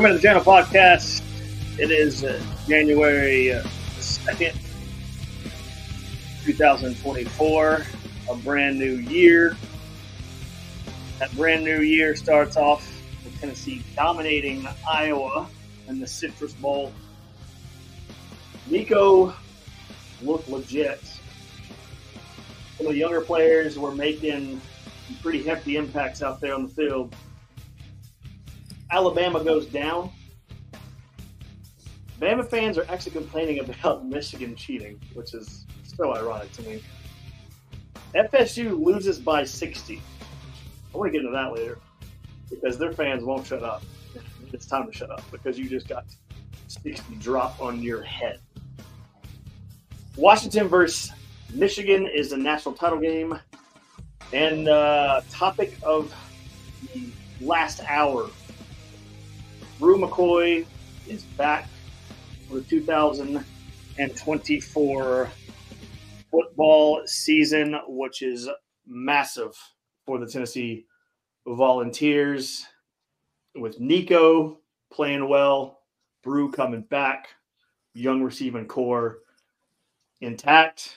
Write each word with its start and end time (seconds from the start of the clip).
Welcome 0.00 0.16
to 0.16 0.22
the 0.22 0.28
channel 0.28 0.42
podcast. 0.42 1.22
It 1.78 1.90
is 1.90 2.24
uh, 2.24 2.42
January 2.66 3.52
uh, 3.52 3.62
2nd, 3.98 4.56
2024, 6.42 7.82
a 8.30 8.34
brand 8.36 8.78
new 8.78 8.94
year. 8.94 9.58
That 11.18 11.30
brand 11.36 11.64
new 11.64 11.82
year 11.82 12.16
starts 12.16 12.56
off 12.56 12.90
with 13.26 13.38
Tennessee 13.42 13.84
dominating 13.94 14.66
Iowa 14.90 15.46
in 15.86 16.00
the 16.00 16.06
Citrus 16.06 16.54
Bowl. 16.54 16.94
Nico 18.70 19.34
looked 20.22 20.48
legit. 20.48 21.04
Some 22.78 22.86
of 22.86 22.92
the 22.94 22.98
younger 22.98 23.20
players 23.20 23.78
were 23.78 23.94
making 23.94 24.62
pretty 25.20 25.42
hefty 25.42 25.76
impacts 25.76 26.22
out 26.22 26.40
there 26.40 26.54
on 26.54 26.62
the 26.62 26.70
field. 26.70 27.14
Alabama 28.90 29.42
goes 29.42 29.66
down. 29.66 30.10
Bama 32.20 32.46
fans 32.46 32.76
are 32.76 32.86
actually 32.88 33.12
complaining 33.12 33.60
about 33.60 34.04
Michigan 34.06 34.54
cheating, 34.54 35.00
which 35.14 35.34
is 35.34 35.66
so 35.84 36.14
ironic 36.14 36.52
to 36.52 36.62
me. 36.62 36.82
FSU 38.14 38.78
loses 38.82 39.18
by 39.18 39.44
60. 39.44 40.02
I 40.92 40.98
want 40.98 41.08
to 41.08 41.12
get 41.12 41.24
into 41.24 41.32
that 41.32 41.52
later 41.52 41.78
because 42.50 42.76
their 42.78 42.92
fans 42.92 43.22
won't 43.22 43.46
shut 43.46 43.62
up. 43.62 43.82
It's 44.52 44.66
time 44.66 44.90
to 44.90 44.92
shut 44.92 45.10
up 45.10 45.22
because 45.30 45.58
you 45.58 45.68
just 45.68 45.88
got 45.88 46.04
60 46.66 47.16
drop 47.20 47.60
on 47.60 47.80
your 47.80 48.02
head. 48.02 48.40
Washington 50.16 50.66
versus 50.66 51.12
Michigan 51.54 52.06
is 52.06 52.30
the 52.30 52.36
national 52.36 52.74
title 52.74 52.98
game. 52.98 53.38
And 54.32 54.68
uh, 54.68 55.22
topic 55.30 55.76
of 55.82 56.14
the 56.92 57.12
last 57.40 57.80
hour 57.88 58.28
Bru 59.80 59.98
McCoy 59.98 60.64
is 61.08 61.22
back 61.22 61.66
for 62.46 62.56
the 62.56 62.62
2024 62.64 65.30
football 66.30 67.02
season, 67.06 67.80
which 67.88 68.20
is 68.20 68.46
massive 68.86 69.56
for 70.04 70.18
the 70.18 70.26
Tennessee 70.26 70.84
Volunteers. 71.46 72.66
With 73.54 73.80
Nico 73.80 74.58
playing 74.92 75.26
well, 75.26 75.80
Bru 76.22 76.52
coming 76.52 76.82
back, 76.82 77.28
young 77.94 78.22
receiving 78.22 78.66
corps 78.66 79.20
intact. 80.20 80.94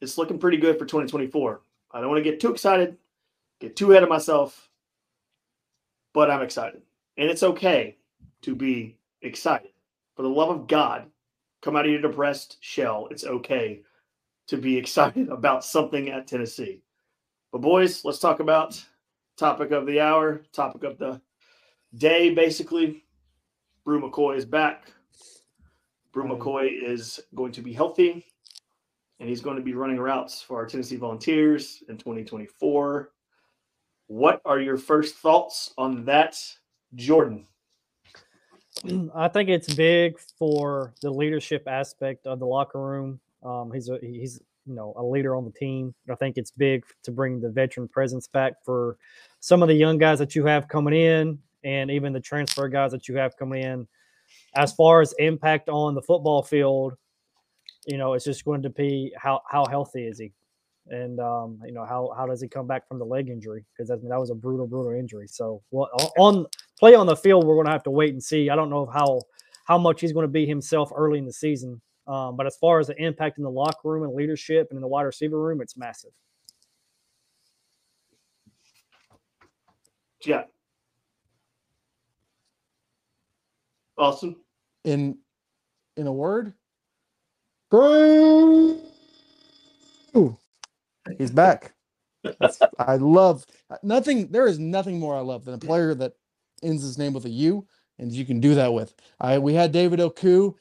It's 0.00 0.16
looking 0.16 0.38
pretty 0.38 0.56
good 0.56 0.78
for 0.78 0.86
2024. 0.86 1.60
I 1.90 2.00
don't 2.00 2.08
want 2.08 2.24
to 2.24 2.30
get 2.30 2.40
too 2.40 2.50
excited, 2.50 2.96
get 3.60 3.76
too 3.76 3.90
ahead 3.90 4.04
of 4.04 4.08
myself, 4.08 4.70
but 6.14 6.30
I'm 6.30 6.40
excited. 6.40 6.80
And 7.16 7.28
it's 7.30 7.42
okay 7.42 7.96
to 8.42 8.54
be 8.54 8.96
excited. 9.22 9.70
For 10.16 10.22
the 10.22 10.28
love 10.28 10.50
of 10.50 10.66
God, 10.66 11.06
come 11.60 11.76
out 11.76 11.84
of 11.84 11.90
your 11.90 12.00
depressed 12.00 12.58
shell. 12.60 13.08
It's 13.10 13.24
okay 13.24 13.82
to 14.48 14.56
be 14.56 14.76
excited 14.78 15.28
about 15.28 15.64
something 15.64 16.10
at 16.10 16.26
Tennessee. 16.26 16.82
But 17.50 17.60
boys, 17.60 18.04
let's 18.04 18.18
talk 18.18 18.40
about 18.40 18.82
topic 19.36 19.70
of 19.72 19.86
the 19.86 20.00
hour, 20.00 20.42
topic 20.52 20.84
of 20.84 20.98
the 20.98 21.20
day, 21.94 22.32
basically. 22.32 23.04
Bru 23.84 24.00
McCoy 24.00 24.36
is 24.36 24.44
back. 24.44 24.92
Bru 26.12 26.24
McCoy 26.24 26.70
is 26.82 27.20
going 27.34 27.52
to 27.52 27.62
be 27.62 27.72
healthy, 27.72 28.24
and 29.18 29.28
he's 29.28 29.40
going 29.40 29.56
to 29.56 29.62
be 29.62 29.74
running 29.74 29.98
routes 29.98 30.42
for 30.42 30.58
our 30.58 30.66
Tennessee 30.66 30.96
Volunteers 30.96 31.82
in 31.88 31.96
2024. 31.96 33.10
What 34.08 34.42
are 34.44 34.60
your 34.60 34.76
first 34.76 35.16
thoughts 35.16 35.72
on 35.78 36.04
that, 36.04 36.36
Jordan? 36.94 37.46
I 39.14 39.28
think 39.28 39.48
it's 39.48 39.72
big 39.74 40.18
for 40.38 40.92
the 41.02 41.10
leadership 41.10 41.64
aspect 41.66 42.26
of 42.26 42.38
the 42.38 42.46
locker 42.46 42.80
room. 42.80 43.20
Um, 43.42 43.70
he's 43.72 43.88
a 43.88 43.98
he's 44.00 44.40
you 44.66 44.74
know 44.74 44.94
a 44.96 45.04
leader 45.04 45.36
on 45.36 45.44
the 45.44 45.50
team. 45.50 45.94
I 46.10 46.14
think 46.14 46.36
it's 46.36 46.50
big 46.50 46.84
to 47.04 47.10
bring 47.10 47.40
the 47.40 47.50
veteran 47.50 47.88
presence 47.88 48.26
back 48.26 48.54
for 48.64 48.96
some 49.40 49.62
of 49.62 49.68
the 49.68 49.74
young 49.74 49.98
guys 49.98 50.18
that 50.18 50.34
you 50.34 50.46
have 50.46 50.68
coming 50.68 50.94
in, 50.94 51.38
and 51.64 51.90
even 51.90 52.12
the 52.12 52.20
transfer 52.20 52.68
guys 52.68 52.92
that 52.92 53.08
you 53.08 53.16
have 53.16 53.36
coming 53.36 53.62
in. 53.62 53.86
As 54.54 54.72
far 54.72 55.00
as 55.00 55.14
impact 55.18 55.68
on 55.68 55.94
the 55.94 56.02
football 56.02 56.42
field, 56.42 56.94
you 57.86 57.98
know, 57.98 58.14
it's 58.14 58.24
just 58.24 58.44
going 58.44 58.62
to 58.62 58.70
be 58.70 59.12
how 59.16 59.42
how 59.48 59.66
healthy 59.66 60.06
is 60.06 60.18
he, 60.18 60.32
and 60.88 61.20
um, 61.20 61.60
you 61.66 61.72
know 61.72 61.84
how 61.86 62.12
how 62.16 62.26
does 62.26 62.42
he 62.42 62.48
come 62.48 62.66
back 62.66 62.88
from 62.88 62.98
the 62.98 63.04
leg 63.06 63.28
injury 63.30 63.64
because 63.76 63.90
I 63.90 63.96
mean, 63.96 64.10
that 64.10 64.20
was 64.20 64.30
a 64.30 64.34
brutal 64.34 64.66
brutal 64.66 64.92
injury. 64.98 65.28
So 65.28 65.62
well, 65.70 65.88
on 66.18 66.46
play 66.78 66.94
on 66.94 67.06
the 67.06 67.16
field, 67.16 67.46
we're 67.46 67.56
going 67.56 67.66
to 67.66 67.72
have 67.72 67.84
to 67.84 67.90
wait 67.90 68.12
and 68.12 68.22
see. 68.22 68.50
I 68.50 68.56
don't 68.56 68.70
know 68.70 68.86
how 68.86 69.20
how 69.66 69.78
much 69.78 70.00
he's 70.00 70.12
going 70.12 70.24
to 70.26 70.32
be 70.32 70.46
himself 70.46 70.92
early 70.94 71.18
in 71.18 71.26
the 71.26 71.32
season. 71.32 71.80
Um, 72.08 72.36
but 72.36 72.46
as 72.46 72.56
far 72.56 72.80
as 72.80 72.88
the 72.88 72.96
impact 73.02 73.38
in 73.38 73.44
the 73.44 73.50
locker 73.50 73.88
room 73.88 74.02
and 74.04 74.14
leadership 74.14 74.68
and 74.70 74.76
in 74.78 74.82
the 74.82 74.88
wide 74.88 75.02
receiver 75.04 75.40
room, 75.40 75.60
it's 75.62 75.76
massive. 75.76 76.10
Yeah. 80.26 80.44
Awesome. 83.98 84.36
In 84.84 85.18
in 85.96 86.06
a 86.06 86.12
word, 86.12 86.54
Bru. 87.70 88.80
He's 91.18 91.30
back. 91.30 91.74
That's, 92.38 92.58
I 92.78 92.96
love 92.96 93.44
nothing. 93.82 94.28
There 94.30 94.46
is 94.46 94.58
nothing 94.58 94.98
more 94.98 95.16
I 95.16 95.20
love 95.20 95.44
than 95.44 95.54
a 95.54 95.58
player 95.58 95.94
that 95.94 96.14
ends 96.62 96.82
his 96.82 96.98
name 96.98 97.12
with 97.12 97.24
a 97.24 97.30
U, 97.30 97.66
and 97.98 98.12
you 98.12 98.24
can 98.24 98.40
do 98.40 98.54
that 98.54 98.72
with. 98.72 98.94
I 99.20 99.38
we 99.38 99.54
had 99.54 99.72
David 99.72 100.00
Oku. 100.00 100.54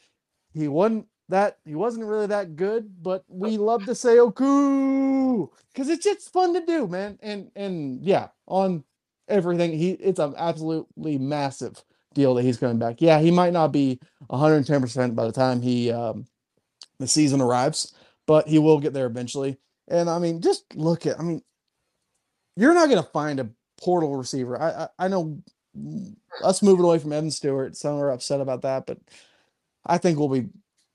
He 0.54 0.68
wasn't 0.68 1.08
that 1.30 1.58
he 1.66 1.76
wasn't 1.76 2.06
really 2.06 2.28
that 2.28 2.56
good, 2.56 2.92
but 3.02 3.24
we 3.28 3.58
love 3.58 3.86
to 3.86 3.96
say 3.96 4.20
Oku 4.20 5.48
because 5.74 5.90
it's 5.90 6.04
just 6.04 6.32
fun 6.32 6.54
to 6.54 6.66
do, 6.66 6.88
man. 6.88 7.18
And 7.22 7.52
and 7.56 8.04
yeah, 8.04 8.30
on 8.48 8.84
everything, 9.28 9.72
he 9.72 9.92
it's 9.92 10.20
an 10.20 10.34
absolutely 10.38 11.18
massive 11.18 11.84
deal 12.14 12.34
that 12.36 12.44
he's 12.44 12.58
coming 12.58 12.80
back. 12.80 13.02
Yeah, 13.02 13.20
he 13.20 13.32
might 13.32 13.54
not 13.54 13.72
be 13.72 14.00
110 14.28 14.82
percent 14.82 15.16
by 15.16 15.26
the 15.26 15.32
time 15.32 15.62
he 15.62 15.92
um, 15.92 16.26
the 17.00 17.08
season 17.08 17.42
arrives, 17.42 17.94
but 18.28 18.48
he 18.48 18.60
will 18.60 18.80
get 18.80 18.94
there 18.94 19.08
eventually. 19.08 19.58
And 19.92 20.10
I 20.10 20.20
mean, 20.20 20.42
just 20.42 20.76
look 20.76 21.06
at 21.06 21.20
I 21.20 21.24
mean, 21.24 21.42
you're 22.56 22.74
not 22.74 22.90
gonna 22.90 23.04
find 23.04 23.40
a 23.40 23.50
portal 23.80 24.16
receiver. 24.16 24.60
I 24.60 24.84
I, 24.84 25.06
I 25.06 25.08
know 25.08 25.42
us 26.44 26.62
moving 26.62 26.86
away 26.86 26.98
from 26.98 27.14
Evan 27.14 27.32
Stewart, 27.32 27.76
some 27.76 27.96
are 27.96 28.12
upset 28.12 28.42
about 28.42 28.62
that, 28.64 28.86
but 28.86 28.98
I 29.86 29.98
think 29.98 30.18
we'll 30.18 30.30
be 30.30 30.50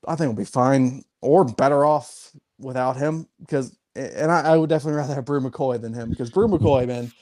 I 0.08 0.16
think 0.16 0.28
we'll 0.28 0.44
be 0.44 0.50
fine 0.50 1.04
or 1.20 1.44
better 1.44 1.84
off 1.84 2.32
without 2.58 2.96
him 2.96 3.28
because 3.40 3.76
and 3.94 4.30
I, 4.30 4.52
I 4.52 4.56
would 4.56 4.70
definitely 4.70 4.98
rather 4.98 5.14
have 5.14 5.24
Bru 5.24 5.40
McCoy 5.40 5.80
than 5.80 5.94
him 5.94 6.10
because 6.10 6.30
Bru 6.30 6.48
McCoy, 6.48 6.86
man, 6.86 7.12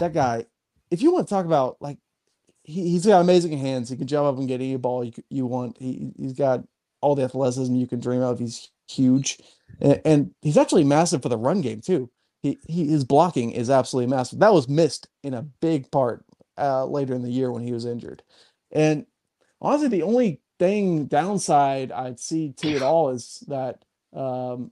that 0.00 0.14
guy, 0.14 0.46
if 0.90 1.02
you 1.02 1.12
want 1.12 1.28
to 1.28 1.34
talk 1.34 1.46
about 1.46 1.76
like 1.80 1.98
he, 2.64 2.90
he's 2.90 3.06
got 3.06 3.20
amazing 3.20 3.56
hands, 3.58 3.88
he 3.88 3.96
can 3.96 4.06
jump 4.06 4.26
up 4.26 4.38
and 4.38 4.48
get 4.48 4.60
any 4.60 4.76
ball 4.76 5.04
you, 5.04 5.12
you 5.28 5.46
want. 5.46 5.76
He 5.78 6.12
he's 6.16 6.32
got 6.32 6.64
all 7.00 7.14
the 7.14 7.24
athleticism 7.24 7.74
you 7.74 7.86
can 7.86 8.00
dream 8.00 8.22
of. 8.22 8.38
He's 8.38 8.70
huge. 8.92 9.38
And, 9.80 10.34
he's 10.42 10.56
actually 10.56 10.84
massive 10.84 11.22
for 11.22 11.28
the 11.28 11.36
run 11.36 11.60
game 11.60 11.80
too. 11.80 12.10
He, 12.42 12.58
he 12.66 12.88
his 12.88 13.04
blocking 13.04 13.52
is 13.52 13.70
absolutely 13.70 14.14
massive. 14.14 14.40
That 14.40 14.52
was 14.52 14.68
missed 14.68 15.08
in 15.22 15.34
a 15.34 15.42
big 15.42 15.90
part 15.90 16.24
uh, 16.58 16.86
later 16.86 17.14
in 17.14 17.22
the 17.22 17.30
year 17.30 17.52
when 17.52 17.62
he 17.62 17.72
was 17.72 17.84
injured. 17.84 18.22
And 18.70 19.06
honestly, 19.60 19.88
the 19.88 20.02
only 20.02 20.40
thing 20.58 21.06
downside 21.06 21.92
I'd 21.92 22.20
see 22.20 22.52
to 22.58 22.68
it 22.68 22.82
all 22.82 23.10
is 23.10 23.42
that 23.48 23.84
um, 24.12 24.70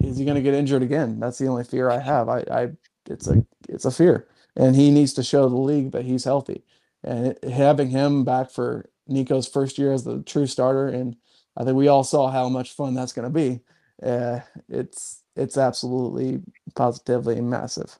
is 0.00 0.18
he 0.18 0.24
going 0.24 0.36
to 0.36 0.42
get 0.42 0.54
injured 0.54 0.82
again? 0.82 1.20
That's 1.20 1.38
the 1.38 1.48
only 1.48 1.64
fear 1.64 1.90
I 1.90 1.98
have. 1.98 2.28
I, 2.28 2.44
I 2.50 2.68
it's 3.08 3.28
a 3.28 3.44
it's 3.68 3.84
a 3.84 3.90
fear, 3.90 4.28
and 4.56 4.76
he 4.76 4.90
needs 4.90 5.12
to 5.14 5.22
show 5.22 5.48
the 5.48 5.56
league 5.56 5.92
that 5.92 6.04
he's 6.04 6.24
healthy. 6.24 6.64
And 7.04 7.28
it, 7.28 7.44
having 7.44 7.90
him 7.90 8.24
back 8.24 8.50
for 8.50 8.90
Nico's 9.08 9.48
first 9.48 9.78
year 9.78 9.92
as 9.92 10.04
the 10.04 10.22
true 10.22 10.46
starter, 10.46 10.88
and 10.88 11.16
I 11.56 11.64
think 11.64 11.76
we 11.76 11.88
all 11.88 12.04
saw 12.04 12.30
how 12.30 12.48
much 12.48 12.72
fun 12.72 12.94
that's 12.94 13.12
going 13.12 13.30
to 13.30 13.34
be. 13.34 13.60
Uh, 14.02 14.40
it's 14.68 15.22
it's 15.36 15.56
absolutely 15.56 16.40
positively 16.74 17.40
massive. 17.40 17.98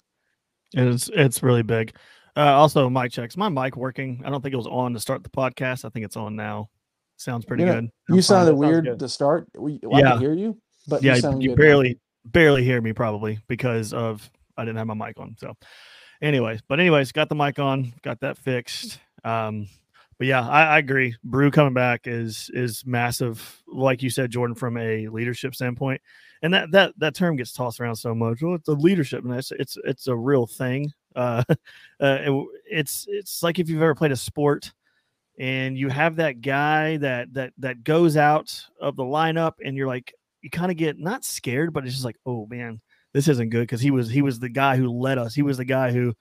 It's 0.72 1.10
it's 1.14 1.42
really 1.42 1.62
big. 1.62 1.94
Uh, 2.36 2.54
also, 2.54 2.88
mic 2.88 3.12
checks. 3.12 3.36
My 3.36 3.48
mic 3.48 3.76
working? 3.76 4.22
I 4.24 4.30
don't 4.30 4.40
think 4.40 4.54
it 4.54 4.56
was 4.58 4.66
on 4.66 4.94
to 4.94 5.00
start 5.00 5.22
the 5.22 5.30
podcast. 5.30 5.84
I 5.84 5.90
think 5.90 6.04
it's 6.04 6.16
on 6.16 6.34
now. 6.34 6.70
Sounds 7.16 7.44
pretty 7.44 7.62
you 7.62 7.66
know, 7.66 7.74
good. 7.74 7.90
You 8.08 8.14
I'm 8.16 8.22
sounded 8.22 8.54
weird 8.54 8.98
to 8.98 9.08
start. 9.08 9.48
We, 9.56 9.78
well, 9.82 10.00
yeah. 10.00 10.14
I 10.14 10.18
hear 10.18 10.32
you, 10.32 10.58
but 10.88 11.02
yeah, 11.02 11.16
you, 11.16 11.40
you 11.40 11.54
barely 11.54 11.90
now. 11.90 12.30
barely 12.30 12.64
hear 12.64 12.80
me 12.80 12.92
probably 12.92 13.38
because 13.48 13.92
of 13.92 14.28
I 14.56 14.64
didn't 14.64 14.78
have 14.78 14.86
my 14.86 14.94
mic 14.94 15.20
on. 15.20 15.36
So, 15.38 15.54
anyways, 16.22 16.62
but 16.68 16.80
anyways, 16.80 17.12
got 17.12 17.28
the 17.28 17.34
mic 17.34 17.58
on, 17.58 17.92
got 18.02 18.20
that 18.20 18.38
fixed. 18.38 18.98
Um, 19.24 19.68
but 20.22 20.28
yeah, 20.28 20.48
I, 20.48 20.66
I, 20.66 20.78
agree. 20.78 21.16
Bru 21.24 21.50
coming 21.50 21.74
back 21.74 22.02
is 22.04 22.48
is 22.54 22.84
massive, 22.86 23.60
like 23.66 24.04
you 24.04 24.08
said, 24.08 24.30
Jordan, 24.30 24.54
from 24.54 24.76
a 24.76 25.08
leadership 25.08 25.52
standpoint. 25.52 26.00
And 26.42 26.54
that 26.54 26.70
that 26.70 26.94
that 26.98 27.16
term 27.16 27.34
gets 27.34 27.52
tossed 27.52 27.80
around 27.80 27.96
so 27.96 28.14
much. 28.14 28.40
Well, 28.40 28.54
it's 28.54 28.68
a 28.68 28.72
leadership, 28.74 29.24
and 29.24 29.34
it's 29.34 29.50
it's 29.50 29.76
it's 29.82 30.06
a 30.06 30.14
real 30.14 30.46
thing. 30.46 30.92
Uh, 31.16 31.42
uh, 31.50 31.54
it- 32.00 32.46
it's 32.70 33.04
it's 33.08 33.42
like 33.42 33.58
if 33.58 33.68
you've 33.68 33.82
ever 33.82 33.96
played 33.96 34.12
a 34.12 34.16
sport 34.16 34.72
and 35.40 35.76
you 35.76 35.88
have 35.88 36.14
that 36.14 36.40
guy 36.40 36.98
that 36.98 37.34
that 37.34 37.52
that 37.58 37.82
goes 37.82 38.16
out 38.16 38.64
of 38.80 38.94
the 38.94 39.02
lineup 39.02 39.54
and 39.64 39.76
you're 39.76 39.88
like 39.88 40.14
you 40.40 40.50
kind 40.50 40.70
of 40.70 40.76
get 40.76 41.00
not 41.00 41.24
scared 41.24 41.72
but 41.72 41.84
it's 41.84 41.94
just 41.94 42.04
like 42.04 42.18
oh 42.26 42.46
man 42.48 42.80
this 43.12 43.26
isn't 43.26 43.50
good 43.50 43.62
because 43.62 43.80
he 43.80 43.90
was 43.90 44.08
he 44.08 44.22
was 44.22 44.38
the 44.38 44.48
guy 44.48 44.76
who 44.76 44.88
led 44.88 45.18
us 45.18 45.34
he 45.34 45.42
was 45.42 45.56
the 45.56 45.64
guy 45.64 45.90
who 45.90 46.14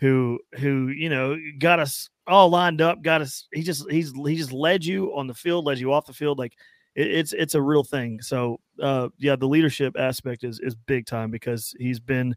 who 0.00 0.38
who 0.58 0.88
you 0.88 1.08
know 1.08 1.36
got 1.58 1.78
us 1.78 2.08
all 2.26 2.48
lined 2.48 2.80
up 2.80 3.02
got 3.02 3.20
us 3.20 3.46
he 3.52 3.62
just 3.62 3.88
he's 3.90 4.12
he 4.12 4.36
just 4.36 4.52
led 4.52 4.84
you 4.84 5.14
on 5.14 5.26
the 5.26 5.34
field 5.34 5.64
led 5.64 5.78
you 5.78 5.92
off 5.92 6.06
the 6.06 6.12
field 6.12 6.38
like 6.38 6.54
it, 6.94 7.06
it's 7.10 7.32
it's 7.32 7.54
a 7.54 7.62
real 7.62 7.84
thing. 7.84 8.20
So 8.20 8.58
uh 8.82 9.08
yeah 9.18 9.36
the 9.36 9.48
leadership 9.48 9.96
aspect 9.98 10.44
is 10.44 10.60
is 10.60 10.74
big 10.74 11.06
time 11.06 11.30
because 11.30 11.74
he's 11.78 12.00
been 12.00 12.34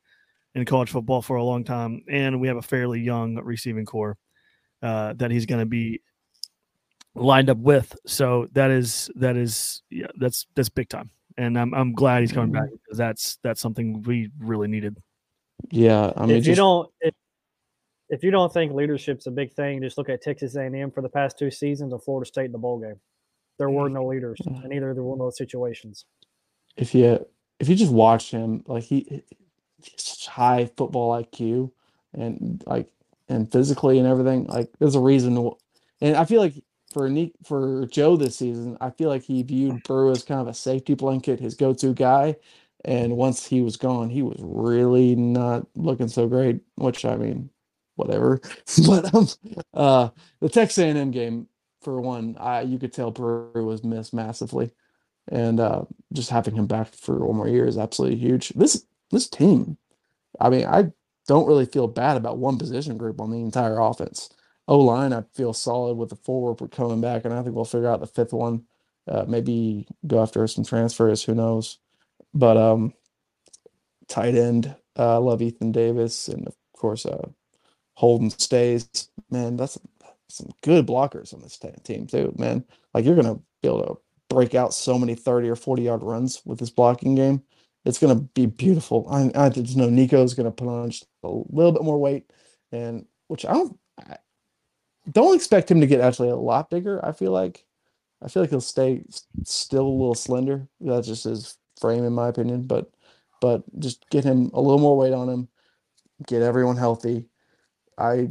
in 0.56 0.66
college 0.66 0.90
football 0.90 1.22
for 1.22 1.38
a 1.38 1.44
long 1.44 1.64
time 1.64 2.04
and 2.10 2.40
we 2.40 2.48
have 2.48 2.58
a 2.58 2.62
fairly 2.62 3.00
young 3.00 3.36
receiving 3.36 3.86
corps 3.86 4.18
uh 4.82 5.14
that 5.14 5.32
he's 5.32 5.46
going 5.46 5.60
to 5.60 5.66
be 5.66 6.02
lined 7.16 7.50
up 7.50 7.58
with. 7.58 7.96
So 8.06 8.48
that 8.54 8.72
is 8.72 9.10
that 9.16 9.36
is 9.36 9.82
yeah 9.90 10.08
that's 10.20 10.48
that's 10.56 10.70
big 10.70 10.90
time 10.90 11.10
and 11.38 11.58
i'm, 11.58 11.74
I'm 11.74 11.94
glad 11.94 12.22
he's 12.22 12.32
coming 12.32 12.52
back 12.52 12.70
because 12.72 12.98
that's 12.98 13.38
that's 13.44 13.62
something 13.62 14.02
we 14.04 14.32
really 14.40 14.68
needed. 14.68 14.98
Yeah, 15.72 16.12
I 16.16 16.26
mean, 16.26 16.38
if 16.38 16.48
you 16.48 16.56
don't, 16.56 16.90
if, 17.02 17.14
if 18.10 18.24
you 18.24 18.32
don't 18.32 18.52
think 18.52 18.74
leadership's 18.74 19.28
a 19.28 19.32
big 19.32 19.54
thing, 19.54 19.82
just 19.82 19.98
look 19.98 20.10
at 20.10 20.22
Texas 20.22 20.56
A&M 20.56 20.92
for 20.92 21.02
the 21.02 21.10
past 21.10 21.38
two 21.38 21.52
seasons 21.52 21.94
and 21.94 22.02
Florida 22.04 22.28
State 22.28 22.46
in 22.46 22.52
the 22.52 22.58
bowl 22.58 22.80
game. 22.80 23.00
There 23.58 23.70
were 23.70 23.86
mm-hmm. 23.86 23.96
no 23.96 24.06
leaders 24.06 24.40
mm-hmm. 24.46 24.66
in 24.66 24.74
either 24.74 24.92
of 24.92 24.98
one 24.98 25.20
of 25.20 25.26
those 25.26 25.38
situations. 25.38 26.06
if 26.76 26.94
you 26.94 27.26
if 27.60 27.68
you 27.68 27.76
just 27.76 27.92
watch 27.92 28.32
him, 28.32 28.64
like 28.68 28.84
he, 28.84 29.24
he 29.80 29.92
has 29.92 30.04
such 30.04 30.28
high 30.28 30.70
football 30.78 31.12
IQ 31.12 31.72
and 32.14 32.64
like 32.66 32.92
and 33.30 33.52
physically 33.52 33.98
and 33.98 34.08
everything. 34.08 34.46
Like 34.46 34.72
there's 34.80 34.96
a 34.96 35.00
reason, 35.00 35.36
to, 35.36 35.58
and 36.02 36.16
I 36.16 36.26
feel 36.26 36.42
like 36.42 36.54
for 36.94 37.10
Nick 37.10 37.34
for 37.44 37.86
Joe 37.88 38.16
this 38.16 38.38
season, 38.38 38.78
I 38.80 38.92
feel 38.92 39.10
like 39.10 39.24
he 39.24 39.44
viewed 39.44 39.84
Burrow 39.84 40.12
as 40.12 40.24
kind 40.24 40.42
of 40.42 40.48
a 40.48 40.54
safety 40.54 40.94
blanket, 40.94 41.40
his 41.40 41.56
go-to 41.56 41.94
guy. 41.94 42.36
And 42.86 43.18
once 43.18 43.46
he 43.46 43.62
was 43.62 43.76
gone, 43.76 44.10
he 44.10 44.22
was 44.22 44.38
really 44.40 45.16
not 45.16 45.68
looking 45.76 46.08
so 46.08 46.28
great. 46.28 46.62
Which 46.76 47.06
I 47.06 47.16
mean, 47.18 47.50
whatever. 47.98 48.40
but 48.88 49.14
um, 49.14 49.28
uh, 49.74 50.10
the 50.40 50.50
Texas 50.50 50.80
A&M 50.80 51.12
game 51.12 51.48
for 51.82 52.00
one, 52.02 52.38
I 52.40 52.62
you 52.62 52.80
could 52.80 52.94
tell 52.94 53.12
Burrow 53.12 53.64
was 53.64 53.84
missed 53.84 54.14
massively 54.14 54.72
and 55.30 55.60
uh, 55.60 55.84
just 56.14 56.30
having 56.30 56.56
him 56.56 56.68
back 56.68 56.94
for 56.94 57.26
one 57.26 57.38
more 57.38 57.48
year 57.48 57.66
is 57.66 57.78
absolutely 57.78 58.18
huge. 58.18 58.50
This 58.50 58.86
this 59.12 59.30
team, 59.30 59.78
I 60.40 60.50
mean, 60.50 60.66
I 60.66 60.92
don't 61.28 61.48
really 61.48 61.66
feel 61.66 61.88
bad 61.88 62.18
about 62.18 62.38
one 62.38 62.58
position 62.58 62.98
group 62.98 63.20
on 63.20 63.32
the 63.32 63.38
entire 63.38 63.80
offense. 63.80 64.30
O 64.68 64.80
line, 64.80 65.14
I 65.14 65.24
feel 65.34 65.54
solid 65.54 65.96
with 65.96 66.10
the 66.10 66.16
forward 66.16 66.72
coming 66.72 67.02
back, 67.02 67.26
and 67.26 67.34
I 67.34 67.42
think 67.42 67.56
we'll 67.56 67.66
figure 67.66 67.90
out 67.90 68.00
the 68.00 68.08
fifth 68.08 68.34
one. 68.34 68.64
Uh, 69.08 69.24
maybe 69.28 69.88
go 70.06 70.22
after 70.22 70.46
some 70.48 70.66
transfers. 70.66 71.24
Who 71.24 71.36
knows? 71.36 71.80
But 72.34 72.58
um, 72.58 72.94
tight 74.10 74.36
end, 74.36 74.76
uh, 74.98 75.16
I 75.16 75.18
love 75.18 75.42
Ethan 75.42 75.72
Davis, 75.72 76.28
and 76.28 76.48
of 76.48 76.56
course, 76.74 77.06
uh, 77.06 77.30
Holden 77.98 78.30
Staes. 78.30 79.10
Man, 79.32 79.58
that's 79.58 79.80
some 80.30 80.52
good 80.62 80.86
blockers 80.86 81.34
on 81.34 81.42
this 81.42 81.58
team 81.84 82.06
too. 82.06 82.32
Man, 82.38 82.64
like 82.94 83.04
you're 83.06 83.16
gonna 83.16 83.40
be 83.64 83.68
able 83.68 83.84
to 83.84 83.98
break 84.30 84.54
out 84.54 84.72
so 84.72 85.00
many 85.00 85.16
30 85.16 85.50
or 85.50 85.56
40 85.56 85.82
yard 85.82 86.04
runs 86.04 86.44
with 86.46 86.60
this 86.60 86.70
blocking 86.70 87.16
game. 87.16 87.42
It's 87.86 87.98
to 88.16 88.22
be 88.36 88.46
beautiful. 88.46 89.08
I, 89.10 89.32
I 89.34 89.50
just 89.50 89.78
know 89.78 89.90
Nico's 89.90 90.36
to 90.46 90.52
put 90.52 90.68
on 90.68 90.92
just 90.92 91.08
a 91.24 91.28
little 91.28 91.72
bit 91.72 91.82
more 91.82 91.98
weight, 91.98 92.30
and 92.72 93.08
which 93.30 93.46
I 93.46 93.54
don't 93.54 93.80
I 94.08 94.18
don't 95.12 95.36
expect 95.36 95.72
him 95.72 95.82
to 95.82 95.88
get 95.88 96.00
actually 96.00 96.30
a 96.30 96.36
lot 96.36 96.70
bigger. 96.70 97.04
I 97.04 97.14
feel 97.14 97.32
like 97.32 97.66
I 98.24 98.28
feel 98.28 98.44
like 98.44 98.52
he'll 98.52 98.62
stay 98.62 99.06
still 99.44 99.88
a 99.88 99.90
little 99.90 100.14
slender. 100.14 100.68
That's 100.80 101.08
just 101.08 101.24
his 101.24 101.58
frame, 101.82 102.04
in 102.04 102.14
my 102.14 102.28
opinion. 102.28 102.68
But 102.68 102.92
but 103.42 103.64
just 103.80 104.08
get 104.12 104.24
him 104.24 104.52
a 104.54 104.62
little 104.62 104.80
more 104.80 104.96
weight 104.96 105.14
on 105.14 105.28
him, 105.28 105.48
get 106.28 106.44
everyone 106.44 106.78
healthy. 106.78 107.26
I 107.98 108.30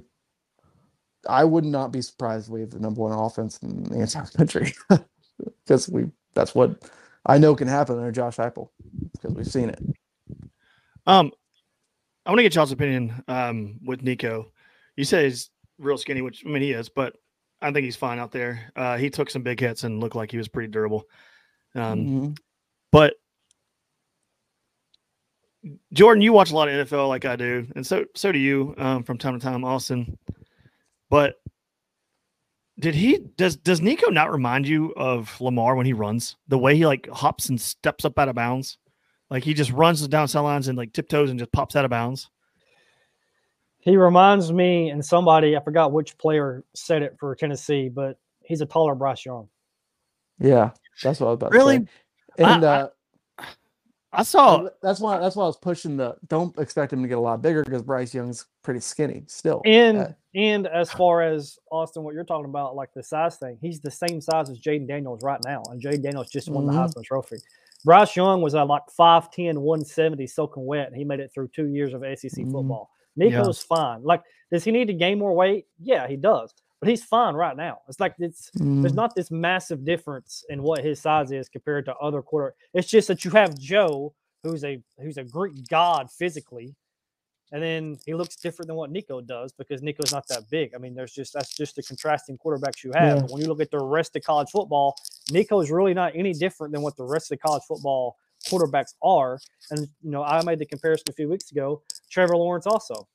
I 1.29 1.45
would 1.45 1.65
not 1.65 1.93
be 1.93 2.03
surprised 2.03 2.47
if 2.47 2.53
we 2.53 2.61
have 2.61 2.71
the 2.71 2.79
number 2.79 3.01
one 3.03 3.13
offense 3.13 3.59
in 3.59 3.85
the 3.85 4.01
entire 4.01 4.27
country 4.27 4.73
because 5.65 5.89
we 5.89 6.07
that's 6.35 6.55
what 6.55 6.89
I 7.25 7.39
know 7.39 7.55
can 7.57 7.69
happen 7.69 7.99
under 7.99 8.13
Josh 8.13 8.37
Heupel 8.37 8.69
because 9.13 9.35
we've 9.35 9.47
seen 9.47 9.71
it. 9.71 9.81
Um, 11.07 11.33
I 12.25 12.31
want 12.31 12.39
to 12.39 12.43
get 12.43 12.55
y'all's 12.55 12.73
opinion 12.73 13.25
um, 13.29 13.79
with 13.85 14.03
Nico. 14.03 14.53
You 14.97 15.05
say 15.05 15.25
he's 15.25 15.51
real 15.79 15.99
skinny, 15.99 16.23
which 16.23 16.45
I 16.45 16.49
mean 16.49 16.63
he 16.63 16.73
is, 16.73 16.89
but 16.89 17.17
I 17.61 17.73
think 17.73 17.85
he's 17.85 17.97
fine 17.97 18.19
out 18.19 18.33
there. 18.33 18.71
Uh, 18.77 18.97
he 18.97 19.11
took 19.11 19.31
some 19.31 19.43
big 19.43 19.59
hits 19.61 19.85
and 19.85 20.01
looked 20.01 20.15
like 20.17 20.31
he 20.31 20.37
was 20.39 20.49
pretty 20.49 20.71
durable. 20.71 21.05
Um, 21.75 22.07
Mhm. 22.07 22.39
But 22.93 23.15
Jordan, 25.93 26.23
you 26.23 26.33
watch 26.33 26.51
a 26.51 26.55
lot 26.55 26.69
of 26.69 26.89
NFL 26.89 27.09
like 27.09 27.25
I 27.25 27.37
do, 27.37 27.67
and 27.75 27.87
so 27.87 28.05
so 28.15 28.33
do 28.33 28.39
you 28.39 28.75
um, 28.79 29.03
from 29.03 29.19
time 29.19 29.39
to 29.39 29.45
time, 29.45 29.65
Austin. 29.65 30.19
But 31.11 31.37
did 32.79 32.95
he 32.95 33.19
does 33.37 33.57
does 33.57 33.81
Nico 33.81 34.11
not 34.11 34.31
remind 34.33 34.69
you 34.69 34.93
of 34.97 35.41
Lamar 35.41 35.75
when 35.77 35.87
he 35.87 35.93
runs? 35.93 36.37
The 36.49 36.59
way 36.59 36.77
he 36.77 36.87
like 36.87 37.09
hops 37.09 37.49
and 37.49 37.61
steps 37.61 38.05
up 38.05 38.19
out 38.19 38.29
of 38.29 38.35
bounds, 38.35 38.79
like 39.31 39.45
he 39.45 39.55
just 39.55 39.73
runs 39.73 40.01
the 40.01 40.09
down 40.09 40.29
sidelines 40.29 40.69
and 40.69 40.77
like 40.77 40.93
tiptoes 40.93 41.31
and 41.31 41.39
just 41.39 41.53
pops 41.53 41.75
out 41.77 41.85
of 41.85 41.91
bounds. 41.91 42.31
He 43.79 43.97
reminds 43.97 44.53
me, 44.53 44.91
and 44.91 45.05
somebody 45.05 45.57
I 45.57 45.63
forgot 45.63 45.93
which 45.93 46.19
player 46.19 46.65
said 46.75 47.03
it 47.03 47.17
for 47.21 47.35
Tennessee, 47.35 47.89
but 47.89 48.19
he's 48.43 48.61
a 48.61 48.67
taller 48.67 48.95
Bryce 48.95 49.25
Young. 49.25 49.49
Yeah, 50.39 50.71
that's 51.03 51.21
what 51.21 51.29
I 51.29 51.31
was 51.31 51.35
about 51.37 51.53
Really? 51.53 51.79
to 51.81 51.85
say. 51.85 51.91
And 52.45 52.65
I- 52.65 52.81
uh, 52.81 52.89
I 54.17 54.23
saw 54.23 54.69
that's 54.83 54.99
why 55.01 55.19
that's 55.19 55.37
why 55.37 55.45
I 55.45 55.47
was 55.47 55.57
pushing 55.59 55.97
the 55.97 56.17
don't 56.29 56.57
expect 56.59 56.93
him 56.93 57.03
to 57.03 57.09
get 57.09 57.19
a 57.19 57.21
lot 57.21 57.43
bigger 57.43 57.63
because 57.63 57.83
Bryce 57.83 58.15
Young's 58.15 58.47
pretty 58.63 58.81
skinny 58.81 59.25
still. 59.27 59.63
And 59.65 59.99
Uh, 59.99 60.09
and 60.35 60.67
as 60.67 60.91
far 60.91 61.23
as 61.23 61.59
Austin, 61.71 62.03
what 62.03 62.15
you're 62.15 62.25
talking 62.25 62.47
about, 62.47 62.75
like 62.77 62.91
the 62.95 63.03
size 63.03 63.37
thing, 63.37 63.59
he's 63.61 63.81
the 63.81 63.91
same 63.91 64.21
size 64.21 64.51
as 64.51 64.59
Jayden 64.61 64.87
Daniels 64.89 65.23
right 65.23 65.41
now, 65.45 65.63
and 65.71 65.81
Jayden 65.81 66.03
Daniels 66.03 66.31
just 66.31 66.51
won 66.51 66.65
Mhm. 66.65 66.73
the 66.73 67.01
Heisman 67.01 67.05
Trophy. 67.05 67.37
Bryce 67.85 68.17
Young 68.17 68.43
was 68.43 68.55
at 68.55 68.67
like 68.67 68.83
5'10", 68.91 69.61
170, 69.63 70.27
soaking 70.27 70.67
wet, 70.67 70.89
and 70.89 70.97
he 70.97 71.05
made 71.05 71.21
it 71.21 71.31
through 71.33 71.49
two 71.49 71.67
years 71.67 71.95
of 71.95 72.03
SEC 72.03 72.45
Mhm. 72.45 72.53
football. 72.53 72.91
Yeah. 73.15 73.27
Nico's 73.31 73.63
fine. 73.63 74.03
Like, 74.03 74.23
does 74.51 74.65
he 74.65 74.73
need 74.73 74.87
to 74.89 74.95
gain 74.95 75.19
more 75.19 75.33
weight? 75.35 75.67
Yeah, 75.79 76.07
he 76.07 76.17
does, 76.17 76.53
but 76.81 76.89
he's 76.89 77.03
fine 77.03 77.35
right 77.35 77.57
now. 77.57 77.79
It's 77.89 78.01
like 78.01 78.15
it's 78.19 78.51
there's 78.55 78.93
mm, 78.93 78.95
not 78.95 79.15
this 79.15 79.31
massive 79.31 79.85
difference 79.85 80.45
in 80.49 80.63
what 80.63 80.85
his 80.85 81.01
size 81.01 81.33
is 81.33 81.49
compared 81.49 81.87
to 81.87 81.95
other 81.97 82.23
quarter. 82.23 82.55
It's 82.75 82.89
just 82.89 83.09
that 83.09 83.25
you 83.25 83.31
have 83.33 83.59
Joe, 83.59 84.15
who's 84.43 84.65
a 84.65 84.83
who's 85.01 85.17
a 85.17 85.25
Greek 85.25 85.69
god 85.69 86.11
physically, 86.11 86.75
and 87.53 87.63
then 87.63 87.99
he 88.05 88.15
looks 88.15 88.37
different 88.37 88.67
than 88.67 88.77
what 88.77 88.91
Nico 88.91 89.21
does 89.21 89.53
because 89.53 89.83
Nico's 89.83 90.13
not 90.13 90.29
that 90.29 90.51
big. 90.51 90.75
I 90.75 90.79
mean, 90.79 90.95
there's 90.95 91.13
just 91.13 91.33
that's 91.33 91.57
just 91.57 91.77
the 91.77 91.83
contrasting 91.83 92.37
quarterbacks 92.37 92.85
you 92.85 92.93
have. 92.95 93.17
Yeah. 93.17 93.23
But 93.23 93.31
when 93.31 93.41
you 93.41 93.49
look 93.49 93.61
at 93.61 93.71
the 93.71 93.79
rest 93.79 94.15
of 94.17 94.23
college 94.23 94.51
football, 94.51 94.97
Nico's 95.31 95.71
really 95.71 95.95
not 95.95 96.13
any 96.15 96.35
different 96.35 96.73
than 96.75 96.83
what 96.83 96.97
the 96.97 97.05
rest 97.05 97.33
of 97.33 97.39
college 97.41 97.63
football 97.67 98.17
quarterbacks 98.47 98.95
are. 99.03 99.39
And 99.71 99.81
you 100.03 100.11
know, 100.11 100.25
I 100.25 100.43
made 100.45 100.59
the 100.59 100.67
comparison 100.67 101.05
a 101.09 101.13
few 101.13 101.29
weeks 101.29 101.51
ago. 101.51 101.83
Trevor 102.11 102.37
Lawrence 102.37 102.67
also. 102.67 103.09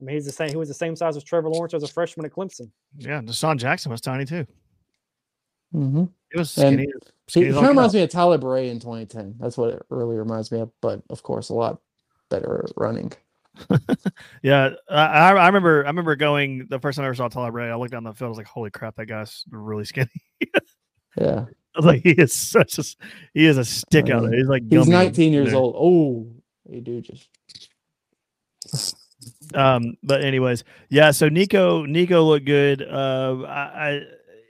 I 0.00 0.04
mean, 0.04 0.14
he's 0.14 0.26
the 0.26 0.32
same. 0.32 0.50
He 0.50 0.56
was 0.56 0.68
the 0.68 0.74
same 0.74 0.94
size 0.96 1.16
as 1.16 1.24
Trevor 1.24 1.48
Lawrence 1.50 1.74
as 1.74 1.82
a 1.82 1.88
freshman 1.88 2.24
at 2.26 2.32
Clemson. 2.32 2.70
yeah, 2.96 3.20
Deshaun 3.20 3.56
Jackson 3.58 3.90
was 3.90 4.00
tiny 4.00 4.24
too. 4.24 4.46
mhm. 5.74 6.08
He 6.32 6.38
was 6.38 6.56
And 6.58 6.74
skinny. 6.74 6.82
He, 6.84 6.92
skinny 7.28 7.46
he 7.46 7.52
kind 7.52 7.64
of 7.64 7.68
reminds 7.70 7.94
me 7.94 8.02
of 8.02 8.10
Tyler 8.10 8.38
Bray 8.38 8.68
in 8.68 8.78
2010. 8.80 9.36
That's 9.40 9.56
what 9.58 9.70
it 9.74 9.82
really 9.90 10.16
reminds 10.16 10.52
me 10.52 10.60
of, 10.60 10.70
but 10.80 11.02
of 11.10 11.22
course, 11.22 11.48
a 11.48 11.54
lot 11.54 11.80
better 12.28 12.66
running. 12.76 13.12
Yeah, 14.42 14.70
I, 14.88 14.94
I 14.94 15.30
I 15.32 15.46
remember. 15.48 15.84
I 15.84 15.88
remember 15.88 16.14
going 16.14 16.66
the 16.70 16.78
first 16.78 16.94
time 16.96 17.02
I 17.02 17.08
ever 17.08 17.14
saw 17.16 17.26
Tyler 17.28 17.50
Bray. 17.50 17.68
I 17.68 17.74
looked 17.74 17.90
down 17.90 18.04
the 18.04 18.14
field. 18.14 18.28
I 18.28 18.30
was 18.30 18.38
like, 18.38 18.46
"Holy 18.46 18.70
crap, 18.70 18.94
that 18.96 19.06
guy's 19.06 19.42
really 19.50 19.84
skinny." 19.84 20.08
Yeah, 21.20 21.46
I 21.74 21.78
was 21.78 21.84
like, 21.84 22.02
"He 22.04 22.10
is 22.12 22.32
such 22.32 22.78
a 22.78 22.82
s- 22.82 22.94
he 23.34 23.44
is 23.46 23.58
a 23.58 23.64
stick 23.64 24.08
out 24.10 24.22
mean, 24.22 24.30
there. 24.30 24.38
He's 24.38 24.48
like 24.48 24.62
he's 24.70 24.86
19 24.86 25.32
years 25.32 25.48
there. 25.48 25.56
old. 25.56 25.74
Oh, 25.76 26.28
you 26.72 26.80
do 26.80 27.00
just 27.00 27.28
Um, 29.54 29.96
but 30.02 30.22
anyways, 30.22 30.64
yeah. 30.88 31.10
So 31.10 31.28
Nico, 31.28 31.84
Nico 31.84 32.22
looked 32.22 32.46
good. 32.46 32.82
Uh, 32.82 33.42
I, 33.46 33.88
I 33.88 34.02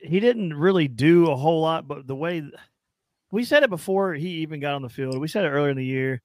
he 0.02 0.20
didn't 0.20 0.54
really 0.54 0.88
do 0.88 1.30
a 1.30 1.36
whole 1.36 1.60
lot, 1.60 1.88
but 1.88 2.06
the 2.06 2.14
way 2.16 2.42
we 3.30 3.44
said 3.44 3.62
it 3.62 3.70
before 3.70 4.14
he 4.14 4.28
even 4.28 4.60
got 4.60 4.74
on 4.74 4.82
the 4.82 4.88
field, 4.88 5.18
we 5.18 5.28
said 5.28 5.44
it 5.44 5.48
earlier 5.50 5.70
in 5.70 5.76
the 5.76 5.84
year, 5.84 6.22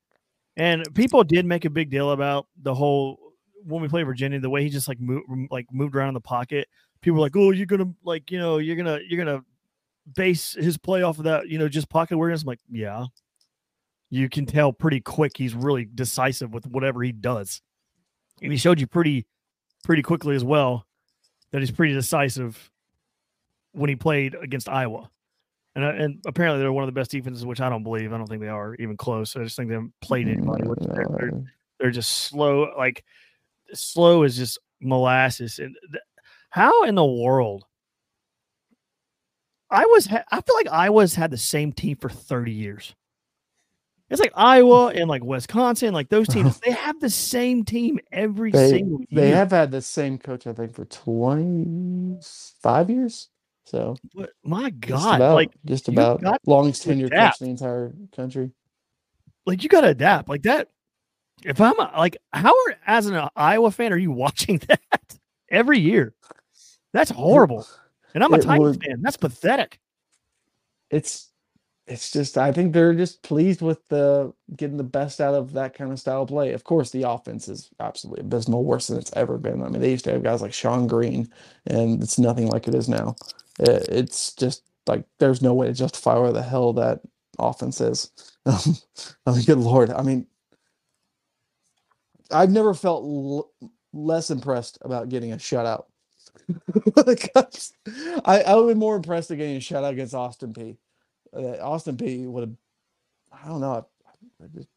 and 0.57 0.83
people 0.93 1.23
did 1.23 1.45
make 1.45 1.65
a 1.65 1.69
big 1.69 1.89
deal 1.89 2.11
about 2.11 2.47
the 2.61 2.73
whole 2.73 3.19
when 3.65 3.81
we 3.81 3.87
played 3.87 4.05
Virginia, 4.05 4.39
the 4.39 4.49
way 4.49 4.63
he 4.63 4.69
just 4.69 4.87
like 4.87 4.99
moved, 4.99 5.25
like 5.49 5.67
moved 5.71 5.95
around 5.95 6.09
in 6.09 6.13
the 6.15 6.21
pocket. 6.21 6.67
People 7.01 7.15
were 7.15 7.21
like, 7.25 7.35
"Oh, 7.35 7.51
you're 7.51 7.65
gonna 7.65 7.91
like, 8.03 8.31
you 8.31 8.39
know, 8.39 8.57
you're 8.57 8.75
gonna 8.75 8.99
you're 9.07 9.23
gonna 9.23 9.43
base 10.15 10.53
his 10.53 10.77
play 10.77 11.01
off 11.01 11.17
of 11.17 11.25
that, 11.25 11.47
you 11.47 11.57
know, 11.57 11.69
just 11.69 11.89
pocket 11.89 12.15
awareness." 12.15 12.41
I'm 12.41 12.47
like, 12.47 12.59
yeah. 12.69 13.05
You 14.09 14.29
can 14.29 14.45
tell 14.45 14.71
pretty 14.71 15.01
quick 15.01 15.35
he's 15.35 15.55
really 15.55 15.85
decisive 15.85 16.53
with 16.53 16.67
whatever 16.67 17.01
he 17.01 17.11
does 17.11 17.63
and 18.43 18.51
he 18.51 18.57
showed 18.57 18.79
you 18.79 18.87
pretty 18.87 19.25
pretty 19.83 20.01
quickly 20.01 20.35
as 20.35 20.43
well 20.43 20.85
that 21.51 21.61
he's 21.61 21.71
pretty 21.71 21.93
decisive 21.93 22.71
when 23.73 23.89
he 23.89 23.95
played 23.95 24.35
against 24.35 24.69
Iowa. 24.69 25.09
And, 25.75 25.83
uh, 25.83 25.89
and 25.89 26.21
apparently 26.27 26.59
they're 26.59 26.71
one 26.71 26.83
of 26.83 26.87
the 26.87 26.99
best 26.99 27.11
defenses, 27.11 27.45
which 27.45 27.59
I 27.59 27.69
don't 27.69 27.83
believe. 27.83 28.13
I 28.13 28.17
don't 28.17 28.27
think 28.27 28.41
they 28.41 28.47
are 28.47 28.75
even 28.75 28.95
close. 28.95 29.35
I 29.35 29.43
just 29.43 29.55
think 29.55 29.69
they 29.69 29.75
haven't 29.75 29.93
played 30.01 30.27
anybody. 30.27 30.63
They're, 30.63 31.05
they're, 31.17 31.43
they're 31.79 31.91
just 31.91 32.11
slow. 32.11 32.71
Like 32.77 33.03
slow 33.73 34.23
is 34.23 34.37
just 34.37 34.59
molasses. 34.81 35.59
And 35.59 35.75
th- 35.91 36.03
how 36.49 36.83
in 36.83 36.95
the 36.95 37.05
world? 37.05 37.65
I 39.71 39.85
was. 39.85 40.05
Ha- 40.05 40.25
I 40.31 40.41
feel 40.41 40.55
like 40.55 40.67
I 40.67 40.91
was 40.91 41.15
had 41.15 41.31
the 41.31 41.37
same 41.37 41.73
team 41.73 41.97
for 41.97 42.09
thirty 42.09 42.51
years. 42.51 42.93
It's 44.13 44.21
like 44.21 44.31
Iowa 44.35 44.87
and 44.89 45.09
like 45.09 45.23
Wisconsin, 45.23 45.91
like 45.93 46.07
those 46.09 46.27
teams. 46.29 46.59
they 46.65 46.71
have 46.71 46.99
the 47.01 47.09
same 47.09 47.65
team 47.65 47.99
every 48.11 48.51
They, 48.51 48.69
single 48.69 48.99
year. 49.09 49.21
they 49.23 49.29
have 49.31 49.49
had 49.51 49.71
the 49.71 49.81
same 49.81 50.17
coach, 50.19 50.45
I 50.47 50.53
think, 50.53 50.73
for 50.75 50.85
25 50.85 52.89
years. 52.91 53.29
So 53.65 53.95
But 54.15 54.29
my 54.43 54.69
just 54.87 55.03
God, 55.03 55.15
about, 55.15 55.35
like 55.35 55.51
just 55.65 55.87
about 55.89 56.21
longest 56.45 56.83
to 56.83 56.89
tenured 56.89 57.11
coach 57.11 57.41
in 57.41 57.47
the 57.47 57.51
entire 57.51 57.93
country. 58.15 58.51
like 59.45 59.63
you 59.63 59.69
got 59.69 59.81
to 59.81 59.89
adapt 59.89 60.29
like 60.29 60.43
that. 60.43 60.69
If 61.43 61.59
I'm 61.59 61.77
a, 61.79 61.91
like, 61.97 62.17
how 62.31 62.51
are 62.51 62.75
as 62.85 63.07
an 63.07 63.27
Iowa 63.35 63.71
fan 63.71 63.91
are 63.93 63.97
you 63.97 64.11
watching 64.11 64.57
that 64.67 64.79
every 65.49 65.79
year? 65.79 66.13
That's 66.93 67.11
horrible. 67.11 67.67
And 68.13 68.23
I'm 68.23 68.33
a 68.33 68.37
It 68.37 68.39
Titans 68.39 68.77
fan. 68.77 69.01
That's 69.01 69.17
pathetic. 69.17 69.79
It's 70.89 71.29
it's 71.87 72.11
just 72.11 72.37
I 72.37 72.51
think 72.53 72.73
they're 72.73 72.93
just 72.95 73.23
pleased 73.23 73.61
with 73.61 73.87
the 73.89 74.33
getting 74.55 74.77
the 74.77 74.83
best 74.83 75.21
out 75.21 75.35
of 75.35 75.53
that 75.53 75.73
kind 75.75 75.91
of 75.91 75.99
style 75.99 76.23
of 76.23 76.29
play. 76.29 76.53
Of 76.53 76.63
course, 76.63 76.91
the 76.91 77.09
offense 77.09 77.49
is 77.49 77.69
absolutely 77.79 78.21
abysmal, 78.23 78.63
worse 78.63 78.87
than 78.87 78.97
it's 78.99 79.13
ever 79.15 79.37
been. 79.37 79.61
I 79.63 79.69
mean, 79.69 79.81
they 79.81 79.91
used 79.91 80.05
to 80.05 80.13
have 80.13 80.23
guys 80.23 80.41
like 80.41 80.51
Shonn 80.51 80.87
Greene, 80.87 81.29
and 81.67 82.01
it's 82.01 82.19
nothing 82.19 82.47
like 82.47 82.67
it 82.67 82.75
is 82.75 82.89
now. 82.89 83.15
Uh, 83.59 83.79
It's 83.89 84.33
just 84.35 84.63
like 84.87 85.05
there's 85.19 85.41
no 85.41 85.53
way 85.53 85.67
to 85.67 85.73
justify 85.73 86.17
where 86.17 86.31
the 86.33 86.43
hell 86.43 86.73
that 86.73 87.01
offense 87.39 87.81
is. 87.81 88.11
I 88.47 89.31
mean, 89.33 89.43
good 89.45 89.57
lord. 89.59 89.91
I 89.91 90.03
mean, 90.03 90.27
I've 92.31 92.51
never 92.51 92.73
felt 92.73 93.03
l- 93.05 93.51
less 93.93 94.31
impressed 94.31 94.79
about 94.81 95.09
getting 95.09 95.33
a 95.33 95.37
shutout. 95.37 95.85
I, 98.25 98.41
I 98.43 98.55
would 98.55 98.73
be 98.73 98.79
more 98.79 98.95
impressed 98.97 99.31
at 99.31 99.37
getting 99.37 99.57
a 99.57 99.59
shutout 99.59 99.91
against 99.91 100.15
Austin 100.15 100.53
Peay. 100.53 100.77
Uh, 101.35 101.57
Austin 101.61 101.97
Peay 101.97 102.25
would 102.25 102.41
have, 102.41 102.55
I 103.43 103.47
don't 103.47 103.61
know. 103.61 103.87
I, 104.05 104.43
I 104.43 104.47
just, 104.53 104.67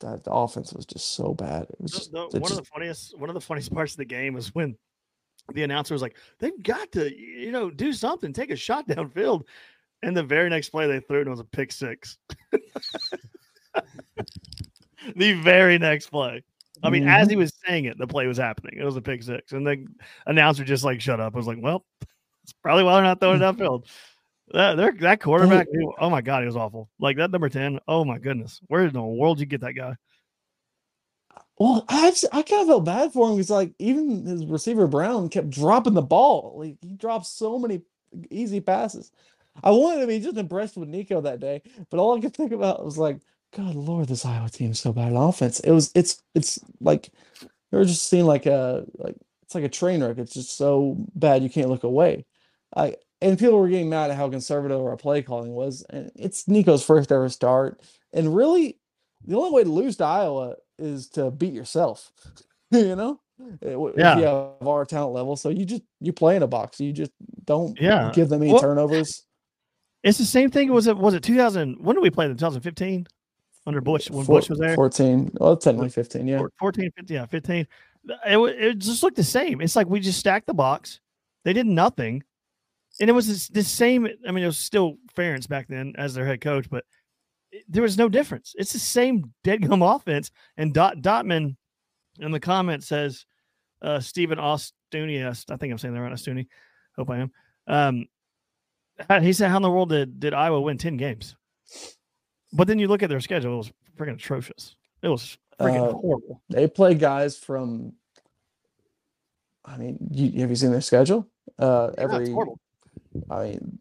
that, 0.00 0.24
the 0.24 0.32
offense 0.32 0.72
was 0.72 0.84
just 0.84 1.12
so 1.14 1.34
bad. 1.34 1.62
It 1.62 1.80
was 1.80 1.92
just, 1.92 2.12
one 2.12 2.30
just 2.30 2.50
of 2.50 2.56
the 2.58 2.64
funniest 2.64 3.18
one 3.18 3.30
of 3.30 3.34
the 3.34 3.40
funniest 3.40 3.72
parts 3.72 3.92
of 3.92 3.98
the 3.98 4.04
game 4.04 4.34
was 4.34 4.54
when 4.54 4.76
the 5.52 5.62
announcer 5.62 5.94
was 5.94 6.02
like, 6.02 6.16
"They've 6.38 6.62
got 6.62 6.92
to, 6.92 7.12
you 7.16 7.50
know, 7.50 7.70
do 7.70 7.92
something, 7.92 8.32
take 8.32 8.50
a 8.50 8.56
shot 8.56 8.86
downfield." 8.88 9.42
And 10.02 10.16
the 10.16 10.22
very 10.22 10.48
next 10.50 10.70
play 10.70 10.86
they 10.86 11.00
threw 11.00 11.18
it, 11.18 11.20
and 11.22 11.28
it 11.28 11.30
was 11.30 11.40
a 11.40 11.44
pick 11.44 11.72
six. 11.72 12.18
the 15.16 15.32
very 15.34 15.78
next 15.78 16.08
play. 16.08 16.42
I 16.82 16.90
mean, 16.90 17.06
as 17.06 17.22
Mm-hmm. 17.22 17.30
he 17.30 17.36
was 17.36 17.52
saying 17.66 17.84
it, 17.84 17.98
the 17.98 18.06
play 18.06 18.26
was 18.26 18.38
happening. 18.38 18.78
It 18.78 18.84
was 18.84 18.96
a 18.96 19.02
pick 19.02 19.22
six, 19.22 19.52
and 19.52 19.64
the 19.66 19.86
announcer 20.26 20.64
just 20.64 20.84
like 20.84 21.00
shut 21.00 21.20
up. 21.20 21.34
I 21.34 21.36
was 21.36 21.46
like, 21.46 21.58
"Well, 21.60 21.84
it's 22.42 22.52
probably 22.52 22.84
why 22.84 22.94
they're 22.94 23.04
not 23.04 23.20
throwing 23.20 23.40
it 23.40 23.44
downfield." 23.44 23.86
That 24.50 24.76
they're, 24.76 24.92
that 25.00 25.20
quarterback, 25.20 25.68
oh 25.98 26.10
my 26.10 26.20
god, 26.20 26.42
he 26.42 26.46
was 26.46 26.56
awful. 26.56 26.90
Like 26.98 27.16
that 27.16 27.30
number 27.30 27.48
ten. 27.48 27.78
Oh 27.88 28.04
my 28.04 28.18
goodness, 28.18 28.60
where 28.66 28.84
in 28.84 28.92
the 28.92 29.02
world 29.02 29.38
did 29.38 29.42
you 29.42 29.46
get 29.46 29.62
that 29.62 29.72
guy? 29.72 29.96
Well, 31.58 31.84
I 31.88 32.12
I 32.32 32.42
kind 32.42 32.62
of 32.62 32.68
felt 32.68 32.84
bad 32.84 33.12
for 33.12 33.28
him 33.28 33.36
because 33.36 33.50
like 33.50 33.72
even 33.78 34.26
his 34.26 34.44
receiver 34.46 34.86
Brown 34.86 35.28
kept 35.28 35.50
dropping 35.50 35.94
the 35.94 36.02
ball. 36.02 36.54
Like 36.56 36.76
he 36.82 36.94
dropped 36.94 37.26
so 37.26 37.58
many 37.58 37.82
easy 38.30 38.60
passes. 38.60 39.12
I 39.62 39.70
wanted 39.70 40.00
to 40.00 40.06
be 40.06 40.18
just 40.18 40.36
impressed 40.36 40.76
with 40.76 40.88
Nico 40.88 41.20
that 41.20 41.40
day, 41.40 41.62
but 41.90 42.00
all 42.00 42.16
I 42.16 42.20
could 42.20 42.34
think 42.34 42.52
about 42.52 42.84
was 42.84 42.98
like, 42.98 43.20
God 43.56 43.74
Lord, 43.74 44.08
this 44.08 44.24
Iowa 44.24 44.48
team 44.48 44.72
is 44.72 44.80
so 44.80 44.92
bad 44.92 45.12
on 45.12 45.28
offense. 45.28 45.60
It 45.60 45.70
was 45.70 45.92
it's 45.94 46.22
it's 46.34 46.58
like 46.80 47.10
they 47.70 47.78
were 47.78 47.84
just 47.84 48.08
seeing 48.08 48.26
like 48.26 48.46
a 48.46 48.84
like 48.98 49.16
it's 49.42 49.54
like 49.54 49.64
a 49.64 49.68
train 49.68 50.02
wreck. 50.02 50.18
It's 50.18 50.34
just 50.34 50.56
so 50.56 50.96
bad 51.14 51.42
you 51.42 51.50
can't 51.50 51.68
look 51.70 51.84
away. 51.84 52.24
I 52.74 52.96
and 53.22 53.38
people 53.38 53.58
were 53.58 53.68
getting 53.68 53.88
mad 53.88 54.10
at 54.10 54.16
how 54.16 54.28
conservative 54.28 54.80
our 54.80 54.96
play 54.96 55.22
calling 55.22 55.52
was. 55.54 55.84
And 55.90 56.10
it's 56.14 56.46
Nico's 56.48 56.84
first 56.84 57.10
ever 57.12 57.28
start. 57.28 57.80
And 58.12 58.34
really, 58.34 58.78
the 59.26 59.36
only 59.36 59.52
way 59.52 59.64
to 59.64 59.70
lose 59.70 59.96
to 59.98 60.04
Iowa 60.04 60.56
is 60.78 61.08
to 61.10 61.30
beat 61.30 61.54
yourself. 61.54 62.12
you 62.70 62.96
know, 62.96 63.20
Uh, 63.40 63.92
Yeah. 63.96 64.12
if 64.14 64.18
you 64.20 64.24
have 64.24 64.66
our 64.68 64.84
talent 64.84 65.14
level, 65.14 65.36
so 65.36 65.48
you 65.48 65.64
just 65.64 65.82
you 66.00 66.12
play 66.12 66.36
in 66.36 66.42
a 66.42 66.46
box. 66.46 66.80
You 66.80 66.92
just 66.92 67.12
don't 67.44 67.78
Yeah. 67.80 68.12
give 68.14 68.28
them 68.28 68.42
any 68.42 68.52
Well- 68.52 68.60
turnovers. 68.60 69.24
It's 70.04 70.18
the 70.18 70.24
same 70.24 70.50
thing. 70.50 70.72
Was 70.72 70.86
it 70.88 70.96
was 70.96 71.14
it 71.14 71.22
2000? 71.22 71.76
When 71.84 71.94
did 71.96 72.02
we 72.02 72.10
play 72.10 72.26
them? 72.28 72.36
2015 72.36 73.06
under 73.66 73.80
Butch 73.80 74.10
when 74.10 74.24
Four- 74.24 74.40
Butch 74.40 74.50
was 74.50 74.58
there. 74.58 74.74
14. 74.74 75.30
Well, 75.40 75.56
technically 75.56 75.90
15. 75.90 76.26
Yeah. 76.26 76.38
Four- 76.38 76.50
14, 76.58 76.90
15, 76.96 77.14
yeah, 77.16 77.26
15. 77.26 77.66
It, 78.26 78.38
it 78.38 78.78
just 78.78 79.02
looked 79.04 79.16
the 79.16 79.22
same. 79.24 79.60
It's 79.60 79.76
like 79.76 79.86
we 79.88 80.00
just 80.00 80.18
stacked 80.18 80.46
the 80.48 80.54
box. 80.54 80.98
They 81.44 81.52
did 81.52 81.66
nothing. 81.66 82.24
And 83.00 83.08
it 83.08 83.12
was 83.12 83.26
this, 83.26 83.48
the 83.48 83.62
same. 83.64 84.06
I 84.26 84.30
mean, 84.32 84.44
it 84.44 84.46
was 84.48 84.58
still 84.58 84.96
Ferentz 85.16 85.48
back 85.48 85.66
then 85.68 85.94
as 85.96 86.14
their 86.14 86.26
head 86.26 86.40
coach, 86.40 86.68
but 86.70 86.84
it- 87.50 87.64
there 87.68 87.82
was 87.82 87.96
no 87.98 88.08
difference. 88.08 88.54
It's 88.56 88.72
the 88.72 88.78
same 88.78 89.32
dead 89.44 89.66
gum 89.66 89.82
offense. 89.94 90.30
And 90.56 90.74
Dot 90.74 90.98
Dotman 90.98 91.56
in 92.20 92.30
the 92.30 92.40
comment 92.40 92.84
says, 92.84 93.24
uh, 93.80 93.98
Stephen 94.00 94.38
Ostunius, 94.38 95.50
I 95.50 95.56
think 95.56 95.72
I'm 95.72 95.78
saying 95.78 95.94
that 95.94 96.00
right, 96.00 96.12
Ostuni. 96.12 96.46
Hope 96.96 97.10
I 97.10 97.18
am. 97.18 97.32
Um, 97.66 98.06
he 99.22 99.32
said, 99.32 99.50
How 99.50 99.56
in 99.56 99.62
the 99.62 99.70
world 99.70 99.88
did, 99.88 100.20
did 100.20 100.34
Iowa 100.34 100.60
win 100.60 100.78
10 100.78 100.96
games? 100.98 101.34
But 102.52 102.68
then 102.68 102.78
you 102.78 102.86
look 102.86 103.02
at 103.02 103.08
their 103.08 103.20
schedule, 103.20 103.54
it 103.54 103.56
was 103.56 103.72
freaking 103.98 104.14
atrocious. 104.14 104.76
It 105.02 105.08
was 105.08 105.38
freaking 105.58 105.88
Uh, 105.88 105.92
horrible. 105.92 106.42
They 106.50 106.68
play 106.68 106.94
guys 106.94 107.38
from. 107.38 107.94
I 109.64 109.76
mean, 109.78 109.96
you, 110.10 110.40
have 110.42 110.50
you 110.50 110.56
seen 110.56 110.70
their 110.70 110.80
schedule? 110.82 111.28
Uh, 111.58 111.90
Yeah, 111.96 112.04
every. 112.04 112.34
I 113.30 113.44
mean, 113.44 113.78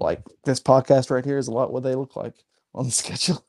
like 0.00 0.22
this 0.44 0.60
podcast 0.60 1.10
right 1.10 1.24
here 1.24 1.38
is 1.38 1.48
a 1.48 1.52
lot 1.52 1.72
what 1.72 1.82
they 1.82 1.94
look 1.94 2.16
like 2.16 2.34
on 2.74 2.86
the 2.86 2.90
schedule. 2.90 3.44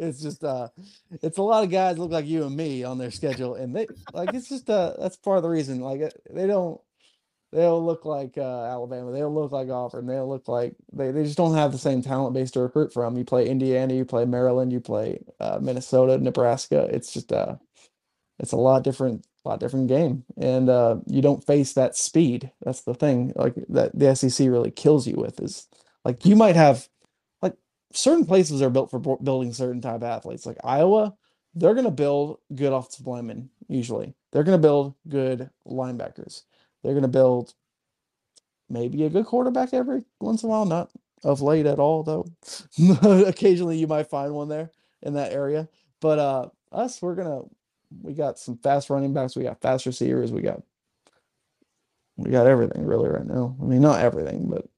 it's 0.00 0.22
just 0.22 0.44
uh 0.44 0.68
it's 1.22 1.38
a 1.38 1.42
lot 1.42 1.64
of 1.64 1.70
guys 1.70 1.98
look 1.98 2.10
like 2.10 2.26
you 2.26 2.44
and 2.44 2.56
me 2.56 2.84
on 2.84 2.98
their 2.98 3.10
schedule 3.10 3.54
and 3.54 3.74
they 3.74 3.86
like 4.12 4.32
it's 4.32 4.48
just 4.48 4.70
uh 4.70 4.94
that's 4.98 5.16
part 5.16 5.36
of 5.36 5.42
the 5.42 5.48
reason 5.48 5.80
like 5.80 6.00
uh, 6.00 6.10
they 6.30 6.46
don't 6.46 6.80
they 7.52 7.60
don't 7.62 7.86
look 7.86 8.04
like 8.04 8.36
uh 8.36 8.64
Alabama, 8.64 9.12
they 9.12 9.20
don't 9.20 9.34
look 9.34 9.52
like 9.52 9.68
Auburn, 9.68 10.06
they 10.06 10.14
don't 10.14 10.28
look 10.28 10.48
like 10.48 10.74
they, 10.92 11.12
they 11.12 11.22
just 11.22 11.36
don't 11.36 11.54
have 11.54 11.70
the 11.70 11.78
same 11.78 12.02
talent 12.02 12.34
base 12.34 12.50
to 12.52 12.60
recruit 12.60 12.92
from. 12.92 13.16
You 13.16 13.24
play 13.24 13.48
Indiana, 13.48 13.94
you 13.94 14.04
play 14.04 14.24
Maryland, 14.24 14.72
you 14.72 14.80
play 14.80 15.20
uh 15.38 15.60
Minnesota, 15.62 16.18
Nebraska. 16.18 16.88
It's 16.92 17.12
just 17.12 17.32
uh 17.32 17.54
it's 18.40 18.52
a 18.52 18.56
lot 18.56 18.82
different 18.82 19.24
lot 19.48 19.60
different 19.60 19.88
game. 19.88 20.24
And 20.36 20.68
uh 20.68 20.96
you 21.06 21.22
don't 21.22 21.44
face 21.46 21.74
that 21.74 21.96
speed. 21.96 22.50
That's 22.62 22.82
the 22.82 22.94
thing 22.94 23.32
like 23.36 23.54
that 23.70 23.98
the 23.98 24.14
sec 24.14 24.48
really 24.48 24.70
kills 24.70 25.06
you 25.06 25.14
with 25.16 25.40
is 25.40 25.68
like 26.04 26.24
you 26.24 26.36
might 26.36 26.56
have 26.56 26.88
like 27.42 27.54
certain 27.92 28.26
places 28.26 28.62
are 28.62 28.70
built 28.70 28.90
for 28.90 28.98
bu- 28.98 29.22
building 29.22 29.52
certain 29.52 29.80
type 29.80 29.96
of 29.96 30.02
athletes. 30.04 30.46
Like 30.46 30.58
iowa 30.64 31.14
they're 31.54 31.74
going 31.74 31.84
to 31.84 31.90
build 31.92 32.38
good 32.54 32.72
offensive 32.72 33.06
linemen 33.06 33.48
usually. 33.68 34.14
They're 34.32 34.42
going 34.42 34.58
to 34.58 34.62
build 34.62 34.94
good 35.08 35.50
linebackers. 35.66 36.42
They're 36.82 36.94
going 36.94 37.02
to 37.02 37.08
build 37.08 37.54
maybe 38.68 39.04
a 39.04 39.10
good 39.10 39.26
quarterback 39.26 39.72
every 39.72 40.02
once 40.20 40.42
in 40.42 40.48
a 40.48 40.50
while 40.50 40.64
not 40.64 40.90
of 41.22 41.40
late 41.40 41.66
at 41.66 41.78
all 41.78 42.02
though. 42.02 42.26
Occasionally 43.26 43.78
you 43.78 43.86
might 43.86 44.10
find 44.10 44.34
one 44.34 44.48
there 44.48 44.70
in 45.02 45.14
that 45.14 45.32
area. 45.32 45.68
But 46.00 46.18
uh 46.18 46.48
us 46.72 47.00
we're 47.00 47.14
gonna 47.14 47.42
we 48.02 48.14
got 48.14 48.38
some 48.38 48.58
fast 48.58 48.90
running 48.90 49.12
backs, 49.12 49.36
we 49.36 49.42
got 49.44 49.60
fast 49.60 49.86
receivers, 49.86 50.32
we 50.32 50.42
got 50.42 50.62
we 52.16 52.30
got 52.30 52.46
everything 52.46 52.84
really 52.84 53.08
right 53.08 53.26
now. 53.26 53.56
I 53.60 53.64
mean, 53.64 53.80
not 53.80 54.00
everything, 54.00 54.48
but 54.48 54.68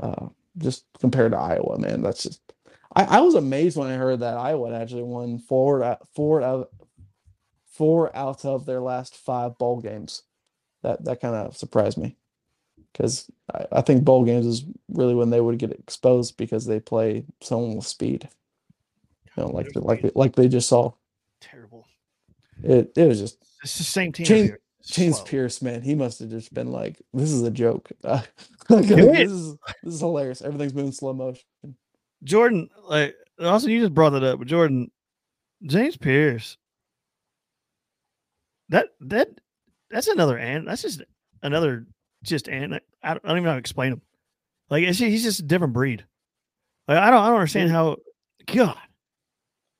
uh 0.00 0.28
just 0.58 0.84
compared 1.00 1.32
to 1.32 1.38
Iowa, 1.38 1.78
man, 1.78 2.02
that's 2.02 2.22
just 2.22 2.40
I, 2.94 3.04
I 3.04 3.20
was 3.20 3.34
amazed 3.34 3.76
when 3.76 3.88
I 3.88 3.96
heard 3.96 4.20
that 4.20 4.36
Iowa 4.36 4.78
actually 4.78 5.02
won 5.02 5.38
four 5.38 5.82
out 5.82 6.06
four 6.14 6.42
out 6.42 6.68
four 7.72 8.14
out 8.14 8.44
of 8.44 8.66
their 8.66 8.80
last 8.80 9.16
five 9.16 9.56
bowl 9.58 9.80
games. 9.80 10.22
That 10.82 11.04
that 11.04 11.20
kind 11.20 11.34
of 11.34 11.56
surprised 11.56 11.98
me. 11.98 12.16
Because 12.92 13.30
I, 13.52 13.66
I 13.72 13.80
think 13.80 14.04
bowl 14.04 14.24
games 14.24 14.46
is 14.46 14.64
really 14.88 15.14
when 15.14 15.30
they 15.30 15.40
would 15.40 15.58
get 15.58 15.72
exposed 15.72 16.36
because 16.36 16.66
they 16.66 16.80
play 16.80 17.24
someone 17.40 17.76
with 17.76 17.86
speed. 17.86 18.28
You 19.36 19.44
know, 19.44 19.48
like 19.50 19.68
like 19.74 20.12
like 20.14 20.34
they 20.34 20.48
just 20.48 20.68
saw. 20.68 20.92
It 22.62 22.92
it 22.96 23.06
was 23.08 23.20
just 23.20 23.38
It's 23.62 23.78
the 23.78 23.84
same 23.84 24.12
team. 24.12 24.26
James- 24.26 24.48
every 24.50 24.58
James 24.84 25.16
slow. 25.16 25.24
Pearce, 25.26 25.62
man, 25.62 25.80
he 25.82 25.94
must 25.94 26.18
have 26.18 26.28
just 26.30 26.52
been 26.52 26.72
like, 26.72 27.00
"This 27.14 27.30
is 27.30 27.42
a 27.42 27.50
joke. 27.50 27.90
It 28.70 28.86
this 28.86 29.30
is 29.30 29.56
this 29.82 29.94
is 29.94 30.00
hilarious. 30.00 30.42
Everything's 30.42 30.74
moving 30.74 30.92
slow 30.92 31.12
motion." 31.12 31.44
Jordan, 32.24 32.68
like 32.84 33.14
also 33.40 33.68
you 33.68 33.80
just 33.80 33.94
brought 33.94 34.10
that 34.10 34.24
up, 34.24 34.38
but 34.38 34.48
Jordan, 34.48 34.90
James 35.64 35.96
Pearce, 35.96 36.56
that 38.70 38.88
that 39.00 39.28
that's 39.90 40.08
another 40.08 40.38
and 40.38 40.66
that's 40.66 40.82
just 40.82 41.02
another 41.42 41.86
just 42.22 42.48
and 42.48 42.74
I 43.02 43.14
don't, 43.14 43.24
I 43.24 43.28
don't 43.28 43.36
even 43.38 43.44
know 43.44 43.50
how 43.50 43.54
to 43.56 43.60
explain 43.60 43.92
him. 43.92 44.02
Like 44.70 44.84
it's, 44.84 44.98
he's 44.98 45.22
just 45.24 45.40
a 45.40 45.44
different 45.44 45.74
breed. 45.74 46.04
Like, 46.88 46.98
I 46.98 47.10
don't 47.10 47.22
I 47.22 47.26
don't 47.26 47.36
understand 47.36 47.70
how. 47.70 47.96
God, 48.46 48.76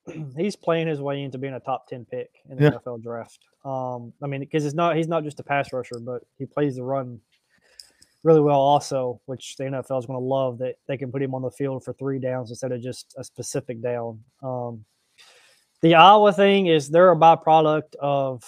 he's 0.37 0.57
playing 0.57 0.89
his 0.89 1.01
way 1.01 1.23
into 1.23 1.39
being 1.39 1.55
a 1.55 1.61
top 1.61 1.87
10 1.89 2.05
pick 2.07 2.31
in 2.49 2.57
the 2.57 2.65
Yeah. 2.65 2.71
NFL 2.71 3.03
draft. 3.03 3.39
Um, 3.65 4.13
I 4.23 4.27
mean, 4.27 4.41
because 4.41 4.65
it's 4.65 4.75
not 4.75 4.97
he's 4.97 5.09
not 5.09 5.25
just 5.25 5.41
a 5.41 5.45
pass 5.45 5.73
rusher, 5.73 5.99
but 6.01 6.23
he 6.39 6.47
plays 6.47 6.77
the 6.77 6.83
run 6.83 7.21
really 8.25 8.41
well 8.41 8.61
also, 8.61 9.21
which 9.27 9.57
the 9.57 9.65
NFL 9.65 9.99
is 9.99 10.07
going 10.07 10.19
to 10.19 10.25
love 10.25 10.59
that 10.59 10.77
they 10.87 10.97
can 10.97 11.11
put 11.11 11.23
him 11.23 11.35
on 11.35 11.43
the 11.43 11.51
field 11.51 11.85
for 11.85 11.93
three 11.95 12.19
downs 12.19 12.51
instead 12.51 12.73
of 12.73 12.81
just 12.81 13.15
a 13.19 13.25
specific 13.25 13.81
down. 13.83 14.23
Um, 14.43 14.85
the 15.81 15.95
Iowa 15.97 16.33
thing 16.33 16.67
is 16.67 16.89
they're 16.89 17.11
a 17.11 17.17
byproduct 17.17 17.97
of 18.01 18.45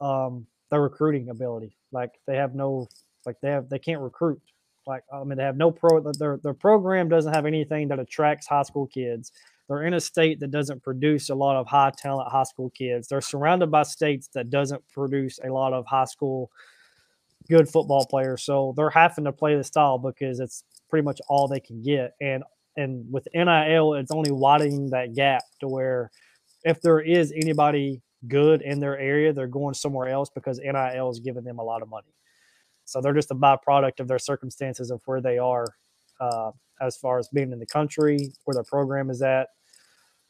um, 0.00 0.46
their 0.70 0.82
recruiting 0.82 1.28
ability. 1.30 1.76
Like 1.92 2.10
they 2.26 2.36
have 2.36 2.54
no, 2.54 2.88
like 3.24 3.36
they 3.40 3.50
have 3.50 3.68
they 3.68 3.78
can't 3.78 4.00
recruit. 4.00 4.40
Like 4.86 5.02
I 5.12 5.22
mean, 5.24 5.38
they 5.38 5.44
have 5.44 5.56
no 5.56 5.70
pro. 5.70 6.00
Their 6.12 6.38
their 6.42 6.52
program 6.54 7.08
doesn't 7.08 7.32
have 7.32 7.46
anything 7.46 7.88
that 7.88 7.98
attracts 8.00 8.46
high 8.46 8.64
school 8.64 8.86
kids. 8.88 9.32
They're 9.68 9.84
in 9.84 9.94
a 9.94 10.00
state 10.00 10.40
that 10.40 10.50
doesn't 10.50 10.82
produce 10.82 11.30
a 11.30 11.34
lot 11.34 11.56
of 11.56 11.66
high 11.66 11.92
talent 11.96 12.30
high 12.30 12.42
school 12.44 12.70
kids. 12.70 13.08
They're 13.08 13.20
surrounded 13.20 13.70
by 13.70 13.84
states 13.84 14.28
that 14.34 14.50
doesn't 14.50 14.86
produce 14.88 15.38
a 15.42 15.52
lot 15.52 15.72
of 15.72 15.86
high 15.86 16.04
school 16.04 16.50
good 17.48 17.68
football 17.68 18.06
players. 18.06 18.42
So 18.42 18.74
they're 18.76 18.90
having 18.90 19.24
to 19.24 19.32
play 19.32 19.56
the 19.56 19.64
style 19.64 19.98
because 19.98 20.40
it's 20.40 20.64
pretty 20.88 21.04
much 21.04 21.20
all 21.28 21.48
they 21.48 21.60
can 21.60 21.82
get. 21.82 22.12
And 22.20 22.44
and 22.76 23.06
with 23.10 23.28
NIL, 23.32 23.94
it's 23.94 24.10
only 24.10 24.32
widening 24.32 24.90
that 24.90 25.14
gap 25.14 25.42
to 25.60 25.68
where 25.68 26.10
if 26.64 26.80
there 26.82 27.00
is 27.00 27.32
anybody 27.32 28.02
good 28.26 28.62
in 28.62 28.80
their 28.80 28.98
area, 28.98 29.32
they're 29.32 29.46
going 29.46 29.74
somewhere 29.74 30.08
else 30.08 30.28
because 30.34 30.58
NIL 30.58 31.10
is 31.10 31.20
giving 31.20 31.44
them 31.44 31.58
a 31.58 31.62
lot 31.62 31.82
of 31.82 31.88
money. 31.88 32.12
So 32.84 33.00
they're 33.00 33.14
just 33.14 33.30
a 33.30 33.34
byproduct 33.34 34.00
of 34.00 34.08
their 34.08 34.18
circumstances 34.18 34.90
of 34.90 35.00
where 35.04 35.20
they 35.20 35.38
are 35.38 35.66
uh, 36.20 36.50
as 36.80 36.96
far 36.96 37.18
as 37.18 37.28
being 37.28 37.52
in 37.52 37.58
the 37.58 37.66
country, 37.66 38.32
where 38.44 38.54
their 38.54 38.64
program 38.64 39.10
is 39.10 39.22
at. 39.22 39.48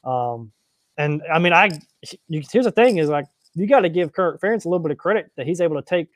Um, 0.05 0.53
and 0.99 1.23
I 1.33 1.39
mean, 1.39 1.53
I 1.53 1.71
here's 2.29 2.65
the 2.65 2.73
thing 2.73 2.99
is 2.99 3.09
like 3.09 3.27
you 3.55 3.67
got 3.67 3.81
to 3.81 3.89
give 3.89 4.13
Kirk 4.13 4.41
Ferentz 4.41 4.65
a 4.65 4.69
little 4.69 4.83
bit 4.83 4.93
of 4.93 4.99
credit 4.99 5.31
that 5.37 5.47
he's 5.47 5.61
able 5.61 5.77
to 5.77 5.89
take 5.89 6.09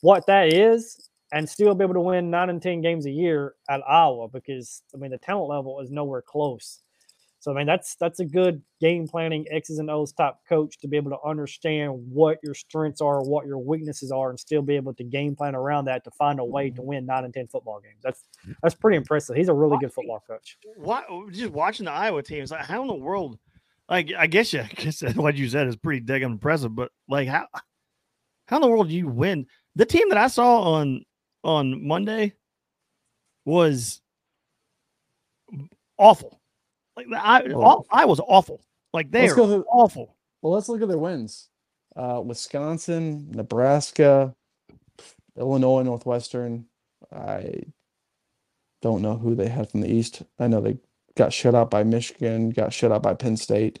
what 0.00 0.26
that 0.26 0.52
is 0.52 1.10
and 1.32 1.48
still 1.48 1.74
be 1.74 1.84
able 1.84 1.94
to 1.94 2.00
win 2.00 2.30
nine 2.30 2.50
and 2.50 2.62
ten 2.62 2.80
games 2.80 3.06
a 3.06 3.10
year 3.10 3.54
at 3.68 3.80
Iowa 3.88 4.28
because 4.28 4.82
I 4.94 4.98
mean 4.98 5.10
the 5.10 5.18
talent 5.18 5.50
level 5.50 5.80
is 5.80 5.90
nowhere 5.90 6.22
close. 6.22 6.80
So 7.40 7.52
I 7.52 7.54
mean 7.54 7.66
that's 7.66 7.94
that's 7.96 8.20
a 8.20 8.24
good 8.24 8.62
game 8.80 9.06
planning 9.06 9.46
X's 9.50 9.78
and 9.78 9.90
O's 9.90 10.12
type 10.12 10.34
coach 10.48 10.78
to 10.80 10.88
be 10.88 10.96
able 10.96 11.10
to 11.10 11.18
understand 11.24 11.92
what 12.10 12.38
your 12.42 12.54
strengths 12.54 13.00
are, 13.00 13.22
what 13.22 13.46
your 13.46 13.58
weaknesses 13.58 14.10
are, 14.10 14.30
and 14.30 14.38
still 14.38 14.62
be 14.62 14.74
able 14.76 14.94
to 14.94 15.04
game 15.04 15.36
plan 15.36 15.54
around 15.54 15.84
that 15.84 16.04
to 16.04 16.10
find 16.12 16.40
a 16.40 16.44
way 16.44 16.70
to 16.70 16.80
mm-hmm. 16.80 16.88
win 16.88 17.06
nine 17.06 17.24
and 17.24 17.34
ten 17.34 17.46
football 17.46 17.80
games. 17.80 18.00
That's 18.02 18.24
that's 18.62 18.74
pretty 18.74 18.96
impressive. 18.96 19.36
He's 19.36 19.48
a 19.48 19.54
really 19.54 19.78
good 19.78 19.92
football 19.92 20.22
coach. 20.26 20.58
why 20.76 21.04
just 21.30 21.52
watching 21.52 21.86
the 21.86 21.92
Iowa 21.92 22.22
teams? 22.22 22.50
Like, 22.50 22.64
how 22.64 22.82
in 22.82 22.88
the 22.88 22.94
world? 22.94 23.38
Like, 23.88 24.12
I 24.16 24.26
guess 24.26 24.52
you, 24.52 24.60
I 24.62 24.68
guess 24.74 25.02
what 25.14 25.36
you 25.36 25.48
said 25.48 25.68
is 25.68 25.76
pretty 25.76 26.00
damn 26.00 26.22
impressive. 26.22 26.74
But 26.74 26.90
like, 27.08 27.28
how 27.28 27.46
how 28.46 28.56
in 28.56 28.62
the 28.62 28.68
world 28.68 28.88
do 28.88 28.94
you 28.94 29.08
win? 29.08 29.46
The 29.76 29.86
team 29.86 30.08
that 30.08 30.18
I 30.18 30.26
saw 30.26 30.74
on 30.74 31.04
on 31.44 31.86
Monday 31.86 32.32
was 33.44 34.00
awful. 35.96 36.37
Like, 37.06 37.22
I, 37.22 37.52
all, 37.52 37.86
I 37.90 38.04
was 38.04 38.20
awful. 38.20 38.60
Like 38.92 39.10
they 39.10 39.22
Let's 39.22 39.32
are 39.32 39.46
through- 39.46 39.64
awful. 39.70 40.16
Well, 40.42 40.52
let's 40.52 40.68
look 40.68 40.82
at 40.82 40.88
their 40.88 40.98
wins. 40.98 41.48
Uh, 41.96 42.22
Wisconsin, 42.24 43.30
Nebraska, 43.30 44.34
Illinois, 45.36 45.82
Northwestern. 45.82 46.66
I 47.12 47.62
don't 48.82 49.02
know 49.02 49.16
who 49.16 49.34
they 49.34 49.48
had 49.48 49.70
from 49.70 49.80
the 49.80 49.92
East. 49.92 50.22
I 50.38 50.46
know 50.48 50.60
they 50.60 50.78
got 51.16 51.32
shut 51.32 51.54
out 51.54 51.70
by 51.70 51.82
Michigan, 51.82 52.50
got 52.50 52.72
shut 52.72 52.92
out 52.92 53.02
by 53.02 53.14
Penn 53.14 53.36
State. 53.36 53.80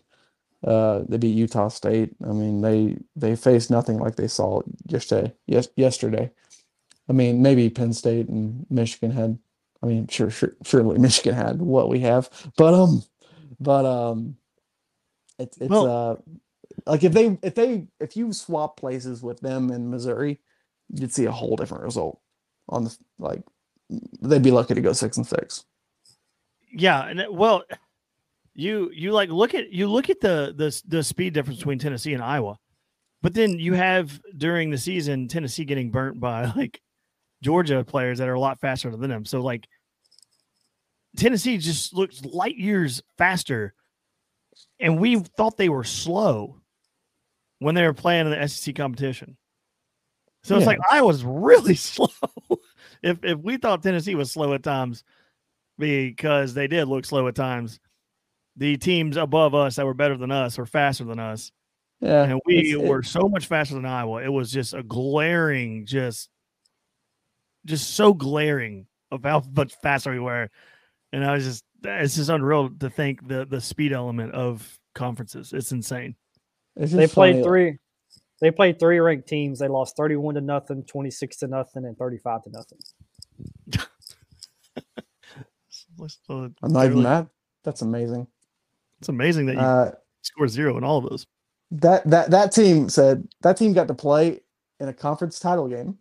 Uh, 0.64 1.02
they 1.08 1.18
beat 1.18 1.36
Utah 1.36 1.68
State. 1.68 2.14
I 2.24 2.32
mean, 2.32 2.60
they 2.60 2.98
they 3.14 3.36
faced 3.36 3.70
nothing 3.70 3.98
like 3.98 4.16
they 4.16 4.26
saw 4.28 4.60
yesterday. 4.88 5.32
Yes, 5.46 5.68
yesterday. 5.76 6.30
I 7.08 7.12
mean, 7.12 7.40
maybe 7.42 7.70
Penn 7.70 7.92
State 7.92 8.28
and 8.28 8.66
Michigan 8.68 9.12
had. 9.12 9.38
I 9.82 9.86
mean, 9.86 10.08
sure, 10.08 10.30
sure, 10.30 10.56
surely 10.64 10.98
Michigan 10.98 11.34
had 11.34 11.60
what 11.60 11.88
we 11.88 12.00
have, 12.00 12.28
but 12.56 12.74
um, 12.74 13.02
but 13.60 13.84
um, 13.84 14.36
it's 15.38 15.56
it's 15.58 15.70
Well- 15.70 15.86
uh, 15.86 16.16
like 16.86 17.04
if 17.04 17.12
they 17.12 17.38
if 17.42 17.54
they 17.54 17.86
if 18.00 18.16
you 18.16 18.32
swap 18.32 18.76
places 18.76 19.22
with 19.22 19.40
them 19.40 19.70
in 19.70 19.90
Missouri, 19.90 20.40
you'd 20.92 21.12
see 21.12 21.24
a 21.26 21.32
whole 21.32 21.56
different 21.56 21.84
result. 21.84 22.20
On 22.68 22.84
the 22.84 22.96
like, 23.18 23.42
they'd 24.20 24.42
be 24.42 24.50
lucky 24.50 24.74
to 24.74 24.80
go 24.80 24.92
six 24.92 25.16
and 25.16 25.26
six. 25.26 25.64
Yeah, 26.72 27.06
and 27.06 27.24
well, 27.30 27.64
you 28.54 28.90
you 28.92 29.12
like 29.12 29.30
look 29.30 29.54
at 29.54 29.70
you 29.70 29.88
look 29.88 30.10
at 30.10 30.20
the 30.20 30.54
the 30.56 30.82
the 30.86 31.02
speed 31.02 31.34
difference 31.34 31.58
between 31.58 31.78
Tennessee 31.78 32.14
and 32.14 32.22
Iowa, 32.22 32.58
but 33.22 33.34
then 33.34 33.58
you 33.58 33.74
have 33.74 34.20
during 34.36 34.70
the 34.70 34.78
season 34.78 35.28
Tennessee 35.28 35.64
getting 35.64 35.90
burnt 35.90 36.20
by 36.20 36.44
like 36.56 36.80
Georgia 37.42 37.84
players 37.84 38.18
that 38.18 38.28
are 38.28 38.34
a 38.34 38.40
lot 38.40 38.60
faster 38.60 38.94
than 38.94 39.10
them. 39.10 39.24
So 39.24 39.40
like 39.40 39.66
Tennessee 41.16 41.58
just 41.58 41.94
looks 41.94 42.24
light 42.24 42.56
years 42.56 43.02
faster, 43.16 43.74
and 44.80 45.00
we 45.00 45.16
thought 45.20 45.56
they 45.56 45.68
were 45.68 45.84
slow 45.84 46.60
when 47.58 47.74
they 47.74 47.82
were 47.84 47.94
playing 47.94 48.26
in 48.26 48.38
the 48.38 48.48
SEC 48.48 48.74
competition. 48.74 49.36
So 50.44 50.56
it's 50.56 50.66
like 50.66 50.78
I 50.90 51.00
was 51.02 51.24
really 51.24 51.74
slow. 51.76 52.08
if 53.02 53.24
if 53.24 53.38
we 53.38 53.56
thought 53.56 53.82
Tennessee 53.82 54.14
was 54.14 54.30
slow 54.30 54.52
at 54.54 54.62
times, 54.62 55.02
because 55.78 56.54
they 56.54 56.66
did 56.68 56.86
look 56.88 57.04
slow 57.04 57.26
at 57.28 57.34
times. 57.34 57.80
The 58.56 58.76
teams 58.76 59.16
above 59.16 59.54
us 59.54 59.76
that 59.76 59.86
were 59.86 59.94
better 59.94 60.16
than 60.16 60.32
us 60.32 60.58
were 60.58 60.66
faster 60.66 61.04
than 61.04 61.20
us, 61.20 61.52
Yeah, 62.00 62.24
and 62.24 62.40
we 62.44 62.72
it- 62.72 62.80
were 62.80 63.02
so 63.04 63.28
much 63.28 63.46
faster 63.46 63.74
than 63.74 63.86
Iowa. 63.86 64.22
It 64.22 64.32
was 64.32 64.50
just 64.50 64.74
a 64.74 64.82
glaring, 64.82 65.86
just, 65.86 66.28
just 67.68 67.90
so 67.94 68.12
glaring 68.12 68.86
of 69.12 69.22
how 69.22 69.42
much 69.56 69.74
faster 69.82 70.10
we 70.10 70.18
were. 70.20 70.48
And 71.12 71.24
I 71.24 71.32
was 71.34 71.44
just, 71.44 71.64
it's 71.84 72.16
just 72.16 72.28
unreal 72.30 72.68
to 72.80 72.90
think 72.90 73.26
the 73.28 73.46
the 73.46 73.60
speed 73.60 73.92
element 73.92 74.32
of 74.34 74.78
conferences. 74.94 75.52
It's 75.52 75.70
insane. 75.72 76.16
it's 76.76 76.92
They 76.92 77.06
played 77.06 77.34
funny, 77.36 77.44
three. 77.44 77.78
They 78.40 78.50
played 78.50 78.78
three 78.78 78.98
ranked 79.00 79.28
teams. 79.28 79.58
They 79.58 79.68
lost 79.68 79.96
thirty-one 79.96 80.34
to 80.34 80.40
nothing, 80.40 80.82
twenty-six 80.84 81.36
to 81.38 81.46
nothing, 81.48 81.84
and 81.84 81.96
thirty-five 81.96 82.42
to 82.44 82.50
nothing. 82.50 82.78
I'm 86.30 86.72
not 86.72 86.84
even 86.84 86.90
really- 86.98 87.02
mad. 87.04 87.28
That's 87.64 87.82
amazing. 87.82 88.26
It's 89.00 89.08
amazing 89.08 89.46
that 89.46 89.54
you 89.54 89.60
Uh, 89.60 89.90
score 90.22 90.48
zero 90.48 90.76
in 90.78 90.84
all 90.84 90.98
of 90.98 91.08
those. 91.10 91.26
that 91.72 92.08
that 92.10 92.30
that 92.30 92.52
team 92.52 92.88
said 92.88 93.26
that 93.42 93.56
team 93.56 93.72
got 93.72 93.88
to 93.88 93.94
play 93.94 94.40
in 94.80 94.88
a 94.88 94.92
conference 94.92 95.38
title 95.38 95.68
game. 95.68 95.98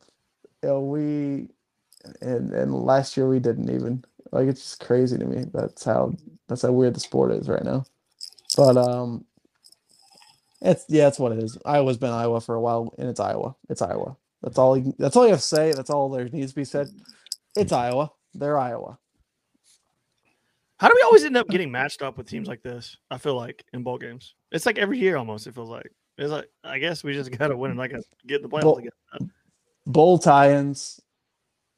You 0.64 0.70
know, 0.70 0.82
we 0.82 1.50
and 2.22 2.52
and 2.52 2.74
last 2.74 3.18
year 3.18 3.28
we 3.28 3.40
didn't 3.40 3.70
even 3.70 4.04
like 4.32 4.48
it's 4.48 4.62
just 4.62 4.80
crazy 4.86 5.18
to 5.18 5.26
me. 5.26 5.46
That's 5.54 5.84
how 5.84 6.14
that's 6.48 6.62
how 6.64 6.72
weird 6.72 6.96
the 6.96 7.00
sport 7.00 7.32
is 7.32 7.48
right 7.50 7.64
now. 7.64 7.86
But 8.56 8.78
um 8.78 9.26
it's 10.62 10.86
yeah, 10.90 11.08
it's 11.08 11.20
what 11.20 11.32
it 11.34 11.44
is. 11.44 11.58
Iowa's 11.66 11.98
been 11.98 12.10
Iowa 12.12 12.42
for 12.42 12.56
a 12.56 12.62
while 12.62 12.94
and 12.98 13.08
it's 13.08 13.20
Iowa. 13.20 13.56
It's 13.70 13.82
Iowa. 13.82 14.18
That's 14.42 14.58
all 14.58 14.78
you, 14.78 14.94
that's 15.00 15.16
all 15.16 15.24
you 15.26 15.32
have 15.32 15.40
to 15.40 15.46
say. 15.46 15.72
That's 15.74 15.90
all 15.90 16.10
there 16.10 16.28
needs 16.30 16.52
to 16.52 16.56
be 16.56 16.64
said. 16.66 16.90
It's 17.56 17.72
Iowa. 17.72 18.12
They're 18.34 18.58
Iowa. 18.60 18.98
How 20.80 20.88
do 20.90 20.94
we 20.96 21.02
always 21.02 21.24
end 21.24 21.36
up 21.38 21.48
getting 21.50 21.72
matched 21.72 22.04
up 22.04 22.18
with 22.18 22.28
teams 22.30 22.48
like 22.48 22.62
this? 22.62 22.98
I 23.10 23.18
feel 23.18 23.36
like 23.36 23.66
in 23.74 23.82
bowl 23.82 23.98
games, 23.98 24.36
it's 24.52 24.66
like 24.68 24.78
every 24.78 25.00
year 25.00 25.18
almost. 25.18 25.48
It 25.48 25.56
feels 25.56 25.70
like 25.70 25.92
it's 26.20 26.32
like 26.32 26.50
I 26.64 26.78
guess 26.78 27.04
we 27.04 27.14
just 27.14 27.32
got 27.38 27.48
to 27.48 27.58
win 27.58 27.72
and 27.72 27.80
like 27.80 27.94
get 28.28 28.44
the 28.44 28.48
playoffs 28.50 28.64
Well, 28.64 28.78
again. 28.78 29.32
bowl 29.88 30.20
tie-ins. 30.20 31.00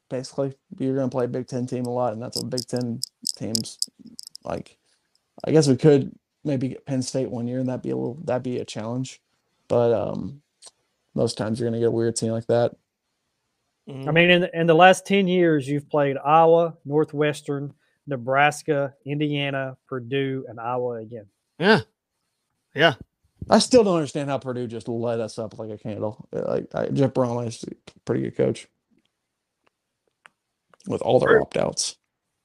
Basically, 0.10 0.56
you're 0.78 0.96
going 0.96 1.10
to 1.10 1.16
play 1.16 1.26
a 1.26 1.30
Big 1.30 1.48
Ten 1.48 1.68
team 1.68 1.86
a 1.86 1.92
lot, 1.92 2.14
and 2.14 2.22
that's 2.22 2.38
what 2.38 2.50
Big 2.50 2.66
Ten 2.68 3.00
teams 3.38 3.78
like. 4.44 4.78
I 5.46 5.52
guess 5.52 5.68
we 5.68 5.78
could 5.78 6.12
maybe 6.44 6.70
get 6.70 6.86
Penn 6.86 7.02
State 7.02 7.30
one 7.30 7.48
year, 7.48 7.60
and 7.60 7.70
that'd 7.70 7.82
be 7.82 7.92
a 7.92 7.96
little 7.96 8.20
that'd 8.24 8.44
be 8.44 8.58
a 8.58 8.66
challenge. 8.66 9.22
But 9.68 9.94
um, 9.94 10.42
most 11.14 11.38
times 11.38 11.60
you're 11.60 11.70
going 11.70 11.80
to 11.80 11.86
get 11.86 11.90
a 11.90 11.92
weird 11.92 12.16
team 12.16 12.32
like 12.32 12.48
that. 12.48 12.76
Mhm. 13.88 14.08
I 14.08 14.12
mean, 14.12 14.30
in 14.30 14.42
the, 14.42 14.60
in 14.60 14.68
the 14.68 14.76
last 14.76 15.06
10 15.06 15.28
years, 15.28 15.68
you've 15.68 15.90
played 15.90 16.18
Iowa, 16.24 16.76
Northwestern, 16.86 17.74
Nebraska, 18.08 18.94
Indiana, 19.06 19.78
Purdue, 19.88 20.46
and 20.48 20.60
Iowa 20.60 20.96
again. 20.96 21.26
yeah, 21.60 21.82
yeah. 22.76 22.96
I 23.50 23.60
still 23.60 23.84
don't 23.84 23.96
understand 23.96 24.30
how 24.30 24.38
Purdue 24.38 24.68
just 24.68 24.88
lit 24.88 25.20
us 25.20 25.40
up 25.40 25.58
like 25.58 25.72
a 25.72 25.78
candle. 25.78 26.28
Like 26.32 26.68
I, 26.76 26.88
Jeff 26.90 27.14
Brohm 27.14 27.48
is 27.48 27.64
a 27.64 28.00
pretty 28.06 28.22
good 28.24 28.36
coach 28.38 28.68
with 30.90 31.02
all 31.02 31.20
their 31.20 31.40
opt 31.42 31.56
outs. 31.56 31.96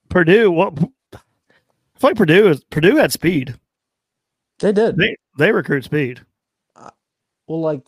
Purdue. 0.08 0.50
What? 0.52 0.78
I 1.12 1.18
feel 1.98 2.10
like 2.10 2.16
Purdue 2.16 2.48
is 2.48 2.62
Purdue 2.64 2.96
had 2.96 3.10
speed. 3.12 3.54
They 4.60 4.70
did. 4.72 4.96
They 4.96 5.16
they 5.38 5.50
recruit 5.50 5.82
speed. 5.84 6.20
well, 7.48 7.60
like 7.60 7.80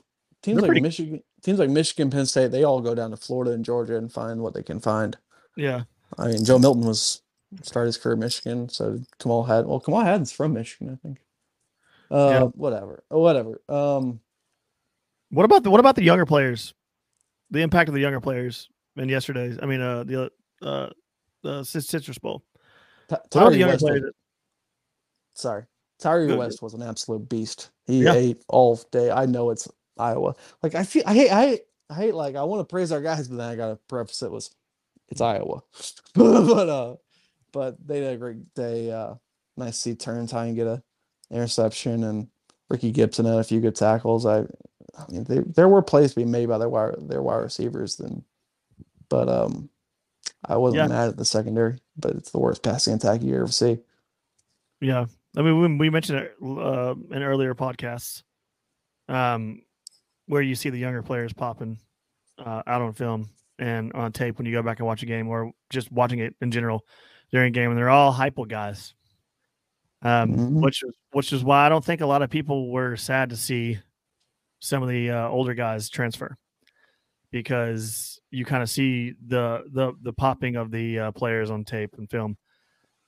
teams 0.42 0.56
They're 0.56 0.62
like 0.62 0.68
pretty- 0.68 0.80
Michigan, 0.80 1.22
teams 1.42 1.58
like 1.60 1.70
Michigan, 1.70 2.10
Penn 2.10 2.26
State, 2.26 2.50
they 2.50 2.64
all 2.64 2.80
go 2.80 2.94
down 2.94 3.10
to 3.12 3.16
Florida 3.16 3.52
and 3.52 3.64
Georgia 3.64 3.96
and 3.96 4.10
find 4.12 4.40
what 4.40 4.54
they 4.54 4.62
can 4.62 4.80
find. 4.80 5.16
Yeah. 5.56 5.84
I 6.18 6.28
mean, 6.28 6.44
Joe 6.44 6.58
Milton 6.58 6.84
was 6.86 7.22
started 7.62 7.86
his 7.88 7.96
career 7.98 8.14
at 8.14 8.18
Michigan, 8.18 8.68
so 8.68 9.00
Kamal 9.20 9.44
had 9.44 9.66
well, 9.66 9.80
Kamal 9.80 10.00
Hadden's 10.04 10.32
from 10.32 10.52
Michigan, 10.54 10.92
I 10.92 10.96
think. 11.06 11.18
Uh, 12.10 12.28
Yeah. 12.30 12.42
whatever, 12.54 13.04
whatever. 13.08 13.60
Um, 13.68 14.20
What 15.30 15.44
about 15.44 15.62
the 15.64 15.70
what 15.70 15.80
about 15.80 15.96
the 15.96 16.02
younger 16.04 16.26
players? 16.26 16.74
The 17.50 17.60
impact 17.60 17.88
of 17.88 17.94
the 17.94 18.00
younger 18.00 18.20
players 18.20 18.68
in 18.96 19.08
yesterday's. 19.08 19.58
I 19.62 19.66
mean, 19.66 19.80
uh, 19.80 20.04
the 20.04 20.30
uh, 20.62 20.88
the 21.42 21.64
Cit- 21.64 21.84
Citrus 21.84 22.18
Bowl. 22.18 22.42
Ty- 23.08 23.16
What 23.16 23.36
about 23.36 23.52
the 23.52 23.58
Tyree 23.58 23.64
West 23.70 23.82
was- 23.84 24.12
sorry, 25.34 25.64
Tyree 25.98 26.26
Good. 26.28 26.38
West 26.38 26.62
was 26.62 26.74
an 26.74 26.82
absolute 26.82 27.28
beast. 27.28 27.70
He 27.86 28.02
Yeah. 28.04 28.14
ate 28.14 28.42
all 28.48 28.76
day. 28.90 29.10
I 29.10 29.26
know 29.26 29.50
it's 29.50 29.68
Iowa. 29.98 30.34
Like 30.62 30.74
I 30.74 30.82
feel, 30.84 31.02
I 31.06 31.14
hate, 31.14 31.30
I 31.30 31.46
hate, 31.48 31.60
I 31.90 31.94
hate. 31.94 32.14
Like 32.14 32.36
I 32.36 32.42
want 32.42 32.60
to 32.60 32.70
praise 32.70 32.92
our 32.92 33.00
guys, 33.00 33.28
but 33.28 33.36
then 33.38 33.48
I 33.48 33.54
gotta 33.56 33.76
preface 33.88 34.22
it 34.22 34.30
was, 34.30 34.50
it's 35.08 35.20
Iowa. 35.20 35.62
but 36.14 36.68
uh, 36.68 36.96
but 37.52 37.76
they 37.86 38.00
did 38.00 38.14
a 38.14 38.18
great 38.18 38.54
day. 38.54 38.90
Uh, 38.90 39.14
nice 39.56 39.76
to 39.76 39.80
see 39.80 39.94
Turrentine 39.94 40.54
get 40.54 40.66
a 40.66 40.82
interception 41.30 42.04
and 42.04 42.28
Ricky 42.68 42.90
Gibson 42.92 43.24
had 43.26 43.38
a 43.38 43.44
few 43.44 43.60
good 43.60 43.74
tackles. 43.76 44.26
I, 44.26 44.40
I 44.40 45.04
mean, 45.10 45.24
they, 45.24 45.38
there 45.40 45.68
were 45.68 45.82
plays 45.82 46.10
to 46.10 46.16
be 46.16 46.24
made 46.24 46.48
by 46.48 46.58
their 46.58 46.68
wire 46.68 46.94
their 46.98 47.22
wide 47.22 47.36
receivers. 47.36 47.96
Then, 47.96 48.24
but 49.08 49.28
um, 49.28 49.70
I 50.44 50.56
wasn't 50.56 50.82
Yeah. 50.82 50.88
mad 50.88 51.08
at 51.10 51.16
the 51.16 51.24
secondary. 51.24 51.78
But 51.96 52.12
it's 52.16 52.30
the 52.30 52.38
worst 52.38 52.62
passing 52.62 52.94
attack 52.94 53.22
you 53.22 53.34
ever 53.36 53.48
see. 53.48 53.78
Yeah, 54.80 55.06
I 55.36 55.42
mean, 55.42 55.58
we, 55.60 55.76
we 55.76 55.90
mentioned 55.90 56.18
it 56.18 56.34
uh, 56.42 56.94
in 57.10 57.22
earlier 57.22 57.54
podcasts, 57.54 58.22
um, 59.08 59.62
where 60.26 60.42
you 60.42 60.54
see 60.54 60.68
the 60.68 60.78
younger 60.78 61.02
players 61.02 61.32
popping 61.32 61.78
uh, 62.38 62.62
out 62.66 62.82
on 62.82 62.92
film 62.92 63.30
and 63.58 63.90
on 63.94 64.12
tape 64.12 64.36
when 64.36 64.44
you 64.46 64.52
go 64.52 64.62
back 64.62 64.78
and 64.80 64.86
watch 64.86 65.02
a 65.02 65.06
game, 65.06 65.28
or 65.28 65.52
just 65.70 65.90
watching 65.90 66.18
it 66.18 66.34
in 66.42 66.50
general 66.50 66.84
during 67.32 67.48
a 67.48 67.50
game, 67.50 67.70
and 67.70 67.78
they're 67.78 67.88
all 67.88 68.12
Heupel 68.12 68.46
guys. 68.46 68.92
Um, 70.02 70.32
Mhm. 70.36 70.62
which 70.62 70.82
is 70.82 70.94
which 71.12 71.32
is 71.32 71.42
why 71.42 71.64
I 71.64 71.70
don't 71.70 71.82
think 71.84 72.02
a 72.02 72.06
lot 72.06 72.20
of 72.20 72.28
people 72.28 72.70
were 72.70 72.96
sad 72.96 73.30
to 73.30 73.36
see 73.36 73.78
some 74.58 74.82
of 74.82 74.90
the 74.90 75.10
uh, 75.10 75.28
older 75.28 75.54
guys 75.54 75.88
transfer 75.88 76.36
because 77.30 78.20
you 78.30 78.44
kind 78.44 78.62
of 78.62 78.70
see 78.70 79.14
the 79.26 79.64
the 79.72 79.92
the 80.02 80.12
popping 80.12 80.56
of 80.56 80.70
the 80.70 80.98
uh, 80.98 81.12
players 81.12 81.50
on 81.50 81.64
tape 81.64 81.94
and 81.98 82.10
film 82.10 82.36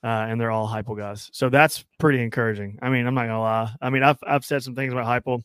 uh, 0.03 0.07
and 0.29 0.39
they're 0.39 0.51
all 0.51 0.67
Heupel 0.67 0.97
guys. 0.97 1.29
So 1.33 1.49
that's 1.49 1.83
pretty 1.99 2.21
encouraging. 2.21 2.79
I 2.81 2.89
mean, 2.89 3.05
I'm 3.05 3.13
not 3.13 3.27
gonna 3.27 3.41
lie. 3.41 3.73
I 3.81 3.89
mean, 3.89 4.03
I've 4.03 4.19
I've 4.25 4.45
said 4.45 4.63
some 4.63 4.75
things 4.75 4.93
about 4.93 5.05
Heupel. 5.05 5.43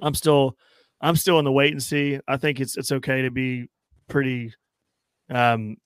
I'm 0.00 0.14
still 0.14 0.56
I'm 1.00 1.16
still 1.16 1.38
in 1.38 1.44
the 1.44 1.52
wait 1.52 1.72
and 1.72 1.82
see. 1.82 2.20
I 2.28 2.36
think 2.36 2.60
it's 2.60 2.76
it's 2.76 2.92
okay 2.92 3.22
to 3.22 3.30
be 3.30 3.68
pretty 4.08 4.54
um 5.30 5.76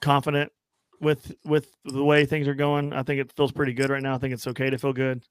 confident 0.00 0.50
with 1.00 1.34
with 1.44 1.70
the 1.84 2.04
way 2.04 2.24
things 2.24 2.48
are 2.48 2.54
going. 2.54 2.92
I 2.92 3.02
think 3.02 3.20
it 3.20 3.32
feels 3.36 3.52
pretty 3.52 3.74
good 3.74 3.90
right 3.90 4.02
now. 4.02 4.14
I 4.14 4.18
think 4.18 4.32
it's 4.32 4.46
okay 4.46 4.70
to 4.70 4.78
feel 4.78 4.94
good. 4.94 5.22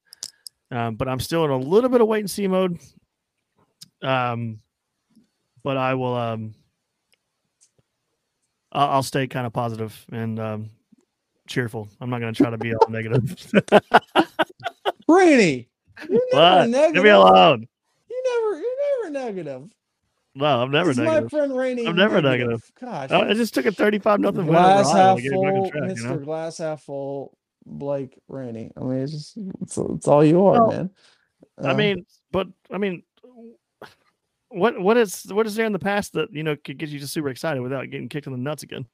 Um, 0.71 0.95
but 0.95 1.07
I'm 1.07 1.19
still 1.19 1.45
in 1.45 1.51
a 1.51 1.57
little 1.57 1.89
bit 1.89 2.01
of 2.01 2.07
wait 2.07 2.19
and 2.19 2.29
see 2.29 2.47
mode. 2.47 2.79
Um, 4.03 4.59
but 5.65 5.77
I 5.77 5.95
will 5.95 6.13
um 6.15 6.53
I'll, 8.71 8.89
I'll 8.89 9.03
stay 9.03 9.25
kind 9.27 9.45
of 9.47 9.51
positive 9.51 10.05
and 10.11 10.39
um 10.39 10.69
cheerful. 11.47 11.89
I'm 11.99 12.09
not 12.09 12.21
going 12.21 12.33
to 12.33 12.41
try 12.41 12.49
to 12.51 12.57
be 12.57 12.73
all 12.73 12.87
negative. 12.89 13.51
Rainey, 15.07 15.67
you're 16.09 16.21
never 16.33 16.69
What? 16.71 16.93
Leave 16.93 17.03
me 17.03 17.09
alone. 17.09 17.67
You 18.09 18.23
never, 18.25 18.61
you're 18.61 19.11
never 19.11 19.25
negative. 19.33 19.69
No, 20.35 20.45
I'm 20.61 20.71
never 20.71 20.89
This 20.89 20.97
negative. 20.97 21.23
My 21.23 21.29
friend 21.29 21.55
Rainey. 21.57 21.87
I'm 21.87 21.95
never 21.95 22.21
negative. 22.21 22.61
Gosh, 22.79 23.11
I 23.11 23.29
I 23.29 23.33
just 23.33 23.53
took 23.53 23.65
a 23.65 23.71
35 23.71 24.19
nothing 24.19 24.45
glass 24.45 24.91
half 24.91 25.17
to 25.17 25.21
get 25.23 25.31
it 25.31 25.41
back 25.41 25.53
on 25.53 25.61
full, 25.61 25.71
track, 25.71 25.83
Mr. 25.83 25.95
you 25.97 26.03
know? 26.03 26.17
Glass 26.17 26.57
half 26.57 26.81
full, 26.83 27.37
Blake 27.65 28.19
Rainey. 28.27 28.71
I 28.75 28.79
mean, 28.81 28.97
it's 28.99 29.11
just 29.13 29.37
it's, 29.61 29.77
it's 29.77 30.07
all 30.07 30.23
you 30.25 30.45
are, 30.45 30.67
Well, 30.67 30.69
man. 30.71 30.89
I 31.63 31.71
Uh, 31.71 31.73
mean, 31.75 32.05
but 32.31 32.47
I 32.69 32.77
mean, 32.77 33.03
what 34.55 34.79
what 34.79 34.97
is 34.97 35.25
what 35.31 35.45
is 35.45 35.55
there 35.55 35.65
in 35.65 35.73
the 35.73 35.79
past 35.79 36.13
that 36.13 36.31
you 36.31 36.43
know 36.43 36.55
could 36.55 36.77
get 36.77 36.89
you 36.89 36.99
just 36.99 37.13
super 37.13 37.29
excited 37.29 37.61
without 37.61 37.89
getting 37.89 38.09
kicked 38.09 38.27
in 38.27 38.33
the 38.33 38.39
nuts 38.39 38.63
again? 38.63 38.85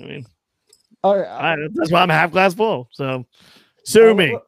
I 0.00 0.04
mean, 0.04 0.26
all 1.02 1.18
right, 1.18 1.28
I, 1.28 1.56
that's 1.72 1.92
why 1.92 2.02
I'm 2.02 2.08
half 2.08 2.32
glass 2.32 2.54
full. 2.54 2.88
So 2.92 3.26
sue 3.84 4.10
uh, 4.10 4.14
me. 4.14 4.32
let- 4.32 4.42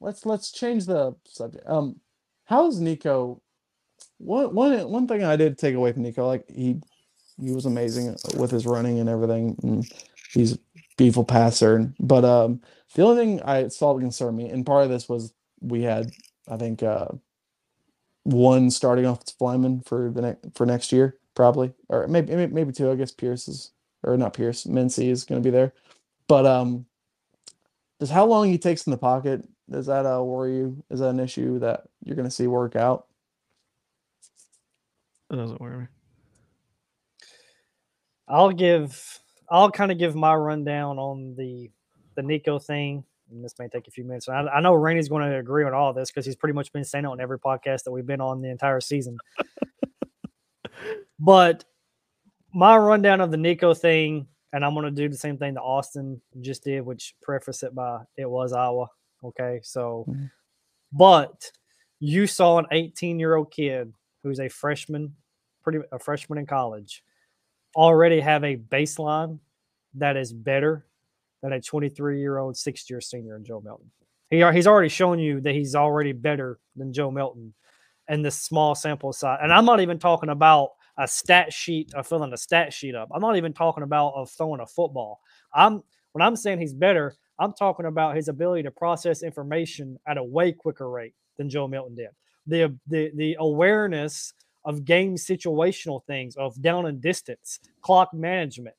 Let's 0.00 0.26
let's 0.26 0.52
change 0.52 0.84
the 0.84 1.14
subject. 1.24 1.64
Um, 1.66 1.98
how's 2.44 2.78
Nico? 2.78 3.40
One 4.18 4.54
one 4.54 4.90
one 4.90 5.08
thing 5.08 5.24
I 5.24 5.36
did 5.36 5.56
take 5.56 5.74
away 5.74 5.92
from 5.92 6.02
Nico, 6.02 6.26
like 6.26 6.44
he 6.48 6.78
he 7.40 7.52
was 7.52 7.64
amazing 7.64 8.14
with 8.36 8.50
his 8.50 8.66
running 8.66 8.98
and 8.98 9.08
everything. 9.08 9.56
And 9.62 9.90
he's 10.32 10.54
a 10.54 10.58
beautiful 10.98 11.24
passer. 11.24 11.90
But 11.98 12.24
um, 12.24 12.60
the 12.94 13.02
only 13.02 13.16
thing 13.24 13.42
I 13.42 13.68
saw 13.68 13.94
that 13.94 14.00
concerned 14.00 14.36
me, 14.36 14.50
and 14.50 14.66
part 14.66 14.84
of 14.84 14.90
this 14.90 15.08
was 15.08 15.32
we 15.60 15.82
had, 15.82 16.10
I 16.48 16.58
think, 16.58 16.82
uh, 16.82 17.08
one 18.24 18.70
starting 18.70 19.06
offensive 19.06 19.36
lineman 19.40 19.80
for 19.82 20.10
the 20.10 20.22
next 20.22 20.46
for 20.54 20.66
next 20.66 20.92
year, 20.92 21.18
probably, 21.34 21.72
or 21.88 22.08
maybe 22.08 22.34
maybe, 22.34 22.52
maybe 22.52 22.72
two. 22.72 22.90
I 22.90 22.96
guess 22.96 23.12
Pierce 23.12 23.48
is, 23.48 23.70
or 24.02 24.16
not 24.16 24.34
Pierce, 24.34 24.64
Mincy 24.64 25.10
is 25.10 25.24
going 25.24 25.40
to 25.40 25.46
be 25.46 25.50
there. 25.50 25.72
But 26.26 26.46
um, 26.46 26.86
does 28.00 28.10
how 28.10 28.26
long 28.26 28.48
he 28.48 28.58
takes 28.58 28.86
in 28.86 28.90
the 28.90 28.96
pocket 28.96 29.46
does 29.70 29.86
that 29.86 30.06
uh, 30.06 30.22
worry 30.22 30.56
you? 30.56 30.84
Is 30.90 31.00
that 31.00 31.08
an 31.08 31.20
issue 31.20 31.58
that 31.60 31.84
you're 32.02 32.16
going 32.16 32.28
to 32.28 32.34
see 32.34 32.46
work 32.46 32.76
out? 32.76 33.06
That 35.30 35.36
doesn't 35.36 35.60
worry 35.60 35.78
me. 35.78 35.86
I'll 38.28 38.52
give 38.52 39.20
I'll 39.50 39.70
kind 39.70 39.92
of 39.92 39.98
give 39.98 40.14
my 40.14 40.34
rundown 40.34 40.98
on 40.98 41.34
the 41.36 41.70
the 42.14 42.22
Nico 42.22 42.58
thing. 42.58 43.04
And 43.30 43.44
this 43.44 43.54
may 43.58 43.68
take 43.68 43.88
a 43.88 43.90
few 43.90 44.04
minutes. 44.04 44.28
I, 44.28 44.42
I 44.42 44.60
know 44.60 44.74
Rainey's 44.74 45.08
going 45.08 45.28
to 45.28 45.38
agree 45.38 45.64
on 45.64 45.72
all 45.72 45.92
this 45.92 46.10
because 46.10 46.26
he's 46.26 46.36
pretty 46.36 46.52
much 46.52 46.72
been 46.72 46.84
saying 46.84 47.04
it 47.04 47.08
on 47.08 47.20
every 47.20 47.38
podcast 47.38 47.84
that 47.84 47.92
we've 47.92 48.06
been 48.06 48.20
on 48.20 48.42
the 48.42 48.50
entire 48.50 48.80
season. 48.80 49.18
but 51.18 51.64
my 52.52 52.76
rundown 52.76 53.20
of 53.20 53.30
the 53.30 53.36
Nico 53.36 53.74
thing, 53.74 54.26
and 54.52 54.64
I'm 54.64 54.74
going 54.74 54.84
to 54.84 54.90
do 54.90 55.08
the 55.08 55.16
same 55.16 55.38
thing 55.38 55.54
that 55.54 55.60
Austin 55.62 56.20
just 56.40 56.64
did, 56.64 56.82
which 56.82 57.14
preface 57.22 57.62
it 57.62 57.74
by 57.74 58.00
it 58.16 58.28
was 58.28 58.52
Iowa. 58.52 58.86
Okay, 59.24 59.60
so, 59.62 60.04
Mhm. 60.08 60.30
but 60.92 61.50
you 61.98 62.26
saw 62.26 62.58
an 62.58 62.66
18 62.70 63.18
year 63.18 63.36
old 63.36 63.50
kid 63.50 63.92
who's 64.22 64.38
a 64.40 64.48
freshman, 64.48 65.16
pretty 65.62 65.80
a 65.92 65.98
freshman 65.98 66.38
in 66.38 66.46
college, 66.46 67.02
already 67.74 68.20
have 68.20 68.44
a 68.44 68.56
baseline 68.56 69.38
that 69.94 70.16
is 70.16 70.32
better 70.32 70.86
than 71.44 71.52
a 71.52 71.60
23 71.60 72.18
year 72.18 72.38
old 72.38 72.56
sixth 72.56 72.88
year 72.88 73.02
senior 73.02 73.36
in 73.36 73.44
Joe 73.44 73.60
Milton. 73.62 73.90
He, 74.30 74.42
he's 74.52 74.66
already 74.66 74.88
shown 74.88 75.18
you 75.18 75.42
that 75.42 75.54
he's 75.54 75.74
already 75.74 76.12
better 76.12 76.58
than 76.74 76.90
Joe 76.90 77.10
Milton 77.10 77.52
in 78.08 78.22
this 78.22 78.40
small 78.40 78.74
sample 78.74 79.12
size. 79.12 79.40
And 79.42 79.52
I'm 79.52 79.66
not 79.66 79.80
even 79.80 79.98
talking 79.98 80.30
about 80.30 80.70
a 80.96 81.06
stat 81.06 81.52
sheet 81.52 81.92
of 81.92 82.06
filling 82.06 82.32
a 82.32 82.36
stat 82.38 82.72
sheet 82.72 82.94
up. 82.94 83.10
I'm 83.14 83.20
not 83.20 83.36
even 83.36 83.52
talking 83.52 83.82
about 83.82 84.14
of 84.14 84.30
throwing 84.30 84.62
a 84.62 84.66
football. 84.66 85.20
I'm 85.52 85.82
when 86.12 86.22
I'm 86.22 86.34
saying 86.34 86.60
he's 86.60 86.72
better, 86.72 87.14
I'm 87.38 87.52
talking 87.52 87.86
about 87.86 88.16
his 88.16 88.28
ability 88.28 88.62
to 88.62 88.70
process 88.70 89.22
information 89.22 89.98
at 90.06 90.16
a 90.16 90.24
way 90.24 90.50
quicker 90.50 90.88
rate 90.88 91.14
than 91.36 91.50
Joe 91.50 91.68
Milton 91.68 91.94
did. 91.94 92.08
The 92.46 92.74
the 92.86 93.10
the 93.16 93.36
awareness 93.38 94.32
of 94.64 94.86
game 94.86 95.16
situational 95.16 96.02
things, 96.06 96.36
of 96.36 96.60
down 96.62 96.86
and 96.86 97.02
distance, 97.02 97.58
clock 97.82 98.14
management. 98.14 98.76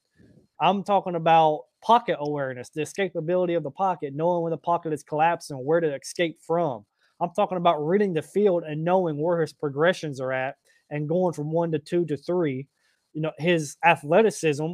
I'm 0.59 0.83
talking 0.83 1.15
about 1.15 1.63
pocket 1.83 2.17
awareness, 2.19 2.69
the 2.69 2.81
escapability 2.81 3.57
of 3.57 3.63
the 3.63 3.71
pocket, 3.71 4.13
knowing 4.15 4.43
when 4.43 4.51
the 4.51 4.57
pocket 4.57 4.93
is 4.93 5.03
collapsing, 5.03 5.57
where 5.57 5.79
to 5.79 5.95
escape 5.95 6.39
from. 6.45 6.85
I'm 7.21 7.31
talking 7.35 7.57
about 7.57 7.85
reading 7.85 8.13
the 8.13 8.21
field 8.21 8.63
and 8.63 8.83
knowing 8.83 9.17
where 9.17 9.41
his 9.41 9.53
progressions 9.53 10.19
are 10.19 10.31
at 10.31 10.55
and 10.89 11.07
going 11.07 11.33
from 11.33 11.51
one 11.51 11.71
to 11.71 11.79
two 11.79 12.05
to 12.05 12.17
three. 12.17 12.67
You 13.13 13.21
know, 13.21 13.31
his 13.37 13.77
athleticism. 13.83 14.73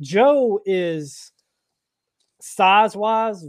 Joe 0.00 0.60
is 0.64 1.32
size 2.40 2.96
wise 2.96 3.46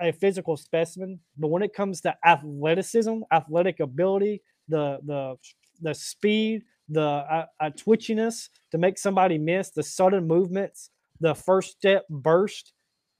a 0.00 0.12
physical 0.12 0.56
specimen, 0.56 1.20
but 1.38 1.48
when 1.48 1.62
it 1.62 1.74
comes 1.74 2.00
to 2.02 2.14
athleticism, 2.24 3.20
athletic 3.32 3.80
ability, 3.80 4.42
the 4.68 4.98
the 5.06 5.36
the 5.80 5.94
speed, 5.94 6.62
the 6.92 7.00
uh, 7.02 7.46
uh, 7.60 7.70
twitchiness 7.70 8.48
to 8.70 8.78
make 8.78 8.98
somebody 8.98 9.38
miss, 9.38 9.70
the 9.70 9.82
sudden 9.82 10.26
movements, 10.26 10.90
the 11.20 11.34
first 11.34 11.72
step 11.72 12.04
burst, 12.08 12.72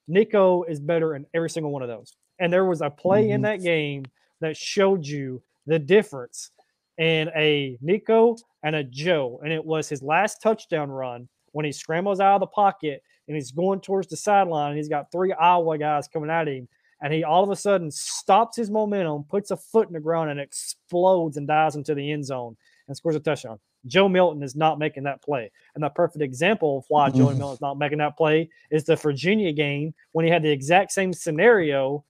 Nico 0.09 0.65
is 0.65 0.81
better 0.81 1.15
in 1.15 1.27
every 1.35 1.51
single 1.51 1.73
one 1.73 1.83
of 1.83 1.89
those. 1.89 2.17
And 2.39 2.53
there 2.53 2.65
was 2.65 2.81
a 2.83 2.91
play 2.91 3.31
in 3.31 3.41
Mhm. 3.41 3.45
that 3.45 3.63
game 3.63 4.05
that 4.41 4.57
showed 4.57 5.07
you 5.07 5.43
the 5.67 5.79
difference 5.79 6.51
in 6.99 7.31
a 7.37 7.79
Nico 7.81 8.37
and 8.63 8.75
a 8.77 8.85
Joe, 8.85 9.41
and 9.43 9.53
it 9.53 9.65
was 9.65 9.89
his 9.89 10.03
last 10.03 10.43
touchdown 10.43 10.91
run 10.91 11.29
when 11.53 11.65
he 11.65 11.73
scrambles 11.73 12.21
out 12.21 12.35
of 12.35 12.41
the 12.41 12.47
pocket 12.49 13.03
and 13.29 13.37
he's 13.37 13.53
going 13.53 13.81
towards 13.81 14.09
the 14.09 14.17
sideline. 14.17 14.71
And 14.71 14.77
he's 14.77 14.89
got 14.89 15.11
three 15.13 15.33
Iowa 15.33 15.79
guys 15.79 16.09
coming 16.09 16.31
at 16.31 16.49
him, 16.49 16.69
and 17.01 17.13
he 17.13 17.23
all 17.25 17.45
of 17.45 17.51
a 17.51 17.57
sudden 17.57 17.91
stops 17.91 18.57
his 18.57 18.71
momentum, 18.71 19.25
puts 19.25 19.51
a 19.53 19.57
foot 19.57 19.87
in 19.87 19.95
the 19.95 20.01
ground, 20.01 20.31
and 20.31 20.41
explodes 20.41 21.37
and 21.37 21.47
dives 21.47 21.77
into 21.77 21.95
the 21.95 22.11
end 22.11 22.27
zone 22.27 22.57
and 22.89 22.97
scores 22.97 23.17
a 23.17 23.21
touchdown. 23.21 23.59
Joe 23.87 24.09
Milton 24.09 24.43
is 24.43 24.55
not 24.57 24.79
making 24.79 25.03
that 25.05 25.23
play. 25.23 25.51
And 25.75 25.83
the 25.85 25.91
perfect 25.91 26.23
example 26.23 26.79
of 26.79 26.85
why 26.89 27.11
Joey 27.11 27.35
Mhm. 27.35 27.39
Milton 27.39 27.55
is 27.55 27.61
not 27.61 27.79
making 27.79 27.99
that 27.99 28.17
play 28.17 28.49
is 28.71 28.85
the 28.85 28.97
Virginia 28.97 29.53
game 29.53 29.95
when 30.13 30.25
he 30.25 30.31
had 30.31 30.43
the 30.43 30.51
exact 30.51 30.93
same 30.93 31.13
scenario 31.13 32.05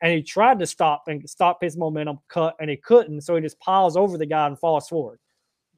and 0.00 0.12
he 0.12 0.22
tried 0.22 0.58
to 0.58 0.66
stop 0.66 1.04
and 1.06 1.28
stop 1.30 1.58
his 1.62 1.76
momentum 1.76 2.18
cut 2.28 2.56
and 2.60 2.68
he 2.68 2.76
couldn't. 2.76 3.20
So 3.20 3.36
he 3.36 3.40
just 3.42 3.58
piles 3.60 3.96
over 3.96 4.18
the 4.18 4.26
guy 4.26 4.46
and 4.46 4.58
falls 4.58 4.88
forward. 4.88 5.18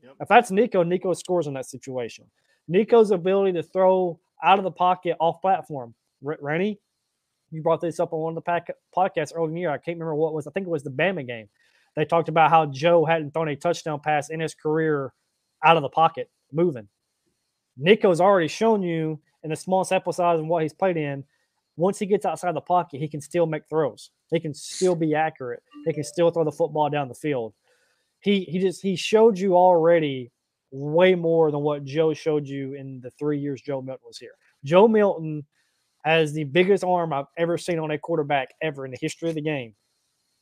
Yep. 0.03 0.15
If 0.21 0.29
that's 0.29 0.51
Nico, 0.51 0.83
Nico 0.83 1.13
scores 1.15 1.47
in 1.47 1.55
that 1.55 1.67
situation. 1.67 2.25
Nico's 2.69 3.11
ability 3.11 3.53
to 3.55 3.63
throw 3.63 4.19
out 4.43 4.59
of 4.59 4.65
the 4.65 4.71
pocket 4.71 5.17
off 5.21 5.41
platform. 5.43 5.95
R- 6.27 6.39
Rainey, 6.41 6.79
you 7.51 7.61
brought 7.63 7.81
this 7.83 8.01
up 8.01 8.13
on 8.15 8.21
one 8.21 8.31
of 8.33 8.35
the 8.37 8.41
pack- 8.41 8.71
podcasts 8.97 9.33
earlier 9.35 9.49
in 9.49 9.55
the 9.55 9.61
year. 9.61 9.71
I 9.71 9.77
can't 9.79 9.97
remember 9.99 10.15
what 10.15 10.29
it 10.31 10.35
was. 10.35 10.47
I 10.47 10.51
think 10.53 10.67
it 10.67 10.71
was 10.71 10.83
the 10.83 10.91
Bama 10.91 11.27
game. 11.27 11.49
They 11.97 12.05
talked 12.05 12.29
about 12.29 12.51
how 12.51 12.67
Joe 12.67 13.05
hadn't 13.05 13.33
thrown 13.33 13.49
a 13.49 13.57
touchdown 13.57 14.01
pass 14.01 14.31
in 14.31 14.41
his 14.41 14.55
career 14.55 15.13
out 15.65 15.77
of 15.77 15.83
the 15.83 15.89
pocket, 15.89 16.31
moving. 16.53 16.89
Nico's 17.77 18.21
already 18.21 18.49
shown 18.49 18.83
you 18.83 19.21
in 19.43 19.51
the 19.51 19.57
small 19.57 19.85
sample 19.85 20.13
size 20.13 20.39
and 20.39 20.49
what 20.49 20.63
he's 20.63 20.73
played 20.73 20.97
in. 20.97 21.25
Once 21.77 21.99
he 21.99 22.07
gets 22.07 22.25
outside 22.25 22.55
the 22.55 22.61
pocket, 22.61 23.01
he 23.01 23.09
can 23.09 23.21
still 23.21 23.47
make 23.47 23.63
throws. 23.69 24.11
He 24.31 24.39
can 24.41 24.55
still 24.55 24.95
be 24.95 25.15
accurate. 25.15 25.63
He 25.85 25.93
can 25.93 26.05
still 26.05 26.31
throw 26.31 26.45
the 26.45 26.53
football 26.53 26.89
down 26.89 27.09
the 27.09 27.15
field. 27.15 27.53
He 28.21 28.41
he 28.45 28.59
just 28.59 28.81
he 28.81 28.97
showed 28.97 29.39
you 29.39 29.57
already 29.57 30.31
way 30.71 31.15
more 31.15 31.51
than 31.51 31.61
what 31.61 31.85
Joe 31.85 32.15
showed 32.15 32.47
you 32.47 32.75
in 32.75 33.01
the 33.01 33.11
three 33.11 33.39
years 33.39 33.61
Joe 33.61 33.83
Milton 33.83 34.05
was 34.07 34.19
here. 34.19 34.33
Joe 34.65 34.89
Milton 34.89 35.45
has 36.05 36.33
the 36.33 36.45
biggest 36.45 36.85
arm 36.85 37.13
I've 37.13 37.27
ever 37.37 37.59
seen 37.59 37.79
on 37.79 37.91
a 37.91 37.99
quarterback 37.99 38.49
ever 38.63 38.85
in 38.85 38.91
the 38.91 38.99
history 39.01 39.29
of 39.29 39.35
the 39.35 39.41
game, 39.41 39.75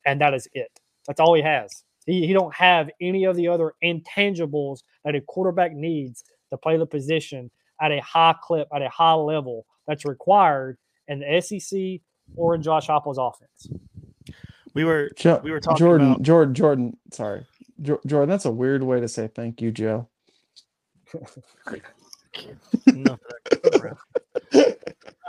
and 0.06 0.20
that 0.20 0.34
is 0.34 0.48
it. 0.52 0.70
That's 1.06 1.20
all 1.20 1.34
he 1.34 1.42
has. 1.42 1.84
He, 2.06 2.26
he 2.26 2.32
don't 2.32 2.54
have 2.54 2.90
any 3.00 3.24
of 3.24 3.36
the 3.36 3.48
other 3.48 3.74
intangibles 3.82 4.80
that 5.04 5.14
a 5.14 5.20
quarterback 5.20 5.72
needs 5.72 6.24
to 6.50 6.56
play 6.56 6.76
the 6.76 6.86
position 6.86 7.50
at 7.80 7.92
a 7.92 8.00
high 8.00 8.34
clip, 8.42 8.68
at 8.74 8.82
a 8.82 8.88
high 8.88 9.14
level 9.14 9.66
that's 9.86 10.04
required 10.04 10.78
in 11.08 11.20
the 11.20 11.40
SEC 11.40 12.00
or 12.36 12.54
in 12.54 12.62
Josh 12.62 12.88
Heupel's 12.88 13.18
offense. 13.18 13.68
We 14.74 14.84
were 14.84 15.10
we 15.42 15.50
were 15.50 15.60
talking 15.60 15.76
Jordan, 15.76 16.06
about 16.12 16.22
Jordan, 16.22 16.54
Jordan. 16.54 16.96
Sorry, 17.12 17.46
Jo- 17.82 18.00
Jordan. 18.06 18.30
That's 18.30 18.46
a 18.46 18.50
weird 18.50 18.82
way 18.82 19.00
to 19.00 19.08
say 19.08 19.28
thank 19.28 19.60
you, 19.60 19.70
Joe. 19.70 20.08
enough 22.86 23.20
of 23.50 23.96
that. 24.52 24.78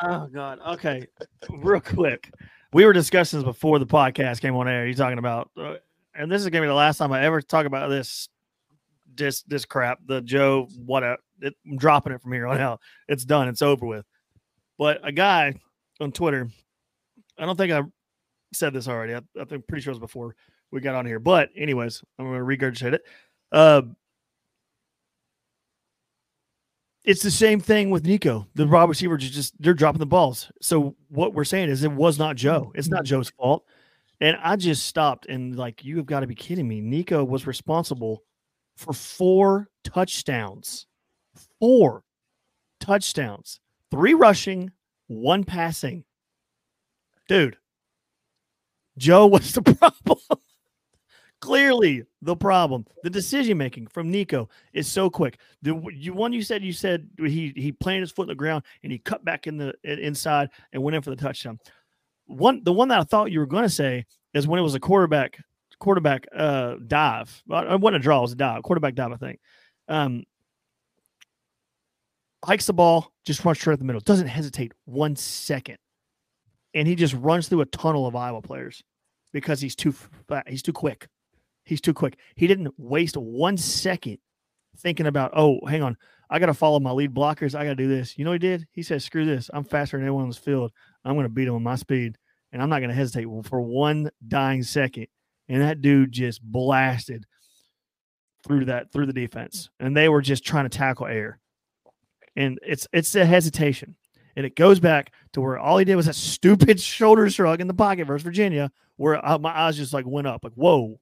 oh 0.02 0.28
god. 0.28 0.60
Okay. 0.66 1.08
Real 1.50 1.82
quick. 1.82 2.32
We 2.74 2.86
were 2.86 2.94
discussing 2.94 3.40
this 3.40 3.46
before 3.46 3.78
the 3.78 3.86
podcast 3.86 4.42
came 4.42 4.56
on 4.56 4.68
air. 4.68 4.86
You're 4.86 4.96
talking 4.96 5.20
about 5.20 5.52
uh, 5.56 5.76
and 6.16 6.32
this 6.32 6.42
is 6.42 6.50
gonna 6.50 6.64
be 6.64 6.68
the 6.68 6.74
last 6.74 6.98
time 6.98 7.12
I 7.12 7.24
ever 7.24 7.42
talk 7.42 7.68
about 7.68 7.90
this 7.90 8.30
this 9.16 9.44
this 9.44 9.64
crap. 9.66 10.00
The 10.06 10.22
Joe 10.22 10.68
what 10.84 11.04
a 11.04 11.18
it, 11.42 11.54
I'm 11.68 11.78
dropping 11.78 12.14
it 12.14 12.22
from 12.22 12.34
here 12.34 12.48
on 12.48 12.60
out. 12.60 12.80
It's 13.08 13.26
done. 13.26 13.48
It's 13.48 13.62
over 13.62 13.86
with. 13.86 14.06
But 14.80 15.08
a 15.08 15.12
guy 15.12 15.54
on 16.00 16.12
Twitter, 16.12 16.50
I 17.38 17.46
don't 17.46 17.58
think 17.58 17.72
I 17.72 17.84
said 18.54 18.74
this 18.74 18.88
already. 18.88 19.14
I, 19.14 19.22
I 19.40 19.46
think 19.46 19.68
pretty 19.68 19.84
sure 19.84 19.92
it 19.92 19.96
was 19.96 20.00
before 20.00 20.36
we 20.72 20.82
got 20.82 20.96
on 20.96 21.06
here. 21.06 21.20
But 21.20 21.50
anyways, 21.56 22.04
I'm 22.18 22.26
gonna 22.26 22.40
regurgitate 22.40 22.94
it. 22.94 23.04
Uh 23.52 23.84
it's 27.04 27.22
the 27.22 27.32
same 27.32 27.60
thing 27.60 27.90
with 27.90 28.06
Nico. 28.06 28.48
The 28.56 28.66
wide 28.66 28.88
receivers 28.88 29.30
just 29.30 29.62
they're 29.62 29.74
dropping 29.74 30.00
the 30.00 30.06
balls. 30.06 30.52
So 30.62 30.96
what 31.10 31.34
we're 31.34 31.44
saying 31.44 31.70
is 31.70 31.84
it 31.84 31.92
was 31.92 32.18
not 32.18 32.36
Joe. 32.36 32.72
It's 32.76 32.90
not 32.90 33.04
Joe's 33.04 33.30
fault. 33.30 33.66
And 34.22 34.38
I 34.42 34.56
just 34.56 34.86
stopped 34.86 35.26
and 35.26 35.56
like 35.56 35.84
you 35.84 35.98
have 35.98 36.06
got 36.06 36.22
to 36.22 36.28
be 36.28 36.36
kidding 36.36 36.68
me. 36.68 36.80
Nico 36.80 37.24
was 37.24 37.46
responsible 37.46 38.24
for 38.78 38.94
four 38.94 39.70
touchdowns. 39.84 40.88
Four 41.60 42.04
touchdowns. 42.80 43.60
Three 43.92 44.14
rushing, 44.14 44.72
one 45.08 45.44
passing. 45.44 46.06
Dude. 47.28 47.58
Joe 48.98 49.28
was 49.28 49.54
the 49.54 49.62
problem. 49.62 50.20
Clearly 51.44 52.06
the 52.22 52.38
problem. 52.38 52.86
The 53.04 53.10
decision 53.10 53.58
making 53.58 53.88
from 53.88 54.10
Nico 54.10 54.48
is 54.72 54.88
so 54.88 55.10
quick. 55.10 55.42
The 55.62 55.78
you 55.94 56.14
one 56.14 56.32
you 56.32 56.42
said 56.42 56.64
you 56.64 56.72
said 56.72 57.06
he 57.18 57.52
he 57.58 57.74
planted 57.74 58.00
his 58.00 58.14
foot 58.14 58.24
in 58.24 58.28
the 58.30 58.36
ground 58.36 58.64
and 58.82 58.94
he 58.94 59.00
cut 59.00 59.26
back 59.26 59.46
in 59.46 59.58
the 59.58 59.74
inside 59.84 60.52
and 60.72 60.82
went 60.82 60.96
in 60.96 61.02
for 61.02 61.10
the 61.10 61.18
touchdown. 61.18 61.60
One 62.28 62.64
the 62.64 62.72
one 62.72 62.88
that 62.88 63.00
I 63.02 63.04
thought 63.04 63.30
you 63.30 63.40
were 63.40 63.46
going 63.46 63.64
to 63.64 63.70
say 63.70 64.06
is 64.34 64.48
when 64.48 64.58
it 64.58 64.64
was 64.64 64.74
a 64.74 64.80
quarterback 64.80 65.38
quarterback 65.80 66.28
uh 66.34 66.76
dive. 66.88 67.44
It 67.50 67.82
wasn't 67.82 67.98
a 67.98 68.00
draw, 68.00 68.20
it 68.20 68.22
was 68.22 68.32
a 68.32 68.36
dive. 68.38 68.64
Quarterback 68.64 68.96
dive, 68.96 69.12
I 69.12 69.18
think. 69.18 69.42
Um 69.90 70.24
hikes 72.46 72.68
the 72.68 72.74
ball, 72.74 73.12
just 73.26 73.44
runs 73.44 73.60
straight 73.60 73.74
up 73.74 73.80
the 73.80 73.86
middle. 73.86 74.00
Doesn't 74.00 74.28
hesitate 74.28 74.72
one 74.86 75.18
second, 75.18 75.78
and 76.74 76.88
he 76.88 76.96
just 76.96 77.16
runs 77.16 77.50
through 77.50 77.62
a 77.62 77.66
tunnel 77.66 78.08
of 78.08 78.16
Iowa 78.16 78.42
players 78.42 78.82
because 79.34 79.60
he's 79.60 79.76
too. 79.76 79.94
He's 80.48 80.64
too 80.64 80.72
quick. 80.72 81.10
He's 81.66 81.82
too 81.82 81.94
quick. 81.94 82.18
He 82.36 82.48
didn't 82.48 82.74
waste 82.78 83.16
one 83.16 83.58
second 83.58 84.18
thinking 84.78 85.06
about, 85.06 85.32
oh, 85.36 85.60
hang 85.68 85.84
on, 85.84 85.98
I 86.30 86.40
got 86.40 86.48
to 86.48 86.54
follow 86.54 86.80
my 86.80 86.92
lead 86.92 87.14
blockers. 87.14 87.56
I 87.56 87.64
got 87.64 87.72
to 87.72 87.76
do 87.76 87.88
this. 87.88 88.18
You 88.18 88.26
know 88.26 88.32
what 88.32 88.42
he 88.42 88.48
did? 88.48 88.68
He 88.72 88.82
said, 88.82 89.02
screw 89.02 89.26
this. 89.26 89.50
I'm 89.54 89.64
faster 89.64 89.98
than 89.98 90.06
anyone 90.06 90.24
on 90.24 90.30
this 90.30 90.38
field. 90.38 90.72
I'm 91.06 91.14
going 91.14 91.26
to 91.26 91.30
beat 91.30 91.48
him 91.48 91.54
with 91.54 91.64
my 91.64 91.76
speed, 91.76 92.18
and 92.52 92.62
I'm 92.62 92.70
not 92.70 92.80
going 92.80 92.90
to 92.90 92.96
hesitate 92.96 93.28
for 93.46 93.62
one 93.62 94.10
dying 94.28 94.64
second. 94.64 95.08
And 95.48 95.62
that 95.62 95.82
dude 95.82 96.12
just 96.12 96.42
blasted 96.42 97.26
through 98.46 98.66
that 98.66 98.92
through 98.92 99.06
the 99.06 99.14
defense, 99.14 99.70
and 99.80 99.96
they 99.96 100.10
were 100.10 100.22
just 100.22 100.46
trying 100.46 100.66
to 100.66 100.78
tackle 100.78 101.06
air. 101.06 101.40
And 102.36 102.60
it's 102.64 102.88
it's 102.94 103.12
the 103.12 103.26
hesitation, 103.26 103.96
and 104.36 104.46
it 104.46 104.56
goes 104.56 104.80
back 104.80 105.12
to 105.34 105.42
where 105.42 105.58
all 105.58 105.78
he 105.78 105.86
did 105.86 105.96
was 105.96 106.06
that 106.06 106.16
stupid 106.16 106.80
shoulder 106.80 107.30
shrug 107.30 107.62
in 107.62 107.68
the 107.68 107.74
pocket 107.74 108.08
versus 108.08 108.24
Virginia, 108.24 108.72
where 108.96 109.24
uh, 109.26 109.38
my 109.38 109.56
eyes 109.56 109.78
just 109.78 109.94
like 109.94 110.06
went 110.08 110.28
up, 110.28 110.44
like 110.44 110.54
whoa. 110.54 111.00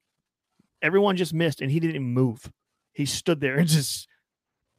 Everyone 0.82 1.18
just 1.18 1.34
missed, 1.34 1.62
and 1.62 1.72
he 1.72 1.80
didn't 1.80 1.96
even 1.96 2.14
move. 2.14 2.52
He 2.94 3.06
stood 3.06 3.40
there 3.40 3.58
and 3.58 3.68
just 3.68 4.08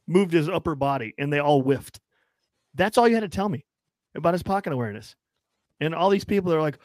moved 0.07 0.33
his 0.33 0.49
upper 0.49 0.75
body, 0.75 1.15
and 1.19 1.33
they 1.33 1.39
all 1.39 1.63
whiffed. 1.63 2.01
That's 2.75 2.99
all 2.99 3.09
you 3.09 3.15
had 3.15 3.21
to 3.21 3.29
tell 3.29 3.49
me 3.49 3.65
about 4.15 4.35
his 4.35 4.43
pocket 4.43 4.73
awareness. 4.73 5.15
And 5.81 5.95
all 5.95 6.11
these 6.11 6.25
people 6.25 6.53
are 6.53 6.61
like, 6.61 6.79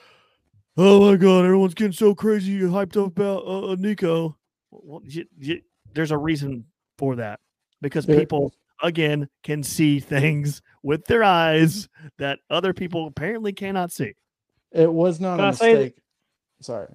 "Oh 0.75 1.09
my 1.09 1.17
god, 1.17 1.45
everyone's 1.45 1.73
getting 1.73 1.93
so 1.93 2.15
crazy 2.15 2.51
you 2.53 2.69
hyped 2.69 2.97
up 3.01 3.17
about 3.17 3.43
uh, 3.45 3.71
uh, 3.71 3.75
Nico." 3.77 4.37
Well, 4.71 5.01
you, 5.05 5.25
you, 5.37 5.61
there's 5.93 6.11
a 6.11 6.17
reason 6.17 6.65
for 6.97 7.15
that 7.15 7.39
because 7.81 8.05
people 8.05 8.53
again 8.81 9.29
can 9.43 9.63
see 9.63 9.99
things 9.99 10.61
with 10.83 11.05
their 11.05 11.23
eyes 11.23 11.87
that 12.17 12.39
other 12.49 12.73
people 12.73 13.07
apparently 13.07 13.53
cannot 13.53 13.91
see. 13.91 14.13
It 14.71 14.91
was 14.91 15.19
not 15.19 15.37
Can 15.37 15.45
a 15.45 15.47
I 15.47 15.51
say 15.51 15.73
mistake. 15.73 16.01
Sorry. 16.61 16.87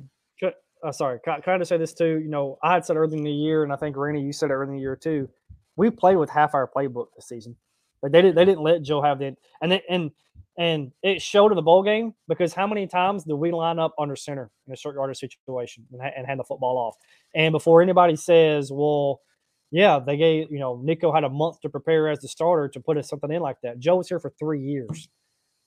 Uh, 0.82 0.92
sorry, 0.92 1.20
kind 1.24 1.62
of 1.62 1.68
say 1.68 1.76
this 1.76 1.94
too? 1.94 2.20
You 2.22 2.28
know, 2.28 2.58
I 2.62 2.74
had 2.74 2.84
said 2.84 2.96
early 2.96 3.16
in 3.16 3.24
the 3.24 3.30
year, 3.30 3.62
and 3.62 3.72
I 3.72 3.76
think 3.76 3.96
Randy, 3.96 4.20
you 4.20 4.32
said 4.32 4.50
it 4.50 4.54
early 4.54 4.70
in 4.70 4.76
the 4.76 4.80
year 4.80 4.96
too. 4.96 5.28
We 5.76 5.90
played 5.90 6.16
with 6.16 6.30
half 6.30 6.54
our 6.54 6.68
playbook 6.68 7.06
this 7.16 7.28
season. 7.28 7.56
Like 8.02 8.12
they 8.12 8.20
didn't, 8.20 8.34
they 8.34 8.44
didn't 8.44 8.62
let 8.62 8.82
Joe 8.82 9.00
have 9.00 9.20
that, 9.20 9.36
and 9.60 9.72
it, 9.74 9.84
and 9.88 10.10
and 10.58 10.92
it 11.02 11.22
showed 11.22 11.52
in 11.52 11.56
the 11.56 11.62
bowl 11.62 11.82
game 11.82 12.14
because 12.28 12.52
how 12.52 12.66
many 12.66 12.86
times 12.86 13.24
did 13.24 13.34
we 13.34 13.52
line 13.52 13.78
up 13.78 13.94
under 13.98 14.16
center 14.16 14.50
in 14.66 14.72
a 14.72 14.76
short 14.76 14.96
yardage 14.96 15.18
situation 15.18 15.86
and, 15.92 16.02
and 16.02 16.26
hand 16.26 16.40
the 16.40 16.44
football 16.44 16.76
off? 16.76 16.96
And 17.34 17.52
before 17.52 17.80
anybody 17.80 18.16
says, 18.16 18.70
well, 18.70 19.20
yeah, 19.70 19.98
they 19.98 20.16
gave 20.16 20.50
you 20.50 20.58
know 20.58 20.80
Nico 20.82 21.12
had 21.12 21.24
a 21.24 21.30
month 21.30 21.60
to 21.60 21.68
prepare 21.68 22.08
as 22.08 22.20
the 22.20 22.28
starter 22.28 22.68
to 22.68 22.80
put 22.80 23.02
something 23.06 23.30
in 23.30 23.40
like 23.40 23.60
that. 23.62 23.78
Joe 23.78 23.96
was 23.96 24.08
here 24.08 24.18
for 24.20 24.30
three 24.30 24.60
years, 24.60 25.08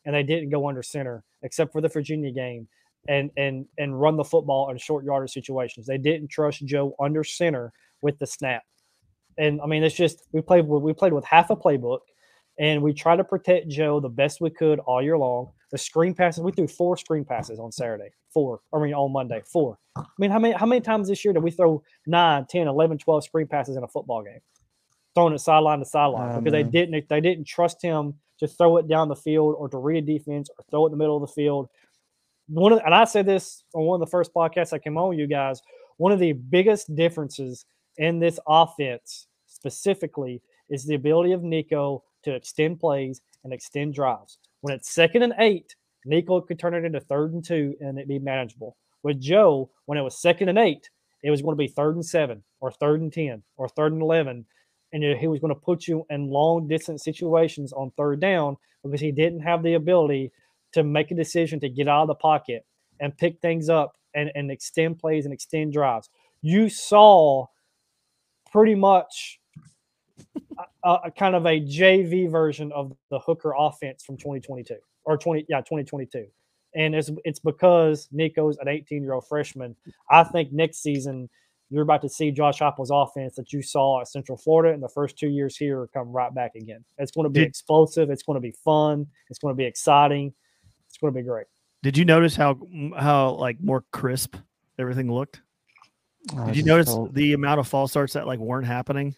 and 0.03 0.13
they 0.13 0.23
didn't 0.23 0.49
go 0.49 0.67
under 0.67 0.83
center 0.83 1.23
except 1.41 1.71
for 1.71 1.79
the 1.79 1.87
Virginia 1.87 2.31
game 2.31 2.67
and 3.07 3.31
and 3.37 3.65
and 3.77 3.99
run 3.99 4.17
the 4.17 4.23
football 4.23 4.69
in 4.69 4.77
short 4.77 5.05
yardage 5.05 5.31
situations. 5.31 5.85
They 5.85 5.97
didn't 5.97 6.29
trust 6.29 6.65
Joe 6.65 6.95
under 6.99 7.23
center 7.23 7.71
with 8.01 8.17
the 8.19 8.27
snap. 8.27 8.63
And 9.37 9.59
I 9.61 9.67
mean, 9.67 9.83
it's 9.83 9.95
just 9.95 10.23
we 10.31 10.41
played 10.41 10.67
with 10.67 10.83
we 10.83 10.93
played 10.93 11.13
with 11.13 11.25
half 11.25 11.49
a 11.49 11.55
playbook, 11.55 11.99
and 12.59 12.81
we 12.81 12.93
tried 12.93 13.17
to 13.17 13.23
protect 13.23 13.67
Joe 13.67 13.99
the 13.99 14.09
best 14.09 14.41
we 14.41 14.49
could 14.49 14.79
all 14.79 15.01
year 15.01 15.17
long. 15.17 15.51
The 15.71 15.77
screen 15.77 16.13
passes 16.13 16.41
we 16.41 16.51
threw 16.51 16.67
four 16.67 16.95
screen 16.97 17.25
passes 17.25 17.59
on 17.59 17.71
Saturday, 17.71 18.09
four. 18.33 18.61
I 18.73 18.79
mean 18.79 18.93
on 18.93 19.11
Monday, 19.11 19.41
four. 19.51 19.77
I 19.97 20.03
mean, 20.17 20.31
how 20.31 20.39
many 20.39 20.53
how 20.53 20.65
many 20.65 20.81
times 20.81 21.07
this 21.07 21.23
year 21.25 21.33
did 21.33 21.43
we 21.43 21.51
throw 21.51 21.83
9, 22.07 22.45
10, 22.49 22.67
11, 22.67 22.97
12 22.97 23.23
screen 23.23 23.47
passes 23.47 23.75
in 23.75 23.83
a 23.83 23.87
football 23.87 24.23
game? 24.23 24.39
Throwing 25.15 25.33
it 25.33 25.39
sideline 25.39 25.79
to 25.79 25.85
sideline 25.85 26.35
Oh, 26.35 26.39
because 26.39 26.51
they 26.51 26.63
didn't 26.63 27.07
they 27.09 27.21
didn't 27.21 27.45
trust 27.45 27.81
him 27.81 28.15
to 28.39 28.47
throw 28.47 28.77
it 28.77 28.87
down 28.87 29.07
the 29.07 29.15
field 29.15 29.55
or 29.57 29.69
to 29.69 29.77
read 29.77 30.03
a 30.03 30.05
defense 30.05 30.49
or 30.49 30.65
throw 30.69 30.85
it 30.85 30.87
in 30.87 30.91
the 30.91 30.97
middle 30.97 31.15
of 31.15 31.21
the 31.21 31.33
field 31.33 31.69
one 32.47 32.71
of 32.73 32.79
and 32.85 32.93
I 32.93 33.05
said 33.05 33.25
this 33.25 33.63
on 33.73 33.83
one 33.83 34.01
of 34.01 34.05
the 34.05 34.11
first 34.11 34.33
podcasts 34.33 34.73
I 34.73 34.79
came 34.79 34.97
on 34.97 35.09
with 35.09 35.19
you 35.19 35.27
guys. 35.27 35.61
One 35.97 36.11
of 36.11 36.19
the 36.19 36.33
biggest 36.33 36.93
differences 36.95 37.65
in 37.97 38.19
this 38.19 38.39
offense 38.47 39.27
specifically 39.47 40.41
is 40.69 40.85
the 40.85 40.95
ability 40.95 41.31
of 41.31 41.43
Nico 41.43 42.03
to 42.23 42.35
extend 42.35 42.79
plays 42.79 43.21
and 43.43 43.53
extend 43.53 43.93
drives. 43.93 44.37
When 44.61 44.73
it's 44.73 44.93
second 44.93 45.23
and 45.23 45.33
eight, 45.39 45.75
Nico 46.05 46.41
could 46.41 46.59
turn 46.59 46.73
it 46.73 46.85
into 46.85 46.99
third 46.99 47.33
and 47.33 47.43
two 47.43 47.75
and 47.79 47.97
it'd 47.97 48.07
be 48.07 48.19
manageable. 48.19 48.77
With 49.03 49.21
Joe, 49.21 49.69
when 49.85 49.97
it 49.97 50.01
was 50.01 50.21
second 50.21 50.49
and 50.49 50.57
eight, 50.57 50.89
it 51.23 51.31
was 51.31 51.41
going 51.41 51.53
to 51.53 51.57
be 51.57 51.67
third 51.67 51.95
and 51.95 52.05
seven 52.05 52.43
or 52.59 52.71
third 52.71 53.01
and 53.01 53.11
10 53.11 53.41
or 53.57 53.67
third 53.69 53.93
and 53.93 54.01
11. 54.01 54.45
And 54.93 55.03
he 55.03 55.27
was 55.27 55.39
going 55.39 55.53
to 55.53 55.59
put 55.59 55.87
you 55.87 56.05
in 56.09 56.29
long 56.29 56.67
distance 56.67 57.03
situations 57.03 57.73
on 57.73 57.91
third 57.97 58.21
down 58.21 58.57
because 58.83 59.01
he 59.01 59.11
didn't 59.11 59.41
have 59.41 59.63
the 59.63 59.73
ability 59.73 60.31
to 60.75 60.83
make 60.83 61.11
a 61.11 61.15
decision 61.15 61.59
to 61.61 61.69
get 61.69 61.87
out 61.87 62.03
of 62.03 62.07
the 62.07 62.15
pocket 62.15 62.65
and 62.99 63.17
pick 63.17 63.39
things 63.41 63.69
up 63.69 63.97
and, 64.13 64.31
and 64.35 64.51
extend 64.51 64.99
plays 64.99 65.25
and 65.25 65.33
extend 65.33 65.73
drives. 65.73 66.09
You 66.41 66.69
saw 66.69 67.47
pretty 68.51 68.75
much 68.75 69.39
a, 70.83 70.97
a, 71.05 71.11
kind 71.11 71.35
of 71.35 71.45
a 71.45 71.59
JV 71.59 72.29
version 72.29 72.71
of 72.71 72.93
the 73.09 73.19
Hooker 73.19 73.53
offense 73.57 74.03
from 74.03 74.17
2022 74.17 74.75
or 75.05 75.17
20 75.17 75.45
yeah 75.49 75.57
2022 75.57 76.25
and 76.75 76.95
it's 76.95 77.09
it's 77.23 77.39
because 77.39 78.07
Nico's 78.11 78.57
an 78.57 78.67
18 78.67 79.01
year 79.01 79.13
old 79.13 79.27
freshman. 79.27 79.75
I 80.09 80.23
think 80.23 80.51
next 80.51 80.83
season 80.83 81.29
you're 81.69 81.83
about 81.83 82.01
to 82.01 82.09
see 82.09 82.31
Josh 82.31 82.59
Heupel's 82.59 82.91
offense 82.93 83.35
that 83.35 83.51
you 83.51 83.61
saw 83.61 84.01
at 84.01 84.07
Central 84.07 84.37
Florida 84.37 84.73
in 84.73 84.81
the 84.81 84.89
first 84.89 85.17
two 85.17 85.29
years 85.29 85.57
here 85.57 85.89
come 85.93 86.11
right 86.11 86.33
back 86.33 86.55
again. 86.55 86.83
It's 86.97 87.11
going 87.11 87.25
to 87.25 87.29
be 87.29 87.41
explosive. 87.41 88.09
It's 88.11 88.23
going 88.23 88.35
to 88.35 88.41
be 88.41 88.53
fun. 88.63 89.07
It's 89.29 89.39
going 89.39 89.53
to 89.53 89.57
be 89.57 89.65
exciting. 89.65 90.33
It's 90.95 91.01
going 91.01 91.13
to 91.13 91.19
be 91.19 91.27
great. 91.27 91.45
Did 91.83 91.97
you 91.97 92.05
notice 92.05 92.37
how 92.37 92.57
how 92.97 93.31
like 93.31 93.61
more 93.61 93.83
crisp 93.91 94.37
everything 94.79 95.11
looked? 95.11 95.41
Oh, 96.33 96.45
Did 96.47 96.55
you 96.55 96.63
notice 96.63 96.87
felt... 96.87 97.13
the 97.13 97.33
amount 97.33 97.59
of 97.59 97.67
false 97.67 97.91
starts 97.91 98.13
that 98.13 98.25
like 98.25 98.39
weren't 98.39 98.65
happening? 98.65 99.13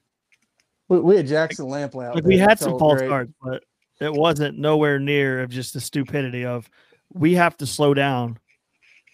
We, 0.89 0.99
we 0.99 1.17
had 1.17 1.27
Jackson 1.27 1.67
Lampley 1.67 2.07
out. 2.07 2.15
Like 2.15 2.23
we 2.23 2.39
had 2.39 2.57
some 2.57 2.79
false 2.79 2.97
great. 2.97 3.09
starts, 3.09 3.31
but 3.43 3.63
it 4.01 4.11
wasn't 4.11 4.57
nowhere 4.57 4.97
near 4.97 5.43
of 5.43 5.51
just 5.51 5.75
the 5.75 5.79
stupidity 5.79 6.45
of 6.45 6.67
we 7.13 7.35
have 7.35 7.55
to 7.57 7.67
slow 7.67 7.93
down 7.93 8.39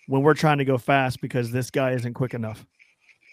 when 0.08 0.22
we're 0.22 0.36
trying 0.36 0.60
to 0.60 0.66
go 0.66 0.78
fast 0.78 1.20
because 1.20 1.52
this 1.52 1.70
guy 1.70 1.92
isn't 1.92 2.14
quick 2.14 2.34
enough. 2.34 2.66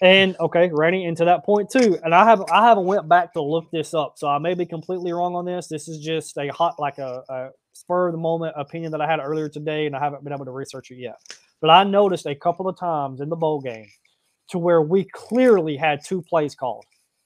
And 0.02 0.36
okay, 0.40 0.70
running 0.72 1.02
into 1.04 1.24
that 1.26 1.44
point 1.44 1.70
too. 1.70 1.96
And 2.02 2.12
I 2.12 2.24
have 2.24 2.42
I 2.50 2.66
haven't 2.66 2.86
went 2.86 3.08
back 3.08 3.32
to 3.34 3.42
look 3.42 3.70
this 3.70 3.94
up, 3.94 4.14
so 4.16 4.26
I 4.26 4.38
may 4.38 4.54
be 4.54 4.66
completely 4.66 5.12
wrong 5.12 5.36
on 5.36 5.44
this. 5.44 5.68
This 5.68 5.86
is 5.86 6.04
just 6.04 6.36
a 6.36 6.48
hot 6.48 6.80
like 6.80 6.98
a, 6.98 7.22
a 7.28 7.50
spur 7.72 8.08
of 8.08 8.12
the 8.12 8.18
moment 8.18 8.54
opinion 8.56 8.92
that 8.92 9.00
I 9.00 9.06
had 9.06 9.20
earlier 9.20 9.48
today, 9.48 9.86
and 9.86 9.96
I 9.96 10.00
haven't 10.00 10.24
been 10.24 10.32
able 10.32 10.44
to 10.44 10.50
research 10.50 10.90
it 10.90 10.96
yet. 10.96 11.16
But 11.60 11.70
I 11.70 11.84
noticed 11.84 12.26
a 12.26 12.34
couple 12.34 12.68
of 12.68 12.78
times 12.78 13.20
in 13.20 13.28
the 13.28 13.36
bowl 13.36 13.60
game 13.60 13.88
to 14.48 14.58
where 14.58 14.82
we 14.82 15.04
clearly 15.04 15.76
had 15.76 16.04
two 16.04 16.22
plays 16.22 16.54
called. 16.54 16.84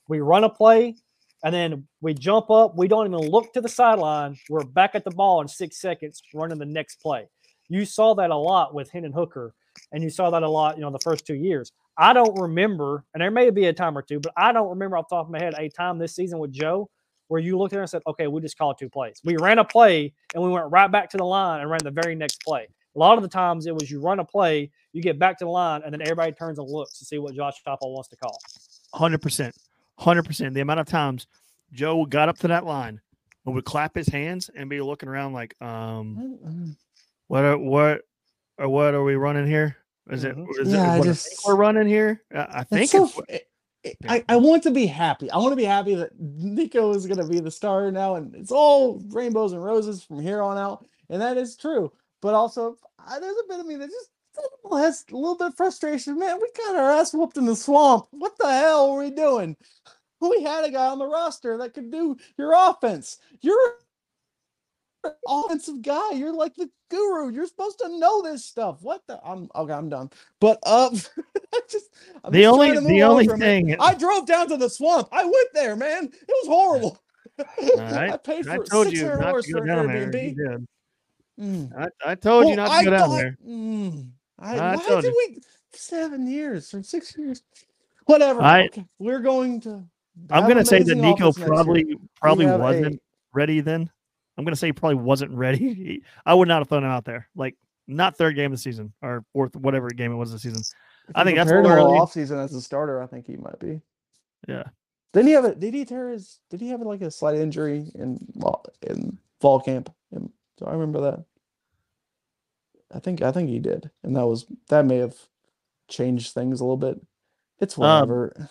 We 0.08 0.20
run 0.20 0.44
a 0.44 0.48
play, 0.48 0.96
and 1.44 1.54
then 1.54 1.86
we 2.00 2.14
jump 2.14 2.50
up. 2.50 2.76
We 2.76 2.88
don't 2.88 3.06
even 3.06 3.30
look 3.30 3.52
to 3.54 3.60
the 3.60 3.68
sideline. 3.68 4.36
We're 4.50 4.64
back 4.64 4.94
at 4.94 5.04
the 5.04 5.10
ball 5.10 5.40
in 5.40 5.48
six 5.48 5.80
seconds, 5.80 6.22
running 6.34 6.58
the 6.58 6.66
next 6.66 6.96
play. 6.96 7.28
You 7.68 7.84
saw 7.84 8.14
that 8.14 8.30
a 8.30 8.36
lot 8.36 8.74
with 8.74 8.90
Hendon 8.90 9.12
Hooker, 9.12 9.54
and 9.92 10.02
you 10.02 10.10
saw 10.10 10.30
that 10.30 10.42
a 10.42 10.48
lot, 10.48 10.76
you 10.76 10.82
know, 10.82 10.90
the 10.90 10.98
first 10.98 11.26
two 11.26 11.34
years. 11.34 11.72
I 11.96 12.12
don't 12.12 12.38
remember, 12.38 13.04
and 13.14 13.20
there 13.20 13.30
may 13.30 13.50
be 13.50 13.66
a 13.66 13.72
time 13.72 13.96
or 13.96 14.02
two, 14.02 14.20
but 14.20 14.32
I 14.36 14.52
don't 14.52 14.68
remember 14.68 14.96
off 14.96 15.08
the 15.08 15.16
top 15.16 15.26
of 15.26 15.32
my 15.32 15.38
head 15.38 15.54
a 15.56 15.68
time 15.68 15.98
this 15.98 16.14
season 16.14 16.38
with 16.38 16.52
Joe 16.52 16.90
where 17.28 17.40
you 17.40 17.58
looked 17.58 17.72
at 17.72 17.78
it 17.78 17.80
and 17.80 17.90
said, 17.90 18.02
okay, 18.06 18.26
we 18.26 18.40
just 18.40 18.58
called 18.58 18.78
two 18.78 18.88
plays. 18.88 19.20
We 19.24 19.36
ran 19.36 19.58
a 19.58 19.64
play 19.64 20.12
and 20.34 20.42
we 20.42 20.50
went 20.50 20.70
right 20.70 20.90
back 20.90 21.10
to 21.10 21.16
the 21.16 21.24
line 21.24 21.60
and 21.60 21.70
ran 21.70 21.80
the 21.82 21.90
very 21.90 22.14
next 22.14 22.42
play. 22.42 22.68
A 22.94 22.98
lot 22.98 23.16
of 23.16 23.22
the 23.22 23.28
times 23.28 23.66
it 23.66 23.74
was 23.74 23.90
you 23.90 24.00
run 24.00 24.20
a 24.20 24.24
play, 24.24 24.70
you 24.92 25.02
get 25.02 25.18
back 25.18 25.38
to 25.38 25.44
the 25.44 25.50
line, 25.50 25.82
and 25.84 25.92
then 25.92 26.00
everybody 26.02 26.32
turns 26.32 26.58
and 26.58 26.68
looks 26.68 26.98
to 26.98 27.04
see 27.04 27.18
what 27.18 27.34
Josh 27.34 27.60
Heupel 27.66 27.92
wants 27.92 28.08
to 28.10 28.16
call. 28.16 28.38
100%. 28.94 29.52
100%. 30.00 30.54
The 30.54 30.60
amount 30.60 30.80
of 30.80 30.86
times 30.86 31.26
Joe 31.72 32.04
got 32.04 32.28
up 32.28 32.38
to 32.38 32.48
that 32.48 32.64
line 32.64 33.00
and 33.44 33.54
would 33.54 33.64
clap 33.64 33.94
his 33.94 34.06
hands 34.06 34.50
and 34.54 34.70
be 34.70 34.80
looking 34.80 35.08
around 35.08 35.32
like, 35.32 35.60
um, 35.60 36.76
what 37.26 37.44
are, 37.44 37.58
what, 37.58 38.02
or 38.58 38.68
what 38.68 38.94
are 38.94 39.02
we 39.02 39.16
running 39.16 39.46
here? 39.46 39.76
Is 40.10 40.24
it? 40.24 40.36
Mm-hmm. 40.36 40.70
Yeah, 40.70 40.96
it 40.96 41.00
I 41.00 41.02
just 41.02 41.40
we're 41.46 41.56
running 41.56 41.88
here. 41.88 42.22
I 42.34 42.62
think 42.64 42.90
so, 42.90 43.10
it, 43.28 43.48
I, 44.08 44.24
I 44.28 44.36
want 44.36 44.62
to 44.64 44.70
be 44.70 44.86
happy. 44.86 45.30
I 45.30 45.38
want 45.38 45.52
to 45.52 45.56
be 45.56 45.64
happy 45.64 45.94
that 45.94 46.18
Nico 46.18 46.94
is 46.94 47.06
going 47.06 47.18
to 47.18 47.26
be 47.26 47.40
the 47.40 47.50
star 47.50 47.90
now, 47.90 48.14
and 48.14 48.34
it's 48.34 48.52
all 48.52 49.02
rainbows 49.08 49.52
and 49.52 49.62
roses 49.62 50.02
from 50.02 50.20
here 50.20 50.42
on 50.42 50.56
out, 50.56 50.86
and 51.10 51.20
that 51.20 51.36
is 51.36 51.56
true. 51.56 51.92
But 52.22 52.34
also, 52.34 52.76
I, 52.98 53.18
there's 53.20 53.36
a 53.36 53.48
bit 53.48 53.60
of 53.60 53.66
me 53.66 53.76
that 53.76 53.90
just 53.90 54.10
has 54.72 55.04
a 55.12 55.16
little 55.16 55.36
bit 55.36 55.48
of 55.48 55.56
frustration. 55.56 56.18
Man, 56.18 56.38
we 56.40 56.50
got 56.56 56.76
our 56.76 56.90
ass 56.92 57.12
whooped 57.12 57.36
in 57.36 57.46
the 57.46 57.56
swamp. 57.56 58.06
What 58.10 58.36
the 58.38 58.50
hell 58.50 58.92
are 58.92 58.98
we 58.98 59.10
doing? 59.10 59.56
We 60.20 60.42
had 60.42 60.64
a 60.64 60.70
guy 60.70 60.86
on 60.86 60.98
the 60.98 61.06
roster 61.06 61.58
that 61.58 61.74
could 61.74 61.90
do 61.90 62.16
your 62.38 62.54
offense. 62.54 63.18
You're 63.42 63.76
offensive 65.26 65.82
guy. 65.82 66.12
You're 66.12 66.34
like 66.34 66.54
the 66.54 66.70
guru. 66.90 67.32
You're 67.32 67.46
supposed 67.46 67.78
to 67.80 67.98
know 67.98 68.22
this 68.22 68.44
stuff. 68.44 68.82
What 68.82 69.02
the? 69.06 69.20
I'm 69.24 69.48
okay. 69.54 69.72
I'm 69.72 69.88
done. 69.88 70.10
But 70.40 70.58
uh, 70.64 70.90
just 71.70 71.90
I'm 72.24 72.32
the 72.32 72.42
just 72.42 72.52
only 72.52 72.78
the 72.78 73.02
only 73.02 73.26
thing 73.26 73.70
it. 73.70 73.80
I 73.80 73.94
drove 73.94 74.26
down 74.26 74.48
to 74.48 74.56
the 74.56 74.68
swamp. 74.68 75.08
I 75.12 75.24
went 75.24 75.48
there, 75.52 75.76
man. 75.76 76.04
It 76.04 76.28
was 76.28 76.46
horrible. 76.46 76.98
Right. 77.38 78.10
I 78.12 78.16
paid 78.16 78.44
for 78.44 78.52
I 78.52 78.58
told 78.58 78.92
you 78.92 79.06
not 79.06 79.42
to 79.42 79.52
go 79.52 79.60
down 79.60 79.88
Airbnb. 79.88 80.12
there. 80.12 80.24
You 80.24 80.34
did. 80.34 80.66
Mm. 81.40 81.72
I, 81.76 82.12
I 82.12 82.14
told 82.14 82.44
well, 82.44 82.50
you 82.50 82.56
not 82.56 82.66
to 82.66 82.72
I 82.72 82.84
go 82.84 82.90
down 82.90 83.08
thought, 83.08 83.16
there. 83.16 83.38
Mm, 83.46 84.10
I, 84.38 84.58
I 84.58 84.76
why 84.76 85.00
did 85.00 85.04
you. 85.04 85.24
we 85.28 85.40
seven 85.72 86.26
years 86.28 86.72
or 86.72 86.82
six 86.82 87.16
years? 87.16 87.42
Whatever. 88.06 88.40
I, 88.40 88.66
okay. 88.66 88.84
We're 88.98 89.20
going 89.20 89.60
to. 89.62 89.84
I'm 90.30 90.44
going 90.44 90.58
to 90.58 90.64
say 90.64 90.82
that 90.82 90.94
Nico 90.94 91.32
probably 91.32 91.96
probably 92.20 92.46
wasn't 92.46 92.94
a, 92.94 92.98
ready 93.32 93.60
then. 93.60 93.90
I'm 94.36 94.44
gonna 94.44 94.56
say 94.56 94.68
he 94.68 94.72
probably 94.72 94.96
wasn't 94.96 95.32
ready. 95.32 96.02
I 96.26 96.34
would 96.34 96.48
not 96.48 96.60
have 96.60 96.68
thrown 96.68 96.84
him 96.84 96.90
out 96.90 97.04
there. 97.04 97.28
Like 97.34 97.56
not 97.86 98.16
third 98.16 98.36
game 98.36 98.46
of 98.46 98.58
the 98.58 98.62
season 98.62 98.92
or 99.02 99.24
fourth, 99.32 99.54
whatever 99.56 99.88
game 99.90 100.12
it 100.12 100.16
was 100.16 100.32
the 100.32 100.38
season. 100.38 100.62
I 101.14 101.24
think 101.24 101.36
that's 101.36 101.50
the 101.50 101.56
off 101.56 102.12
season 102.12 102.38
as 102.38 102.54
a 102.54 102.60
starter. 102.60 103.02
I 103.02 103.06
think 103.06 103.26
he 103.26 103.36
might 103.36 103.58
be. 103.58 103.80
Yeah. 104.48 104.64
Didn't 105.12 105.28
he 105.28 105.34
have 105.34 105.44
a? 105.44 105.54
Did 105.54 105.74
he 105.74 105.84
tear 105.84 106.10
his? 106.10 106.40
Did 106.50 106.60
he 106.60 106.68
have 106.70 106.80
like 106.80 107.02
a 107.02 107.10
slight 107.10 107.36
injury 107.36 107.90
in 107.94 108.18
in 108.82 109.18
fall 109.40 109.60
camp? 109.60 109.94
And 110.10 110.30
so 110.58 110.66
I 110.66 110.72
remember 110.72 111.00
that. 111.02 111.24
I 112.92 112.98
think 112.98 113.22
I 113.22 113.30
think 113.30 113.48
he 113.48 113.60
did, 113.60 113.90
and 114.02 114.16
that 114.16 114.26
was 114.26 114.46
that 114.68 114.84
may 114.86 114.98
have 114.98 115.16
changed 115.88 116.32
things 116.32 116.60
a 116.60 116.64
little 116.64 116.76
bit. 116.76 117.00
It's 117.60 117.78
um, 117.78 117.82
whatever. 117.82 118.34
Um, 118.38 118.48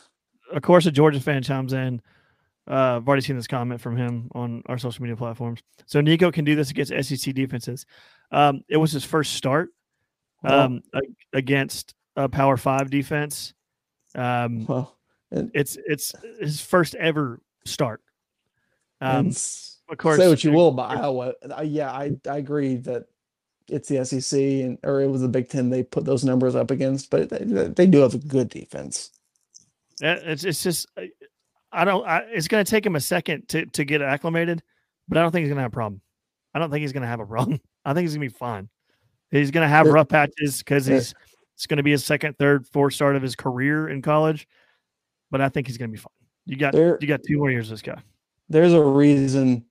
of 0.53 0.61
course, 0.61 0.85
a 0.85 0.91
Georgia 0.91 1.19
fan 1.19 1.43
chimes 1.43 1.73
in. 1.73 2.01
Uh, 2.69 2.97
I've 2.97 3.07
already 3.07 3.23
seen 3.23 3.35
this 3.35 3.47
comment 3.47 3.81
from 3.81 3.97
him 3.97 4.29
on 4.33 4.63
our 4.67 4.77
social 4.77 5.01
media 5.01 5.17
platforms. 5.17 5.61
So 5.85 5.99
Nico 5.99 6.31
can 6.31 6.45
do 6.45 6.55
this 6.55 6.71
against 6.71 6.91
SEC 6.91 7.33
defenses. 7.33 7.85
Um, 8.31 8.61
it 8.69 8.77
was 8.77 8.91
his 8.91 9.03
first 9.03 9.33
start 9.33 9.69
um, 10.43 10.81
against 11.33 11.93
a 12.15 12.29
Power 12.29 12.57
Five 12.57 12.89
defense. 12.89 13.53
Um, 14.15 14.65
well, 14.65 14.97
and, 15.31 15.51
it's 15.53 15.77
it's 15.85 16.13
his 16.39 16.61
first 16.61 16.95
ever 16.95 17.41
start. 17.65 18.01
Um, 19.01 19.33
of 19.89 19.97
course, 19.97 20.17
say 20.17 20.29
what 20.29 20.43
you 20.43 20.51
will 20.51 20.69
about 20.69 20.97
Iowa. 20.97 21.33
Yeah, 21.63 21.91
I 21.91 22.11
I 22.29 22.37
agree 22.37 22.77
that 22.77 23.05
it's 23.67 23.89
the 23.89 24.05
SEC 24.05 24.39
and 24.39 24.77
or 24.83 25.01
it 25.01 25.07
was 25.07 25.21
the 25.21 25.27
Big 25.27 25.49
Ten. 25.49 25.69
They 25.69 25.83
put 25.83 26.05
those 26.05 26.23
numbers 26.23 26.55
up 26.55 26.71
against, 26.71 27.09
but 27.09 27.29
they, 27.29 27.67
they 27.67 27.87
do 27.87 27.99
have 27.99 28.13
a 28.13 28.19
good 28.19 28.49
defense. 28.49 29.11
It's 30.01 30.43
it's 30.43 30.63
just 30.63 30.87
I 31.73 31.85
don't. 31.85 32.05
I, 32.05 32.19
it's 32.29 32.47
going 32.47 32.63
to 32.63 32.69
take 32.69 32.85
him 32.85 32.95
a 32.95 33.01
second 33.01 33.49
to 33.49 33.65
to 33.65 33.83
get 33.83 34.01
acclimated, 34.01 34.61
but 35.07 35.17
I 35.17 35.21
don't 35.21 35.31
think 35.31 35.43
he's 35.43 35.49
going 35.49 35.57
to 35.57 35.63
have 35.63 35.71
a 35.71 35.73
problem. 35.73 36.01
I 36.53 36.59
don't 36.59 36.69
think 36.69 36.81
he's 36.81 36.93
going 36.93 37.01
to 37.01 37.07
have 37.07 37.19
a 37.19 37.25
problem. 37.25 37.59
I 37.85 37.93
think 37.93 38.05
he's 38.05 38.15
going 38.15 38.27
to 38.27 38.33
be 38.33 38.37
fine. 38.37 38.69
He's 39.31 39.51
going 39.51 39.63
to 39.63 39.67
have 39.67 39.87
rough 39.87 40.09
patches 40.09 40.59
because 40.59 40.85
he's 40.85 41.13
it's 41.55 41.65
going 41.65 41.77
to 41.77 41.83
be 41.83 41.91
his 41.91 42.05
second, 42.05 42.37
third, 42.37 42.67
fourth 42.67 42.93
start 42.93 43.15
of 43.15 43.21
his 43.21 43.35
career 43.35 43.89
in 43.89 44.01
college, 44.01 44.47
but 45.31 45.41
I 45.41 45.49
think 45.49 45.67
he's 45.67 45.77
going 45.77 45.89
to 45.89 45.93
be 45.93 45.99
fine. 45.99 46.11
You 46.45 46.55
got 46.55 46.73
there, 46.73 46.97
you 47.01 47.07
got 47.07 47.21
two 47.27 47.37
more 47.37 47.49
years. 47.49 47.69
This 47.69 47.81
guy. 47.81 48.01
There's 48.49 48.73
a 48.73 48.83
reason 48.83 49.65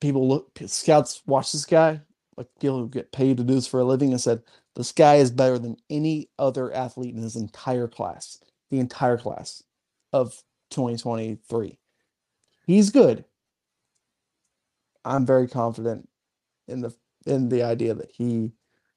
people 0.00 0.28
look 0.28 0.56
scouts 0.66 1.22
watch 1.26 1.50
this 1.50 1.64
guy 1.64 2.00
like 2.36 2.46
people 2.60 2.78
who 2.78 2.88
get 2.88 3.10
paid 3.10 3.36
to 3.36 3.42
do 3.42 3.54
this 3.54 3.66
for 3.66 3.80
a 3.80 3.84
living 3.84 4.12
and 4.12 4.20
said 4.20 4.40
this 4.76 4.92
guy 4.92 5.16
is 5.16 5.32
better 5.32 5.58
than 5.58 5.76
any 5.90 6.30
other 6.38 6.72
athlete 6.72 7.14
in 7.14 7.20
his 7.20 7.34
entire 7.34 7.88
class, 7.88 8.38
the 8.70 8.78
entire 8.78 9.18
class 9.18 9.62
of 10.12 10.40
2023. 10.70 11.78
He's 12.66 12.90
good. 12.90 13.24
I'm 15.04 15.24
very 15.24 15.48
confident 15.48 16.08
in 16.66 16.80
the 16.80 16.94
in 17.26 17.48
the 17.48 17.62
idea 17.62 17.94
that 17.94 18.10
he 18.12 18.52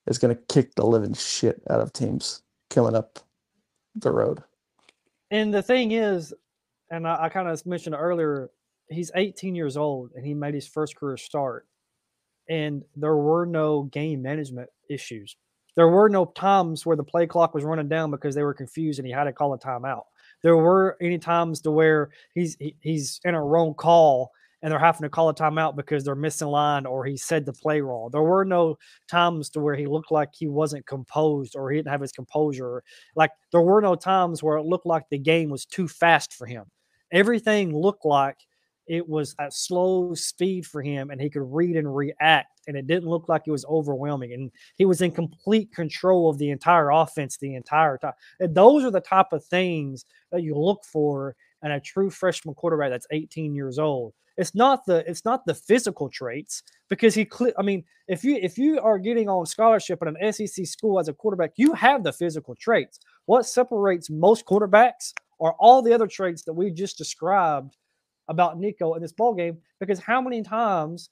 is 0.08 0.18
going 0.18 0.36
to 0.36 0.42
kick 0.54 0.76
the 0.76 0.86
living 0.86 1.14
shit 1.14 1.62
out 1.70 1.80
of 1.80 1.94
teams 1.94 2.42
coming 2.70 2.96
up 2.96 3.20
the 3.96 4.12
road. 4.12 4.44
And 5.30 5.54
the 5.54 5.62
thing 5.62 5.92
is, 5.92 6.34
and 6.90 7.08
I, 7.08 7.24
I 7.24 7.30
kind 7.30 7.48
of 7.48 7.66
mentioned 7.66 7.96
earlier, 7.98 8.50
he's 8.90 9.12
18 9.16 9.56
years 9.56 9.78
old 9.78 10.12
and 10.16 10.26
he 10.26 10.34
made 10.34 10.54
his 10.54 10.68
first 10.68 10.96
career 10.96 11.18
start. 11.18 11.68
And 12.50 12.84
there 12.96 13.16
were 13.16 13.46
no 13.46 13.84
game 13.84 14.22
management 14.22 14.70
issues. 14.90 15.36
There 15.76 15.88
were 15.88 16.10
no 16.10 16.26
times 16.26 16.86
where 16.86 16.98
the 16.98 17.04
play 17.04 17.28
clock 17.28 17.54
was 17.54 17.64
running 17.64 17.88
down 17.88 18.12
because 18.12 18.36
they 18.36 18.44
were 18.44 18.54
confused 18.54 19.00
and 19.00 19.06
he 19.06 19.14
had 19.14 19.24
to 19.24 19.34
call 19.34 19.54
a 19.54 19.60
timeout 19.60 20.04
there 20.44 20.58
were 20.58 20.98
any 21.02 21.18
times 21.18 21.62
to 21.62 21.72
where 21.72 22.10
he's 22.34 22.56
he, 22.60 22.76
he's 22.82 23.20
in 23.24 23.36
a 23.36 23.44
wrong 23.44 23.74
call 23.74 24.32
and 24.62 24.72
they're 24.72 24.80
having 24.80 25.02
to 25.02 25.10
call 25.10 25.30
a 25.30 25.34
timeout 25.34 25.76
because 25.76 26.04
they're 26.04 26.16
missing 26.16 26.48
line 26.48 26.86
or 26.86 27.04
he 27.04 27.18
said 27.18 27.46
the 27.46 27.54
play 27.54 27.82
wrong. 27.82 28.10
There 28.12 28.22
were 28.22 28.46
no 28.46 28.78
times 29.08 29.50
to 29.52 29.60
where 29.60 29.76
he 29.76 29.88
looked 29.88 30.12
like 30.12 30.30
he 30.34 30.48
wasn't 30.48 30.86
composed 30.86 31.56
or 31.56 31.72
he 31.72 31.78
didn't 31.78 31.92
have 31.92 32.02
his 32.02 32.12
composure. 32.12 32.84
Like 33.16 33.32
there 33.52 33.62
were 33.62 33.82
no 33.82 33.96
times 33.96 34.44
where 34.44 34.58
it 34.58 34.66
looked 34.66 34.86
like 34.86 35.10
the 35.10 35.18
game 35.18 35.50
was 35.50 35.66
too 35.66 35.88
fast 35.88 36.34
for 36.34 36.46
him. 36.46 36.66
Everything 37.12 37.76
looked 37.76 38.06
like 38.06 38.38
it 38.88 39.08
was 39.08 39.36
at 39.40 39.54
slow 39.54 40.14
speed 40.14 40.66
for 40.66 40.82
him 40.82 41.12
and 41.12 41.22
he 41.22 41.30
could 41.30 41.44
read 41.44 41.76
and 41.76 41.96
react 41.96 42.62
and 42.68 42.76
it 42.76 42.88
didn't 42.88 43.10
look 43.10 43.30
like 43.30 43.44
it 43.46 43.52
was 43.52 43.66
overwhelming 43.66 44.34
and 44.34 44.52
he 44.76 44.86
was 44.86 45.02
in 45.02 45.12
complete 45.12 45.72
control 45.74 46.30
of 46.30 46.38
the 46.38 46.50
entire 46.50 46.90
offense 46.90 47.38
the 47.38 47.56
entire 47.56 47.98
time 47.98 48.14
and 48.40 48.56
those 48.56 48.84
are 48.84 48.92
the 48.92 49.02
type 49.02 49.32
of 49.32 49.44
things 49.46 50.06
that 50.32 50.44
you 50.44 50.56
look 50.56 50.84
for 50.84 51.36
in 51.64 51.72
a 51.72 51.80
true 51.80 52.10
freshman 52.10 52.56
quarterback 52.56 52.90
that's 52.90 53.08
18 53.12 53.54
years 53.54 53.80
old. 53.80 54.14
It's 54.38 54.56
not 54.56 54.86
the 54.86 55.04
it's 55.10 55.26
not 55.26 55.46
the 55.46 55.54
physical 55.54 56.10
traits 56.10 56.64
because 56.90 57.14
he 57.14 57.30
i 57.58 57.62
mean 57.62 57.84
if 58.08 58.24
you 58.24 58.38
if 58.42 58.58
you 58.58 58.80
are 58.80 58.98
getting 58.98 59.28
on 59.28 59.46
scholarship 59.46 60.02
at 60.02 60.08
an 60.08 60.34
sec 60.34 60.66
school 60.66 61.00
as 61.00 61.10
a 61.10 61.14
quarterback 61.14 61.52
you 61.58 61.74
have 61.74 62.04
the 62.04 62.14
physical 62.14 62.56
traits. 62.56 63.00
What 63.26 63.46
separates 63.46 64.10
most 64.10 64.46
quarterbacks 64.46 65.14
are 65.42 65.54
all 65.60 65.82
the 65.82 65.94
other 65.94 66.08
traits 66.08 66.44
that 66.44 66.54
we 66.54 66.72
just 66.72 66.98
described 66.98 67.76
about 68.32 68.58
Nico 68.58 68.96
in 68.96 69.02
this 69.02 69.12
ball 69.12 69.36
game 69.36 69.58
because 69.80 70.00
how 70.00 70.22
many 70.22 70.42
times 70.42 71.10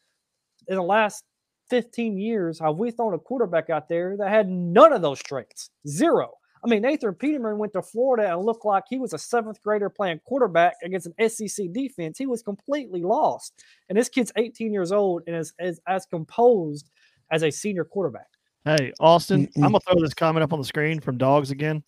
in 0.67 0.76
the 0.76 0.82
last 0.82 1.24
15 1.70 2.17
years 2.17 2.59
have 2.59 2.78
we 2.78 2.89
thrown 2.89 3.13
a 3.13 3.20
quarterback 3.20 3.70
out 3.70 3.88
there 3.88 4.17
that 4.17 4.30
had 4.30 4.49
none 4.49 4.93
of 4.93 5.01
those 5.01 5.22
traits? 5.22 5.70
Zero. 5.88 6.32
I 6.63 6.67
mean, 6.67 6.82
Nathan 6.82 7.13
Peterman 7.13 7.57
went 7.57 7.74
to 7.74 7.82
Florida 7.82 8.34
and 8.34 8.45
looked 8.45 8.65
like 8.65 8.84
he 8.89 8.97
was 8.97 9.13
a 9.13 9.17
seventh 9.17 9.61
grader 9.61 9.89
playing 9.89 10.20
quarterback 10.26 10.76
against 10.84 11.07
an 11.07 11.30
SEC 11.30 11.67
defense. 11.72 12.17
He 12.17 12.26
was 12.26 12.41
completely 12.41 13.01
lost. 13.01 13.63
And 13.88 13.97
this 13.97 14.09
kid's 14.09 14.32
18 14.36 14.74
years 14.74 14.91
old 14.91 15.24
and 15.28 15.36
is, 15.36 15.53
is 15.59 15.80
as 15.88 16.05
composed 16.05 16.89
as 17.32 17.43
a 17.43 17.51
senior 17.51 17.86
quarterback. 17.86 18.28
Hey, 18.65 18.91
Austin, 18.99 19.47
mm-hmm. 19.47 19.63
I'm 19.63 19.72
going 19.72 19.82
to 19.82 19.91
throw 19.91 20.01
this 20.01 20.13
comment 20.13 20.43
up 20.43 20.51
on 20.51 20.59
the 20.59 20.65
screen 20.65 20.99
from 20.99 21.17
Dogs 21.17 21.51
again. 21.51 21.84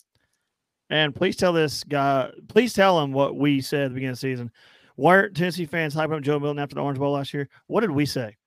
And 0.90 1.16
please 1.16 1.38
tell 1.38 1.54
this 1.54 1.84
guy, 1.86 2.30
please 2.50 2.74
tell 2.74 3.00
him 3.02 3.14
what 3.14 3.38
we 3.38 3.62
said 3.62 3.84
at 3.84 3.88
the 3.90 3.96
beginning 3.96 4.12
of 4.12 4.18
the 4.18 4.22
season. 4.22 4.52
Weren't 4.98 5.36
Tennessee 5.36 5.66
fans 5.66 5.96
hyping 5.96 6.18
up 6.18 6.22
Joe 6.22 6.40
Milton 6.40 6.60
after 6.60 6.76
the 6.76 6.82
Orange 6.82 7.00
Bowl 7.00 7.14
last 7.14 7.34
year? 7.34 7.50
What 7.68 7.82
did 7.82 7.92
we 7.92 8.06
say? 8.06 8.38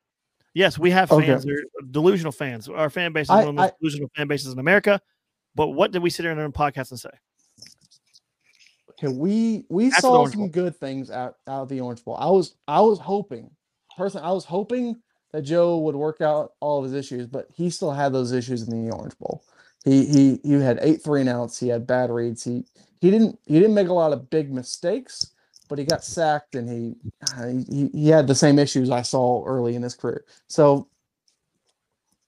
Yes, 0.55 0.79
we 0.79 0.91
have 0.91 1.09
fans. 1.09 1.45
Okay. 1.45 1.55
They're 1.55 1.91
delusional 1.91 2.33
fans. 2.33 2.69
Our 2.69 2.91
fan 2.91 3.13
base 3.13 3.27
is 3.27 3.31
I, 3.31 3.37
one 3.37 3.43
of 3.43 3.47
the 3.49 3.53
most 3.63 3.73
I, 3.73 3.77
delusional 3.81 4.11
fan 4.17 4.29
bases 4.29 4.53
in 4.53 4.59
America. 4.59 5.01
But 5.55 5.69
what 5.69 5.91
did 5.91 6.03
we 6.03 6.11
sit 6.11 6.25
here 6.25 6.33
in 6.33 6.39
a 6.39 6.51
podcast 6.51 6.91
and 6.91 7.01
say? 7.01 7.11
Okay, 8.91 9.09
we 9.09 9.67
we 9.69 9.89
After 9.89 10.01
saw 10.03 10.27
some 10.27 10.41
Bowl. 10.41 10.49
good 10.49 10.77
things 10.77 11.11
out, 11.11 11.37
out 11.49 11.63
of 11.63 11.69
the 11.69 11.81
Orange 11.81 12.05
Bowl. 12.05 12.17
I 12.17 12.31
was 12.31 12.55
I 12.69 12.81
was 12.81 12.99
hoping, 12.99 13.51
personally, 13.97 14.27
I 14.27 14.31
was 14.31 14.45
hoping 14.45 14.97
that 15.33 15.43
Joe 15.43 15.79
would 15.79 15.97
work 15.97 16.21
out 16.21 16.53
all 16.61 16.79
of 16.79 16.85
his 16.85 16.95
issues, 16.95 17.27
but 17.27 17.49
he 17.53 17.71
still 17.71 17.91
had 17.91 18.13
those 18.13 18.31
issues 18.31 18.69
in 18.69 18.87
the 18.87 18.95
Orange 18.95 19.19
Bowl. 19.19 19.45
He 19.85 20.07
he 20.07 20.41
he 20.45 20.53
had 20.53 20.79
eight 20.81 21.03
three 21.03 21.21
and 21.21 21.29
outs. 21.29 21.59
He 21.59 21.69
had 21.69 21.87
bad 21.87 22.11
reads. 22.11 22.45
He 22.45 22.65
he 23.01 23.11
didn't 23.11 23.39
he 23.47 23.55
didn't 23.55 23.75
make 23.75 23.89
a 23.89 23.93
lot 23.93 24.13
of 24.13 24.31
big 24.31 24.53
mistakes, 24.53 25.33
but 25.69 25.79
he 25.79 25.85
got 25.85 26.05
sacked 26.05 26.55
and 26.55 26.69
he, 26.69 26.95
he 27.69 27.89
he 27.93 28.09
had 28.09 28.27
the 28.27 28.35
same 28.35 28.59
issues 28.59 28.91
I 28.91 29.03
saw 29.03 29.45
early 29.45 29.75
in 29.75 29.83
his 29.83 29.95
career. 29.95 30.25
So 30.49 30.89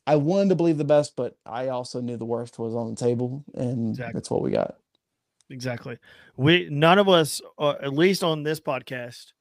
I 0.06 0.16
wanted 0.16 0.50
to 0.50 0.54
believe 0.54 0.78
the 0.78 0.84
best, 0.84 1.16
but 1.16 1.36
I 1.44 1.68
also 1.68 2.00
knew 2.00 2.16
the 2.16 2.24
worst 2.24 2.58
was 2.58 2.74
on 2.74 2.90
the 2.90 2.96
table, 2.96 3.44
and 3.54 3.90
exactly. 3.90 4.12
that's 4.14 4.30
what 4.30 4.42
we 4.42 4.50
got. 4.50 4.76
Exactly. 5.50 5.98
We 6.36 6.68
none 6.70 6.98
of 6.98 7.08
us, 7.08 7.40
uh, 7.58 7.74
at 7.82 7.92
least 7.92 8.22
on 8.22 8.42
this 8.42 8.60
podcast, 8.60 9.32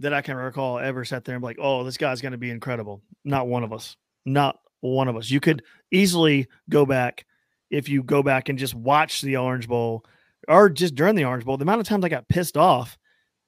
that 0.00 0.12
I 0.12 0.22
can 0.22 0.36
recall, 0.36 0.78
ever 0.78 1.04
sat 1.04 1.24
there 1.24 1.34
and 1.34 1.42
be 1.42 1.46
like, 1.46 1.58
"Oh, 1.60 1.84
this 1.84 1.96
guy's 1.96 2.20
going 2.20 2.32
to 2.32 2.38
be 2.38 2.50
incredible." 2.50 3.02
Not 3.24 3.48
one 3.48 3.64
of 3.64 3.72
us. 3.72 3.96
Not 4.24 4.58
one 4.80 5.08
of 5.08 5.16
us. 5.16 5.30
You 5.30 5.40
could 5.40 5.62
easily 5.90 6.46
go 6.68 6.84
back 6.84 7.26
if 7.70 7.88
you 7.88 8.02
go 8.02 8.22
back 8.22 8.48
and 8.48 8.58
just 8.58 8.74
watch 8.74 9.22
the 9.22 9.36
Orange 9.36 9.66
Bowl 9.66 10.04
or 10.48 10.68
just 10.68 10.94
during 10.94 11.14
the 11.14 11.24
Orange 11.24 11.44
Bowl, 11.44 11.56
the 11.56 11.62
amount 11.62 11.80
of 11.80 11.86
times 11.86 12.04
I 12.04 12.08
got 12.08 12.28
pissed 12.28 12.56
off 12.56 12.96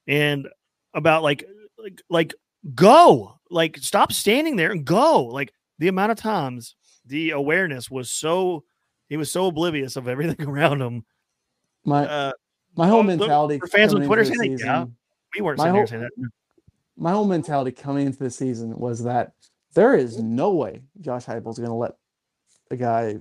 and 0.07 0.49
about 0.95 1.23
like 1.23 1.45
like 1.79 2.03
like 2.09 2.35
go, 2.75 3.39
like 3.51 3.79
stop 3.79 4.13
standing 4.13 4.57
there 4.57 4.73
and 4.73 4.85
go. 4.85 5.25
Like 5.25 5.53
the 5.79 5.89
amount 5.89 6.13
of 6.13 6.19
times 6.19 6.75
the 7.05 7.31
awareness 7.31 7.91
was 7.91 8.11
so 8.11 8.65
he 9.09 9.17
was 9.17 9.31
so 9.31 9.47
oblivious 9.47 9.97
of 9.97 10.09
everything 10.09 10.47
around 10.49 10.81
him. 10.81 11.05
My 11.85 12.07
uh, 12.07 12.33
my 12.77 12.89
whole 12.89 13.03
mentality 13.03 13.59
for 13.59 13.67
fans 13.67 13.95
on 13.95 14.03
Twitter 14.03 14.25
saying 14.25 14.59
yeah, 14.59 14.87
we 15.35 15.41
weren't 15.43 15.61
sitting 15.61 15.75
whole, 15.75 15.87
saying 15.87 16.03
that. 16.03 16.31
My 16.97 17.13
whole 17.13 17.27
mentality 17.27 17.73
coming 17.73 18.07
into 18.07 18.19
the 18.19 18.31
season 18.31 18.77
was 18.77 19.03
that 19.05 19.33
there 19.75 19.95
is 19.95 20.19
no 20.19 20.53
way 20.53 20.83
Josh 21.01 21.27
Heupel's 21.27 21.59
going 21.59 21.71
to 21.71 21.77
let 21.77 21.93
a 22.71 22.77
guy 22.77 23.17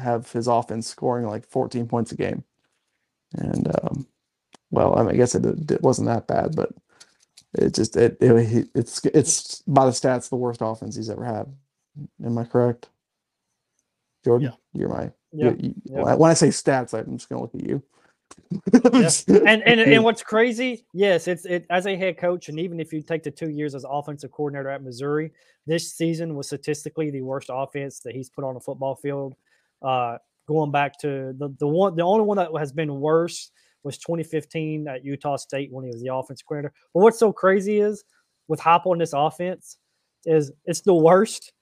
have 0.00 0.30
his 0.32 0.48
offense 0.48 0.86
scoring 0.86 1.26
like 1.26 1.46
14 1.46 1.86
points 1.86 2.12
a 2.12 2.16
game. 2.16 2.42
And 3.34 3.68
um, 3.82 4.06
well, 4.70 4.98
I, 4.98 5.02
mean, 5.02 5.14
I 5.14 5.16
guess 5.16 5.34
it, 5.34 5.44
it 5.70 5.82
wasn't 5.82 6.08
that 6.08 6.26
bad, 6.26 6.54
but 6.56 6.70
it 7.54 7.74
just 7.74 7.96
it, 7.96 8.16
it 8.20 8.68
it's 8.74 9.04
it's 9.06 9.62
by 9.62 9.86
the 9.86 9.90
stats 9.90 10.28
the 10.28 10.36
worst 10.36 10.60
offense 10.62 10.96
he's 10.96 11.10
ever 11.10 11.24
had. 11.24 11.46
Am 12.24 12.38
I 12.38 12.44
correct, 12.44 12.88
Jordan? 14.24 14.52
Yeah. 14.52 14.80
You're 14.80 14.88
my 14.88 15.10
yeah. 15.32 15.52
You, 15.58 15.74
yeah. 15.84 16.14
When 16.14 16.30
I 16.30 16.34
say 16.34 16.48
stats, 16.48 16.94
I'm 16.94 17.16
just 17.16 17.28
gonna 17.28 17.42
look 17.42 17.54
at 17.54 17.66
you. 17.66 17.82
yeah. 18.50 19.10
And 19.46 19.62
and 19.62 19.80
and 19.80 20.04
what's 20.04 20.22
crazy? 20.22 20.86
Yes, 20.92 21.26
it's 21.26 21.46
it 21.46 21.66
as 21.70 21.86
a 21.86 21.96
head 21.96 22.18
coach, 22.18 22.48
and 22.48 22.60
even 22.60 22.80
if 22.80 22.92
you 22.92 23.02
take 23.02 23.22
the 23.22 23.30
two 23.30 23.50
years 23.50 23.74
as 23.74 23.84
offensive 23.88 24.30
coordinator 24.30 24.68
at 24.68 24.82
Missouri, 24.82 25.32
this 25.66 25.92
season 25.92 26.34
was 26.34 26.46
statistically 26.48 27.10
the 27.10 27.22
worst 27.22 27.48
offense 27.52 28.00
that 28.00 28.14
he's 28.14 28.28
put 28.28 28.44
on 28.44 28.56
a 28.56 28.60
football 28.60 28.94
field. 28.94 29.36
Uh, 29.80 30.18
going 30.48 30.72
back 30.72 30.98
to 31.00 31.34
the 31.38 31.54
the 31.58 31.68
one 31.68 31.94
the 31.94 32.02
only 32.02 32.24
one 32.24 32.38
that 32.38 32.50
has 32.58 32.72
been 32.72 33.00
worse 33.00 33.50
was 33.84 33.98
2015 33.98 34.88
at 34.88 35.04
Utah 35.04 35.36
State 35.36 35.70
when 35.70 35.84
he 35.84 35.90
was 35.90 36.02
the 36.02 36.12
offensive 36.12 36.46
coordinator. 36.46 36.74
But 36.92 37.00
what's 37.00 37.18
so 37.18 37.32
crazy 37.32 37.78
is 37.78 38.02
with 38.48 38.58
Hop 38.60 38.86
on 38.86 38.98
this 38.98 39.12
offense 39.12 39.76
is 40.24 40.50
it's 40.64 40.80
the 40.80 40.94
worst, 40.94 41.52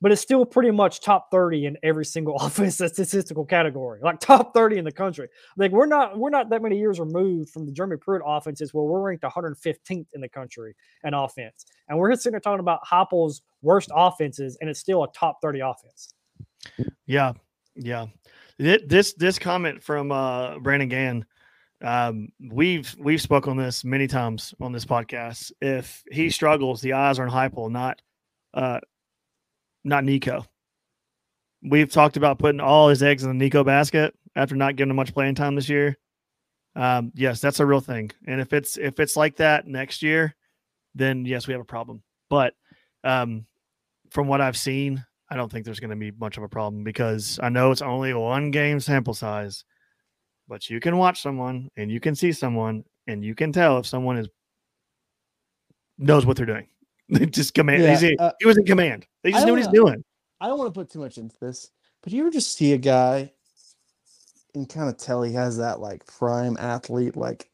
but 0.00 0.12
it's 0.12 0.22
still 0.22 0.44
pretty 0.44 0.70
much 0.70 1.00
top 1.00 1.28
30 1.32 1.66
in 1.66 1.76
every 1.82 2.04
single 2.04 2.36
offensive 2.40 2.92
statistical 2.92 3.44
category, 3.44 4.00
like 4.02 4.20
top 4.20 4.54
30 4.54 4.78
in 4.78 4.84
the 4.84 4.92
country. 4.92 5.28
Like 5.56 5.72
we're 5.72 5.86
not 5.86 6.18
we're 6.18 6.30
not 6.30 6.50
that 6.50 6.62
many 6.62 6.78
years 6.78 7.00
removed 7.00 7.50
from 7.50 7.66
the 7.66 7.72
Jeremy 7.72 7.96
Pruitt 7.96 8.22
offenses 8.24 8.72
where 8.72 8.84
we're 8.84 9.00
ranked 9.00 9.24
115th 9.24 10.06
in 10.12 10.20
the 10.20 10.28
country 10.28 10.76
in 11.04 11.14
offense, 11.14 11.64
and 11.88 11.98
we're 11.98 12.14
sitting 12.14 12.34
here 12.34 12.40
talking 12.40 12.60
about 12.60 12.80
Heupel's 12.86 13.42
worst 13.62 13.90
offenses, 13.94 14.56
and 14.60 14.70
it's 14.70 14.80
still 14.80 15.02
a 15.02 15.12
top 15.12 15.38
30 15.42 15.60
offense. 15.60 16.12
Yeah, 17.06 17.32
yeah. 17.76 18.06
This 18.58 19.12
this 19.14 19.38
comment 19.38 19.82
from 19.82 20.10
uh, 20.10 20.58
Brandon 20.58 20.88
Gann, 20.88 21.26
um, 21.82 22.28
we've 22.40 22.94
we've 22.98 23.20
spoken 23.20 23.50
on 23.50 23.56
this 23.58 23.84
many 23.84 24.06
times 24.06 24.54
on 24.60 24.72
this 24.72 24.84
podcast. 24.84 25.52
If 25.60 26.02
he 26.10 26.30
struggles, 26.30 26.80
the 26.80 26.94
eyes 26.94 27.18
are 27.18 27.26
on 27.26 27.30
Heupel, 27.30 27.70
not 27.70 28.00
uh, 28.54 28.80
not 29.84 30.04
Nico. 30.04 30.46
We've 31.62 31.90
talked 31.90 32.16
about 32.16 32.38
putting 32.38 32.60
all 32.60 32.88
his 32.88 33.02
eggs 33.02 33.24
in 33.24 33.28
the 33.28 33.34
Nico 33.34 33.64
basket 33.64 34.14
after 34.34 34.54
not 34.54 34.76
giving 34.76 34.90
him 34.90 34.96
much 34.96 35.12
playing 35.12 35.34
time 35.34 35.54
this 35.54 35.68
year. 35.68 35.96
Um, 36.74 37.10
yes, 37.14 37.40
that's 37.40 37.60
a 37.60 37.66
real 37.66 37.80
thing. 37.80 38.10
And 38.26 38.40
if 38.40 38.52
it's 38.52 38.78
if 38.78 39.00
it's 39.00 39.16
like 39.16 39.36
that 39.36 39.66
next 39.66 40.02
year, 40.02 40.34
then 40.94 41.26
yes, 41.26 41.46
we 41.46 41.52
have 41.52 41.60
a 41.60 41.64
problem. 41.64 42.02
But 42.30 42.54
um, 43.04 43.46
from 44.10 44.28
what 44.28 44.40
I've 44.40 44.56
seen, 44.56 45.04
I 45.28 45.36
don't 45.36 45.50
think 45.50 45.64
there's 45.64 45.80
going 45.80 45.90
to 45.90 45.96
be 45.96 46.12
much 46.12 46.36
of 46.36 46.42
a 46.42 46.48
problem 46.48 46.84
because 46.84 47.38
I 47.42 47.48
know 47.48 47.72
it's 47.72 47.82
only 47.82 48.14
one 48.14 48.50
game 48.50 48.78
sample 48.80 49.14
size, 49.14 49.64
but 50.48 50.70
you 50.70 50.80
can 50.80 50.96
watch 50.96 51.20
someone 51.20 51.68
and 51.76 51.90
you 51.90 52.00
can 52.00 52.14
see 52.14 52.32
someone 52.32 52.84
and 53.06 53.24
you 53.24 53.34
can 53.34 53.52
tell 53.52 53.78
if 53.78 53.86
someone 53.86 54.18
is 54.18 54.28
knows 55.98 56.26
what 56.26 56.36
they're 56.36 56.46
doing. 56.46 56.68
Just 57.30 57.54
command. 57.54 57.82
Yeah, 57.82 57.98
he, 57.98 58.16
uh, 58.18 58.32
he 58.40 58.46
was 58.46 58.58
in 58.58 58.64
command. 58.64 59.06
They 59.22 59.30
just 59.30 59.46
knew 59.46 59.52
what 59.52 59.60
he's 59.60 59.68
doing. 59.68 60.02
I 60.40 60.48
don't 60.48 60.58
want 60.58 60.74
to 60.74 60.78
put 60.78 60.90
too 60.90 60.98
much 60.98 61.18
into 61.18 61.36
this, 61.40 61.70
but 62.02 62.12
you 62.12 62.20
ever 62.20 62.30
just 62.30 62.52
see 62.52 62.72
a 62.72 62.78
guy 62.78 63.32
and 64.54 64.68
kind 64.68 64.88
of 64.88 64.96
tell 64.96 65.22
he 65.22 65.32
has 65.34 65.56
that 65.58 65.80
like 65.80 66.04
prime 66.06 66.56
athlete, 66.58 67.16
like 67.16 67.48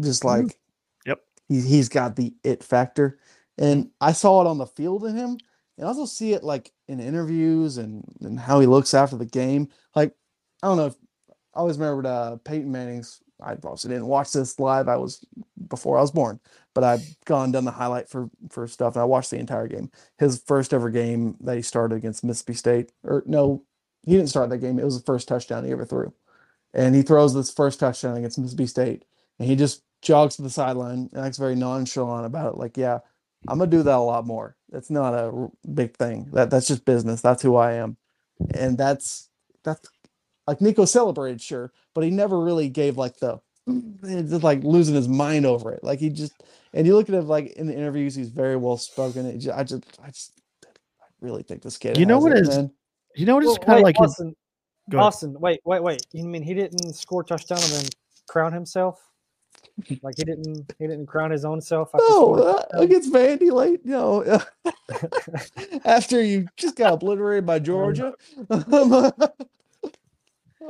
just 0.00 0.22
mm-hmm. 0.22 0.42
like, 0.44 0.52
mm-hmm. 0.52 1.10
yep, 1.10 1.20
he, 1.48 1.60
he's 1.60 1.88
got 1.88 2.14
the 2.14 2.32
it 2.44 2.62
factor. 2.62 3.18
And 3.58 3.90
I 4.00 4.12
saw 4.12 4.42
it 4.42 4.46
on 4.46 4.58
the 4.58 4.66
field 4.66 5.04
in 5.04 5.16
him, 5.16 5.38
and 5.78 5.86
also 5.86 6.06
see 6.06 6.32
it 6.32 6.44
like 6.44 6.72
in 6.88 7.00
interviews 7.00 7.78
and, 7.78 8.04
and 8.20 8.38
how 8.38 8.60
he 8.60 8.66
looks 8.66 8.94
after 8.94 9.16
the 9.16 9.26
game. 9.26 9.68
Like, 9.94 10.12
I 10.62 10.68
don't 10.68 10.76
know 10.76 10.86
if 10.86 10.96
I 11.54 11.60
always 11.60 11.78
remembered 11.78 12.06
uh, 12.06 12.36
Peyton 12.44 12.70
Manning's. 12.70 13.20
I 13.40 13.52
obviously 13.52 13.90
didn't 13.90 14.06
watch 14.06 14.32
this 14.32 14.58
live. 14.58 14.88
I 14.88 14.96
was 14.96 15.24
before 15.68 15.98
I 15.98 16.00
was 16.00 16.10
born, 16.10 16.40
but 16.74 16.84
I've 16.84 17.04
gone 17.26 17.52
done 17.52 17.66
the 17.66 17.70
highlight 17.70 18.08
for 18.08 18.30
for 18.50 18.66
stuff, 18.66 18.94
and 18.94 19.02
I 19.02 19.04
watched 19.04 19.30
the 19.30 19.38
entire 19.38 19.68
game. 19.68 19.90
His 20.18 20.42
first 20.46 20.72
ever 20.72 20.88
game 20.88 21.36
that 21.40 21.56
he 21.56 21.62
started 21.62 21.96
against 21.96 22.24
Mississippi 22.24 22.54
State, 22.54 22.92
or 23.04 23.22
no, 23.26 23.64
he 24.04 24.12
didn't 24.12 24.30
start 24.30 24.48
that 24.50 24.58
game. 24.58 24.78
It 24.78 24.84
was 24.84 24.98
the 24.98 25.04
first 25.04 25.28
touchdown 25.28 25.64
he 25.64 25.72
ever 25.72 25.84
threw, 25.84 26.14
and 26.72 26.94
he 26.94 27.02
throws 27.02 27.34
this 27.34 27.50
first 27.50 27.78
touchdown 27.78 28.16
against 28.16 28.38
Mississippi 28.38 28.66
State, 28.66 29.04
and 29.38 29.46
he 29.46 29.54
just 29.54 29.82
jogs 30.00 30.36
to 30.36 30.42
the 30.42 30.50
sideline 30.50 31.10
and 31.12 31.26
acts 31.26 31.36
very 31.36 31.56
nonchalant 31.56 32.24
about 32.24 32.54
it. 32.54 32.58
Like, 32.58 32.78
yeah, 32.78 33.00
I'm 33.48 33.58
gonna 33.58 33.70
do 33.70 33.82
that 33.82 33.96
a 33.96 33.98
lot 33.98 34.26
more. 34.26 34.56
That's 34.70 34.90
not 34.90 35.14
a 35.14 35.30
r- 35.32 35.50
big 35.74 35.96
thing. 35.96 36.28
That 36.32 36.50
that's 36.50 36.66
just 36.66 36.84
business. 36.84 37.20
That's 37.20 37.42
who 37.42 37.56
I 37.56 37.74
am, 37.74 37.96
and 38.54 38.76
that's 38.76 39.28
that's 39.64 39.88
like 40.46 40.60
Nico 40.60 40.84
celebrated, 40.84 41.40
sure, 41.40 41.72
but 41.94 42.04
he 42.04 42.10
never 42.10 42.40
really 42.40 42.68
gave 42.68 42.96
like 42.96 43.16
the 43.18 43.40
it's 43.68 44.30
just 44.30 44.44
like 44.44 44.62
losing 44.62 44.94
his 44.94 45.08
mind 45.08 45.44
over 45.44 45.72
it. 45.72 45.82
Like 45.82 45.98
he 45.98 46.08
just 46.08 46.32
and 46.72 46.86
you 46.86 46.94
look 46.94 47.08
at 47.08 47.14
him 47.14 47.26
like 47.26 47.52
in 47.52 47.66
the 47.66 47.74
interviews, 47.74 48.14
he's 48.14 48.28
very 48.28 48.56
well 48.56 48.76
spoken. 48.76 49.26
It 49.26 49.38
ju- 49.38 49.52
I 49.54 49.64
just 49.64 49.84
I 50.02 50.08
just 50.08 50.40
I 51.02 51.06
really 51.20 51.42
think 51.42 51.62
this 51.62 51.76
kid. 51.78 51.96
You 51.98 52.06
know 52.06 52.16
has 52.16 52.22
what 52.24 52.32
it, 52.32 52.38
is- 52.40 52.48
man. 52.56 52.70
You 53.16 53.24
know 53.26 53.34
what 53.36 53.44
is 53.44 53.48
Well, 53.48 53.56
kind 53.58 53.78
of 53.78 53.84
wait, 53.84 53.84
like 53.84 53.96
his, 53.98 54.10
Austin, 54.10 54.36
go 54.90 54.98
ahead. 54.98 55.06
Austin, 55.06 55.36
wait, 55.40 55.60
wait, 55.64 55.82
wait. 55.82 56.06
You 56.12 56.24
mean 56.24 56.42
he 56.42 56.52
didn't 56.52 56.92
score 56.94 57.22
a 57.22 57.24
touchdown 57.24 57.58
and 57.62 57.72
then 57.72 57.88
crown 58.28 58.52
himself? 58.52 59.00
Like 60.02 60.16
he 60.16 60.24
didn't 60.24 60.66
he 60.78 60.86
didn't 60.86 61.06
crown 61.06 61.30
his 61.30 61.44
own 61.44 61.60
self 61.60 61.88
after 61.94 61.98
No, 62.08 62.34
uh, 62.34 62.64
against 62.74 63.12
Vandy, 63.12 63.50
late, 63.52 63.80
you 63.84 63.90
know, 63.92 64.40
after 65.84 66.22
you 66.22 66.48
just 66.56 66.76
got 66.76 66.94
obliterated 66.94 67.46
by 67.46 67.58
Georgia. 67.70 68.14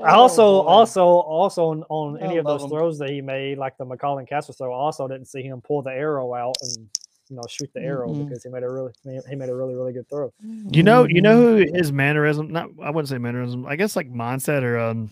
I 0.04 0.12
also, 0.14 0.42
Oh, 0.44 0.62
boy. 0.62 0.68
also, 0.68 1.04
also 1.06 1.64
on, 1.70 1.84
on 1.88 2.18
any 2.18 2.36
of 2.36 2.44
those 2.46 2.60
love 2.62 2.70
'em. 2.70 2.76
throws 2.76 2.98
that 2.98 3.10
he 3.10 3.20
made, 3.22 3.56
like 3.58 3.76
the 3.78 3.86
McCallan 3.86 4.28
Castle 4.28 4.54
throw, 4.54 4.72
I 4.72 4.76
also 4.76 5.08
didn't 5.08 5.26
see 5.26 5.42
him 5.42 5.60
pull 5.62 5.80
the 5.82 5.90
arrow 5.90 6.34
out 6.34 6.56
and 6.62 6.88
you 7.30 7.36
know 7.36 7.46
shoot 7.48 7.70
the 7.74 7.80
arrow 7.82 8.10
Mm-mm. 8.10 8.28
because 8.28 8.42
he 8.44 8.50
made 8.50 8.62
a 8.62 8.68
really 8.70 8.92
he 9.28 9.34
made 9.34 9.48
a 9.48 9.54
really 9.54 9.74
really 9.74 9.92
good 9.92 10.08
throw. 10.08 10.32
You 10.70 10.82
know, 10.82 11.06
you 11.08 11.22
know 11.22 11.36
Mm-hmm. 11.40 11.72
who 11.72 11.76
his 11.78 11.92
mannerism, 11.92 12.50
not 12.52 12.68
I 12.82 12.90
wouldn't 12.90 13.08
say 13.08 13.18
mannerism, 13.18 13.64
I 13.66 13.76
guess 13.76 13.96
like 13.96 14.12
mindset 14.12 14.62
or 14.62 14.78
um 14.78 15.10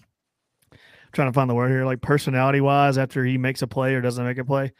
trying 1.14 1.28
to 1.28 1.32
find 1.32 1.48
the 1.48 1.54
word 1.54 1.70
here, 1.70 1.84
like 1.84 2.00
personality 2.00 2.60
wise, 2.60 2.98
after 2.98 3.24
he 3.24 3.38
makes 3.38 3.62
a 3.62 3.66
play 3.66 3.94
or 3.94 4.00
doesn't 4.00 4.24
make 4.24 4.38
a 4.38 4.44
play. 4.44 4.72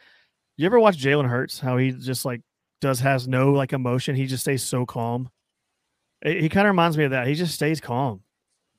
You 0.57 0.65
ever 0.65 0.79
watch 0.79 0.97
Jalen 0.97 1.27
Hurts? 1.27 1.59
How 1.59 1.77
he 1.77 1.91
just 1.91 2.25
like 2.25 2.41
does 2.81 2.99
has 2.99 3.27
no 3.27 3.51
like 3.51 3.73
emotion. 3.73 4.15
He 4.15 4.25
just 4.25 4.43
stays 4.43 4.63
so 4.63 4.85
calm. 4.85 5.29
He, 6.23 6.41
he 6.41 6.49
kind 6.49 6.67
of 6.67 6.71
reminds 6.71 6.97
me 6.97 7.05
of 7.05 7.11
that. 7.11 7.27
He 7.27 7.35
just 7.35 7.55
stays 7.55 7.81
calm. 7.81 8.21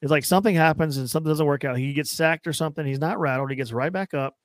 It's 0.03 0.11
like 0.11 0.25
something 0.25 0.55
happens 0.55 0.97
and 0.99 1.09
something 1.09 1.31
doesn't 1.31 1.47
work 1.47 1.65
out. 1.65 1.79
He 1.79 1.93
gets 1.93 2.11
sacked 2.11 2.47
or 2.47 2.53
something. 2.53 2.85
He's 2.85 3.01
not 3.01 3.19
rattled. 3.19 3.51
He 3.51 3.57
gets 3.57 3.73
right 3.73 3.93
back 3.93 4.15
up, 4.15 4.37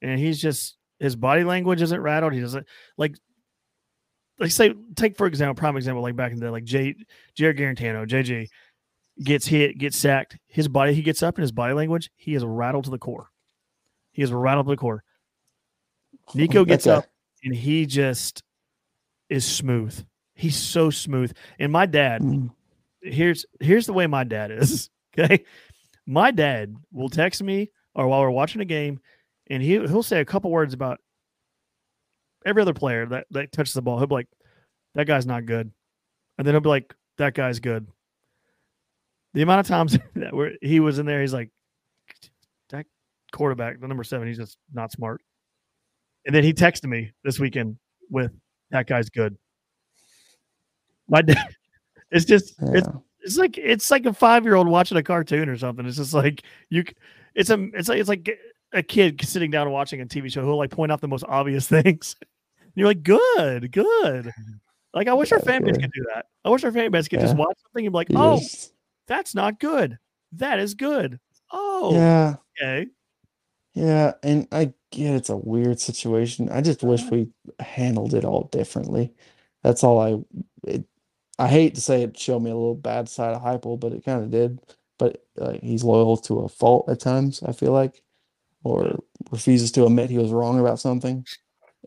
and 0.00 0.18
he's 0.18 0.40
just 0.40 0.76
his 1.00 1.16
body 1.16 1.44
language 1.44 1.82
isn't 1.82 2.00
rattled. 2.00 2.32
He 2.32 2.40
doesn't 2.40 2.66
like 2.96 3.16
like 4.38 4.50
say 4.50 4.74
take 4.96 5.16
for 5.16 5.26
example, 5.26 5.54
prime 5.54 5.76
example, 5.76 6.02
like 6.02 6.16
back 6.16 6.32
in 6.32 6.38
the 6.38 6.46
day, 6.46 6.50
like 6.50 6.64
J 6.64 6.94
Jarrett 7.34 7.58
Guarantano, 7.58 8.06
JJ 8.06 8.48
gets 9.22 9.46
hit, 9.46 9.78
gets 9.78 9.96
sacked. 9.98 10.38
His 10.46 10.68
body, 10.68 10.94
he 10.94 11.02
gets 11.02 11.22
up 11.22 11.38
in 11.38 11.42
his 11.42 11.52
body 11.52 11.74
language, 11.74 12.10
he 12.16 12.34
is 12.34 12.44
rattled 12.44 12.84
to 12.84 12.90
the 12.90 12.98
core. 12.98 13.30
He 14.12 14.22
is 14.22 14.32
rattled 14.32 14.66
to 14.66 14.70
the 14.70 14.76
core. 14.76 15.02
Nico 16.34 16.64
gets 16.64 16.86
guy. 16.86 16.92
up 16.96 17.06
and 17.42 17.54
he 17.54 17.86
just 17.86 18.42
is 19.28 19.44
smooth. 19.44 20.04
He's 20.34 20.56
so 20.56 20.90
smooth. 20.90 21.32
And 21.58 21.72
my 21.72 21.86
dad, 21.86 22.22
Mm. 22.22 22.50
here's 23.02 23.44
here's 23.60 23.86
the 23.86 23.92
way 23.92 24.06
my 24.06 24.24
dad 24.24 24.50
is. 24.50 24.88
Okay. 25.18 25.44
My 26.06 26.30
dad 26.30 26.74
will 26.90 27.10
text 27.10 27.42
me 27.42 27.70
or 27.94 28.08
while 28.08 28.22
we're 28.22 28.30
watching 28.30 28.62
a 28.62 28.64
game, 28.64 28.98
and 29.50 29.62
he 29.62 29.72
he'll 29.72 30.02
say 30.02 30.20
a 30.20 30.24
couple 30.24 30.50
words 30.50 30.72
about 30.72 31.00
every 32.46 32.62
other 32.62 32.72
player 32.72 33.04
that, 33.04 33.26
that 33.30 33.52
touches 33.52 33.74
the 33.74 33.82
ball. 33.82 33.98
He'll 33.98 34.06
be 34.06 34.14
like, 34.14 34.28
that 34.94 35.06
guy's 35.06 35.26
not 35.26 35.44
good. 35.44 35.70
And 36.38 36.46
then 36.46 36.54
he'll 36.54 36.62
be 36.62 36.70
like, 36.70 36.94
that 37.18 37.34
guy's 37.34 37.60
good. 37.60 37.86
The 39.34 39.42
amount 39.42 39.60
of 39.60 39.66
times 39.66 39.98
that 40.16 40.34
where 40.34 40.52
he 40.60 40.80
was 40.80 40.98
in 40.98 41.06
there, 41.06 41.20
he's 41.20 41.32
like, 41.32 41.50
that 42.70 42.86
quarterback, 43.32 43.80
the 43.80 43.88
number 43.88 44.04
seven, 44.04 44.28
he's 44.28 44.38
just 44.38 44.58
not 44.72 44.92
smart. 44.92 45.20
And 46.26 46.34
then 46.34 46.44
he 46.44 46.52
texted 46.52 46.84
me 46.88 47.12
this 47.24 47.38
weekend 47.40 47.76
with 48.10 48.30
that 48.70 48.86
guy's 48.86 49.08
good. 49.10 49.36
My 51.08 51.22
dad, 51.22 51.38
it's 52.10 52.24
just 52.24 52.54
it's 52.60 52.86
Yeah. 52.86 53.00
it's 53.20 53.36
like 53.36 53.58
it's 53.58 53.90
like 53.90 54.06
a 54.06 54.12
five 54.12 54.44
year 54.44 54.54
old 54.54 54.68
watching 54.68 54.96
a 54.98 55.02
cartoon 55.02 55.48
or 55.48 55.56
something. 55.56 55.84
It's 55.86 55.96
just 55.96 56.14
like 56.14 56.42
you, 56.70 56.84
it's 57.34 57.50
a 57.50 57.60
it's 57.74 57.88
like 57.88 57.98
it's 57.98 58.08
like 58.08 58.38
a 58.72 58.82
kid 58.82 59.20
sitting 59.24 59.50
down 59.50 59.70
watching 59.70 60.00
a 60.00 60.06
TV 60.06 60.30
show 60.32 60.42
who'll 60.42 60.56
like 60.58 60.70
point 60.70 60.92
out 60.92 61.00
the 61.00 61.08
most 61.08 61.24
obvious 61.28 61.66
things. 61.68 62.16
And 62.60 62.70
you're 62.76 62.86
like, 62.88 63.02
good, 63.02 63.72
good. 63.72 64.30
Like 64.94 65.08
I 65.08 65.14
wish 65.14 65.32
our 65.32 65.38
Yeah, 65.38 65.44
fan 65.44 65.64
base 65.64 65.74
yeah. 65.76 65.82
could 65.82 65.92
do 65.92 66.04
that. 66.14 66.26
I 66.44 66.50
wish 66.50 66.62
our 66.64 66.72
fan 66.72 66.90
base 66.90 67.08
could 67.08 67.20
just 67.20 67.36
watch 67.36 67.56
something 67.62 67.84
and 67.86 67.92
be 67.92 67.96
like, 67.96 68.08
oh, 68.14 68.34
Yes. 68.36 68.70
That's 69.12 69.34
not 69.34 69.60
good. 69.60 69.98
That 70.32 70.58
is 70.58 70.74
good. 70.74 71.20
Oh, 71.50 71.94
yeah. 71.94 72.36
okay. 72.58 72.86
Yeah, 73.74 74.12
and 74.22 74.48
I 74.50 74.72
get 74.90 75.14
it's 75.14 75.28
a 75.28 75.36
weird 75.36 75.80
situation. 75.80 76.48
I 76.50 76.62
just 76.62 76.82
wish 76.82 77.02
we 77.04 77.28
handled 77.60 78.14
it 78.14 78.24
all 78.24 78.48
differently. 78.52 79.12
That's 79.62 79.84
all 79.84 80.00
I 80.00 80.24
it, 80.66 80.84
I 81.38 81.48
hate 81.48 81.74
to 81.74 81.80
say 81.80 82.02
it 82.02 82.18
showed 82.18 82.40
me 82.40 82.50
a 82.50 82.54
little 82.54 82.74
bad 82.74 83.08
side 83.08 83.34
of 83.34 83.42
Heupel, 83.42 83.78
but 83.80 83.92
it 83.92 84.04
kind 84.04 84.22
of 84.22 84.30
did. 84.30 84.60
But 84.98 85.24
uh, 85.38 85.54
he's 85.62 85.84
loyal 85.84 86.16
to 86.18 86.40
a 86.40 86.48
fault 86.48 86.88
at 86.88 87.00
times, 87.00 87.42
I 87.42 87.52
feel 87.52 87.72
like, 87.72 88.02
or 88.64 88.98
refuses 89.30 89.72
to 89.72 89.86
admit 89.86 90.10
he 90.10 90.18
was 90.18 90.30
wrong 90.30 90.60
about 90.60 90.78
something. 90.78 91.26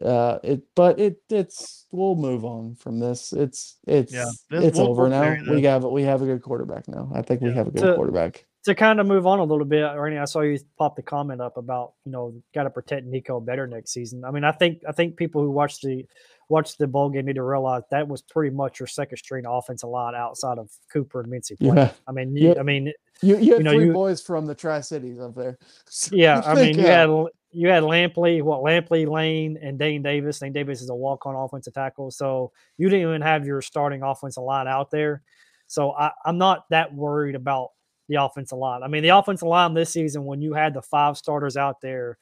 Uh, 0.02 0.40
it 0.44 0.62
but 0.76 1.00
it 1.00 1.22
it's 1.30 1.86
we'll 1.92 2.16
move 2.16 2.44
on 2.44 2.76
from 2.76 3.00
this. 3.00 3.32
It's 3.32 3.78
it's 3.88 4.12
this- 4.12 4.44
it's 4.52 4.78
we'll- 4.78 4.90
over 4.90 5.04
we'll 5.04 5.12
now. 5.12 5.38
We 5.50 5.62
this. 5.62 5.66
have 5.66 5.84
we 5.86 6.04
have 6.04 6.22
a 6.22 6.26
good 6.26 6.42
quarterback 6.42 6.88
now. 6.88 7.10
I 7.14 7.22
think 7.22 7.42
we 7.42 7.54
have 7.54 7.68
a 7.68 7.72
good 7.72 7.82
To- 7.84 7.96
quarterback. 7.96 8.46
To 8.66 8.74
kind 8.74 9.00
of 9.00 9.06
move 9.06 9.28
on 9.28 9.38
a 9.38 9.44
little 9.44 9.64
bit, 9.64 9.84
Ernie, 9.84 10.18
I 10.18 10.26
saw 10.26 10.40
you 10.42 10.58
pop 10.76 10.96
the 10.96 11.04
comment 11.04 11.40
up 11.40 11.56
about 11.58 11.94
you 12.04 12.12
know 12.12 12.34
got 12.56 12.64
to 12.64 12.72
protect 12.72 13.06
Nico 13.06 13.40
better 13.40 13.68
next 13.68 13.92
season. 13.92 14.26
I 14.26 14.32
mean, 14.32 14.44
I 14.44 14.52
think 14.54 14.82
I 14.90 14.92
think 14.92 15.18
people 15.18 15.42
who 15.44 15.52
watch 15.52 15.80
the 15.82 16.04
watch 16.50 16.76
the 16.78 16.88
bowl 16.88 17.10
game 17.12 17.26
need 17.26 17.36
to 17.36 17.44
realize 17.44 17.84
that 17.92 18.08
was 18.08 18.24
pretty 18.24 18.54
much 18.56 18.80
your 18.80 18.88
second 18.88 19.18
string 19.18 19.46
offensive 19.48 19.90
line 19.90 20.16
outside 20.16 20.58
of 20.58 20.70
Cooper 20.92 21.22
and 21.22 21.30
Mincey. 21.30 21.56
Yeah. 21.60 21.92
I 22.08 22.12
mean, 22.12 22.36
you, 22.36 22.50
Yeah. 22.54 22.60
I 22.60 22.64
mean, 22.64 22.92
You 23.22 23.38
you 23.38 23.54
had 23.56 23.64
know, 23.64 23.72
three 23.74 23.86
you- 23.86 23.94
boys 23.94 24.22
from 24.22 24.46
the 24.48 24.56
Tri 24.56 24.82
Cities 24.82 25.20
up 25.20 25.36
there. 25.36 25.58
So 25.88 26.16
Yeah, 26.16 26.42
I 26.44 26.56
mean, 26.56 26.64
think, 26.66 26.78
you 26.78 26.84
uh, 26.86 26.88
had 26.88 27.10
you 27.56 27.70
had 27.70 27.84
Lampley, 27.84 28.42
what 28.42 28.62
Lampley, 28.62 29.08
Lane, 29.08 29.58
and 29.62 29.80
Dane 29.80 30.04
Davis. 30.04 30.40
Dane 30.40 30.54
Davis 30.54 30.82
is 30.82 30.90
a 30.90 30.96
walk-on 30.96 31.36
offensive 31.36 31.74
tackle, 31.74 32.12
so 32.12 32.52
you 32.78 32.90
didn't 32.90 33.08
even 33.08 33.22
have 33.22 33.46
your 33.46 33.62
starting 33.62 34.04
offensive 34.04 34.44
line 34.44 34.68
out 34.68 34.92
there. 34.92 35.22
So 35.68 35.94
I, 35.94 36.12
I'm 36.26 36.38
not 36.38 36.66
that 36.70 36.94
worried 36.94 37.36
about 37.36 37.70
the 38.10 38.16
offensive 38.16 38.58
line. 38.58 38.84
I 38.84 38.88
mean, 38.88 39.04
the 39.04 39.10
offensive 39.10 39.48
line 39.48 39.74
this 39.74 39.92
season, 39.92 40.26
when 40.26 40.42
you 40.42 40.54
had 40.54 40.74
the 40.74 40.82
five 40.82 41.18
starters 41.18 41.58
out 41.58 41.82
there, 41.82 42.18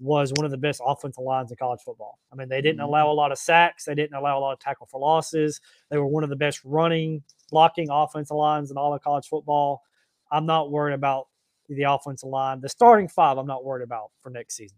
was 0.00 0.32
one 0.36 0.44
of 0.44 0.50
the 0.50 0.56
best 0.56 0.80
offensive 0.84 1.22
lines 1.22 1.50
in 1.50 1.56
college 1.56 1.80
football. 1.84 2.18
I 2.32 2.36
mean, 2.36 2.48
they 2.48 2.62
didn't 2.62 2.80
allow 2.80 3.04
mm-hmm. 3.04 3.10
a 3.10 3.14
lot 3.14 3.32
of 3.32 3.38
sacks, 3.38 3.84
they 3.84 3.94
didn't 3.94 4.16
allow 4.16 4.38
a 4.38 4.40
lot 4.40 4.52
of 4.52 4.58
tackle 4.58 4.86
for 4.86 5.00
losses. 5.00 5.60
They 5.90 5.98
were 5.98 6.06
one 6.06 6.24
of 6.24 6.30
the 6.30 6.36
best 6.36 6.60
running, 6.64 7.22
blocking 7.50 7.88
offensive 7.90 8.36
lines 8.36 8.70
in 8.70 8.76
all 8.76 8.94
of 8.94 9.02
college 9.02 9.26
football. 9.26 9.82
I'm 10.30 10.46
not 10.46 10.70
worried 10.70 10.94
about 10.94 11.28
the 11.68 11.84
offensive 11.84 12.28
line. 12.28 12.60
The 12.60 12.68
starting 12.68 13.08
five, 13.08 13.38
I'm 13.38 13.46
not 13.46 13.64
worried 13.64 13.84
about 13.84 14.10
for 14.22 14.30
next 14.30 14.56
season. 14.56 14.76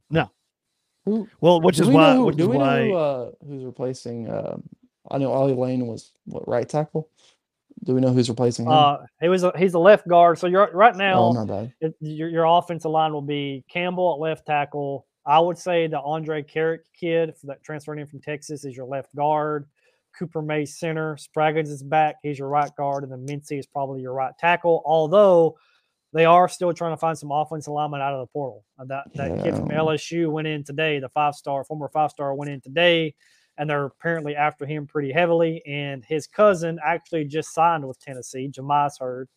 Who, 1.04 1.28
Well, 1.40 1.60
which 1.60 1.80
is 1.80 1.88
we 1.88 1.94
why, 1.94 2.12
know 2.12 2.16
who, 2.16 2.24
which 2.26 2.36
do 2.36 2.42
is 2.44 2.48
we 2.48 2.58
know 2.58 2.64
why, 2.64 2.84
who, 2.84 2.94
uh, 2.94 3.30
who's 3.46 3.64
replacing? 3.64 4.30
Um, 4.30 4.62
I 5.10 5.18
know 5.18 5.32
Ollie 5.32 5.54
Lane 5.54 5.86
was 5.86 6.12
what 6.26 6.46
right 6.46 6.68
tackle. 6.68 7.08
Do 7.84 7.94
we 7.94 8.00
know 8.00 8.12
who's 8.12 8.28
replacing 8.28 8.66
him? 8.66 8.72
Uh, 8.72 8.98
he 9.20 9.28
was 9.28 9.42
a, 9.42 9.52
he's 9.56 9.72
a 9.74 9.78
left 9.78 10.06
guard. 10.06 10.38
So 10.38 10.46
you're 10.46 10.70
right 10.72 10.94
oh, 10.94 10.98
now. 10.98 11.32
my 11.32 11.44
bad. 11.46 11.72
it, 11.80 11.94
your, 12.00 12.28
your 12.28 12.44
offensive 12.44 12.90
line 12.90 13.12
will 13.12 13.22
be 13.22 13.64
Campbell 13.70 14.14
at 14.14 14.20
left 14.20 14.46
tackle. 14.46 15.06
I 15.24 15.38
would 15.38 15.56
say 15.56 15.86
the 15.86 15.98
Andrej 15.98 16.52
Karic 16.52 16.80
kid 16.98 17.34
for 17.36 17.46
that 17.46 17.62
transferred 17.62 17.98
in 17.98 18.06
from 18.06 18.20
Texas 18.20 18.64
is 18.64 18.76
your 18.76 18.86
left 18.86 19.14
guard. 19.14 19.66
Cooper 20.18 20.42
May 20.42 20.64
center. 20.64 21.16
Spraggins 21.16 21.68
is 21.68 21.82
back. 21.82 22.16
He's 22.22 22.38
your 22.38 22.48
right 22.48 22.74
guard, 22.76 23.04
and 23.04 23.12
then 23.12 23.24
Mincey 23.24 23.58
is 23.58 23.66
probably 23.66 24.02
your 24.02 24.12
right 24.12 24.32
tackle. 24.38 24.82
Although 24.84 25.56
they 26.12 26.24
are 26.24 26.48
still 26.48 26.72
trying 26.72 26.92
to 26.92 26.96
find 26.96 27.16
some 27.16 27.30
offensive 27.30 27.70
alignment 27.70 28.02
out 28.02 28.14
of 28.14 28.20
the 28.20 28.26
portal. 28.32 28.64
Uh, 28.78 28.84
That 28.86 29.04
that 29.14 29.42
kid 29.44 29.54
from 29.54 29.68
LSU 29.68 30.30
went 30.30 30.48
in 30.48 30.64
today. 30.64 30.98
The 30.98 31.08
five 31.10 31.34
star, 31.34 31.64
former 31.64 31.88
five 31.88 32.10
star, 32.10 32.34
went 32.34 32.50
in 32.50 32.60
today, 32.60 33.14
and 33.58 33.68
they're 33.70 33.84
apparently 33.86 34.34
after 34.36 34.66
him 34.66 34.86
pretty 34.86 35.12
heavily. 35.12 35.62
And 35.66 36.04
his 36.04 36.26
cousin 36.26 36.78
actually 36.84 37.26
just 37.26 37.54
signed 37.54 37.86
with 37.86 38.00
Tennessee. 38.00 38.50
Jemias 38.52 38.98
Heard 39.00 39.28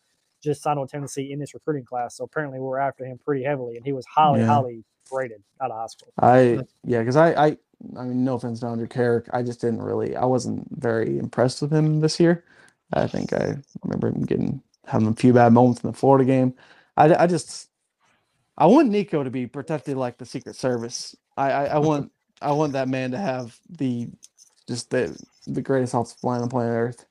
just 0.42 0.62
signed 0.62 0.80
with 0.80 0.90
Tennessee 0.90 1.32
in 1.32 1.38
this 1.38 1.54
recruiting 1.54 1.84
class. 1.84 2.16
So 2.16 2.24
apparently 2.24 2.58
we're 2.60 2.78
after 2.78 3.04
him 3.04 3.18
pretty 3.24 3.44
heavily, 3.44 3.76
and 3.76 3.84
he 3.86 3.92
was 3.92 4.04
highly, 4.06 4.40
Yeah. 4.40 4.46
highly 4.46 4.84
rated 5.12 5.42
out 5.62 5.70
of 5.70 5.76
high 5.78 5.86
school. 5.86 6.12
I 6.18 6.58
yeah, 6.82 6.98
because 7.00 7.16
I 7.16 7.32
I 7.46 7.58
I 7.98 8.04
mean, 8.04 8.24
no 8.24 8.34
offense 8.34 8.60
to 8.60 8.66
Andrej 8.66 8.88
Karic, 8.88 9.28
I 9.32 9.42
just 9.42 9.60
didn't 9.60 9.82
really. 9.82 10.16
I 10.16 10.24
wasn't 10.24 10.66
very 10.80 11.18
impressed 11.18 11.60
with 11.62 11.72
him 11.72 12.00
this 12.00 12.18
year. 12.18 12.44
I 12.92 13.06
think 13.06 13.32
I 13.32 13.56
remember 13.82 14.08
him 14.08 14.22
getting 14.24 14.62
having 14.86 15.08
a 15.08 15.14
few 15.14 15.32
bad 15.32 15.52
moments 15.52 15.82
in 15.82 15.90
the 15.90 15.96
Florida 15.96 16.24
game. 16.24 16.54
I 16.96 17.14
I 17.14 17.26
just 17.26 17.68
I 18.56 18.66
want 18.66 18.90
Nico 18.90 19.24
to 19.24 19.30
be 19.30 19.46
protected 19.46 19.96
like 19.96 20.18
the 20.18 20.26
Secret 20.26 20.56
Service. 20.56 21.16
I 21.36 21.50
I, 21.52 21.64
I 21.66 21.78
want 21.78 22.12
I 22.42 22.52
want 22.52 22.74
that 22.74 22.88
man 22.88 23.12
to 23.12 23.18
have 23.18 23.58
the 23.68 24.08
just 24.68 24.90
the 24.90 25.18
the 25.46 25.62
greatest 25.62 25.94
offensive 25.94 26.22
line 26.24 26.42
on 26.42 26.48
planet 26.48 26.72
Earth, 26.72 27.06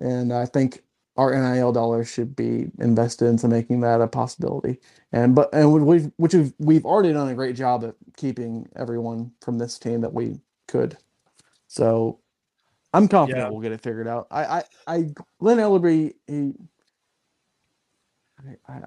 and 0.00 0.32
I 0.32 0.46
think 0.46 0.82
our 1.16 1.34
NIL 1.34 1.72
dollars 1.72 2.10
should 2.10 2.34
be 2.36 2.70
invested 2.78 3.26
into 3.26 3.48
making 3.48 3.80
that 3.80 4.00
a 4.00 4.08
possibility. 4.08 4.80
And 5.12 5.34
but 5.34 5.50
and 5.54 5.72
we've 5.86 6.10
which 6.16 6.34
we've, 6.34 6.52
we've 6.58 6.86
already 6.86 7.12
done 7.12 7.28
a 7.28 7.34
great 7.34 7.56
job 7.56 7.84
at 7.84 7.94
keeping 8.16 8.68
everyone 8.76 9.32
from 9.42 9.58
this 9.58 9.78
team 9.78 10.00
that 10.02 10.14
we 10.14 10.40
could. 10.68 10.96
So 11.68 12.20
I'm 12.92 13.08
confident 13.08 13.46
Yeah. 13.46 13.50
we'll 13.50 13.60
get 13.60 13.72
it 13.72 13.80
figured 13.82 14.08
out. 14.08 14.26
I 14.30 14.44
I, 14.44 14.64
I 14.86 14.98
Glen 15.40 15.58
Elarbee 15.58 16.14
he 16.26 16.54
I, 18.68 18.72
I 18.72 18.80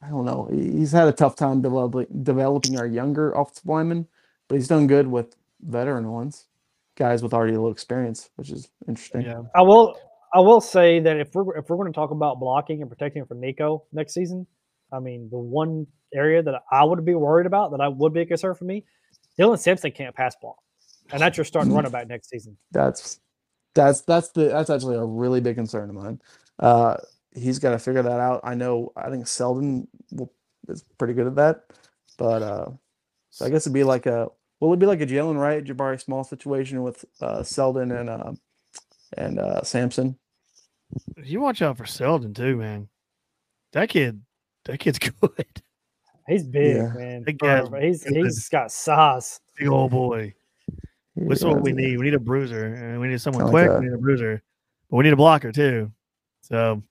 I 0.00 0.08
don't 0.08 0.24
know. 0.24 0.48
He's 0.52 0.92
had 0.92 1.08
a 1.08 1.12
tough 1.12 1.36
time 1.36 1.60
developing 1.60 2.06
developing 2.22 2.78
our 2.78 2.86
younger 2.86 3.32
offensive 3.32 3.66
linemen, 3.66 4.06
but 4.46 4.54
he's 4.56 4.68
done 4.68 4.86
good 4.86 5.06
with 5.06 5.34
veteran 5.60 6.10
ones, 6.10 6.46
guys 6.96 7.22
with 7.22 7.34
already 7.34 7.54
a 7.54 7.56
little 7.56 7.72
experience, 7.72 8.30
which 8.36 8.50
is 8.50 8.68
interesting. 8.86 9.22
Yeah. 9.22 9.42
I 9.54 9.62
will. 9.62 9.98
I 10.32 10.40
will 10.40 10.60
say 10.60 11.00
that 11.00 11.16
if 11.16 11.34
we're 11.34 11.56
if 11.56 11.68
we're 11.68 11.76
going 11.76 11.92
to 11.92 11.96
talk 11.96 12.10
about 12.10 12.38
blocking 12.38 12.82
and 12.82 12.90
protecting 12.90 13.24
for 13.24 13.34
Nico 13.34 13.84
next 13.92 14.14
season, 14.14 14.46
I 14.92 15.00
mean 15.00 15.28
the 15.30 15.38
one 15.38 15.86
area 16.14 16.42
that 16.42 16.62
I 16.70 16.84
would 16.84 17.04
be 17.04 17.14
worried 17.14 17.46
about 17.46 17.72
that 17.72 17.80
I 17.80 17.88
would 17.88 18.12
be 18.12 18.20
a 18.20 18.26
concern 18.26 18.54
for 18.54 18.64
me, 18.64 18.84
Dylan 19.38 19.58
Sampson 19.58 19.90
can't 19.90 20.14
pass 20.14 20.36
block, 20.36 20.58
and 21.10 21.20
that's 21.20 21.36
your 21.36 21.44
starting 21.44 21.72
running 21.72 21.90
back 21.90 22.08
next 22.08 22.30
season. 22.30 22.56
That's 22.70 23.20
that's 23.74 24.02
that's 24.02 24.28
the 24.30 24.44
that's 24.48 24.70
actually 24.70 24.96
a 24.96 25.04
really 25.04 25.40
big 25.40 25.56
concern 25.56 25.88
of 25.88 25.96
mine. 25.96 26.20
Uh, 26.58 26.98
he's 27.34 27.58
got 27.58 27.70
to 27.70 27.78
figure 27.78 28.02
that 28.02 28.20
out. 28.20 28.40
I 28.44 28.54
know. 28.54 28.92
I 28.96 29.10
think 29.10 29.26
Seldon 29.26 29.86
will, 30.12 30.32
is 30.68 30.84
pretty 30.98 31.14
good 31.14 31.26
at 31.26 31.36
that, 31.36 31.64
but 32.18 32.42
uh, 32.42 32.70
so 33.30 33.46
I 33.46 33.50
guess 33.50 33.62
it'd 33.66 33.74
be 33.74 33.84
like 33.84 34.06
a 34.06 34.28
will 34.60 34.72
it 34.72 34.78
be 34.78 34.86
like 34.86 35.00
a 35.00 35.06
Jaylen 35.06 35.38
Wright, 35.40 35.64
Jabari 35.64 36.00
Small 36.00 36.24
situation 36.24 36.82
with 36.82 37.04
uh, 37.20 37.42
Seldon 37.42 37.92
and 37.92 38.08
uh, 38.10 38.32
and 39.16 39.38
uh, 39.38 39.62
Sampson? 39.62 40.18
You 41.22 41.40
watch 41.40 41.60
out 41.62 41.76
for 41.76 41.86
Seldon 41.86 42.32
too, 42.34 42.56
man. 42.56 42.88
That 43.72 43.88
kid, 43.90 44.22
that 44.64 44.78
kid's 44.80 44.98
good. 45.20 45.46
He's 46.26 46.44
big, 46.44 46.76
Yeah. 46.76 46.92
man. 46.94 47.22
Big 47.22 47.38
for- 47.38 47.46
guys, 47.68 47.82
he's 47.82 48.04
good. 48.04 48.16
he's 48.16 48.48
got 48.48 48.70
size. 48.72 49.40
Big 49.58 49.68
old 49.68 49.90
boy. 49.90 50.34
That's 51.16 51.42
Yeah, 51.42 51.48
what 51.48 51.62
we 51.62 51.72
need. 51.72 51.98
We 51.98 52.04
need 52.04 52.14
a 52.14 52.18
bruiser, 52.20 52.66
and 52.74 53.00
we 53.00 53.08
need 53.08 53.20
someone 53.20 53.44
Kinda 53.44 53.50
quick. 53.52 53.68
like 53.70 53.80
we 53.80 53.86
need 53.86 53.94
a 53.94 53.98
bruiser, 53.98 54.42
but 54.90 54.96
we 54.98 55.04
need 55.04 55.12
a 55.12 55.16
blocker 55.16 55.50
too. 55.52 55.90
So 56.42 56.82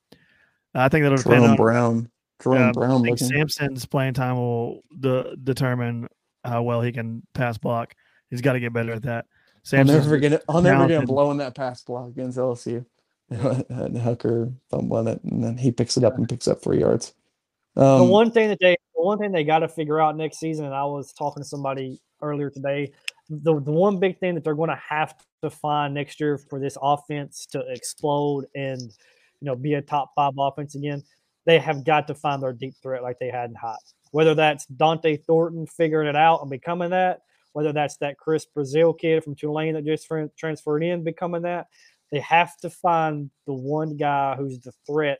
I 0.73 0.89
think 0.89 1.03
that'll 1.03 1.17
depend 1.17 1.35
Jerome 1.41 1.51
on. 1.51 1.55
Brown. 1.57 2.09
Jerome 2.41 2.57
Yeah, 2.59 2.71
Brown 2.71 2.91
I 2.91 2.95
think 3.03 3.21
looking. 3.21 3.27
Sampson's 3.27 3.85
playing 3.85 4.13
time 4.13 4.35
will 4.35 4.83
de- 4.99 5.35
determine 5.43 6.07
how 6.43 6.63
well 6.63 6.81
he 6.81 6.91
can 6.91 7.23
pass 7.33 7.57
block. 7.57 7.95
He's 8.29 8.41
got 8.41 8.53
to 8.53 8.59
get 8.59 8.73
better 8.73 8.93
at 8.93 9.03
that. 9.03 9.25
I'll 9.73 9.83
never 9.83 10.07
forget 10.07 10.33
it. 10.33 10.43
I'll 10.47 10.61
never 10.61 10.83
forget 10.83 11.01
him 11.01 11.05
blowing 11.05 11.37
that 11.37 11.55
pass 11.55 11.83
block 11.83 12.09
against 12.09 12.37
LSU. 12.37 12.85
and 13.29 13.97
Hooker 14.01 14.53
fumbling 14.69 15.07
it, 15.07 15.21
and 15.23 15.43
then 15.43 15.57
he 15.57 15.71
picks 15.71 15.97
it 15.97 16.03
up 16.03 16.17
and 16.17 16.29
picks 16.29 16.47
up 16.47 16.61
three 16.61 16.79
yards. 16.79 17.13
the 17.75 17.83
Um, 17.83 18.07
one 18.09 18.31
thing 18.31 18.47
that 18.49 18.59
they 18.61 18.77
the 18.95 19.01
one 19.01 19.17
thing 19.17 19.31
they 19.31 19.43
got 19.43 19.59
to 19.59 19.67
figure 19.67 19.99
out 19.99 20.15
next 20.15 20.39
season, 20.39 20.65
and 20.65 20.73
I 20.73 20.85
was 20.85 21.11
talking 21.11 21.43
to 21.43 21.47
somebody 21.47 21.99
earlier 22.21 22.49
today, 22.49 22.91
the, 23.29 23.59
the 23.59 23.71
one 23.71 23.99
big 23.99 24.17
thing 24.19 24.35
that 24.35 24.43
they're 24.43 24.55
going 24.55 24.69
to 24.69 24.81
have 24.89 25.15
to 25.43 25.49
find 25.49 25.93
next 25.93 26.19
year 26.19 26.37
for 26.37 26.59
this 26.59 26.77
offense 26.81 27.45
to 27.47 27.63
explode 27.69 28.45
and 28.55 28.93
you 29.41 29.45
know 29.45 29.55
be 29.55 29.75
a 29.75 29.81
top 29.81 30.11
five 30.15 30.33
offense 30.37 30.75
again, 30.75 31.03
they 31.45 31.59
have 31.59 31.83
got 31.83 32.07
to 32.07 32.15
find 32.15 32.41
their 32.41 32.53
deep 32.53 32.75
threat 32.81 33.03
like 33.03 33.19
they 33.19 33.29
had 33.29 33.49
in 33.49 33.55
hot. 33.55 33.79
Whether 34.11 34.35
that's 34.35 34.65
Dont'e 34.67 35.23
Thornton 35.25 35.67
figuring 35.67 36.07
it 36.07 36.15
out 36.15 36.41
and 36.41 36.49
becoming 36.49 36.89
that, 36.91 37.21
whether 37.53 37.73
that's 37.73 37.97
that 37.97 38.17
Chris 38.17 38.45
Brazzell 38.55 38.97
kid 38.97 39.23
from 39.23 39.35
Tulane 39.35 39.73
that 39.73 39.85
just 39.85 40.09
transferred 40.37 40.83
in 40.83 41.03
becoming 41.03 41.41
that, 41.43 41.67
they 42.11 42.19
have 42.19 42.57
to 42.57 42.69
find 42.69 43.29
the 43.45 43.53
one 43.53 43.97
guy 43.97 44.35
who's 44.35 44.59
the 44.59 44.71
threat 44.85 45.19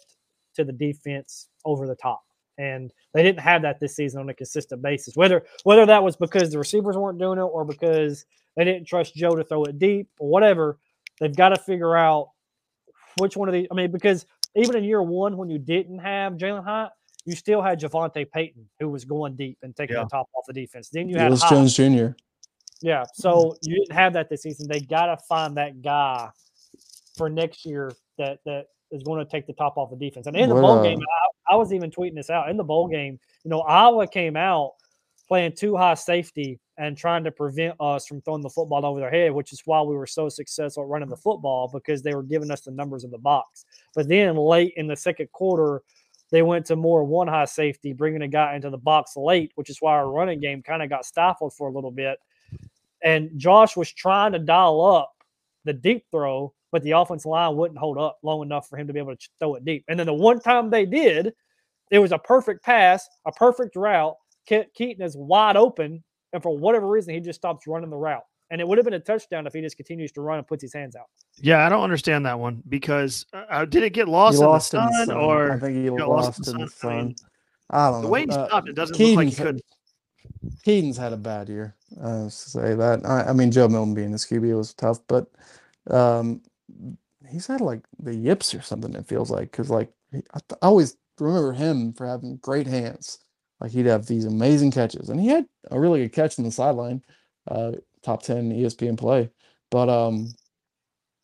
to 0.55 0.63
the 0.63 0.73
defense 0.73 1.49
over 1.65 1.85
the 1.85 1.95
top 1.95 2.23
and 2.57 2.91
they 3.13 3.23
didn't 3.23 3.39
have 3.39 3.61
that 3.61 3.79
this 3.79 3.95
season 3.95 4.21
on 4.21 4.29
a 4.29 4.33
consistent 4.33 4.81
basis. 4.81 5.15
Whether 5.15 5.45
whether 5.63 5.85
that 5.85 6.03
was 6.03 6.15
because 6.15 6.51
the 6.51 6.57
receivers 6.57 6.97
weren't 6.97 7.19
doing 7.19 7.37
it 7.37 7.43
or 7.43 7.65
because 7.65 8.25
they 8.55 8.63
didn't 8.63 8.87
trust 8.87 9.15
Joe 9.15 9.35
to 9.35 9.43
throw 9.43 9.63
it 9.65 9.79
deep 9.79 10.09
or 10.19 10.29
whatever, 10.29 10.79
they've 11.19 11.35
got 11.35 11.49
to 11.49 11.57
figure 11.57 11.95
out 11.95 12.29
which 13.17 13.37
one 13.37 13.47
of 13.49 13.53
these. 13.53 13.67
I 13.71 13.75
mean, 13.75 13.91
because 13.91 14.25
even 14.55 14.75
in 14.75 14.83
year 14.83 15.01
one 15.01 15.37
when 15.37 15.49
you 15.49 15.59
didn't 15.59 15.99
have 15.99 16.33
Jalin 16.33 16.63
Hyatt, 16.63 16.91
you 17.25 17.35
still 17.35 17.61
had 17.61 17.79
JaVonta 17.79 18.29
Payton 18.31 18.67
who 18.79 18.89
was 18.89 19.05
going 19.05 19.35
deep 19.35 19.57
and 19.61 19.75
taking 19.75 19.95
Yeah. 19.95 20.03
the 20.03 20.09
top 20.09 20.29
off 20.33 20.45
the 20.47 20.53
defense. 20.53 20.89
Then 20.89 21.09
you 21.09 21.17
had 21.17 21.31
Velus 21.31 21.41
Hyatt. 21.41 21.51
Jones 21.51 21.73
Jr. 21.75 22.15
Yeah. 22.81 23.03
So 23.13 23.55
you 23.61 23.75
didn't 23.75 23.91
have 23.93 24.13
that 24.13 24.29
this 24.29 24.43
season. 24.43 24.67
They 24.67 24.79
got 24.79 25.07
to 25.07 25.17
find 25.27 25.57
that 25.57 25.81
guy 25.81 26.29
for 27.17 27.29
next 27.29 27.65
year 27.65 27.91
that 28.17 28.39
that 28.45 28.67
is 28.91 29.03
going 29.03 29.23
to 29.23 29.29
take 29.29 29.47
the 29.47 29.53
top 29.53 29.77
off 29.77 29.89
the 29.89 29.95
defense. 29.97 30.27
And 30.27 30.35
in 30.37 30.47
the 30.49 30.55
What, 30.55 30.61
bowl 30.61 30.79
uh, 30.79 30.83
game, 30.83 30.99
I, 31.49 31.53
I 31.53 31.55
was 31.57 31.73
even 31.73 31.91
tweeting 31.91 32.15
this 32.15 32.29
out. 32.29 32.49
In 32.49 32.55
the 32.57 32.63
bowl 32.63 32.87
game, 32.87 33.19
you 33.43 33.49
know, 33.49 33.61
Iowa 33.61 34.07
came 34.07 34.37
out 34.37 34.73
playing 35.27 35.53
too 35.53 35.75
high 35.75 35.95
safety 35.95 36.59
and 36.77 36.95
trying 36.95 37.23
to 37.23 37.31
prevent 37.31 37.75
us 37.79 38.05
from 38.05 38.21
throwing 38.21 38.41
the 38.41 38.49
football 38.49 38.85
over 38.85 38.99
their 38.99 39.09
head, 39.09 39.31
which 39.31 39.51
is 39.51 39.61
why 39.65 39.81
we 39.81 39.95
were 39.95 40.05
so 40.05 40.29
successful 40.29 40.83
at 40.83 40.89
running 40.89 41.09
the 41.09 41.17
football 41.17 41.69
because 41.73 42.01
they 42.01 42.13
were 42.13 42.23
giving 42.23 42.51
us 42.51 42.61
the 42.61 42.71
numbers 42.71 43.03
in 43.03 43.11
the 43.11 43.17
box. 43.17 43.65
But 43.95 44.07
then 44.07 44.35
late 44.35 44.73
in 44.77 44.87
the 44.87 44.95
second 44.95 45.31
quarter, 45.31 45.81
they 46.29 46.41
went 46.41 46.65
to 46.67 46.75
more 46.75 47.03
one 47.03 47.27
high 47.27 47.45
safety, 47.45 47.93
bringing 47.93 48.21
a 48.21 48.27
guy 48.27 48.55
into 48.55 48.69
the 48.69 48.77
box 48.77 49.15
late, 49.15 49.51
which 49.55 49.69
is 49.69 49.77
why 49.79 49.93
our 49.93 50.09
running 50.09 50.39
game 50.39 50.61
kind 50.61 50.83
of 50.83 50.89
got 50.89 51.05
stifled 51.05 51.53
for 51.53 51.69
a 51.69 51.71
little 51.71 51.91
bit. 51.91 52.19
And 53.01 53.31
Josh 53.37 53.77
was 53.77 53.91
trying 53.91 54.33
to 54.33 54.39
dial 54.39 54.85
up 54.85 55.13
the 55.63 55.73
deep 55.73 56.05
throw, 56.11 56.53
but 56.71 56.83
the 56.83 56.91
offensive 56.91 57.29
line 57.29 57.55
wouldn't 57.55 57.79
hold 57.79 57.97
up 57.97 58.19
long 58.23 58.41
enough 58.41 58.67
for 58.67 58.77
him 58.77 58.87
to 58.87 58.93
be 58.93 58.99
able 58.99 59.15
to 59.15 59.29
throw 59.39 59.55
it 59.55 59.65
deep. 59.65 59.85
And 59.87 59.97
then 59.97 60.07
the 60.07 60.13
one 60.13 60.39
time 60.39 60.69
they 60.69 60.85
did, 60.85 61.33
it 61.91 61.99
was 61.99 62.11
a 62.11 62.19
perfect 62.19 62.63
pass, 62.63 63.07
a 63.25 63.31
perfect 63.31 63.75
route. 63.75 64.15
Ke- 64.47 64.73
Keyton 64.73 65.03
is 65.03 65.15
wide 65.15 65.55
open, 65.55 66.03
and 66.33 66.41
for 66.43 66.57
whatever 66.57 66.87
reason, 66.87 67.13
he 67.13 67.19
just 67.19 67.39
stops 67.39 67.67
running 67.67 67.89
the 67.89 67.97
route. 67.97 68.23
And 68.49 68.61
it 68.61 68.67
would 68.67 68.77
have 68.77 68.85
been 68.85 68.93
a 68.93 68.99
touchdown 68.99 69.45
if 69.45 69.53
he 69.53 69.59
just 69.61 69.75
continues 69.75 70.11
to 70.13 70.21
run 70.21 70.37
and 70.37 70.47
puts 70.47 70.61
his 70.61 70.73
hands 70.73 70.95
out. 70.95 71.07
Yeah, 71.37 71.65
I 71.65 71.69
don't 71.69 71.83
understand 71.83 72.25
that 72.25 72.39
one 72.39 72.63
because 72.69 73.25
uh, 73.33 73.43
uh, 73.49 73.65
did 73.65 73.83
it 73.83 73.91
get 73.91 74.07
lost, 74.07 74.37
He 74.37 74.43
in, 74.43 74.49
lost 74.49 74.71
the 74.71 74.79
in 74.79 74.85
the 74.85 74.91
sun, 74.93 75.05
sun. 75.07 75.17
or 75.17 75.51
I 75.51 75.59
think 75.59 75.75
he 75.83 75.89
got 75.97 76.07
lost 76.09 76.47
in 76.47 76.57
the 76.57 76.63
I 76.63 76.67
sun. 76.67 76.97
mean, 76.97 77.15
I 77.69 77.89
don't 77.89 77.93
know. 77.97 78.01
the 78.03 78.07
way 78.07 78.21
he 78.21 78.29
Uh, 78.29 78.47
stopped, 78.47 78.69
it 78.69 78.75
doesn't 78.75 78.97
look 78.97 79.15
like 79.17 79.25
he 79.27 79.31
Keyton's- 79.31 79.37
couldn't. 79.37 79.61
Keyton's 80.63 80.97
had 80.97 81.13
a 81.13 81.17
bad 81.17 81.49
year. 81.49 81.75
Uh, 82.01 82.25
to 82.25 82.29
say 82.31 82.73
that. 82.75 83.05
I, 83.05 83.23
I 83.29 83.33
mean, 83.33 83.51
Joe 83.51 83.67
Milton 83.67 83.93
being 83.93 84.11
his 84.11 84.25
QB 84.25 84.55
was 84.57 84.73
tough, 84.73 84.99
but 85.07 85.27
um, 85.89 86.41
he's 87.29 87.47
had 87.47 87.61
like 87.61 87.81
the 87.99 88.15
yips 88.15 88.53
or 88.53 88.61
something. 88.61 88.93
It 88.95 89.07
feels 89.07 89.29
like 89.31 89.51
because 89.51 89.69
like 89.69 89.91
I, 90.13 90.39
th- 90.47 90.59
I 90.61 90.67
always 90.67 90.95
remember 91.19 91.51
him 91.53 91.93
for 91.93 92.05
having 92.07 92.37
great 92.37 92.67
hands. 92.67 93.19
Like 93.59 93.71
he'd 93.71 93.87
have 93.87 94.05
these 94.05 94.25
amazing 94.25 94.71
catches, 94.71 95.09
and 95.09 95.19
he 95.19 95.27
had 95.27 95.45
a 95.71 95.79
really 95.79 96.01
good 96.01 96.13
catch 96.13 96.37
in 96.37 96.43
the 96.43 96.51
sideline, 96.51 97.01
uh, 97.49 97.73
top 98.03 98.21
ten 98.21 98.51
ESPN 98.51 98.97
play. 98.97 99.31
But 99.71 99.89
um, 99.89 100.33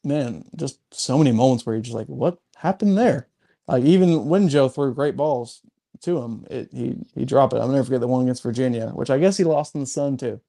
man, 0.04 0.46
just 0.56 0.80
so 0.92 1.18
many 1.18 1.32
moments 1.32 1.66
where 1.66 1.76
you're 1.76 1.84
just 1.84 1.96
like, 1.96 2.08
what 2.08 2.40
happened 2.58 2.98
there? 2.98 3.28
Like 3.68 3.84
even 3.84 4.26
when 4.26 4.50
Joe 4.50 4.68
threw 4.68 4.94
great 4.94 5.16
balls 5.16 5.62
to 6.02 6.22
him, 6.22 6.46
it 6.50 6.70
he 6.74 6.96
he 7.16 7.26
dropped 7.26 7.54
it. 7.54 7.58
I'll 7.58 7.68
never 7.68 7.84
forget 7.84 8.02
the 8.02 8.08
one 8.08 8.24
against 8.24 8.44
Virginia, 8.44 8.88
which 8.90 9.10
I 9.10 9.20
guess 9.20 9.38
he 9.38 9.44
lost 9.44 9.76
in 9.76 9.82
the 9.82 9.88
sun 9.88 10.18
too. 10.18 10.42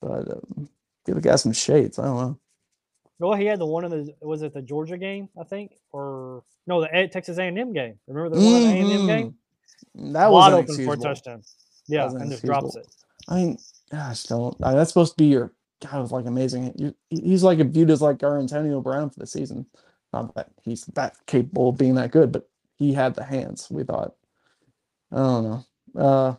But 0.00 0.30
um, 0.30 0.68
give 1.04 1.16
the 1.16 1.20
guy 1.20 1.36
some 1.36 1.52
shades. 1.52 1.98
I 1.98 2.04
don't 2.04 2.16
know. 2.16 2.38
Well, 3.18 3.34
he 3.34 3.46
had 3.46 3.58
the 3.58 3.66
one 3.66 3.84
in 3.84 3.90
the 3.90 4.14
was 4.20 4.42
it 4.42 4.52
the 4.52 4.62
Georgia 4.62 4.98
game, 4.98 5.28
I 5.38 5.44
think, 5.44 5.72
or 5.90 6.44
no, 6.66 6.82
the 6.82 7.08
Texas 7.10 7.38
A&M 7.38 7.72
game. 7.72 7.98
Remember 8.06 8.36
the 8.36 8.44
one 8.44 8.62
in 8.62 8.88
the 8.88 8.94
A&M 8.94 9.06
game? 9.06 9.34
That 9.94 10.32
was 10.32 10.48
open 10.54 10.78
for 10.84 10.96
touchdown. 10.96 11.42
Yeah, 11.88 12.06
and 12.20 12.30
just 12.30 12.44
drops 12.44 12.76
it. 12.76 12.86
I 13.28 13.36
mean, 13.36 13.58
gosh, 13.92 14.24
don't. 14.24 14.56
I, 14.62 14.74
that's 14.74 14.90
supposed 14.90 15.12
to 15.12 15.22
be 15.22 15.26
your 15.28 15.52
guy 15.82 15.98
was 16.00 16.12
like 16.12 16.26
amazing. 16.26 16.72
You, 16.76 16.94
he- 17.10 17.22
he's 17.22 17.42
like 17.44 17.58
viewed 17.58 17.90
as 17.90 18.02
like 18.02 18.22
our 18.22 18.38
Antonio 18.38 18.80
Brown 18.80 19.10
for 19.10 19.20
the 19.20 19.26
season. 19.26 19.66
Not 20.12 20.34
that 20.36 20.50
he's 20.62 20.84
that 20.94 21.16
capable 21.26 21.70
of 21.70 21.78
being 21.78 21.94
that 21.96 22.10
good, 22.12 22.32
but 22.32 22.48
he 22.76 22.92
had 22.94 23.14
the 23.14 23.24
hands. 23.24 23.68
We 23.70 23.84
thought. 23.84 24.14
I 25.12 25.16
don't 25.16 25.44
know. 25.44 26.00
Uh, 26.02 26.36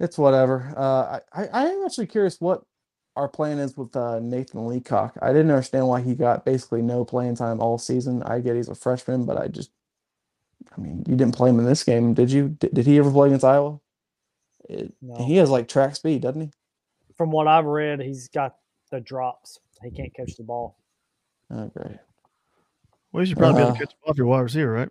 it's 0.00 0.18
whatever. 0.18 0.72
Uh, 0.76 1.20
I, 1.34 1.42
I 1.44 1.48
I 1.48 1.66
am 1.68 1.84
actually 1.84 2.06
curious 2.08 2.40
what 2.40 2.62
our 3.16 3.28
plan 3.28 3.58
is 3.58 3.76
with 3.76 3.94
uh, 3.96 4.20
Nathan 4.20 4.66
Leacock. 4.66 5.16
I 5.22 5.28
didn't 5.28 5.50
understand 5.50 5.88
why 5.88 6.00
he 6.00 6.14
got 6.14 6.44
basically 6.44 6.82
no 6.82 7.04
playing 7.04 7.36
time 7.36 7.60
all 7.60 7.78
season. 7.78 8.22
I 8.24 8.40
get 8.40 8.56
he's 8.56 8.68
a 8.68 8.74
freshman, 8.74 9.26
but 9.26 9.36
I 9.38 9.48
just, 9.48 9.70
I 10.76 10.80
mean, 10.80 11.04
you 11.06 11.16
didn't 11.16 11.34
play 11.34 11.50
him 11.50 11.58
in 11.58 11.66
this 11.66 11.84
game, 11.84 12.14
did 12.14 12.30
you? 12.30 12.48
Did, 12.50 12.74
did 12.74 12.86
he 12.86 12.98
ever 12.98 13.10
play 13.10 13.28
against 13.28 13.44
Iowa? 13.44 13.78
It, 14.68 14.92
No. 15.02 15.24
He 15.24 15.36
has 15.36 15.50
like 15.50 15.68
track 15.68 15.96
speed, 15.96 16.22
doesn't 16.22 16.40
he? 16.40 16.50
From 17.16 17.30
what 17.30 17.46
I've 17.46 17.66
read, 17.66 18.00
he's 18.00 18.28
got 18.28 18.56
the 18.90 19.00
drops. 19.00 19.58
He 19.82 19.90
can't 19.90 20.14
catch 20.14 20.36
the 20.36 20.44
ball. 20.44 20.76
Oh, 21.50 21.66
great. 21.68 21.98
Well, 23.12 23.22
you 23.22 23.26
should 23.26 23.38
probably 23.38 23.56
be 23.56 23.60
able 23.62 23.70
Uh, 23.70 23.74
to 23.74 23.78
catch 23.80 23.90
the 23.90 23.96
ball 24.02 24.12
if 24.12 24.16
you're 24.16 24.26
wide 24.26 24.40
receiver, 24.40 24.72
right? 24.72 24.88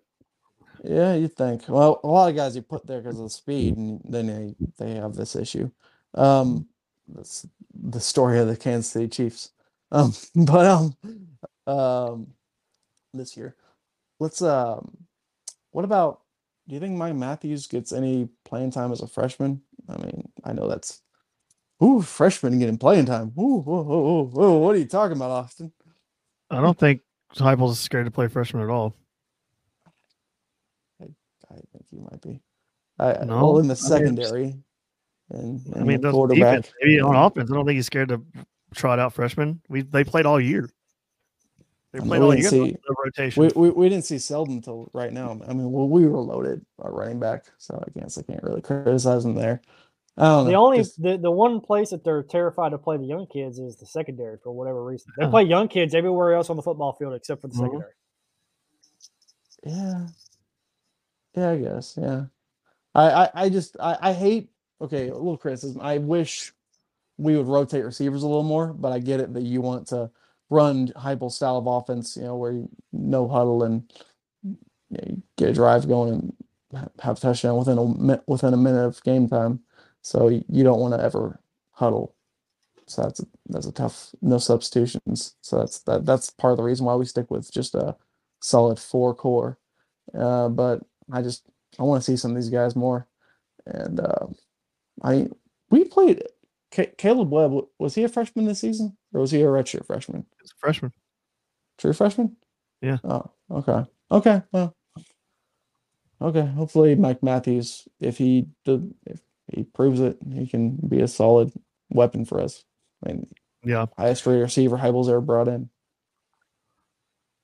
Yeah, 0.83 1.13
you 1.15 1.27
think. 1.27 1.63
Well, 1.67 1.99
a 2.03 2.07
lot 2.07 2.29
of 2.29 2.35
guys 2.35 2.55
you 2.55 2.61
put 2.61 2.85
there 2.85 3.01
because 3.01 3.17
of 3.17 3.23
the 3.23 3.29
speed, 3.29 3.77
and 3.77 4.01
then 4.03 4.27
they 4.27 4.55
they 4.77 4.95
have 4.95 5.15
this 5.15 5.35
issue. 5.35 5.69
Um, 6.15 6.67
that's 7.07 7.47
the 7.73 7.99
story 7.99 8.39
of 8.39 8.47
the 8.47 8.57
Kansas 8.57 8.91
City 8.91 9.07
Chiefs. 9.07 9.51
Um, 9.91 10.13
but 10.35 10.65
um, 10.65 10.95
um, 11.67 12.27
this 13.13 13.37
year, 13.37 13.55
let's 14.19 14.41
um, 14.41 14.97
what 15.71 15.85
about? 15.85 16.21
Do 16.67 16.75
you 16.75 16.79
think 16.79 16.97
Mike 16.97 17.15
Matthews 17.15 17.67
gets 17.67 17.91
any 17.91 18.29
playing 18.45 18.71
time 18.71 18.91
as 18.91 19.01
a 19.01 19.07
freshman? 19.07 19.61
I 19.89 19.97
mean, 19.97 20.29
I 20.43 20.53
know 20.53 20.67
that's 20.67 21.01
ooh, 21.83 22.01
freshman 22.01 22.59
getting 22.59 22.77
playing 22.77 23.05
time. 23.05 23.33
Ooh, 23.37 23.61
whoa, 23.61 23.81
whoa, 23.81 23.99
whoa, 23.99 24.25
whoa, 24.25 24.57
what 24.57 24.75
are 24.75 24.79
you 24.79 24.85
talking 24.85 25.17
about, 25.17 25.31
Austin? 25.31 25.71
I 26.49 26.61
don't 26.61 26.77
think 26.77 27.01
Heupel's 27.35 27.79
scared 27.79 28.05
to 28.05 28.11
play 28.11 28.27
freshman 28.27 28.63
at 28.63 28.69
all. 28.69 28.95
I 31.01 31.55
think 31.73 31.85
he 31.89 31.99
might 31.99 32.21
be. 32.21 32.41
I 32.99 33.25
No, 33.25 33.47
well 33.47 33.59
in 33.59 33.67
the 33.67 33.73
I 33.73 33.77
secondary, 33.77 34.55
and, 35.29 35.61
I 35.75 35.79
mean, 35.79 36.01
quarterback. 36.01 36.57
defense, 36.57 36.73
maybe 36.81 37.01
on 37.01 37.15
offense, 37.15 37.51
I 37.51 37.55
don't 37.55 37.65
think 37.65 37.75
he's 37.75 37.85
scared 37.85 38.09
to 38.09 38.23
trot 38.75 38.99
out 38.99 39.13
freshmen. 39.13 39.61
We 39.67 39.81
they 39.81 40.03
played 40.03 40.25
all 40.25 40.39
year. 40.39 40.69
They 41.93 41.99
I 41.99 42.01
mean, 42.03 42.09
played 42.09 42.19
we 42.21 42.25
all 42.25 42.31
didn't 42.31 42.41
year. 42.43 42.49
see- 42.51 42.77
the 42.87 42.95
rotation. 43.05 43.43
We, 43.43 43.49
we, 43.55 43.69
we 43.71 43.89
didn't 43.89 44.05
see 44.05 44.17
Seldon 44.17 44.55
until 44.55 44.89
right 44.93 45.11
now. 45.11 45.31
I 45.47 45.53
mean, 45.53 45.71
well, 45.71 45.89
we 45.89 46.05
were 46.07 46.19
loaded 46.21 46.65
our 46.79 46.91
running 46.93 47.19
back, 47.19 47.45
so 47.57 47.83
I 47.85 47.99
guess 47.99 48.17
I 48.17 48.21
can't 48.21 48.41
really 48.43 48.61
criticize 48.61 49.25
him 49.25 49.35
there. 49.35 49.61
I 50.17 50.25
don't 50.25 50.45
The 50.45 50.51
know. 50.53 50.65
only 50.65 50.77
just- 50.77 51.01
the, 51.01 51.17
the 51.17 51.31
one 51.31 51.59
place 51.59 51.89
that 51.89 52.03
they're 52.03 52.23
terrified 52.23 52.69
to 52.71 52.77
play 52.77 52.97
the 52.97 53.03
young 53.05 53.27
kids 53.27 53.59
is 53.59 53.75
the 53.77 53.85
secondary 53.85 54.37
for 54.41 54.51
whatever 54.53 54.83
reason. 54.83 55.11
They 55.17 55.27
play 55.27 55.43
young 55.43 55.67
kids 55.67 55.93
everywhere 55.93 56.33
else 56.33 56.49
on 56.49 56.55
the 56.55 56.61
football 56.63 56.93
field 56.93 57.13
except 57.13 57.41
for 57.41 57.47
the 57.49 57.55
Mhm. 57.55 57.59
secondary. 57.59 57.91
yeah, 59.65 60.07
yeah, 61.35 61.49
I 61.51 61.57
guess, 61.57 61.97
yeah. 62.01 62.25
I, 62.95 63.11
I, 63.11 63.29
I 63.35 63.49
just, 63.49 63.77
I, 63.79 63.97
I 64.01 64.13
hate. 64.13 64.49
Okay, 64.81 65.09
a 65.09 65.13
little 65.13 65.37
criticism. 65.37 65.79
I 65.79 65.99
wish 65.99 66.51
we 67.17 67.37
would 67.37 67.45
rotate 67.45 67.85
receivers 67.85 68.23
a 68.23 68.27
little 68.27 68.41
more, 68.43 68.73
but 68.73 68.91
I 68.91 68.97
get 68.97 69.19
it 69.19 69.31
that 69.35 69.43
you 69.43 69.61
want 69.61 69.87
to 69.89 70.09
run 70.51 70.89
Heupel 70.89 71.31
style 71.31 71.57
of 71.57 71.65
offense, 71.65 72.15
you 72.17 72.23
know, 72.23 72.35
where 72.35 72.51
you 72.51 72.69
no 72.91 73.27
huddle 73.27 73.63
and 73.63 73.91
you, 74.43 74.57
know, 74.91 75.17
get 75.37 75.49
a 75.49 75.53
drive 75.53 75.87
going 75.87 76.13
and 76.13 76.33
have 77.01 77.17
a 77.17 77.19
touchdown 77.19 77.57
within 77.57 77.79
a 77.79 78.21
within 78.27 78.53
a 78.53 78.57
minute 78.57 78.85
of 78.85 79.03
game 79.03 79.27
time. 79.27 79.61
So 80.03 80.27
you 80.27 80.63
don't 80.63 80.79
want 80.79 80.93
to 80.93 81.03
ever 81.03 81.39
huddle. 81.71 82.15
So 82.87 83.03
that's 83.03 83.21
a, 83.21 83.25
that's 83.47 83.67
a 83.67 83.71
tough 83.71 84.13
no 84.21 84.37
substitutions. 84.37 85.35
So 85.41 85.59
that's 85.59 85.79
that 85.81 86.05
that's 86.05 86.29
part 86.29 86.51
of 86.51 86.57
the 86.57 86.63
reason 86.63 86.85
why 86.85 86.95
we 86.95 87.05
stick 87.05 87.31
with 87.31 87.51
just 87.51 87.73
a 87.73 87.95
solid 88.41 88.77
four 88.77 89.15
core. 89.15 89.57
Uh, 90.13 90.49
but 90.49 90.81
I 91.11 91.21
just 91.21 91.45
I 91.79 91.83
want 91.83 92.03
to 92.03 92.11
see 92.11 92.17
some 92.17 92.31
of 92.31 92.37
these 92.37 92.49
guys 92.49 92.75
more. 92.75 93.07
And 93.65 94.01
uh, 94.01 94.27
I 95.03 95.29
we 95.69 95.85
played 95.85 96.23
Ca 96.71 96.87
Caleb 96.97 97.31
Webb. 97.31 97.53
Was 97.79 97.95
he 97.95 98.03
a 98.03 98.09
freshman 98.09 98.45
this 98.45 98.59
season, 98.61 98.97
or 99.13 99.21
was 99.21 99.31
he 99.31 99.41
a 99.41 99.45
redshirt 99.45 99.85
freshman? 99.85 100.25
He's 100.41 100.51
a 100.51 100.55
freshman. 100.59 100.93
True 101.77 101.93
freshman. 101.93 102.37
Yeah. 102.81 102.97
Oh, 103.03 103.29
okay. 103.51 103.85
Okay. 104.11 104.41
Well. 104.51 104.75
Okay. 106.21 106.45
Hopefully, 106.45 106.95
Mike 106.95 107.23
Matthews, 107.23 107.87
if 107.99 108.17
he 108.17 108.47
did, 108.65 108.93
if 109.05 109.21
he 109.51 109.63
proves 109.63 109.99
it, 109.99 110.17
he 110.33 110.47
can 110.47 110.75
be 110.87 111.01
a 111.01 111.07
solid 111.07 111.51
weapon 111.89 112.25
for 112.25 112.39
us. 112.39 112.63
I 113.05 113.09
mean, 113.09 113.27
Yeah, 113.65 113.87
highest 113.97 114.25
rated 114.25 114.43
receiver 114.43 114.77
Heupel's 114.77 115.09
ever 115.09 115.21
brought 115.21 115.47
in. 115.47 115.69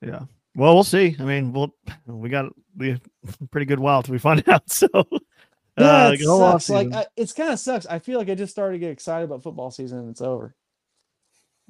yeah. 0.01 0.21
Well, 0.55 0.73
we'll 0.73 0.83
see. 0.83 1.15
I 1.19 1.23
mean, 1.23 1.53
we'll 1.53 1.73
we 2.05 2.29
got 2.29 2.45
we 2.75 2.91
a 2.91 2.99
pretty 3.51 3.65
good 3.65 3.79
while 3.79 4.01
till 4.03 4.13
we 4.13 4.19
find 4.19 4.43
out. 4.49 4.69
So 4.69 4.87
Yeah, 5.77 6.07
uh, 6.07 6.11
it 6.11 6.17
good 6.17 6.25
sucks. 6.25 6.69
Like. 6.69 6.93
I, 6.93 7.05
it's 7.15 7.33
kind 7.33 7.51
of 7.51 7.59
sucks. 7.59 7.85
I 7.85 7.99
feel 7.99 8.17
like 8.17 8.29
I 8.29 8.35
just 8.35 8.51
started 8.51 8.73
to 8.73 8.79
get 8.79 8.91
excited 8.91 9.25
about 9.25 9.43
football 9.43 9.69
season 9.69 9.99
and 9.99 10.09
it's 10.09 10.21
over. 10.21 10.55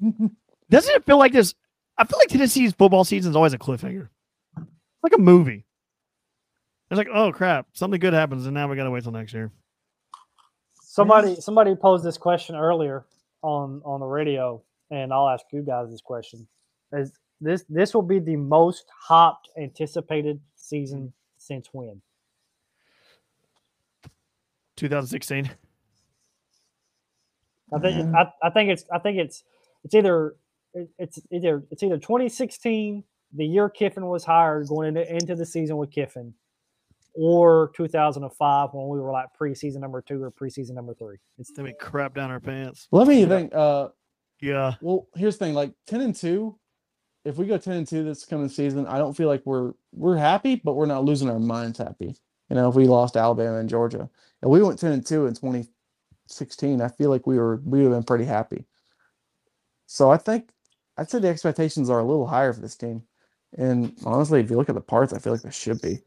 doesn't 0.70 0.94
it 0.94 1.04
feel 1.04 1.18
like 1.18 1.32
this? 1.32 1.54
I 1.98 2.04
feel 2.04 2.18
like 2.18 2.28
Tennessee's 2.28 2.72
football 2.72 3.04
season 3.04 3.30
is 3.30 3.36
always 3.36 3.52
a 3.52 3.58
cliffhanger, 3.58 4.08
like 5.02 5.12
a 5.12 5.18
movie. 5.18 5.66
It's 6.90 6.96
like, 6.96 7.08
oh 7.12 7.32
crap, 7.32 7.66
something 7.72 8.00
good 8.00 8.14
happens, 8.14 8.46
and 8.46 8.54
now 8.54 8.68
we 8.68 8.76
gotta 8.76 8.90
wait 8.90 9.02
till 9.02 9.12
next 9.12 9.34
year. 9.34 9.50
Somebody 10.80 11.36
somebody 11.36 11.74
posed 11.74 12.04
this 12.04 12.16
question 12.16 12.56
earlier 12.56 13.04
on 13.42 13.82
on 13.84 14.00
the 14.00 14.06
radio, 14.06 14.62
and 14.90 15.12
I'll 15.12 15.28
ask 15.28 15.44
you 15.52 15.62
guys 15.62 15.90
this 15.90 16.00
question: 16.00 16.46
Is 16.92 17.12
this 17.40 17.64
this 17.68 17.94
will 17.94 18.02
be 18.02 18.20
the 18.20 18.36
most 18.36 18.86
hopped 18.96 19.50
anticipated 19.58 20.40
season 20.54 21.12
since 21.36 21.68
when? 21.72 22.00
2016. 24.78 25.50
I 27.72 27.78
think 27.78 27.96
Yeah. 27.96 28.18
I, 28.18 28.46
I 28.46 28.50
think 28.50 28.70
it's 28.70 28.84
I 28.90 28.98
think 28.98 29.18
it's 29.18 29.44
it's 29.84 29.94
either 29.94 30.36
it's 30.98 31.18
either 31.30 31.64
it's 31.70 31.82
either 31.82 31.98
2016, 31.98 33.04
the 33.34 33.44
year 33.46 33.68
Kiffin 33.68 34.06
was 34.06 34.24
hired, 34.24 34.68
going 34.68 34.88
into 34.88 35.14
into 35.14 35.34
the 35.34 35.44
season 35.44 35.76
with 35.76 35.90
Kiffin, 35.90 36.32
or 37.14 37.72
2005 37.74 38.70
when 38.72 38.88
we 38.88 39.00
were 39.00 39.12
like 39.12 39.28
preseason 39.38 39.80
number 39.80 40.00
two 40.00 40.22
or 40.22 40.30
preseason 40.30 40.70
number 40.70 40.94
three. 40.94 41.16
It's 41.38 41.52
then 41.52 41.64
we 41.64 41.72
crap 41.74 42.14
down 42.14 42.30
our 42.30 42.40
pants. 42.40 42.88
Let 42.90 43.08
me 43.08 43.26
think. 43.26 43.54
Uh, 43.54 43.88
Yeah, 44.40 44.74
well, 44.80 45.08
here's 45.16 45.36
the 45.36 45.44
thing: 45.46 45.54
like 45.54 45.72
ten 45.86 46.00
and 46.00 46.14
two. 46.14 46.58
If 47.24 47.36
we 47.36 47.46
go 47.46 47.58
ten 47.58 47.74
and 47.74 47.86
two 47.86 48.04
this 48.04 48.24
coming 48.24 48.48
season, 48.48 48.86
I 48.86 48.98
don't 48.98 49.16
feel 49.16 49.28
like 49.28 49.42
we're 49.44 49.72
we're 49.92 50.16
happy, 50.16 50.60
but 50.64 50.74
we're 50.74 50.86
not 50.86 51.04
losing 51.04 51.28
our 51.28 51.40
minds 51.40 51.78
happy. 51.78 52.14
You 52.48 52.56
know, 52.56 52.68
if 52.68 52.74
we 52.74 52.86
lost 52.86 53.16
Alabama 53.16 53.58
and 53.58 53.68
Georgia, 53.68 54.08
and 54.42 54.50
we 54.50 54.62
went 54.62 54.78
ten 54.78 54.92
and 54.92 55.04
two 55.04 55.26
in 55.26 55.34
2016, 55.34 56.80
I 56.80 56.88
feel 56.88 57.10
like 57.10 57.26
we 57.26 57.38
were 57.38 57.56
we 57.64 57.78
would 57.82 57.92
have 57.92 58.00
been 58.00 58.04
pretty 58.04 58.24
happy. 58.24 58.64
So 59.86 60.10
I 60.10 60.16
think 60.16 60.50
I'd 60.96 61.10
say 61.10 61.18
the 61.18 61.28
expectations 61.28 61.90
are 61.90 62.00
a 62.00 62.04
little 62.04 62.26
higher 62.26 62.52
for 62.52 62.60
this 62.60 62.76
team. 62.76 63.02
And 63.56 63.96
honestly, 64.04 64.40
if 64.40 64.50
you 64.50 64.56
look 64.56 64.68
at 64.68 64.74
the 64.74 64.80
parts, 64.80 65.12
I 65.12 65.18
feel 65.18 65.32
like 65.32 65.42
they 65.42 65.50
should 65.50 65.80
be. 65.80 66.00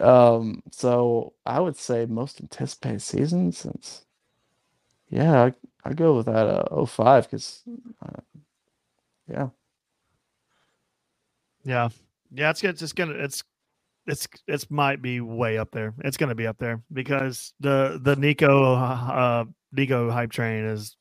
Um, 0.00 0.62
so 0.70 1.32
I 1.46 1.60
would 1.60 1.76
say 1.76 2.06
most 2.06 2.40
anticipated 2.40 3.02
season 3.02 3.52
since, 3.52 4.04
yeah, 5.08 5.44
I, 5.44 5.54
I'd 5.84 5.96
go 5.96 6.16
with 6.16 6.26
that 6.26 6.46
uh, 6.46 6.84
05 6.84 7.24
because, 7.24 7.62
uh, 8.04 8.20
yeah, 9.30 9.48
yeah, 11.64 11.88
yeah. 12.32 12.50
It's 12.50 12.62
it's 12.62 12.80
just 12.80 12.96
gonna 12.96 13.14
it's 13.14 13.42
it's 14.08 14.26
it's 14.46 14.70
might 14.70 15.02
be 15.02 15.20
way 15.20 15.58
up 15.58 15.70
there. 15.70 15.94
It's 16.04 16.16
gonna 16.16 16.34
be 16.34 16.46
up 16.46 16.58
there 16.58 16.80
because 16.92 17.52
the 17.60 18.00
the 18.02 18.16
Nico 18.16 18.74
uh 18.74 19.44
Nico 19.72 20.10
hype 20.10 20.32
train 20.32 20.64
is 20.64 20.96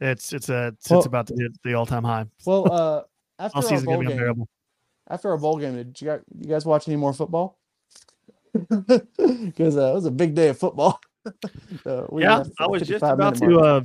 it's 0.00 0.32
it's 0.32 0.48
a 0.48 0.68
it's, 0.68 0.88
Well- 0.88 1.00
it's 1.00 1.06
about 1.06 1.26
to 1.26 1.34
hit 1.36 1.52
the 1.64 1.74
all 1.74 1.86
time 1.86 2.04
high. 2.04 2.26
Well, 2.46 2.72
uh, 2.72 3.02
after 3.38 3.58
All 3.58 3.74
our 3.74 3.80
bowl 3.82 3.98
be 3.98 4.06
game, 4.06 4.12
unbearable. 4.12 4.48
after 5.10 5.30
our 5.30 5.38
bowl 5.38 5.58
game, 5.58 5.74
did 5.74 6.00
you 6.00 6.06
guys, 6.08 6.20
you 6.38 6.48
guys 6.48 6.64
watch 6.64 6.88
any 6.88 6.96
more 6.96 7.12
football? 7.12 7.58
Because 8.78 9.76
uh, 9.76 9.90
it 9.90 9.94
was 9.94 10.06
a 10.06 10.10
big 10.10 10.34
day 10.34 10.48
of 10.48 10.58
football. 10.58 11.00
uh, 11.86 12.06
we 12.10 12.22
Yeah, 12.22 12.44
I 12.58 12.66
was 12.66 12.82
just 12.82 13.04
about 13.04 13.34
to 13.36 13.58
uh 13.60 13.80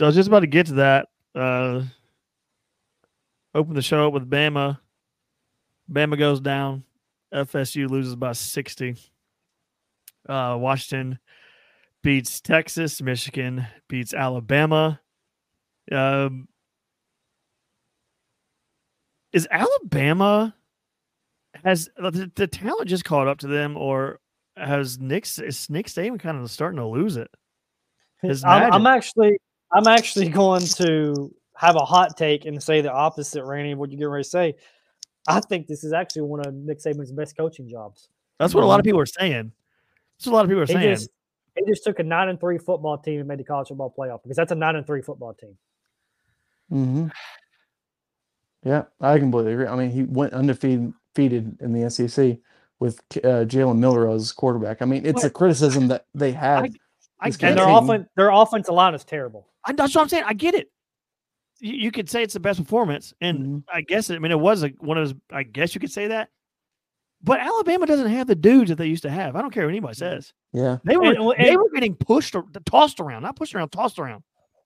I 0.00 0.06
was 0.06 0.14
just 0.14 0.28
about 0.28 0.40
to 0.40 0.46
get 0.46 0.66
to 0.66 0.74
that. 0.74 1.08
Uh 1.34 1.82
open 3.54 3.74
the 3.74 3.82
show 3.82 4.06
up 4.06 4.12
with 4.14 4.30
Bama. 4.30 4.78
Bama 5.92 6.18
goes 6.18 6.40
down. 6.40 6.84
FSU 7.32 7.88
loses 7.88 8.16
by 8.16 8.32
60. 8.32 8.96
Uh 10.28 10.56
Washington 10.58 11.18
beats 12.02 12.40
Texas, 12.40 13.00
Michigan 13.02 13.66
beats 13.88 14.14
Alabama. 14.14 15.00
Um 15.90 16.48
is 19.32 19.48
Alabama 19.50 20.54
has 21.64 21.88
the, 21.96 22.30
the 22.34 22.46
talent 22.46 22.88
just 22.88 23.04
caught 23.04 23.28
up 23.28 23.38
to 23.38 23.46
them 23.46 23.76
or 23.76 24.20
has 24.56 24.98
Nick 24.98 25.26
is 25.38 25.70
Nick 25.70 25.86
Saban 25.86 26.20
kind 26.20 26.38
of 26.38 26.50
starting 26.50 26.78
to 26.78 26.86
lose 26.86 27.16
it? 27.16 27.30
I'm, 28.44 28.72
I'm 28.72 28.86
actually 28.86 29.38
I'm 29.72 29.86
actually 29.86 30.28
going 30.40 30.64
to 30.76 31.34
have 31.56 31.76
a 31.76 31.84
hot 31.84 32.16
take 32.16 32.44
and 32.44 32.62
say 32.62 32.80
the 32.80 32.92
opposite, 32.92 33.44
Randy. 33.44 33.74
What 33.74 33.90
you 33.90 33.96
getting 33.96 34.10
ready 34.10 34.24
to 34.24 34.30
say? 34.30 34.54
I 35.26 35.40
think 35.40 35.66
this 35.66 35.84
is 35.84 35.92
actually 35.92 36.22
one 36.22 36.40
of 36.46 36.52
Nick 36.52 36.80
Saban's 36.80 37.12
best 37.12 37.36
coaching 37.36 37.68
jobs. 37.68 38.08
That's 38.38 38.54
what 38.54 38.64
a 38.64 38.66
lot 38.66 38.80
of 38.80 38.84
people 38.84 39.00
are 39.00 39.06
saying. 39.06 39.52
That's 40.18 40.26
what 40.26 40.32
a 40.32 40.36
lot 40.36 40.44
of 40.44 40.50
people 40.50 40.62
are 40.62 40.66
He 40.66 40.74
saying. 40.74 40.94
just 40.94 41.10
he 41.54 41.64
just 41.66 41.84
took 41.84 41.98
a 41.98 42.02
nine 42.02 42.28
and 42.28 42.40
three 42.40 42.58
football 42.58 42.98
team 42.98 43.18
and 43.20 43.28
made 43.28 43.38
the 43.38 43.44
college 43.44 43.68
football 43.68 43.94
playoff 43.96 44.22
because 44.22 44.36
that's 44.36 44.52
a 44.52 44.56
nine 44.56 44.76
and 44.76 44.86
three 44.86 45.02
football 45.02 45.34
team. 45.34 45.56
hmm 46.70 47.08
Yeah, 48.64 48.84
I 49.00 49.18
completely 49.18 49.52
agree. 49.52 49.66
I 49.66 49.76
mean, 49.76 49.90
he 49.90 50.04
went 50.04 50.32
undefeated 50.32 50.94
in 51.60 51.72
the 51.72 51.90
SEC 51.90 52.38
with 52.80 53.00
uh, 53.18 53.44
Jalen 53.44 53.78
Milroe 53.78 54.14
as 54.14 54.32
quarterback. 54.32 54.82
I 54.82 54.86
mean, 54.86 55.04
it's 55.06 55.24
a 55.24 55.30
criticism 55.30 55.88
that 55.88 56.06
they 56.14 56.32
had. 56.32 56.74
I 57.20 57.28
this 57.28 57.36
get 57.36 57.50
And 57.50 57.58
their 57.58 57.68
offense 57.68 58.08
their 58.16 58.30
offensive 58.30 58.74
line 58.74 58.94
is 58.94 59.04
terrible. 59.04 59.46
I, 59.64 59.72
that's 59.72 59.94
what 59.94 60.02
I'm 60.02 60.08
saying. 60.08 60.24
I 60.26 60.32
get 60.32 60.54
it. 60.54 60.70
You, 61.62 61.74
you 61.74 61.90
could 61.92 62.10
say 62.10 62.22
it's 62.22 62.34
the 62.34 62.40
best 62.40 62.58
performance, 62.60 63.14
and 63.20 63.38
Mhm. 63.38 63.62
I 63.72 63.80
guess 63.82 64.10
it, 64.10 64.16
I 64.16 64.18
mean 64.18 64.32
it 64.32 64.38
was 64.40 64.64
a, 64.64 64.68
one 64.80 64.98
of 64.98 65.08
those. 65.08 65.16
I 65.30 65.44
guess 65.44 65.74
you 65.74 65.80
could 65.80 65.92
say 65.92 66.08
that. 66.08 66.28
But 67.24 67.38
Alabama 67.38 67.86
doesn't 67.86 68.10
have 68.10 68.26
the 68.26 68.34
dudes 68.34 68.68
that 68.70 68.76
they 68.76 68.86
used 68.88 69.04
to 69.04 69.10
have. 69.10 69.36
I 69.36 69.42
don't 69.42 69.52
care 69.52 69.64
what 69.64 69.70
anybody 69.70 69.94
says. 69.94 70.32
Yeah, 70.52 70.78
They 70.84 70.96
were 70.96 71.04
And- 71.14 71.30
they 71.38 71.50
and- 71.50 71.56
were 71.58 71.70
getting 71.72 71.94
pushed 71.94 72.34
or 72.34 72.44
tossed 72.66 72.98
around, 72.98 73.22
not 73.22 73.36
pushed 73.36 73.54
around, 73.54 73.68
tossed 73.70 73.98
around. 74.00 74.24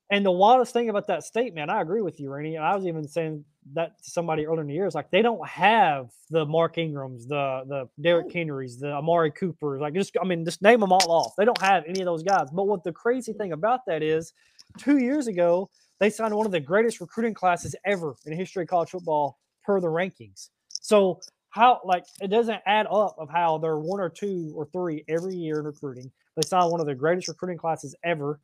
And 0.08 0.24
the 0.24 0.30
wildest 0.30 0.72
thing 0.72 0.88
about 0.88 1.08
that 1.08 1.22
statement, 1.24 1.68
I 1.70 1.82
agree 1.82 2.00
with 2.00 2.18
you, 2.18 2.30
Rainey. 2.30 2.54
And 2.56 2.64
I 2.64 2.74
was 2.74 2.86
even 2.86 3.06
saying 3.08 3.44
that 3.74 4.02
to 4.02 4.10
somebody 4.10 4.46
earlier 4.46 4.60
in 4.62 4.68
the 4.68 4.74
year. 4.74 4.86
It's 4.86 4.94
like 4.94 5.10
they 5.10 5.20
don't 5.20 5.46
have 5.46 6.10
the 6.30 6.46
Mark 6.46 6.78
Ingrams, 6.78 7.26
the 7.26 7.64
the 7.66 7.88
Derrick 8.00 8.32
Henrys, 8.32 8.78
the 8.78 8.92
Amari 8.92 9.32
Coopers. 9.32 9.80
Like 9.80 9.92
just, 9.94 10.16
I 10.18 10.24
mean, 10.24 10.44
just 10.44 10.62
name 10.62 10.80
them 10.80 10.92
all 10.92 11.10
off. 11.10 11.34
They 11.36 11.44
don't 11.44 11.60
have 11.60 11.84
any 11.86 12.00
of 12.00 12.06
those 12.06 12.22
guys. 12.22 12.48
But 12.52 12.68
what 12.68 12.84
the 12.84 12.92
crazy 12.92 13.32
thing 13.34 13.52
about 13.52 13.80
that 13.86 14.02
is, 14.02 14.32
two 14.78 14.98
years 14.98 15.26
ago 15.26 15.68
they 16.00 16.10
signed 16.10 16.34
one 16.34 16.46
of 16.46 16.52
the 16.52 16.60
greatest 16.60 17.00
recruiting 17.00 17.34
classes 17.34 17.74
ever 17.84 18.14
in 18.26 18.32
the 18.32 18.36
history 18.36 18.62
of 18.64 18.68
college 18.68 18.90
football 18.90 19.38
per 19.64 19.80
the 19.80 19.86
rankings. 19.88 20.50
So 20.70 21.20
how 21.50 21.80
like 21.84 22.04
it 22.20 22.28
doesn't 22.28 22.60
add 22.66 22.86
up 22.90 23.16
of 23.18 23.30
how 23.30 23.58
they're 23.58 23.78
one 23.78 24.00
or 24.00 24.10
two 24.10 24.52
or 24.54 24.66
three 24.72 25.04
every 25.08 25.34
year 25.36 25.58
in 25.60 25.64
recruiting. 25.66 26.10
They 26.36 26.42
signed 26.46 26.70
one 26.70 26.80
of 26.80 26.86
the 26.86 26.94
greatest 26.94 27.28
recruiting 27.28 27.58
classes 27.58 27.94
ever 28.04 28.40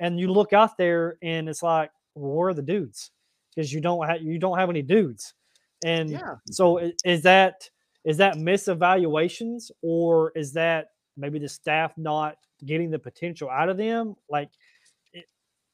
and 0.00 0.18
you 0.18 0.28
look 0.32 0.52
out 0.52 0.76
there 0.78 1.18
and 1.22 1.48
it's 1.48 1.62
like, 1.62 1.90
well, 2.14 2.32
where 2.34 2.48
are 2.50 2.54
the 2.54 2.62
dudes? 2.62 3.10
Because 3.54 3.72
you 3.72 3.80
don't 3.80 4.06
have 4.08 4.22
you 4.22 4.38
don't 4.38 4.58
have 4.58 4.70
any 4.70 4.82
dudes. 4.82 5.34
And 5.82 6.10
Yeah. 6.12 6.36
so 6.50 6.90
is 7.04 7.22
that 7.22 7.68
is 8.04 8.18
that 8.18 8.36
misevaluations 8.36 9.70
or 9.82 10.32
is 10.36 10.52
that 10.54 10.88
maybe 11.16 11.38
the 11.38 11.48
staff 11.48 11.92
not 11.96 12.36
getting 12.66 12.90
the 12.90 12.98
potential 12.98 13.50
out 13.50 13.68
of 13.68 13.76
them? 13.76 14.16
Like 14.28 14.50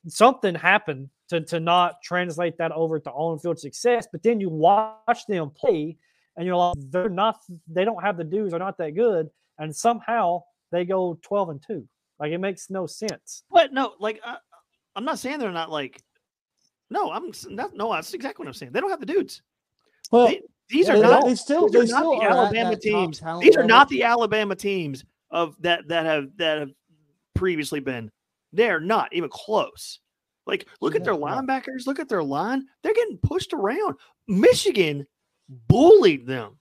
something 0.09 0.55
happened 0.55 1.11
to 1.29 1.41
to 1.43 1.61
not 1.61 2.03
translate 2.03 2.57
that 2.59 2.73
over 2.73 2.99
to 2.99 3.11
on 3.11 3.39
field 3.39 3.59
success. 3.59 4.07
But 4.11 4.23
then 4.23 4.41
you 4.41 4.49
watch 4.49 5.27
them 5.29 5.51
play 5.51 5.97
and 6.37 6.47
you're 6.47 6.57
like, 6.57 6.77
they're 6.91 7.09
not 7.09 7.41
they 7.69 7.85
don't 7.85 8.03
have 8.03 8.17
the 8.17 8.25
dudes, 8.25 8.51
they're 8.51 8.59
not 8.59 8.79
that 8.79 8.95
good, 8.95 9.31
and 9.59 9.75
somehow 9.75 10.43
they 10.73 10.85
go 10.85 11.19
12 11.23 11.49
and 11.51 11.63
2. 11.67 11.89
Like 12.19 12.33
it 12.33 12.39
makes 12.39 12.71
no 12.71 12.87
sense. 12.87 13.45
But 13.51 13.73
no, 13.73 13.95
like 13.99 14.21
uh, 14.25 14.37
I'm 14.95 15.05
not 15.05 15.19
saying 15.19 15.39
they're 15.39 15.51
not 15.51 15.71
like. 15.71 16.03
No, 16.93 17.13
I'm 17.13 17.31
not. 17.49 17.75
No, 17.77 17.93
that's 17.93 18.15
exactly 18.15 18.43
what 18.45 18.49
I'm 18.49 18.55
saying. 18.55 18.73
They 18.73 18.81
don't 18.81 18.91
have 18.91 19.01
the 19.01 19.07
dudes. 19.07 19.43
Well, 20.11 20.27
They- 20.27 20.43
these 20.69 20.87
yeah, 20.87 20.95
are 20.95 20.97
they, 20.99 21.03
not. 21.03 21.25
they 21.25 21.35
still 21.35 21.69
these 21.69 21.75
are 21.77 21.87
they 21.87 21.93
not 21.93 21.99
still 21.99 22.21
the 22.21 22.27
are 22.27 22.31
Alabama 22.31 22.77
teams. 22.77 23.21
These 23.41 23.57
are 23.57 23.65
not 23.65 23.89
the 23.89 24.05
Alabama 24.05 24.55
teams 24.55 25.05
of 25.33 25.61
that 25.63 25.89
that 25.89 26.07
have 26.07 26.29
that 26.37 26.59
have 26.59 26.71
previously 27.35 27.81
been. 27.81 28.11
They're 28.53 28.81
not 28.81 29.13
even 29.13 29.31
close. 29.31 30.01
Like, 30.47 30.67
look 30.81 30.97
at 30.97 31.05
their 31.05 31.15
No, 31.15 31.21
no. 31.21 31.27
linebackers. 31.27 31.87
Look 31.87 31.99
at 32.01 32.09
their 32.09 32.23
line. 32.25 32.65
They're 32.83 32.95
getting 32.95 33.19
pushed 33.19 33.53
around. 33.53 33.97
Michigan 34.27 35.07
bullied 35.69 36.27
them 36.27 36.59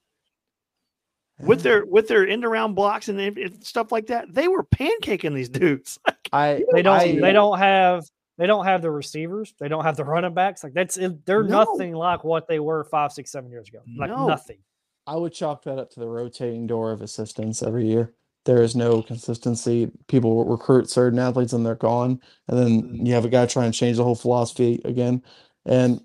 with 1.40 1.62
their 1.62 1.84
with 1.86 2.06
their 2.06 2.28
end 2.28 2.44
around 2.44 2.74
blocks 2.74 3.08
and, 3.08 3.18
and 3.18 3.64
stuff 3.64 3.90
like 3.90 4.06
that. 4.08 4.32
They 4.32 4.46
were 4.48 4.64
pancaking 4.64 5.34
these 5.34 5.48
dudes. 5.60 5.98
I 6.32 6.62
They 6.72 6.82
don't 6.82 6.96
I, 7.00 7.18
they 7.18 7.32
don't 7.32 7.58
have 7.58 8.04
they 8.36 8.46
don't 8.46 8.64
have 8.66 8.82
the 8.82 8.90
receivers. 8.90 9.54
They 9.58 9.68
don't 9.68 9.84
have 9.84 9.96
the 9.96 10.04
running 10.04 10.34
backs. 10.34 10.62
Like 10.62 10.74
that's 10.74 10.96
they're 11.24 11.42
No. 11.42 11.64
nothing 11.64 11.94
like 11.94 12.24
what 12.24 12.46
they 12.46 12.60
were 12.60 12.84
five, 12.84 13.12
six, 13.12 13.32
seven 13.32 13.50
years 13.50 13.68
ago. 13.68 13.80
Like 13.96 14.10
No. 14.10 14.26
nothing. 14.26 14.58
I 15.06 15.16
would 15.16 15.32
chalk 15.32 15.64
that 15.64 15.78
up 15.78 15.90
to 15.92 16.00
the 16.00 16.06
rotating 16.08 16.66
door 16.66 16.92
of 16.92 17.00
assistants 17.02 17.62
every 17.62 17.86
year. 17.86 18.12
There 18.46 18.62
is 18.62 18.74
no 18.74 19.02
consistency. 19.02 19.90
People 20.08 20.44
recruit 20.44 20.88
certain 20.90 21.18
athletes 21.18 21.52
and 21.52 21.64
they're 21.64 21.74
gone, 21.74 22.20
and 22.48 22.58
then 22.58 23.06
you 23.06 23.14
have 23.14 23.24
a 23.24 23.28
guy 23.28 23.46
trying 23.46 23.70
to 23.72 23.78
change 23.78 23.98
the 23.98 24.04
whole 24.04 24.14
philosophy 24.14 24.80
again, 24.84 25.22
and 25.66 26.00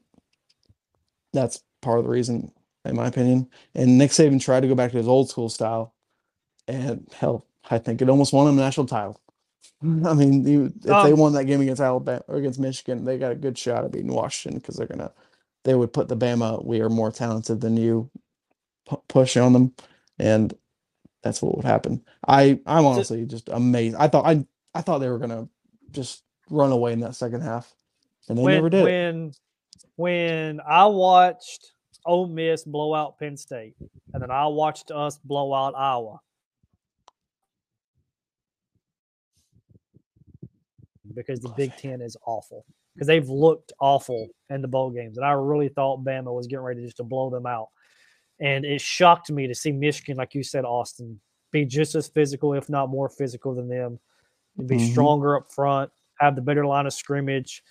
that's 1.33 1.61
part 1.81 1.99
of 1.99 2.05
the 2.05 2.11
reason, 2.11 2.51
in 2.83 2.95
my 2.95 3.07
opinion. 3.07 3.49
And 3.73 3.97
Nick 3.97 4.11
Saban 4.11 4.41
tried 4.41 4.61
to 4.61 4.67
go 4.67 4.75
back 4.75 4.91
to 4.91 4.97
his 4.97 5.07
old 5.07 5.29
school 5.29 5.49
style, 5.49 5.93
and 6.67 7.07
hell, 7.17 7.45
I 7.69 7.77
think 7.77 8.01
it 8.01 8.09
almost 8.09 8.33
won 8.33 8.47
him 8.47 8.57
a 8.57 8.61
national 8.61 8.88
title. 8.88 9.19
I 9.83 10.13
mean, 10.13 10.45
you, 10.45 10.65
if 10.65 10.81
they 10.83 10.91
Um, 10.91 11.17
won 11.19 11.33
that 11.33 11.45
game 11.45 11.61
against 11.61 11.81
Alabama 11.81 12.23
or 12.27 12.38
against 12.38 12.59
Michigan, 12.59 13.05
they 13.05 13.17
got 13.17 13.31
a 13.31 13.36
good 13.36 13.57
shot 13.57 13.86
at 13.86 13.91
beating 13.91 14.13
Washington 14.13 14.59
because 14.59 14.75
they're 14.75 14.88
gonna, 14.88 15.11
they 15.63 15.75
would 15.75 15.93
put 15.93 16.07
the 16.07 16.17
Bama, 16.17 16.63
we 16.65 16.81
are 16.81 16.89
more 16.89 17.11
talented 17.11 17.61
than 17.61 17.77
you, 17.77 18.09
pu- 18.88 19.01
push 19.07 19.38
on 19.38 19.53
them, 19.53 19.73
and 20.19 20.53
that's 21.26 21.41
what 21.41 21.57
would 21.57 21.65
happen. 21.65 22.05
I 22.28 22.59
I'm 22.67 22.86
honestly 22.86 23.26
just 23.26 23.49
amazed. 23.49 23.95
I 23.97 24.07
thought 24.07 24.28
I 24.28 24.45
I 24.76 24.82
thought 24.82 24.99
they 24.99 25.09
were 25.09 25.17
gonna 25.17 25.49
just 25.89 26.23
run 26.51 26.71
away 26.71 26.93
in 26.93 26.99
that 26.99 27.15
second 27.15 27.41
half, 27.41 27.73
and 28.30 28.38
they 28.38 28.43
when 28.43 28.53
never 28.53 28.69
did. 28.69 28.84
when 28.84 29.34
when 29.95 30.61
I 30.65 30.86
watched 30.86 31.71
Ole 32.05 32.28
Miss 32.28 32.63
blow 32.63 32.93
out 32.93 33.17
Penn 33.17 33.38
State, 33.38 33.73
and 34.13 34.21
then 34.21 34.30
I 34.30 34.45
watched 34.45 34.91
us 34.91 35.17
blow 35.17 35.51
out 35.51 35.73
Iowa. 35.76 36.19
Because 41.15 41.39
the 41.39 41.49
Big 41.49 41.76
Ten 41.78 42.01
is 42.01 42.15
awful. 42.28 42.65
Because 42.93 43.07
they've 43.07 43.28
looked 43.28 43.73
awful 43.80 44.28
in 44.49 44.61
the 44.61 44.67
bowl 44.67 44.91
games. 44.91 45.17
And 45.17 45.26
I 45.26 45.32
really 45.32 45.69
thought 45.69 46.03
Bama 46.03 46.34
was 46.36 46.47
getting 46.47 46.65
ready 46.65 46.84
just 46.84 46.97
to 46.97 47.03
blow 47.03 47.30
them 47.30 47.45
out. 47.45 47.69
And 48.39 48.65
it 48.65 48.81
shocked 48.81 49.31
me 49.31 49.47
to 49.47 49.55
see 49.55 49.71
Michigan, 49.71 50.17
like 50.17 50.36
you 50.36 50.43
said, 50.43 50.65
Austin, 50.65 51.19
be 51.51 51.65
just 51.65 51.95
as 51.95 52.07
physical, 52.07 52.53
if 52.53 52.69
not 52.69 52.89
more 52.89 53.07
physical 53.07 53.55
than 53.55 53.69
them, 53.69 53.99
and 54.57 54.67
be 54.67 54.75
Mhm. 54.75 54.91
stronger 54.91 55.38
up 55.38 55.51
front, 55.51 55.91
have 56.19 56.36
the 56.36 56.41
better 56.41 56.65
line 56.65 56.86
of 56.86 56.93
scrimmage, 56.93 57.63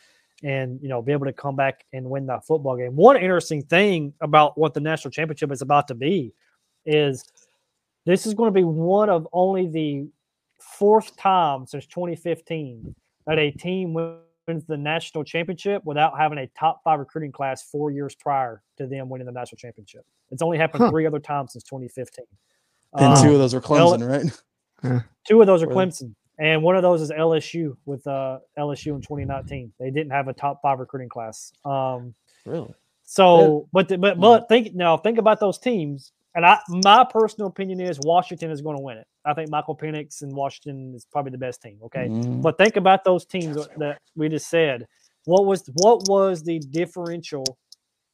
and 0.43 0.81
you 0.83 0.89
know, 0.89 1.03
be 1.03 1.12
able 1.12 1.27
to 1.27 1.33
come 1.33 1.57
back 1.57 1.85
and 1.93 2.09
win 2.09 2.27
that 2.27 2.47
football 2.47 2.77
game. 2.77 2.97
One 2.97 3.17
interesting 3.17 3.62
thing 3.62 4.15
about 4.21 4.57
what 4.57 4.75
the 4.75 4.81
national 4.81 5.11
championship 5.11 5.53
is 5.53 5.62
about 5.62 5.89
to 5.89 5.95
be 5.95 6.33
is 6.87 7.25
this 8.05 8.27
is 8.27 8.35
going 8.35 8.49
to 8.49 8.55
be 8.55 8.65
one 8.65 9.09
of 9.09 9.27
only 9.33 9.67
the 9.67 10.07
fourth 10.61 11.17
time 11.17 11.67
since 11.67 11.87
2015 11.87 12.95
that 13.27 13.39
a 13.39 13.51
team 13.51 13.95
wins 14.47 14.65
the 14.65 14.77
national 14.77 15.25
championship 15.25 15.83
without 15.85 16.19
having 16.19 16.39
a 16.39 16.47
top 16.59 16.83
five 16.85 16.99
recruiting 16.99 17.33
class 17.33 17.63
four 17.63 17.91
years 17.91 18.15
prior 18.15 18.63
to 18.79 18.87
them 18.87 19.09
winning 19.09 19.27
the 19.27 19.33
national 19.33 19.57
championship. 19.57 20.05
It's 20.31 20.43
only 20.43 20.59
happened 20.59 20.85
Huh. 20.85 20.91
three 20.91 21.07
other 21.07 21.19
times 21.19 21.53
since 21.53 21.65
2015. 21.65 22.25
and 22.97 23.17
two 23.17 23.29
Um, 23.29 23.33
of 23.33 23.39
those 23.39 23.55
are 23.55 23.59
L- 23.59 23.63
Clemson, 23.99 24.09
right? 24.83 25.01
Two 25.27 25.41
of 25.41 25.47
those 25.47 25.63
are 25.63 25.67
Were? 25.67 25.75
Clemson, 25.75 26.15
and 26.39 26.63
one 26.63 26.77
of 26.77 26.83
those 26.83 27.01
is 27.01 27.11
LSU 27.11 27.77
with 27.87 28.07
uh, 28.07 28.39
LSU 28.59 28.95
in 28.95 29.01
2019. 29.01 29.73
They 29.81 29.91
didn't 29.91 30.11
have 30.11 30.29
a 30.29 30.33
top 30.35 30.61
five 30.63 30.79
recruiting 30.79 31.09
class. 31.09 31.53
Um, 31.65 32.15
Really? 32.45 32.75
so, 33.05 33.69
but 33.73 33.89
the, 33.89 33.97
Hmm. 33.97 34.01
but 34.03 34.21
but 34.21 34.49
think 34.49 34.75
now 34.75 34.97
think 34.99 35.19
about 35.19 35.41
those 35.41 35.59
teams. 35.59 36.13
And 36.35 36.45
I 36.45 36.59
my 36.69 37.05
personal 37.09 37.47
opinion 37.49 37.81
is 37.81 37.99
Washington 38.01 38.51
is 38.51 38.61
going 38.61 38.77
to 38.77 38.83
win 38.83 38.99
it. 38.99 39.07
I 39.27 39.35
think 39.35 39.51
Michael 39.51 39.77
Penix 39.77 40.22
and 40.22 40.33
Washington 40.33 40.95
is 40.95 41.07
probably 41.11 41.31
the 41.33 41.39
best 41.39 41.62
team. 41.62 41.79
Okay, 41.85 42.09
Mm, 42.09 42.43
but 42.43 42.59
think 42.59 42.77
about 42.77 43.05
those 43.05 43.25
teams 43.25 43.57
that 43.79 43.99
we 44.16 44.29
just 44.29 44.49
said. 44.49 44.87
What 45.25 45.47
was 45.47 45.68
what 45.75 46.07
was 46.09 46.43
the 46.43 46.59
differential 46.59 47.45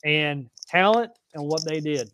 and 0.05 0.49
talent 0.69 1.11
and 1.35 1.45
what 1.45 1.65
they 1.65 1.81
did? 1.81 2.11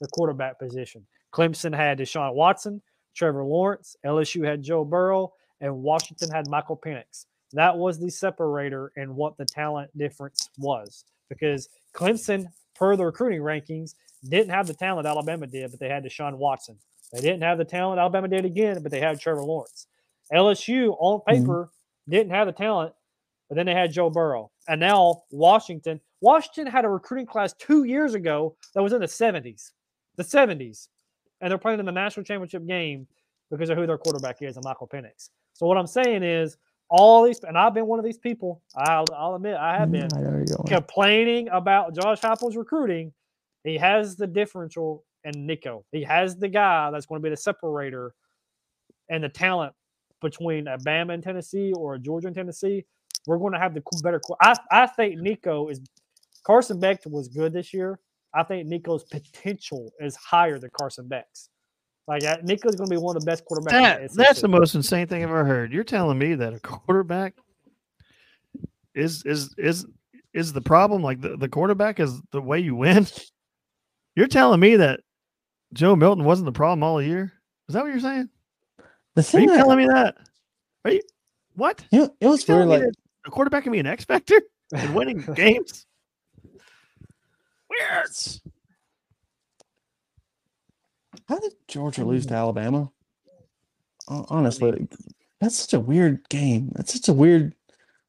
The 0.00 0.08
quarterback 0.12 0.58
position. 0.58 1.06
Clemson 1.34 1.74
had 1.74 1.98
Deshaun 1.98 2.34
Watson, 2.34 2.80
Trevor 3.16 3.44
Lawrence, 3.44 3.96
LSU 4.06 4.46
had 4.46 4.62
Joe 4.62 4.84
Burrow, 4.84 5.32
and 5.60 5.82
Washington 5.82 6.30
had 6.30 6.48
Michael 6.48 6.76
Penix. 6.76 7.26
That 7.52 7.76
was 7.76 7.98
the 7.98 8.10
separator 8.10 8.92
and 8.96 9.16
what 9.16 9.36
the 9.36 9.44
talent 9.44 9.90
difference 9.96 10.48
was. 10.58 11.04
Because 11.28 11.68
Clemson, 11.94 12.46
per 12.76 12.94
the 12.96 13.04
recruiting 13.04 13.40
rankings, 13.40 13.94
didn't 14.28 14.50
have 14.50 14.66
the 14.66 14.74
talent 14.74 15.06
Alabama 15.06 15.46
did, 15.46 15.70
but 15.70 15.80
they 15.80 15.88
had 15.88 16.04
Deshaun 16.04 16.36
Watson. 16.36 16.78
They 17.12 17.20
didn't 17.20 17.42
have 17.42 17.58
the 17.58 17.64
talent 17.64 18.00
Alabama 18.00 18.28
did 18.28 18.44
again, 18.44 18.82
but 18.82 18.92
they 18.92 19.00
had 19.00 19.20
Trevor 19.20 19.42
Lawrence. 19.42 19.86
LSU 20.32 20.96
on 20.98 21.20
mm-hmm. 21.20 21.30
paper 21.30 21.70
didn't 22.08 22.30
have 22.30 22.46
the 22.46 22.52
talent, 22.52 22.92
but 23.48 23.56
then 23.56 23.66
they 23.66 23.74
had 23.74 23.92
Joe 23.92 24.10
Burrow. 24.10 24.50
And 24.68 24.80
now 24.80 25.22
Washington, 25.30 26.00
Washington 26.20 26.66
had 26.66 26.84
a 26.84 26.88
recruiting 26.88 27.26
class 27.26 27.54
two 27.54 27.84
years 27.84 28.14
ago 28.14 28.56
that 28.74 28.82
was 28.82 28.92
in 28.92 29.00
the 29.00 29.06
70s. 29.06 29.72
The 30.16 30.24
70s. 30.24 30.88
And 31.40 31.50
they're 31.50 31.58
playing 31.58 31.80
in 31.80 31.86
the 31.86 31.92
national 31.92 32.24
championship 32.24 32.66
game 32.66 33.06
because 33.50 33.70
of 33.70 33.78
who 33.78 33.86
their 33.86 33.98
quarterback 33.98 34.42
is 34.42 34.56
and 34.56 34.64
Michael 34.64 34.88
Penix. 34.88 35.30
So 35.54 35.66
what 35.66 35.78
I'm 35.78 35.86
saying 35.86 36.22
is 36.22 36.56
all 36.90 37.24
these, 37.24 37.40
and 37.44 37.56
I've 37.56 37.74
been 37.74 37.86
one 37.86 37.98
of 37.98 38.04
these 38.04 38.18
people. 38.18 38.62
I'll, 38.76 39.04
I'll 39.16 39.34
admit 39.34 39.56
I 39.56 39.78
have 39.78 39.88
mm-hmm. 39.88 39.92
been 39.92 40.08
I 40.14 40.20
know 40.20 40.30
where 40.30 40.38
you're 40.38 40.56
going. 40.56 40.68
complaining 40.68 41.48
about 41.48 41.94
Josh 41.94 42.20
Heupel's 42.20 42.56
recruiting. 42.56 43.12
He 43.64 43.76
has 43.78 44.16
the 44.16 44.26
differential 44.26 45.04
in 45.34 45.46
Nico. 45.46 45.84
He 45.92 46.02
has 46.04 46.36
the 46.36 46.48
guy 46.48 46.90
that's 46.90 47.06
going 47.06 47.20
to 47.20 47.24
be 47.24 47.30
the 47.30 47.36
separator 47.36 48.14
and 49.08 49.24
the 49.24 49.28
talent 49.28 49.72
between 50.20 50.66
a 50.68 50.78
Bama 50.78 51.14
and 51.14 51.22
Tennessee 51.22 51.72
or 51.74 51.94
a 51.94 51.98
Georgia 51.98 52.28
and 52.28 52.36
Tennessee. 52.36 52.84
We're 53.26 53.38
going 53.38 53.52
to 53.52 53.58
have 53.58 53.74
the 53.74 53.82
better. 54.02 54.20
I, 54.40 54.54
I 54.70 54.86
think 54.86 55.18
Nico 55.18 55.68
is 55.68 55.80
Carson 56.44 56.80
Beck 56.80 57.00
was 57.06 57.28
good 57.28 57.52
this 57.52 57.74
year. 57.74 57.98
I 58.34 58.42
think 58.42 58.66
Nico's 58.66 59.04
potential 59.04 59.92
is 60.00 60.16
higher 60.16 60.58
than 60.58 60.70
Carson 60.78 61.08
Beck's. 61.08 61.48
Like 62.06 62.24
uh, 62.24 62.38
Nico's 62.42 62.74
going 62.74 62.88
to 62.88 62.94
be 62.94 63.00
one 63.00 63.16
of 63.16 63.22
the 63.22 63.26
best 63.26 63.44
quarterbacks. 63.44 63.70
That, 63.70 64.10
that's 64.14 64.40
the 64.40 64.48
most 64.48 64.74
insane 64.74 65.06
thing 65.06 65.22
I've 65.22 65.28
ever 65.28 65.44
heard. 65.44 65.72
You're 65.72 65.84
telling 65.84 66.18
me 66.18 66.34
that 66.36 66.54
a 66.54 66.60
quarterback 66.60 67.34
is 68.94 69.22
is 69.24 69.54
is 69.58 69.86
is 70.32 70.52
the 70.52 70.62
problem? 70.62 71.02
Like 71.02 71.20
the, 71.20 71.36
the 71.36 71.48
quarterback 71.48 72.00
is 72.00 72.20
the 72.32 72.40
way 72.40 72.60
you 72.60 72.74
win? 72.74 73.06
You're 74.16 74.26
telling 74.26 74.60
me 74.60 74.76
that 74.76 75.00
Joe 75.72 75.96
Milton 75.96 76.24
wasn't 76.24 76.46
the 76.46 76.52
problem 76.52 76.82
all 76.82 77.00
year? 77.02 77.32
Is 77.68 77.74
that 77.74 77.82
what 77.82 77.90
you're 77.90 78.00
saying? 78.00 78.28
The 79.14 79.30
Are 79.36 79.40
you 79.40 79.46
that, 79.48 79.56
telling 79.56 79.78
me 79.78 79.86
that? 79.86 80.16
Are 80.84 80.92
you 80.92 81.02
what? 81.54 81.84
you 81.90 82.00
know, 82.00 82.14
it 82.20 82.26
was 82.26 82.46
weird. 82.46 82.68
Like 82.68 82.82
A 83.26 83.30
quarterback 83.30 83.64
can 83.64 83.72
be 83.72 83.80
an 83.80 83.86
X 83.86 84.04
factor 84.04 84.40
and 84.72 84.94
winning 84.94 85.24
games. 85.34 85.86
Weird. 87.68 88.08
How 91.28 91.38
did 91.38 91.52
Georgia 91.66 92.04
lose 92.04 92.26
to 92.26 92.34
Alabama? 92.34 92.90
Honestly, 94.08 94.88
that's 95.40 95.56
such 95.56 95.74
a 95.74 95.80
weird 95.80 96.26
game. 96.30 96.72
That's 96.74 96.94
such 96.94 97.08
a 97.08 97.12
weird 97.12 97.54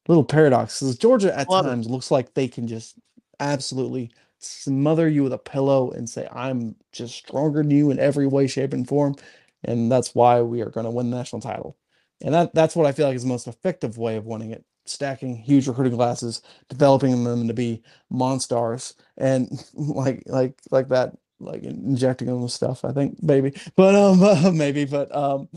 little 0.07 0.24
paradox. 0.24 0.80
Because 0.80 0.97
Georgia 0.97 1.38
at 1.38 1.49
Love 1.49 1.66
it. 1.66 1.70
times 1.70 1.89
looks 1.89 2.12
like 2.12 2.34
they 2.34 2.47
can 2.47 2.68
just 2.68 2.95
absolutely 3.41 4.12
smother 4.39 5.09
you 5.09 5.23
with 5.23 5.33
a 5.33 5.37
pillow 5.39 5.91
and 5.91 6.09
say, 6.09 6.27
"I'm 6.33 6.75
just 6.91 7.15
stronger 7.15 7.61
than 7.63 7.71
you 7.71 7.91
in 7.91 7.99
every 7.99 8.27
way, 8.27 8.47
shape, 8.47 8.73
and 8.73 8.87
form," 8.87 9.15
and 9.63 9.91
that's 9.91 10.15
why 10.15 10.41
we 10.41 10.61
are 10.61 10.69
going 10.69 10.85
to 10.85 10.91
win 10.91 11.11
the 11.11 11.17
national 11.17 11.41
title. 11.41 11.77
And 12.23 12.33
that 12.33 12.53
that's 12.55 12.75
what 12.75 12.87
I 12.87 12.91
feel 12.93 13.07
like 13.07 13.15
is 13.15 13.23
the 13.23 13.29
most 13.29 13.47
effective 13.47 13.97
way 13.97 14.17
of 14.17 14.25
winning 14.25 14.51
it. 14.51 14.65
Stacking 14.85 15.35
huge 15.37 15.67
recruiting 15.67 15.95
classes, 15.95 16.41
developing 16.69 17.23
them 17.23 17.47
to 17.47 17.53
be 17.53 17.83
monsters, 18.09 18.95
and 19.17 19.49
like 19.75 20.23
like 20.27 20.59
like 20.71 20.89
that 20.89 21.17
like 21.39 21.63
injecting 21.63 22.27
them 22.27 22.41
with 22.43 22.51
stuff. 22.51 22.85
I 22.85 22.91
think 22.93 23.21
maybe, 23.23 23.53
but 23.75 23.95
um 23.95 24.57
maybe, 24.57 24.85
but 24.85 25.15
um 25.15 25.49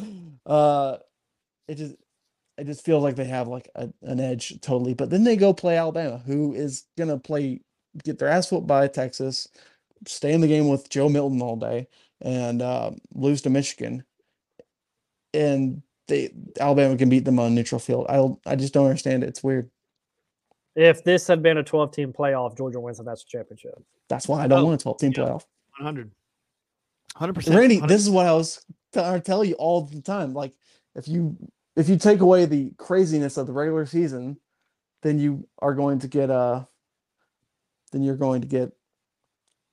uh 0.46 0.98
it 1.68 1.76
just 1.76 1.96
it 2.58 2.64
just 2.64 2.84
feels 2.84 3.02
like 3.02 3.16
they 3.16 3.24
have 3.24 3.48
like 3.48 3.68
a, 3.74 3.90
an 4.02 4.20
edge 4.20 4.60
totally. 4.60 4.94
But 4.94 5.10
then 5.10 5.24
they 5.24 5.36
go 5.36 5.52
play 5.52 5.76
Alabama, 5.76 6.18
who 6.24 6.54
is 6.54 6.84
gonna 6.96 7.18
play 7.18 7.62
get 8.04 8.18
their 8.18 8.28
ass 8.28 8.50
whooped 8.50 8.66
by 8.66 8.88
Texas, 8.88 9.48
stay 10.06 10.32
in 10.32 10.40
the 10.40 10.48
game 10.48 10.68
with 10.68 10.88
Joe 10.88 11.08
Milton 11.08 11.42
all 11.42 11.56
day, 11.56 11.88
and 12.20 12.62
uh, 12.62 12.90
lose 13.14 13.42
to 13.42 13.50
Michigan, 13.50 14.04
and 15.34 15.82
they 16.08 16.30
Alabama 16.60 16.96
can 16.96 17.08
beat 17.08 17.24
them 17.24 17.38
on 17.38 17.54
neutral 17.54 17.78
field. 17.78 18.06
I 18.08 18.50
I 18.50 18.56
just 18.56 18.72
don't 18.74 18.86
understand 18.86 19.22
it. 19.22 19.28
It's 19.28 19.42
weird. 19.42 19.70
If 20.74 21.04
this 21.04 21.26
had 21.26 21.42
been 21.42 21.58
a 21.58 21.62
12 21.62 21.92
team 21.92 22.12
playoff, 22.12 22.56
Georgia 22.56 22.80
wins 22.80 22.98
the 22.98 23.04
national 23.04 23.26
championship. 23.28 23.74
That's 24.08 24.26
why 24.26 24.42
I 24.42 24.46
don't 24.46 24.60
Oh, 24.60 24.64
want 24.66 24.80
a 24.80 24.82
12 24.82 24.98
team 24.98 25.12
yeah. 25.16 25.24
playoff. 25.24 25.44
100. 25.78 26.10
100%. 27.16 27.54
Randy, 27.54 27.76
100. 27.76 27.88
this 27.88 28.00
is 28.00 28.08
what 28.08 28.24
I 28.26 28.32
was 28.32 28.64
t- 28.92 29.00
I 29.00 29.18
tell 29.18 29.44
you 29.44 29.54
all 29.54 29.82
the 29.82 30.00
time. 30.00 30.32
Like 30.32 30.54
if 30.94 31.06
you 31.08 31.36
if 31.76 31.88
you 31.88 31.96
take 31.98 32.20
away 32.20 32.46
the 32.46 32.72
craziness 32.78 33.36
of 33.36 33.46
the 33.46 33.52
regular 33.52 33.84
season, 33.86 34.38
then 35.02 35.18
you 35.18 35.46
are 35.60 35.74
going 35.74 35.98
to 36.00 36.08
get 36.08 36.30
uh 36.30 36.64
then 37.92 38.02
you're 38.02 38.16
going 38.16 38.40
to 38.40 38.46
get 38.48 38.72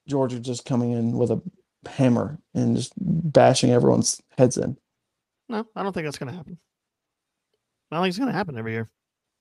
Georgia 0.08 0.40
just 0.40 0.66
coming 0.66 0.92
in 0.92 1.12
with 1.18 1.32
a 1.32 1.42
hammer 1.88 2.38
and 2.54 2.76
just 2.76 2.94
bashing 2.98 3.72
everyone's 3.72 4.22
heads 4.38 4.58
in. 4.58 4.78
No, 5.48 5.66
I 5.76 5.84
don't 5.84 5.94
think 5.94 6.06
that's 6.06 6.18
going 6.18 6.32
to 6.32 6.38
happen. 6.38 6.58
I 7.92 7.96
don't 7.96 8.04
think 8.04 8.12
it's 8.12 8.18
going 8.20 8.32
to 8.32 8.38
happen 8.38 8.58
every 8.58 8.74
year. 8.74 8.90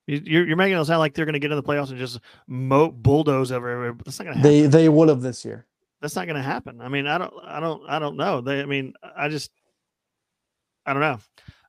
You- 0.06 0.22
You're, 0.24 0.46
you're 0.48 0.56
making 0.56 0.78
it 0.78 0.84
sound 0.86 1.00
like 1.00 1.12
they're 1.14 1.26
going 1.26 1.34
to 1.34 1.38
get 1.38 1.50
in 1.50 1.56
the 1.56 1.62
playoffs 1.62 1.90
and 1.90 1.98
just 1.98 2.20
mo- 2.46 2.90
bulldoze 2.90 3.52
over. 3.52 3.94
That's 4.04 4.18
not 4.18 4.24
going 4.24 4.36
to 4.36 4.38
happen. 4.40 4.50
They 4.50 4.66
they 4.66 4.88
would 4.88 5.08
have 5.10 5.20
this 5.20 5.44
year. 5.44 5.66
that's 6.00 6.16
not 6.16 6.26
going 6.26 6.36
to 6.36 6.42
happen. 6.42 6.80
I 6.80 6.88
mean, 6.88 7.06
I 7.06 7.18
don't, 7.18 7.34
I 7.44 7.60
don't, 7.60 7.82
I 7.88 7.98
don't 7.98 8.16
know. 8.16 8.40
They, 8.40 8.62
I 8.62 8.64
mean, 8.66 8.94
I 9.16 9.28
just, 9.28 9.50
I 10.86 10.92
don't 10.94 11.02
know. 11.02 11.18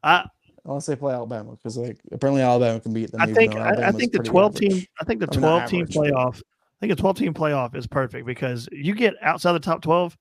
I, 0.03 0.25
Unless 0.65 0.85
they 0.85 0.95
play 0.95 1.13
Alabama, 1.13 1.51
because 1.51 1.77
like 1.77 1.97
apparently 2.11 2.41
Alabama 2.43 2.79
can 2.79 2.93
beat 2.93 3.11
them. 3.11 3.21
I 3.21 3.25
think, 3.33 3.55
I, 3.55 3.87
I 3.87 3.91
think 3.91 4.11
the 4.11 4.19
pretty 4.19 4.29
12 4.29 4.55
team. 4.55 4.85
I 5.01 5.03
think 5.05 5.19
the 5.19 5.27
I 5.31 5.35
mean, 5.35 5.39
12 5.39 5.69
team 5.69 5.81
average, 5.81 5.95
playoff, 5.95 6.41
I 6.79 6.85
think 6.85 6.93
a 6.93 7.01
12 7.01 7.17
team 7.17 7.33
playoff 7.33 7.75
is 7.75 7.87
perfect 7.87 8.25
because 8.25 8.69
you 8.71 8.95
get 8.95 9.15
outside 9.21 9.51
the 9.51 9.59
top 9.59 9.81
12, 9.81 10.17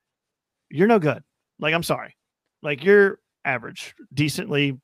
you're 0.70 0.88
no 0.88 0.98
good. 0.98 1.22
Like, 1.60 1.72
I'm 1.72 1.84
sorry. 1.84 2.16
Like, 2.62 2.82
you're 2.82 3.20
average, 3.44 3.94
decently 4.12 4.78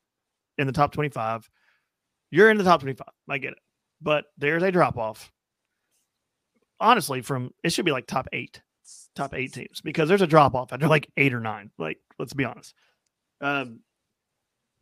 in 0.57 0.67
the 0.67 0.73
top 0.73 0.93
25. 0.93 1.49
You're 2.31 2.49
in 2.49 2.57
the 2.57 2.63
top 2.63 2.81
25. 2.81 3.07
I 3.29 3.37
get 3.37 3.53
it. 3.53 3.59
But 4.01 4.25
there's 4.37 4.63
a 4.63 4.71
drop 4.71 4.97
off. 4.97 5.31
Honestly, 6.79 7.21
from 7.21 7.51
it 7.63 7.71
should 7.71 7.85
be 7.85 7.91
like 7.91 8.07
top 8.07 8.27
eight, 8.33 8.61
top 9.15 9.33
eight 9.33 9.53
teams 9.53 9.81
because 9.81 10.09
there's 10.09 10.21
a 10.21 10.27
drop 10.27 10.55
off 10.55 10.73
after 10.73 10.87
like 10.87 11.09
eight 11.17 11.33
or 11.33 11.39
nine. 11.39 11.71
Like, 11.77 11.97
let's 12.19 12.33
be 12.33 12.45
honest. 12.45 12.73
Um, 13.41 13.81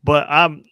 but 0.04 0.28
I'm, 0.30 0.64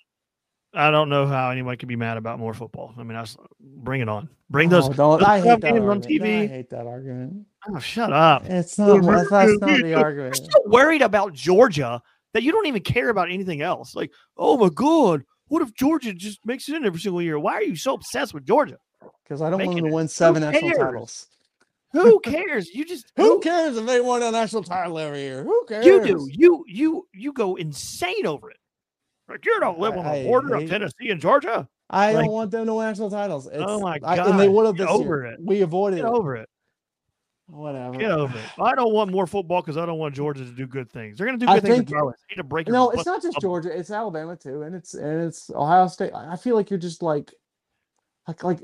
I 0.73 0.89
don't 0.89 1.09
know 1.09 1.27
how 1.27 1.49
anyone 1.49 1.75
can 1.77 1.87
be 1.87 1.97
mad 1.97 2.17
about 2.17 2.39
more 2.39 2.53
football. 2.53 2.93
I 2.97 3.03
mean, 3.03 3.17
I 3.17 3.21
was, 3.21 3.37
bring 3.59 4.01
it 4.01 4.07
on. 4.07 4.29
Bring 4.49 4.69
oh, 4.69 4.77
those. 4.77 4.89
Oh, 4.89 4.93
don't- 4.93 5.19
those 5.19 5.27
I 5.27 5.41
hate 5.41 5.61
that 5.61 5.73
on 5.73 5.89
argument. 5.89 6.51
I 6.51 6.53
hate 6.55 6.69
that 6.69 6.87
argument. 6.87 7.45
Oh, 7.69 7.79
shut 7.79 8.13
up. 8.13 8.45
It's 8.45 8.77
not. 8.77 9.01
That's, 9.03 9.29
that's 9.29 9.59
not 9.59 9.69
the 9.83 9.93
argument. 9.93 10.37
You're 10.37 10.51
so 10.51 10.69
worried 10.69 11.01
about 11.01 11.33
Georgia 11.33 12.01
that 12.33 12.43
you 12.43 12.51
don't 12.51 12.67
even 12.67 12.81
care 12.81 13.09
about 13.09 13.29
anything 13.29 13.61
else. 13.61 13.95
Like, 13.95 14.11
oh 14.37 14.57
my 14.57 14.69
god, 14.69 15.23
what 15.47 15.61
if 15.61 15.73
Georgia 15.73 16.13
just 16.13 16.45
makes 16.45 16.69
it 16.69 16.75
in 16.75 16.85
every 16.85 16.99
single 16.99 17.21
year? 17.21 17.37
Why 17.37 17.55
are 17.55 17.63
you 17.63 17.75
so 17.75 17.93
obsessed 17.93 18.33
with 18.33 18.45
Georgia? 18.45 18.77
Because 19.23 19.41
I 19.41 19.49
don't 19.49 19.63
want 19.65 19.75
them 19.75 19.85
to 19.89 19.93
win 19.93 20.07
seven 20.07 20.41
national 20.41 20.71
titles. 20.71 21.27
Who 21.91 22.19
cares? 22.23 22.73
You 22.73 22.85
just 22.85 23.11
Who 23.17 23.41
cares 23.41 23.75
if 23.75 23.85
they 23.85 23.99
won 23.99 24.23
a 24.23 24.31
national 24.31 24.63
title 24.63 24.97
every 24.97 25.19
year? 25.19 25.43
Who 25.43 25.65
cares? 25.67 25.85
You 25.85 26.05
do. 26.05 26.27
You 26.31 26.63
you 26.67 27.07
you 27.13 27.33
go 27.33 27.55
insane 27.55 28.25
over 28.25 28.49
it. 28.49 28.57
Like 29.31 29.45
you 29.45 29.59
don't 29.59 29.79
live 29.79 29.97
on 29.97 30.05
the 30.05 30.23
border 30.25 30.55
of 30.55 30.61
hate- 30.61 30.69
Tennessee 30.69 31.09
and 31.09 31.19
Georgia. 31.21 31.67
I 31.89 32.13
like- 32.13 32.25
don't 32.25 32.33
want 32.33 32.51
them 32.51 32.65
to 32.67 32.73
win 32.73 32.85
national 32.87 33.09
titles. 33.09 33.47
Oh 33.47 33.51
it's, 33.53 33.63
Oh 33.65 33.79
my 33.79 33.99
I- 34.03 34.17
and 34.29 34.39
they 34.39 34.45
God, 34.47 34.53
would 34.55 34.65
have 34.67 34.77
get 34.77 34.87
over 34.87 35.23
year. 35.23 35.33
it. 35.33 35.39
We 35.43 35.61
avoided 35.61 35.97
Get 35.97 36.05
it. 36.05 36.11
over 36.11 36.35
it. 36.35 36.49
Whatever. 37.47 37.97
Get 37.97 38.11
over 38.11 38.37
it. 38.37 38.43
I 38.61 38.75
don't 38.75 38.93
want 38.93 39.11
more 39.11 39.27
football 39.27 39.61
because 39.61 39.75
I 39.75 39.85
don't 39.85 39.97
want 39.99 40.15
Georgia 40.15 40.45
to 40.45 40.51
do 40.51 40.65
good 40.67 40.89
things. 40.89 41.17
They're 41.17 41.27
going 41.27 41.37
to 41.37 41.45
do 41.45 41.51
I 41.51 41.55
good 41.55 41.63
things 41.63 41.89
think-. 41.89 41.91
Need 42.29 42.35
to 42.37 42.43
break 42.45 42.67
No, 42.69 42.91
it's 42.91 43.05
not 43.05 43.21
just 43.21 43.35
up- 43.35 43.41
Georgia. 43.41 43.77
It's 43.77 43.91
Alabama 43.91 44.37
too, 44.37 44.61
and 44.61 44.73
it's 44.73 44.93
and 44.93 45.21
it's 45.23 45.49
Ohio 45.49 45.87
State. 45.87 46.11
I 46.15 46.33
I 46.33 46.35
feel 46.37 46.55
like 46.55 46.69
you're 46.69 46.79
just 46.79 47.03
like, 47.03 47.33
like 48.27 48.41
like, 48.43 48.59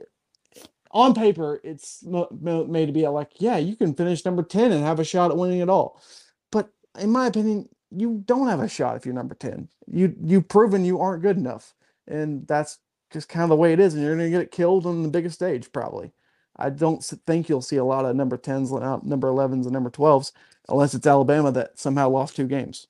on 0.91 1.13
paper, 1.13 1.59
it's 1.65 2.01
made 2.05 2.85
to 2.85 2.93
be 2.93 3.05
like, 3.09 3.31
yeah, 3.39 3.57
you 3.57 3.75
can 3.75 3.93
finish 3.93 4.23
number 4.23 4.41
ten 4.43 4.71
and 4.71 4.85
have 4.85 4.99
a 4.99 5.03
shot 5.03 5.31
at 5.31 5.37
winning 5.37 5.59
it 5.59 5.67
all. 5.69 6.01
But 6.49 6.69
in 6.97 7.09
my 7.11 7.27
opinion, 7.27 7.67
you 7.91 8.23
don't 8.25 8.47
have 8.47 8.59
a 8.59 8.67
shot 8.67 8.97
if 8.97 9.05
you're 9.05 9.15
number 9.15 9.35
ten. 9.35 9.69
You 9.87 10.15
you've 10.23 10.47
proven 10.47 10.85
you 10.85 10.99
aren't 10.99 11.21
good 11.21 11.37
enough, 11.37 11.73
and 12.07 12.47
that's 12.47 12.79
just 13.11 13.29
kind 13.29 13.43
of 13.43 13.49
the 13.49 13.55
way 13.55 13.73
it 13.73 13.79
is. 13.79 13.93
And 13.93 14.03
you're 14.03 14.15
gonna 14.15 14.29
get 14.29 14.51
killed 14.51 14.85
on 14.85 15.03
the 15.03 15.09
biggest 15.09 15.35
stage 15.35 15.71
probably. 15.71 16.11
I 16.55 16.69
don't 16.71 17.03
think 17.27 17.49
you'll 17.49 17.61
see 17.61 17.77
a 17.77 17.85
lot 17.85 18.05
of 18.05 18.15
number 18.15 18.35
tens, 18.37 18.71
uh, 18.73 18.99
number 19.03 19.27
elevens, 19.27 19.65
and 19.65 19.73
number 19.73 19.89
twelves 19.89 20.33
unless 20.69 20.93
it's 20.93 21.07
Alabama 21.07 21.51
that 21.51 21.79
somehow 21.79 22.09
lost 22.09 22.35
two 22.35 22.47
games 22.47 22.87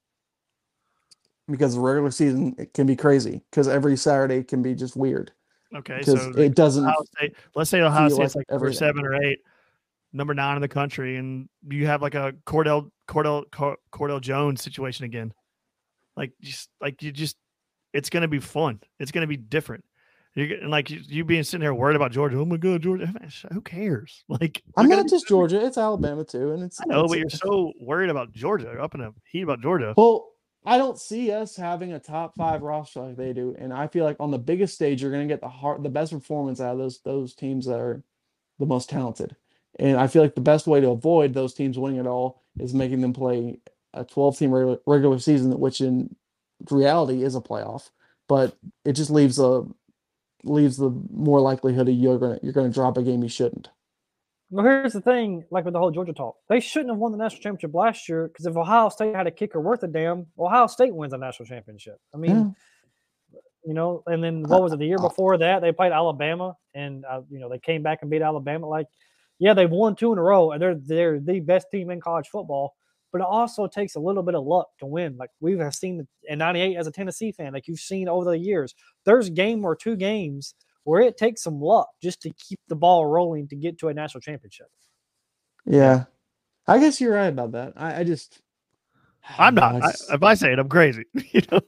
because 1.48 1.76
the 1.76 1.80
regular 1.82 2.12
season 2.12 2.56
it 2.58 2.74
can 2.74 2.88
be 2.88 2.96
crazy 2.96 3.42
because 3.52 3.68
every 3.68 3.96
Saturday 3.96 4.44
can 4.44 4.62
be 4.62 4.74
just 4.74 4.96
weird 4.96 5.32
Okay, 5.76 6.02
so 6.02 6.16
it 6.38 6.56
doesn't. 6.56 6.90
State. 7.18 7.36
Let's 7.56 7.70
say 7.70 7.82
Ohio 7.82 8.08
State's 8.10 8.36
like 8.36 8.42
like 8.42 8.52
number 8.52 8.68
everything. 8.68 8.80
seven 8.80 9.06
or 9.06 9.16
eight, 9.22 9.40
number 10.14 10.34
nine 10.34 10.56
in 10.56 10.62
the 10.62 10.68
country, 10.68 11.18
and 11.18 11.50
you 11.70 11.86
have 11.88 12.02
like 12.02 12.16
a 12.16 12.34
Cardale 12.46 12.90
Cardale 13.08 13.46
Cardale 13.92 14.22
Jones 14.22 14.62
situation 14.62 15.06
again. 15.06 15.34
Like 16.16 16.32
just 16.42 16.70
like 16.82 17.02
you 17.04 17.12
just, 17.12 17.38
it's 17.94 18.10
gonna 18.10 18.28
be 18.28 18.40
fun. 18.40 18.80
It's 19.00 19.12
gonna 19.12 19.28
be 19.28 19.38
different. 19.38 19.84
You're 20.36 20.48
getting 20.48 20.70
like 20.70 20.90
you, 20.92 21.00
you 21.04 21.26
being 21.26 21.42
sitting 21.44 21.64
here 21.64 21.74
worried 21.74 21.96
about 21.96 22.12
Georgia. 22.12 22.38
Oh 22.40 22.46
my 22.46 22.58
god, 22.58 22.84
Georgia! 22.84 23.12
Who 23.52 23.62
cares? 23.62 24.24
Like 24.30 24.62
I'm 24.76 24.88
not 24.88 25.08
just. 25.10 25.28
Georgia; 25.28 25.66
it's 25.66 25.78
Alabama 25.78 26.24
too, 26.24 26.52
and 26.52 26.64
it's. 26.64 26.80
I 26.80 26.86
know, 26.86 27.06
it's- 27.06 27.10
but 27.10 27.20
you're 27.20 27.30
so 27.30 27.74
worried 27.82 28.10
about 28.10 28.32
Georgia. 28.34 28.70
You're 28.72 28.82
up 28.82 28.94
in 28.96 29.02
a 29.02 29.12
heat 29.32 29.42
about 29.42 29.62
Georgia. 29.62 29.94
Well, 29.98 30.28
I 30.66 30.78
don't 30.78 31.00
see 31.00 31.32
us 31.32 31.56
having 31.56 31.94
a 31.94 32.00
top 32.00 32.36
five 32.36 32.62
roster 32.62 33.00
like 33.02 33.16
they 33.16 33.34
do, 33.34 33.56
and 33.58 33.74
I 33.74 33.88
feel 33.88 34.04
like 34.06 34.18
on 34.20 34.30
the 34.32 34.38
biggest 34.38 34.76
stage, 34.76 35.02
you're 35.02 35.12
going 35.12 35.28
to 35.28 35.34
get 35.34 35.42
the 35.42 35.50
heart, 35.50 35.82
the 35.82 35.90
best 35.90 36.12
performance 36.12 36.60
out 36.62 36.74
of 36.74 36.78
those 36.78 37.00
those 37.02 37.34
teams 37.34 37.66
that 37.66 37.80
are 37.80 38.04
the 38.60 38.66
most 38.68 38.90
talented. 38.90 39.36
And 39.80 39.98
I 39.98 40.08
feel 40.08 40.22
like 40.22 40.36
the 40.36 40.42
best 40.42 40.68
way 40.68 40.82
to 40.82 40.90
avoid 40.90 41.34
those 41.34 41.54
teams 41.54 41.78
winning 41.78 42.00
it 42.00 42.08
all 42.08 42.42
is 42.60 42.74
making 42.74 43.02
them 43.02 43.14
play 43.14 43.60
a 43.94 44.04
12 44.04 44.38
team 44.38 44.52
regular, 44.52 44.80
regular 44.86 45.20
season, 45.20 45.58
which 45.60 45.82
in 45.82 46.16
reality 46.72 47.24
is 47.24 47.36
a 47.36 47.42
playoff, 47.42 47.90
but 48.28 48.56
it 48.86 48.94
just 48.94 49.12
leaves 49.12 49.40
a 49.40 49.66
leaves 50.44 50.78
the 50.78 50.90
more 51.12 51.42
likelihood 51.42 51.90
of 51.90 51.96
you're 51.96 52.20
gonna 52.20 52.40
you're 52.42 52.54
gonna 52.54 52.70
drop 52.70 52.98
a 52.98 53.04
game 53.04 53.24
you 53.24 53.30
shouldn't. 53.30 53.70
Well, 54.50 54.66
here's 54.66 54.94
the 54.94 55.02
thing, 55.02 55.44
like 55.52 55.66
with 55.66 55.74
the 55.74 55.80
whole 55.80 55.92
Georgia 55.92 56.14
talk, 56.14 56.38
they 56.48 56.62
shouldn't 56.62 56.92
have 56.92 56.98
won 56.98 57.12
the 57.12 57.18
national 57.18 57.42
championship 57.42 57.74
last 57.74 58.08
year 58.08 58.28
because 58.28 58.46
if 58.46 58.56
Ohio 58.56 58.88
State 58.90 59.14
had 59.14 59.28
a 59.28 59.32
kicker 59.32 59.60
worth 59.60 59.84
a 59.84 59.88
damn, 59.88 60.28
Ohio 60.40 60.68
State 60.68 60.96
wins 60.96 61.12
a 61.12 61.18
national 61.18 61.48
championship. 61.48 62.00
I 62.14 62.18
mean, 62.18 62.56
you 63.66 63.74
know, 63.74 64.04
and 64.06 64.24
then 64.24 64.44
what 64.44 64.64
was 64.64 64.72
it 64.72 64.80
the 64.80 64.86
year 64.86 64.98
before 64.98 65.38
that? 65.40 65.62
They 65.62 65.74
played 65.74 65.92
Alabama, 65.92 66.56
and 66.74 67.04
uh, 67.04 67.22
you 67.30 67.40
know 67.40 67.50
they 67.50 67.60
came 67.60 67.84
back 67.84 68.00
and 68.02 68.10
beat 68.10 68.22
Alabama. 68.22 68.68
Like, 68.68 68.88
yeah, 69.40 69.54
they've 69.54 69.70
won 69.70 69.96
two 69.96 70.12
in 70.14 70.18
a 70.18 70.24
row, 70.24 70.52
and 70.52 70.62
they're 70.62 70.76
they're 70.76 71.20
the 71.20 71.40
best 71.40 71.68
team 71.72 71.90
in 71.92 72.02
college 72.02 72.28
football. 72.28 72.76
But 73.12 73.22
it 73.22 73.28
also 73.28 73.68
takes 73.68 73.96
a 73.96 74.00
little 74.00 74.22
bit 74.24 74.36
of 74.36 74.46
luck 74.46 74.68
to 74.80 74.86
win. 74.86 75.16
Like 75.18 75.30
we 75.40 75.58
have 75.58 75.74
seen 75.76 76.08
in 76.24 76.40
'98 76.40 76.76
as 76.76 76.88
a 76.88 76.92
Tennessee 76.92 77.32
fan, 77.32 77.54
like 77.54 77.68
you've 77.68 77.80
seen 77.80 78.10
over 78.10 78.26
the 78.26 78.38
years, 78.38 78.76
there's 79.06 79.30
game 79.30 79.64
or 79.66 79.76
two 79.76 79.96
games 79.96 80.54
where 80.84 81.02
it 81.02 81.18
takes 81.18 81.44
some 81.44 81.60
luck 81.62 81.90
just 82.02 82.22
to 82.22 82.32
keep 82.32 82.60
the 82.68 82.76
ball 82.76 83.06
rolling 83.06 83.48
to 83.50 83.56
get 83.56 83.78
to 83.80 83.90
a 83.90 83.94
national 83.94 84.22
championship. 84.22 84.68
Yeah, 85.66 86.06
I 86.68 86.80
guess 86.80 87.00
you're 87.02 87.14
right 87.14 87.28
about 87.28 87.54
that. 87.54 87.74
I, 87.76 88.02
I 88.02 88.04
just 88.04 88.42
I'm 89.38 89.56
No, 89.56 89.62
not. 89.62 89.76
I, 89.82 89.90
it's- 89.90 90.10
if 90.12 90.24
I 90.24 90.34
say 90.34 90.54
it, 90.54 90.60
I'm 90.60 90.70
crazy. 90.70 91.06
you 91.32 91.42
know, 91.52 91.62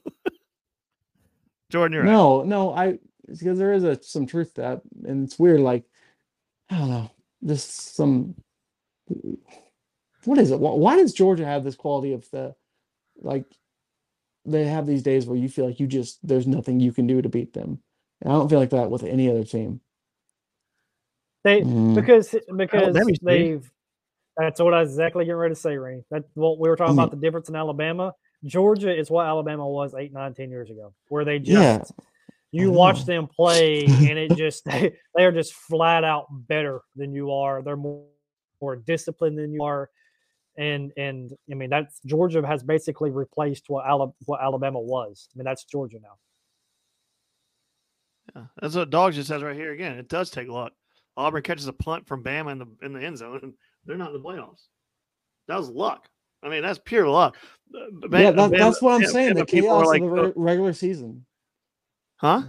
Jordan, 1.70 1.94
you're 1.94 2.02
right. 2.04 2.10
No, 2.12 2.42
no, 2.42 2.72
I 2.74 2.98
because 3.26 3.58
there 3.58 3.72
is 3.72 3.84
a 3.84 4.00
some 4.02 4.26
truth 4.26 4.54
to 4.54 4.60
that, 4.62 4.82
and 5.04 5.24
it's 5.24 5.38
weird. 5.38 5.60
Like 5.60 5.84
I 6.70 6.78
don't 6.78 6.90
know, 6.90 7.10
just 7.44 7.94
some. 7.94 8.34
What 10.24 10.38
is 10.38 10.50
it? 10.50 10.60
Why, 10.60 10.72
why 10.72 10.96
does 10.96 11.12
Georgia 11.12 11.44
have 11.44 11.64
this 11.64 11.76
quality 11.76 12.12
of 12.12 12.28
the, 12.30 12.54
like, 13.20 13.44
they 14.44 14.64
have 14.64 14.86
these 14.86 15.02
days 15.02 15.26
where 15.26 15.36
you 15.38 15.48
feel 15.48 15.66
like 15.66 15.80
you 15.80 15.86
just 15.86 16.26
there's 16.26 16.46
nothing 16.46 16.80
you 16.80 16.92
can 16.92 17.06
do 17.06 17.20
to 17.22 17.28
beat 17.28 17.52
them. 17.52 17.80
And 18.22 18.32
I 18.32 18.36
don't 18.36 18.48
feel 18.48 18.58
like 18.58 18.70
that 18.70 18.90
with 18.90 19.02
any 19.04 19.28
other 19.30 19.44
team. 19.44 19.80
They 21.44 21.62
Mm. 21.62 21.94
because 21.94 22.34
because 22.56 22.82
Alabama's 22.96 23.18
big. 23.18 23.20
they've. 23.22 23.72
That's 24.36 24.60
what 24.60 24.72
I 24.72 24.80
was 24.80 24.90
exactly 24.90 25.24
getting 25.24 25.36
ready 25.36 25.54
to 25.54 25.60
say, 25.60 25.76
Ray. 25.76 26.04
That's 26.10 26.28
what 26.34 26.58
we 26.58 26.68
were 26.68 26.76
talking 26.76 26.94
Mm. 26.94 27.02
about 27.02 27.10
the 27.10 27.16
difference 27.16 27.48
in 27.48 27.56
Alabama. 27.56 28.14
Georgia 28.44 28.96
is 28.96 29.10
what 29.10 29.26
Alabama 29.26 29.68
was 29.68 29.94
eight, 29.94 30.12
nine, 30.12 30.32
ten 30.32 30.50
years 30.50 30.70
ago, 30.70 30.94
where 31.08 31.24
they 31.24 31.38
just 31.38 31.50
Yeah, 31.50 31.82
you 32.52 32.72
I 32.72 32.76
watch 32.76 33.04
them 33.04 33.26
play 33.26 33.84
and 33.86 34.18
it 34.18 34.36
just 34.36 34.64
they, 34.64 34.92
they 35.16 35.24
are 35.24 35.32
just 35.32 35.54
flat 35.54 36.04
out 36.04 36.26
better 36.30 36.80
than 36.96 37.12
you 37.12 37.32
are. 37.32 37.62
They're 37.62 37.76
more 37.76 38.04
more 38.60 38.76
disciplined 38.76 39.38
than 39.38 39.52
you 39.52 39.62
are. 39.62 39.90
And 40.58 40.92
and 40.96 41.32
I 41.50 41.54
mean 41.54 41.70
that's 41.70 42.00
Georgia 42.04 42.46
has 42.46 42.62
basically 42.62 43.10
replaced 43.10 43.64
what 43.68 43.86
Ala, 43.86 44.08
what 44.26 44.40
Alabama 44.42 44.80
was. 44.80 45.28
I 45.34 45.38
mean 45.38 45.44
that's 45.44 45.64
Georgia 45.64 45.98
now. 46.02 46.18
Yeah, 48.34 48.46
that's 48.60 48.74
what 48.74 48.90
Dogs 48.90 49.16
just 49.16 49.28
says 49.28 49.42
right 49.42 49.56
here 49.56 49.72
again. 49.72 49.98
It 49.98 50.08
does 50.08 50.30
take 50.30 50.48
luck. 50.48 50.72
Auburn 51.16 51.42
catches 51.42 51.66
a 51.66 51.72
punt 51.72 52.06
from 52.06 52.22
Bama 52.22 52.52
in 52.52 52.58
the 52.58 52.66
in 52.82 52.92
the 52.92 53.00
end 53.00 53.18
zone, 53.18 53.40
and 53.42 53.54
they're 53.84 53.96
not 53.96 54.14
in 54.14 54.22
the 54.22 54.28
playoffs. 54.28 54.66
That 55.48 55.56
was 55.56 55.68
luck. 55.68 56.08
I 56.42 56.48
mean, 56.48 56.62
that's 56.62 56.78
pure 56.78 57.08
luck. 57.08 57.36
Uh, 57.74 58.08
Ba- 58.08 58.22
yeah, 58.22 58.30
that, 58.30 58.50
that's 58.50 58.80
what 58.80 58.94
I'm 58.94 59.02
yeah, 59.02 59.08
saying. 59.08 59.34
The 59.34 59.42
Bama 59.42 59.50
people 59.50 59.70
are 59.70 59.82
chaos 59.82 59.86
like, 59.88 60.02
of 60.02 60.10
the 60.10 60.16
"Oh, 60.16 60.24
re- 60.26 60.32
regular 60.36 60.72
season. 60.72 61.26
Huh? 62.20 62.42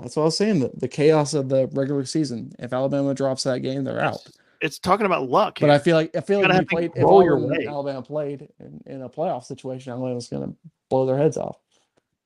That's 0.00 0.16
what 0.16 0.22
I 0.22 0.26
was 0.26 0.36
saying. 0.36 0.60
The, 0.60 0.70
the 0.74 0.88
chaos 0.88 1.34
of 1.34 1.48
the 1.48 1.68
regular 1.72 2.04
season. 2.04 2.52
If 2.58 2.72
Alabama 2.72 3.14
drops 3.14 3.42
that 3.44 3.60
game, 3.60 3.84
they're 3.84 4.00
out. 4.00 4.18
It's, 4.60 4.78
talking 4.78 5.06
about 5.06 5.28
luck. 5.28 5.58
But. 5.60 5.70
I 5.70 5.78
feel 5.78 5.96
like 5.96 6.14
I 6.16 6.20
feel 6.20 6.40
like 6.40 6.50
have 6.50 6.60
we 6.60 6.66
played 6.66 6.92
if 6.94 7.02
roll 7.02 7.22
your 7.22 7.38
way. 7.38 7.66
Alabama 7.66 8.02
played 8.02 8.48
in, 8.58 8.80
in 8.86 9.02
a 9.02 9.08
playoff 9.08 9.44
situation, 9.44 9.92
Alabama's 9.92 10.28
gonna 10.28 10.52
blow 10.88 11.06
their 11.06 11.18
heads 11.18 11.36
off. 11.36 11.58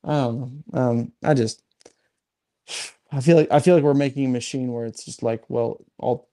I 0.04 0.12
don't 0.12 0.64
know. 0.72 0.80
Um, 0.80 1.12
I 1.22 1.34
just 1.34 1.62
I 3.12 3.20
feel 3.20 3.36
like 3.36 3.48
I 3.50 3.60
feel 3.60 3.74
like 3.74 3.84
we're 3.84 3.94
making 3.94 4.26
a 4.26 4.28
machine 4.28 4.72
where 4.72 4.86
it's 4.86 5.04
just 5.04 5.22
like, 5.22 5.48
well, 5.48 5.84
all 5.98 6.28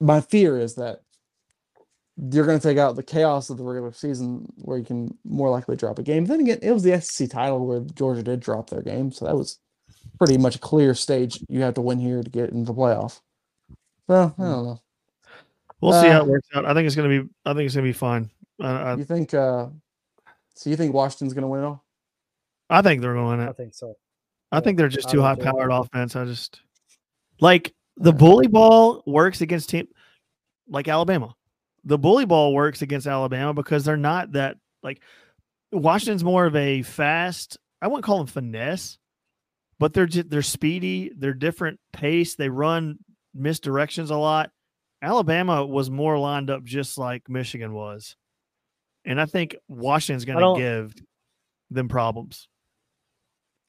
my 0.00 0.20
fear 0.20 0.58
is 0.58 0.74
that 0.74 1.00
you're 2.16 2.46
gonna 2.46 2.60
take 2.60 2.78
out 2.78 2.96
the 2.96 3.02
chaos 3.02 3.50
of 3.50 3.58
the 3.58 3.64
regular 3.64 3.92
season 3.92 4.46
where 4.58 4.78
you 4.78 4.84
can 4.84 5.16
more 5.24 5.50
likely 5.50 5.76
drop 5.76 5.98
a 5.98 6.02
game. 6.02 6.24
Then 6.24 6.40
again, 6.40 6.58
it 6.62 6.72
was 6.72 6.82
the 6.82 7.00
SEC 7.00 7.28
title 7.30 7.66
where 7.66 7.80
Georgia 7.80 8.22
did 8.22 8.40
drop 8.40 8.70
their 8.70 8.82
game, 8.82 9.10
so 9.10 9.24
that 9.24 9.36
was 9.36 9.58
pretty 10.18 10.38
much 10.38 10.56
a 10.56 10.60
clear 10.60 10.94
stage 10.94 11.40
you 11.48 11.60
have 11.62 11.74
to 11.74 11.80
win 11.80 11.98
here 11.98 12.22
to 12.22 12.30
get 12.30 12.50
into 12.50 12.72
the 12.72 12.78
playoff. 12.78 13.20
So 14.06 14.34
I 14.38 14.42
don't 14.42 14.64
know. 14.64 14.80
we'll 15.80 15.92
see 16.00 16.08
how 16.08 16.20
uh, 16.20 16.24
it 16.24 16.28
works 16.28 16.48
out. 16.54 16.64
I 16.66 16.74
think 16.74 16.86
it's 16.86 16.96
gonna 16.96 17.08
be. 17.08 17.28
I 17.44 17.52
think 17.54 17.66
it's 17.66 17.74
gonna 17.74 17.86
be 17.86 17.92
fine. 17.92 18.30
I, 18.60 18.68
I, 18.70 18.96
You 18.96 19.04
think 19.04 19.34
uh 19.34 19.66
so 20.54 20.70
you 20.70 20.76
think 20.76 20.94
Washington's 20.94 21.34
gonna 21.34 21.48
win 21.48 21.62
it 21.62 21.66
all? 21.66 21.84
I 22.70 22.82
think 22.82 23.02
they're 23.02 23.12
going 23.12 23.36
to 23.36 23.42
win 23.42 23.48
I 23.48 23.52
think 23.52 23.74
so. 23.74 23.94
I 24.50 24.56
Yeah, 24.56 24.60
think 24.60 24.78
they're 24.78 24.88
just 24.88 25.10
too 25.10 25.20
high 25.20 25.34
powered 25.34 25.70
offense. 25.70 26.16
I 26.16 26.24
just 26.24 26.60
like 27.40 27.74
the 27.96 28.12
bully 28.12 28.46
ball 28.46 29.02
works 29.06 29.42
against 29.42 29.68
team 29.68 29.88
like 30.68 30.88
Alabama. 30.88 31.34
The 31.84 31.98
bully 31.98 32.24
ball 32.24 32.54
works 32.54 32.82
against 32.82 33.06
Alabama 33.06 33.52
because 33.52 33.84
they're 33.84 33.96
not 33.96 34.32
that 34.32 34.56
like 34.82 35.02
Washington's 35.72 36.24
more 36.24 36.46
of 36.46 36.56
a 36.56 36.82
fast. 36.82 37.58
I 37.82 37.88
wouldn't 37.88 38.04
call 38.04 38.18
them 38.18 38.26
finesse, 38.26 38.98
but 39.78 39.92
they're 39.92 40.06
just, 40.06 40.30
they're 40.30 40.42
speedy. 40.42 41.12
They're 41.16 41.34
different 41.34 41.78
pace. 41.92 42.36
They 42.36 42.48
run 42.48 42.98
misdirections 43.36 44.10
a 44.10 44.16
lot. 44.16 44.50
Alabama 45.02 45.66
was 45.66 45.90
more 45.90 46.18
lined 46.18 46.48
up 46.48 46.64
just 46.64 46.96
like 46.96 47.28
Michigan 47.28 47.74
was, 47.74 48.16
and 49.04 49.20
I 49.20 49.26
think 49.26 49.54
Washington's 49.68 50.24
going 50.24 50.38
to 50.38 50.58
give 50.58 50.94
them 51.70 51.88
problems. 51.88 52.48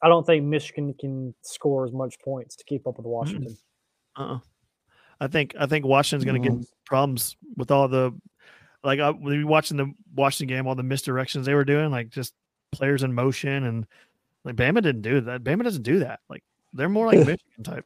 I 0.02 0.08
don't 0.08 0.26
think 0.26 0.46
Michigan 0.46 0.94
can 0.98 1.34
score 1.42 1.84
as 1.84 1.92
much 1.92 2.16
points 2.24 2.56
to 2.58 2.64
keep 2.64 2.88
up 2.88 2.98
with 2.98 3.06
Washington. 3.06 3.58
Uh-uh. 4.16 4.40
I 5.20 5.28
think 5.28 5.56
I 5.60 5.66
think 5.66 5.86
Washington's 5.86 6.26
going 6.26 6.42
to 6.42 6.50
Mhm. 6.50 6.60
get 6.62 6.70
problems 6.86 7.36
with 7.58 7.72
all 7.72 7.88
the 7.88 8.14
like 8.84 9.00
I 9.00 9.10
when 9.12 9.48
watching 9.48 9.78
the 9.78 9.94
Washington 10.14 10.56
game, 10.56 10.68
all 10.68 10.76
the 10.76 10.84
misdirections 10.84 11.46
they 11.46 11.54
were 11.54 11.66
doing, 11.66 11.90
like 11.92 12.10
just 12.10 12.34
players 12.72 13.04
in 13.04 13.14
motion, 13.14 13.64
and 13.64 13.88
like 14.44 14.56
Bama 14.56 14.82
didn't 14.82 15.02
do 15.02 15.22
that. 15.22 15.44
Bama 15.44 15.64
doesn't 15.64 15.84
do 15.84 16.00
that. 16.00 16.20
Like 16.30 16.44
they're 16.74 16.90
more 16.90 17.08
like 17.08 17.18
Michigan 17.26 17.64
type. 17.64 17.86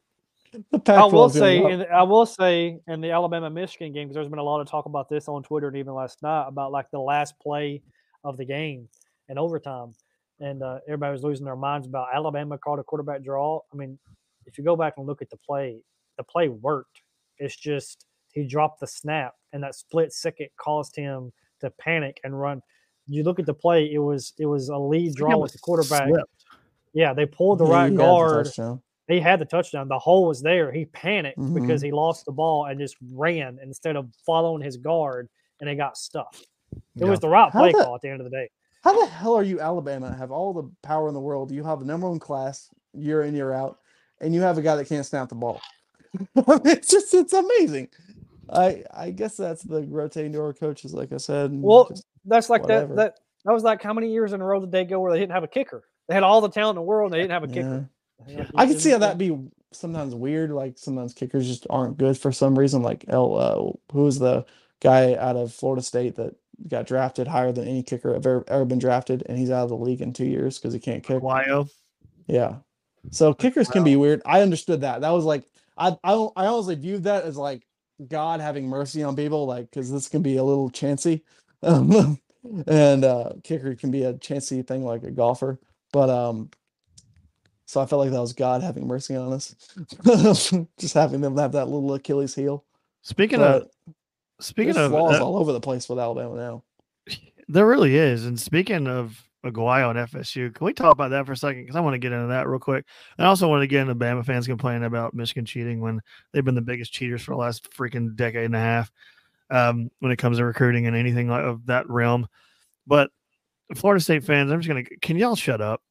I 0.52 0.58
will 0.58 0.80
Pac-12 0.80 1.12
's 1.12 1.12
gonna 1.12 1.32
say, 1.34 1.60
go- 1.62 1.68
in, 1.70 1.82
I 1.92 2.02
will 2.04 2.26
say, 2.26 2.80
in 2.88 3.02
the 3.02 3.12
Alabama 3.12 3.52
Michigan 3.52 3.94
game, 3.94 4.08
because 4.08 4.16
there's 4.16 4.30
been 4.30 4.40
a 4.40 4.44
lot 4.44 4.60
of 4.62 4.68
talk 4.68 4.88
about 4.88 5.08
this 5.08 5.28
on 5.28 5.44
Twitter 5.44 5.68
and 5.68 5.78
even 5.78 5.94
last 5.94 6.24
night 6.24 6.48
about 6.48 6.72
like 6.72 6.90
the 6.90 7.00
last 7.00 7.38
play 7.40 7.84
of 8.24 8.36
the 8.36 8.46
game 8.46 8.90
in 9.30 9.38
overtime, 9.38 9.94
and 10.40 10.64
uh, 10.64 10.80
everybody 10.88 11.12
was 11.12 11.24
losing 11.24 11.46
their 11.46 11.56
minds 11.56 11.86
about 11.86 12.08
Alabama 12.14 12.58
called 12.58 12.80
a 12.80 12.84
quarterback 12.84 13.22
draw. 13.24 13.60
I 13.72 13.76
mean, 13.78 14.00
if 14.48 14.58
you 14.58 14.64
go 14.64 14.76
back 14.76 14.96
and 14.98 15.06
look 15.06 15.22
at 15.22 15.30
the 15.30 15.38
play, 15.38 15.78
the 16.18 16.24
play 16.24 16.48
worked. 16.50 17.04
It's 17.40 17.56
just 17.56 18.06
he 18.34 18.46
dropped 18.46 18.80
the 18.80 18.88
snap, 18.88 19.34
and 19.54 19.64
that 19.64 19.76
split 19.76 20.14
second 20.14 20.50
caused 20.58 20.96
him 20.96 21.32
to 21.62 21.70
panic 21.72 22.20
and 22.24 22.40
run. 22.40 22.62
You 23.08 23.24
look 23.24 23.40
at 23.40 23.46
the 23.46 23.54
play; 23.54 23.92
it 23.92 23.98
was 24.00 24.34
it 24.38 24.46
was 24.46 24.70
a 24.70 24.78
lead 24.78 25.16
draw 25.16 25.38
with 25.38 25.54
the 25.54 25.60
quarterback. 25.60 26.10
Slipped. 26.10 26.46
Yeah, 26.94 27.14
they 27.14 27.26
pulled 27.26 27.60
the 27.60 27.66
Yeah, 27.66 27.72
right 27.74 27.90
the 27.90 27.96
guard 27.98 28.46
touchdown. 28.46 28.82
he 29.08 29.20
had 29.20 29.40
the 29.40 29.46
touchdown. 29.46 29.88
The 29.88 29.98
hole 30.00 30.28
was 30.28 30.42
there. 30.42 30.72
He 30.72 30.86
panicked 30.86 31.38
because 31.54 31.82
Mhm. 31.82 31.86
he 31.86 31.92
lost 31.92 32.26
the 32.26 32.32
ball 32.32 32.66
and 32.66 32.80
just 32.80 32.98
ran 33.14 33.60
instead 33.64 33.96
of 33.96 34.14
following 34.26 34.62
his 34.62 34.78
guard, 34.78 35.30
and 35.60 35.70
it 35.70 35.76
got 35.76 35.98
stuffed. 35.98 36.48
It 36.98 37.06
was 37.06 37.20
the 37.20 37.30
right 37.30 37.52
play 37.52 37.72
the- 37.72 37.84
call 37.84 37.96
at 37.96 38.02
the 38.02 38.10
end 38.10 38.22
of 38.22 38.26
the 38.26 38.32
day. 38.38 38.50
How 38.84 38.98
the 39.00 39.08
hell 39.08 39.36
are 39.36 39.44
you 39.44 39.60
Alabama? 39.60 40.14
Have 40.14 40.32
all 40.32 40.54
the 40.54 40.70
power 40.84 41.08
in 41.10 41.14
the 41.14 41.20
world. 41.20 41.52
You 41.52 41.64
have 41.64 41.80
the 41.80 41.86
number 41.86 42.08
one 42.10 42.20
class 42.20 42.70
year 42.94 43.24
in, 43.24 43.36
year 43.36 43.52
out, 43.52 43.80
and 44.22 44.34
you 44.34 44.42
have 44.42 44.58
a 44.58 44.62
guy 44.62 44.76
that 44.76 44.86
can't 44.88 45.06
snap 45.06 45.30
the 45.30 45.36
ball. 45.36 45.60
it's 46.36 46.90
just 46.90 47.14
it's 47.14 47.34
amazing. 47.34 47.90
I 48.52 48.84
I 48.94 49.12
guess 49.12 49.38
that's 49.38 49.64
the 49.64 49.84
rotating 49.84 50.32
door 50.32 50.54
coaches, 50.54 50.94
like 50.94 51.12
I 51.12 51.18
said. 51.18 51.52
Well, 51.54 51.92
That's 52.26 52.50
like 52.50 52.64
whatever. 52.64 52.96
that. 52.96 53.16
That 53.16 53.20
that 53.46 53.54
was 53.54 53.64
like 53.64 53.82
how 53.82 53.94
many 53.94 54.12
years 54.12 54.34
in 54.34 54.42
a 54.42 54.46
row 54.46 54.60
did 54.60 54.72
they 54.72 54.86
go 54.86 55.00
where 55.00 55.12
they 55.12 55.20
didn't 55.20 55.34
have 55.34 55.44
a 55.44 55.48
kicker? 55.48 55.84
They 56.08 56.14
had 56.14 56.24
all 56.24 56.42
the 56.42 56.50
talent 56.50 56.78
in 56.78 56.84
the 56.84 56.88
world, 56.88 57.12
and 57.12 57.14
they 57.14 57.22
didn't 57.22 57.32
have 57.32 57.44
a 57.44 57.48
yeah. 57.48 57.54
kicker. 57.54 57.90
Like, 58.28 58.48
I 58.56 58.66
can 58.66 58.80
see 58.80 58.90
how 58.90 58.98
know, 58.98 59.08
that 59.08 59.18
be 59.18 59.38
sometimes 59.72 60.16
weird. 60.16 60.52
Like 60.52 60.78
sometimes 60.78 61.14
kickers 61.14 61.48
just 61.48 61.68
aren't 61.70 61.98
good 61.98 62.18
for 62.18 62.32
some 62.32 62.58
reason. 62.58 62.82
Like 62.82 63.06
El, 63.08 63.36
uh, 63.38 63.94
who 63.94 64.04
was 64.04 64.20
the 64.20 64.46
guy 64.82 65.16
out 65.16 65.36
of 65.36 65.54
Florida 65.54 65.82
State 65.82 66.16
that 66.16 66.36
got 66.68 66.88
drafted 66.88 67.28
higher 67.28 67.52
than 67.52 67.68
any 67.68 67.84
kicker 67.84 68.14
ever 68.16 68.44
ever 68.48 68.66
been 68.66 68.80
drafted, 68.80 69.24
and 69.28 69.38
he's 69.38 69.52
out 69.52 69.64
of 69.64 69.70
the 69.70 69.78
league 69.78 70.02
in 70.02 70.12
two 70.12 70.26
years 70.26 70.58
because 70.58 70.74
he 70.74 70.80
can't 70.80 71.04
kick. 71.04 71.22
Wyo. 71.22 71.70
Yeah. 72.28 72.56
So 73.12 73.34
kickers 73.34 73.70
can 73.70 73.84
be 73.84 73.96
weird. 73.96 74.22
I 74.26 74.42
understood 74.42 74.82
that. 74.82 75.02
That 75.02 75.12
was 75.12 75.24
like 75.24 75.46
I 75.80 75.98
I 76.04 76.14
I 76.36 76.46
honestly 76.48 76.76
viewed 76.76 77.04
that 77.06 77.24
as 77.24 77.38
like 77.38 77.66
God 78.08 78.42
having 78.42 78.68
mercy 78.68 79.04
on 79.04 79.16
people, 79.16 79.46
like 79.46 79.70
because 79.70 79.92
this 79.92 80.10
can 80.10 80.22
be 80.22 80.38
a 80.38 80.44
little 80.44 80.70
chancy, 80.70 81.24
um, 81.64 82.20
and 82.68 83.06
uh, 83.06 83.34
kicker 83.44 83.76
can 83.76 83.92
be 83.92 84.04
a 84.04 84.18
chancy 84.18 84.62
thing 84.62 84.84
like 84.84 85.04
a 85.04 85.12
golfer. 85.12 85.60
But 85.92 86.10
um, 86.10 86.50
so 87.66 87.82
I 87.82 87.86
felt 87.86 88.02
like 88.02 88.12
that 88.12 88.22
was 88.22 88.34
God 88.34 88.62
having 88.62 88.88
mercy 88.88 89.16
on 89.16 89.34
us, 89.34 89.56
just 90.78 90.94
having 90.94 91.22
them 91.22 91.38
have 91.38 91.54
that 91.54 91.70
little 91.70 91.94
Achilles 91.94 92.36
heel. 92.36 92.66
Speaking 93.02 93.40
But 93.40 93.64
of 93.64 93.70
speaking 94.42 94.78
of 94.78 94.92
flaws 94.92 95.20
uh, 95.20 95.26
all 95.26 95.38
over 95.38 95.52
the 95.52 95.62
place 95.62 95.88
with 95.88 96.00
Alabama 96.00 96.36
now. 96.36 96.64
There 97.48 97.66
really 97.66 97.96
is. 97.96 98.26
And 98.26 98.40
speaking 98.40 98.88
of 98.88 99.29
Aguayo 99.46 99.90
and 99.90 100.00
FSU, 100.10 100.54
can 100.54 100.66
we 100.66 100.74
talk 100.74 100.92
about 100.92 101.10
that 101.12 101.26
for 101.26 101.32
a 101.32 101.38
second? 101.38 101.62
Because 101.64 101.76
I 101.76 101.80
want 101.82 101.94
to 101.94 102.00
get 102.00 102.12
into 102.12 102.28
that 102.28 102.48
real 102.48 102.60
quick. 102.60 102.86
And 103.18 103.26
I 103.26 103.30
also 103.30 103.48
want 103.48 103.62
to 103.62 103.68
get 103.68 103.82
into 103.82 103.96
Bama 103.96 104.26
fans 104.26 104.48
complaining 104.48 104.84
about 104.84 105.14
Michigan 105.14 105.46
cheating 105.46 105.80
when 105.80 106.02
they've 106.34 106.44
been 106.44 106.56
the 106.56 106.62
biggest 106.62 106.92
cheaters 106.92 107.22
for 107.22 107.32
the 107.32 107.38
last 107.38 107.72
freaking 107.72 108.16
decade 108.16 108.46
and 108.46 108.56
a 108.56 108.60
half 108.60 108.92
um, 109.50 109.90
when 110.00 110.12
it 110.12 110.18
comes 110.18 110.38
to 110.38 110.46
recruiting 110.46 110.88
and 110.88 110.96
anything 110.96 111.32
of 111.32 111.66
that 111.68 111.90
realm. 111.90 112.28
But 112.86 113.12
Florida 113.76 114.04
State 114.04 114.24
fans, 114.24 114.52
I'm 114.52 114.60
just 114.60 114.68
gonna 114.68 114.84
can 115.02 115.18
y'all 115.18 115.36
shut 115.36 115.62
up? 115.62 115.82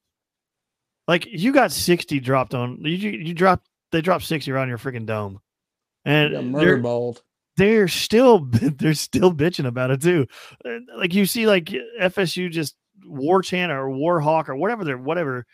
Like 1.07 1.25
you 1.25 1.51
got 1.51 1.71
60 1.71 2.19
dropped 2.19 2.53
on 2.53 2.79
you 2.83 3.09
you 3.09 3.33
dropped 3.33 3.67
they 3.91 4.01
dropped 4.01 4.25
60 4.25 4.51
around 4.51 4.69
your 4.69 4.77
freaking 4.77 5.05
dome. 5.05 5.39
And 6.05 6.33
they're- 6.33 6.41
murder 6.43 6.77
balled. 6.77 7.23
they're 7.57 7.87
still 7.87 8.39
they're 8.51 8.93
still 8.93 9.33
bitching 9.33 9.65
about 9.65 9.91
it 9.91 10.01
too. 10.01 10.27
Like 10.95 11.13
you 11.15 11.25
see, 11.25 11.47
like 11.47 11.65
FSU 11.99 12.51
just 12.51 12.75
war 13.05 13.41
chant 13.41 13.71
or 13.71 13.89
war 13.89 14.19
hawk 14.19 14.49
or 14.49 14.55
whatever 14.55 14.83
they're 14.83 14.97
whatever 14.97 15.45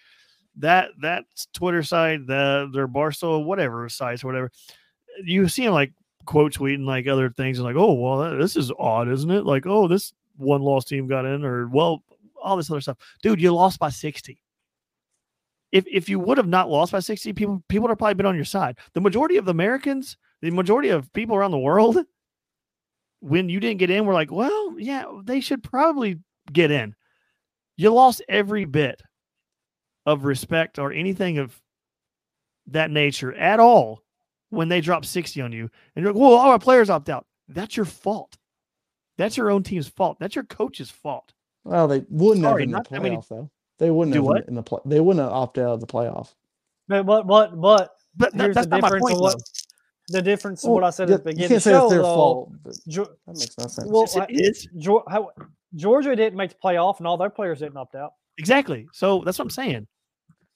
that 0.57 0.91
that 1.01 1.25
Twitter 1.53 1.83
site, 1.83 2.25
the 2.27 2.69
their 2.73 2.87
Barstool, 2.87 3.45
whatever 3.45 3.89
sites, 3.89 4.23
whatever. 4.23 4.51
You 5.23 5.47
see 5.47 5.65
them 5.65 5.73
like 5.73 5.93
quote 6.25 6.53
tweeting 6.53 6.85
like 6.85 7.07
other 7.07 7.29
things 7.29 7.57
and 7.57 7.65
like, 7.65 7.75
oh 7.75 7.93
well, 7.93 8.37
this 8.37 8.55
is 8.55 8.71
odd, 8.79 9.09
isn't 9.09 9.31
it? 9.31 9.45
Like, 9.45 9.65
oh, 9.65 9.87
this 9.87 10.13
one 10.37 10.61
lost 10.61 10.87
team 10.87 11.07
got 11.07 11.25
in, 11.25 11.43
or 11.43 11.67
well, 11.67 12.03
all 12.41 12.57
this 12.57 12.71
other 12.71 12.81
stuff. 12.81 12.97
Dude, 13.21 13.41
you 13.41 13.53
lost 13.53 13.79
by 13.79 13.89
sixty. 13.89 14.39
if 15.71 15.85
if 15.91 16.07
you 16.09 16.19
would 16.19 16.37
have 16.37 16.47
not 16.47 16.69
lost 16.69 16.91
by 16.93 16.99
60, 16.99 17.33
people 17.33 17.63
people 17.67 17.83
would 17.83 17.89
have 17.89 17.97
probably 17.97 18.13
been 18.13 18.25
on 18.25 18.35
your 18.35 18.45
side. 18.45 18.77
The 18.93 19.01
majority 19.01 19.37
of 19.37 19.47
Americans, 19.49 20.17
the 20.41 20.51
majority 20.51 20.89
of 20.89 21.11
people 21.13 21.35
around 21.35 21.51
the 21.51 21.57
world, 21.59 21.97
when 23.19 23.49
you 23.49 23.59
didn't 23.59 23.79
get 23.79 23.89
in, 23.89 24.05
were 24.05 24.13
like, 24.13 24.31
well, 24.31 24.75
yeah, 24.79 25.05
they 25.23 25.41
should 25.41 25.63
probably 25.63 26.19
get 26.51 26.71
in. 26.71 26.95
You 27.77 27.91
lost 27.93 28.21
every 28.29 28.65
bit 28.65 29.01
of 30.05 30.23
respect 30.25 30.79
or 30.79 30.91
anything 30.91 31.37
of 31.39 31.59
that 32.67 32.89
nature 32.91 33.33
at 33.33 33.59
all 33.59 34.01
when 34.49 34.69
they 34.69 34.81
drop 34.81 35.05
60 35.05 35.41
on 35.41 35.51
you. 35.51 35.69
And 35.95 36.03
you're 36.03 36.13
like, 36.13 36.21
well, 36.21 36.33
all 36.33 36.49
our 36.51 36.59
players 36.59 36.89
opt 36.89 37.09
out. 37.09 37.25
That's 37.47 37.75
your 37.75 37.85
fault. 37.85 38.37
That's 39.17 39.37
your 39.37 39.49
own 39.49 39.63
team's 39.63 39.87
fault. 39.87 40.17
That's 40.19 40.35
your 40.35 40.43
coach's 40.45 40.89
fault. 40.89 41.33
Well, 41.63 41.87
they 41.87 42.05
wouldn't 42.09 42.43
Sorry, 42.43 42.63
have 42.63 42.67
in 42.67 42.71
the 42.71 42.77
not 42.77 42.89
that 42.89 43.01
many- 43.01 43.15
playoff 43.17 43.27
though. 43.27 43.49
They 43.77 43.91
wouldn't 43.91 44.13
Do 44.13 44.19
have 44.19 44.25
what? 44.25 44.47
in 44.47 44.55
the 44.55 44.63
play. 44.63 44.79
They 44.85 45.01
wouldn't 45.01 45.21
have 45.23 45.33
opted 45.33 45.65
out 45.65 45.73
of 45.73 45.79
the 45.81 45.87
playoff. 45.87 46.33
But 46.87 47.03
but 47.05 47.27
but, 47.27 47.59
but 47.59 47.91
But 48.15 48.31
that- 48.33 48.41
here's 48.41 48.55
that's 48.55 48.67
the 48.67 48.69
not 48.77 48.81
my 48.83 48.87
difference 48.89 49.09
point. 49.11 49.21
what 49.21 49.35
the 50.07 50.21
difference 50.21 50.63
of 50.63 50.69
what 50.71 50.83
I 50.83 50.91
said 50.91 51.09
at 51.11 51.23
the 51.23 51.31
you 51.31 51.35
beginning. 51.35 51.49
can't 51.49 51.63
say 51.63 51.71
the 51.71 51.77
it's 51.77 51.83
show, 51.83 51.89
their 51.89 51.97
though, 51.99 52.03
fault. 52.15 52.51
But 52.63 52.75
Geo- 52.87 53.05
that 53.25 53.37
makes 53.37 53.57
no 53.57 53.67
sense. 53.67 53.87
well, 53.89 54.01
Yes, 54.03 54.15
it 54.15 54.21
I- 54.21 54.25
is. 54.29 54.67
Geo- 54.77 55.03
how- 55.09 55.31
Georgia 55.75 56.15
didn't 56.15 56.37
make 56.37 56.51
the 56.51 56.57
playoff, 56.63 56.99
and 56.99 57.07
all 57.07 57.17
their 57.17 57.29
players 57.29 57.59
didn't 57.59 57.77
opt 57.77 57.95
out. 57.95 58.11
Exactly. 58.37 58.87
So 58.93 59.21
that's 59.25 59.39
what 59.39 59.45
I'm 59.45 59.49
saying. 59.49 59.87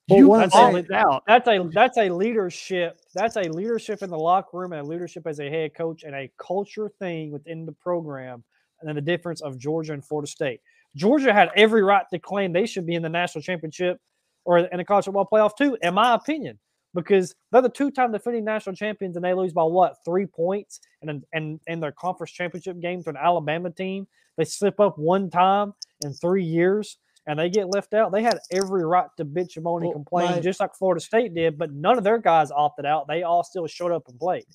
Well, 0.10 0.20
you 0.20 0.28
what 0.28 0.56
I'm 0.56 0.86
out. 0.94 1.24
That's 1.28 1.48
a 1.48 1.70
that's 1.72 1.98
a 1.98 2.10
leadership. 2.10 3.00
That's 3.14 3.36
a 3.36 3.44
leadership 3.44 4.02
in 4.02 4.10
the 4.10 4.18
locker 4.18 4.58
room 4.58 4.74
and 4.74 4.82
a 4.82 4.84
leadership 4.84 5.28
as 5.28 5.40
a 5.40 5.50
head 5.50 5.76
coach 5.76 6.04
and 6.04 6.16
a 6.16 6.32
culture 6.38 6.90
thing 7.00 7.32
within 7.32 7.66
the 7.66 7.72
program. 7.72 8.44
And 8.80 8.88
then 8.88 8.96
the 8.96 9.02
difference 9.02 9.42
of 9.42 9.60
Georgia 9.60 9.94
and 9.94 10.04
Florida 10.04 10.28
State. 10.28 10.62
Georgia 10.96 11.32
had 11.32 11.52
every 11.56 11.84
right 11.84 12.06
to 12.12 12.18
claim 12.18 12.52
they 12.52 12.66
should 12.66 12.88
be 12.88 12.96
in 12.96 13.04
the 13.04 13.10
national 13.10 13.44
championship 13.44 14.00
or 14.46 14.60
in 14.60 14.78
the 14.78 14.86
college 14.86 15.06
football 15.06 15.28
playoff 15.32 15.56
too, 15.56 15.78
in 15.82 15.94
my 15.94 16.16
opinion, 16.16 16.58
because 17.00 17.34
they're 17.52 17.62
the 17.62 17.70
two-time 17.70 18.12
defending 18.12 18.44
national 18.46 18.76
champions 18.76 19.16
and 19.16 19.24
they 19.26 19.34
lose 19.34 19.54
by 19.54 19.64
what 19.64 19.98
three 20.06 20.26
points 20.26 20.80
and 21.02 21.24
and 21.34 21.60
in 21.68 21.80
their 21.80 21.92
conference 21.92 22.32
championship 22.32 22.80
game 22.80 23.04
to 23.04 23.10
an 23.10 23.18
Alabama 23.18 23.70
team. 23.72 24.08
They 24.38 24.46
slip 24.46 24.80
up 24.80 24.98
one 24.98 25.30
time 25.30 25.74
in 26.02 26.14
three 26.14 26.44
years 26.44 26.98
and 27.28 27.38
they 27.38 27.50
get 27.50 27.68
left 27.70 27.94
out. 27.94 28.12
They 28.12 28.24
had 28.24 28.40
every 28.52 28.86
right 28.86 29.08
to 29.18 29.26
bitch 29.26 29.56
and 29.56 29.64
moan 29.66 29.82
and 29.82 29.88
Well, 29.90 29.94
complain, 29.94 30.32
my- 30.32 30.40
just 30.40 30.60
like 30.60 30.74
Florida 30.76 31.02
State 31.02 31.34
did, 31.36 31.58
but 31.58 31.72
none 31.74 31.98
of 31.98 32.04
their 32.04 32.18
guys 32.18 32.50
opted 32.52 32.86
out. 32.86 33.08
They 33.08 33.24
all 33.24 33.44
still 33.44 33.68
showed 33.68 33.92
up 33.92 34.08
and 34.08 34.18
played. 34.20 34.46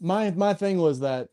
my 0.00 0.30
my 0.32 0.54
thing 0.54 0.78
was 0.78 1.00
that 1.00 1.28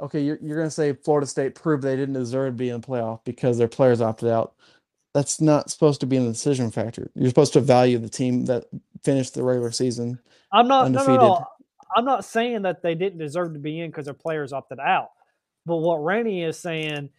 okay, 0.00 0.20
you're 0.20 0.38
you're 0.42 0.56
gonna 0.56 0.70
say 0.70 0.92
Florida 0.94 1.26
State 1.26 1.54
proved 1.54 1.82
they 1.84 1.96
didn't 1.96 2.14
deserve 2.14 2.54
to 2.54 2.56
be 2.56 2.70
in 2.70 2.80
the 2.80 2.86
playoff 2.86 3.20
because 3.24 3.58
their 3.58 3.68
players 3.68 4.00
opted 4.00 4.28
out. 4.30 4.54
That's 5.14 5.40
not 5.40 5.70
supposed 5.70 6.00
to 6.00 6.06
be 6.06 6.16
in 6.16 6.24
the 6.24 6.32
decision 6.32 6.70
factor. 6.70 7.10
You're 7.14 7.28
supposed 7.28 7.52
to 7.52 7.60
value 7.60 7.98
the 7.98 8.08
team 8.08 8.46
that 8.46 8.64
finished 9.04 9.34
the 9.34 9.42
regular 9.42 9.70
season. 9.70 10.18
I'm 10.52 10.68
not 10.68 10.90
no, 10.90 11.00
no, 11.00 11.06
no. 11.06 11.12
Undefeated. 11.12 11.46
I'm 11.94 12.04
not 12.04 12.24
saying 12.24 12.62
that 12.62 12.82
they 12.82 12.94
didn't 12.94 13.18
deserve 13.18 13.52
to 13.52 13.58
be 13.58 13.80
in 13.80 13.90
because 13.90 14.06
their 14.06 14.14
players 14.14 14.52
opted 14.52 14.78
out. 14.80 15.10
But 15.66 15.76
what 15.76 16.02
Randy 16.02 16.42
is 16.42 16.58
saying 16.58 17.10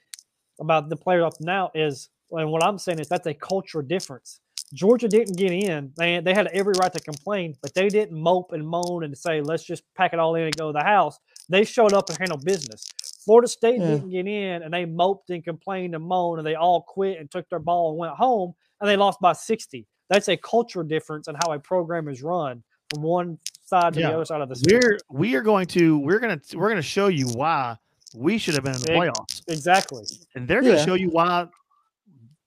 about 0.59 0.89
the 0.89 0.95
players 0.95 1.23
opting 1.23 1.49
out 1.49 1.71
is, 1.75 2.09
and 2.31 2.51
what 2.51 2.63
I'm 2.63 2.79
saying 2.79 2.99
is 2.99 3.07
that's 3.07 3.27
a 3.27 3.33
cultural 3.33 3.83
difference. 3.83 4.39
Georgia 4.73 5.07
didn't 5.07 5.37
get 5.37 5.51
in. 5.51 5.91
They, 5.95 6.19
they 6.19 6.33
had 6.33 6.47
every 6.47 6.73
right 6.79 6.91
to 6.91 6.99
complain, 6.99 7.55
but 7.61 7.75
they 7.75 7.89
didn't 7.89 8.19
mope 8.19 8.53
and 8.53 8.67
moan 8.67 9.03
and 9.03 9.15
say, 9.15 9.41
let's 9.41 9.63
just 9.63 9.83
pack 9.95 10.13
it 10.13 10.19
all 10.19 10.33
in 10.35 10.45
and 10.45 10.57
go 10.57 10.71
to 10.71 10.73
the 10.73 10.83
house. 10.83 11.19
They 11.47 11.63
showed 11.63 11.93
up 11.93 12.09
and 12.09 12.17
handled 12.17 12.43
business. 12.43 12.83
Florida 13.23 13.47
State 13.47 13.79
Yeah. 13.79 13.87
didn't 13.87 14.09
get 14.09 14.27
in 14.27 14.63
and 14.63 14.73
they 14.73 14.85
moped 14.85 15.29
and 15.29 15.43
complained 15.43 15.95
and 15.95 16.03
moaned 16.03 16.39
and 16.39 16.47
they 16.47 16.55
all 16.55 16.81
quit 16.81 17.19
and 17.19 17.29
took 17.31 17.47
their 17.49 17.59
ball 17.59 17.91
and 17.91 17.97
went 17.99 18.13
home 18.13 18.53
and 18.81 18.89
they 18.89 18.97
lost 18.97 19.19
by 19.21 19.33
60. 19.33 19.87
That's 20.09 20.27
a 20.29 20.37
cultural 20.37 20.85
difference 20.85 21.27
in 21.27 21.35
how 21.35 21.51
a 21.53 21.59
program 21.59 22.07
is 22.09 22.21
run 22.21 22.63
from 22.89 23.01
one 23.03 23.39
side 23.63 23.93
to 23.93 23.99
Yeah. 24.01 24.09
the 24.09 24.15
other 24.15 24.25
side 24.25 24.41
of 24.41 24.49
the 24.49 24.55
spectrum. 24.55 24.97
We're 25.09 25.19
we 25.19 25.35
are 25.35 25.41
going 25.41 25.65
to 25.67 25.97
we're 25.99 26.19
gonna 26.19 26.39
we're 26.53 26.69
gonna 26.69 26.81
show 26.81 27.07
you 27.07 27.27
why 27.29 27.77
we 28.15 28.37
should 28.37 28.53
have 28.55 28.63
been 28.63 28.75
in 28.75 28.81
the 28.81 28.87
playoffs, 28.91 29.41
Exactly. 29.47 30.03
and 30.35 30.47
they're 30.47 30.61
gonna 30.61 30.75
Yeah. 30.75 30.85
show 30.85 30.93
you 30.95 31.09
why 31.09 31.47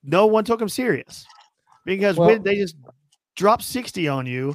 no 0.04 0.26
one 0.26 0.44
took 0.44 0.58
them 0.60 0.68
serious 0.68 1.26
because 1.84 2.16
Well- 2.16 2.28
when 2.28 2.42
they 2.42 2.56
just 2.56 2.76
dropped 3.34 3.62
sixty 3.64 4.06
on 4.08 4.26
you, 4.26 4.54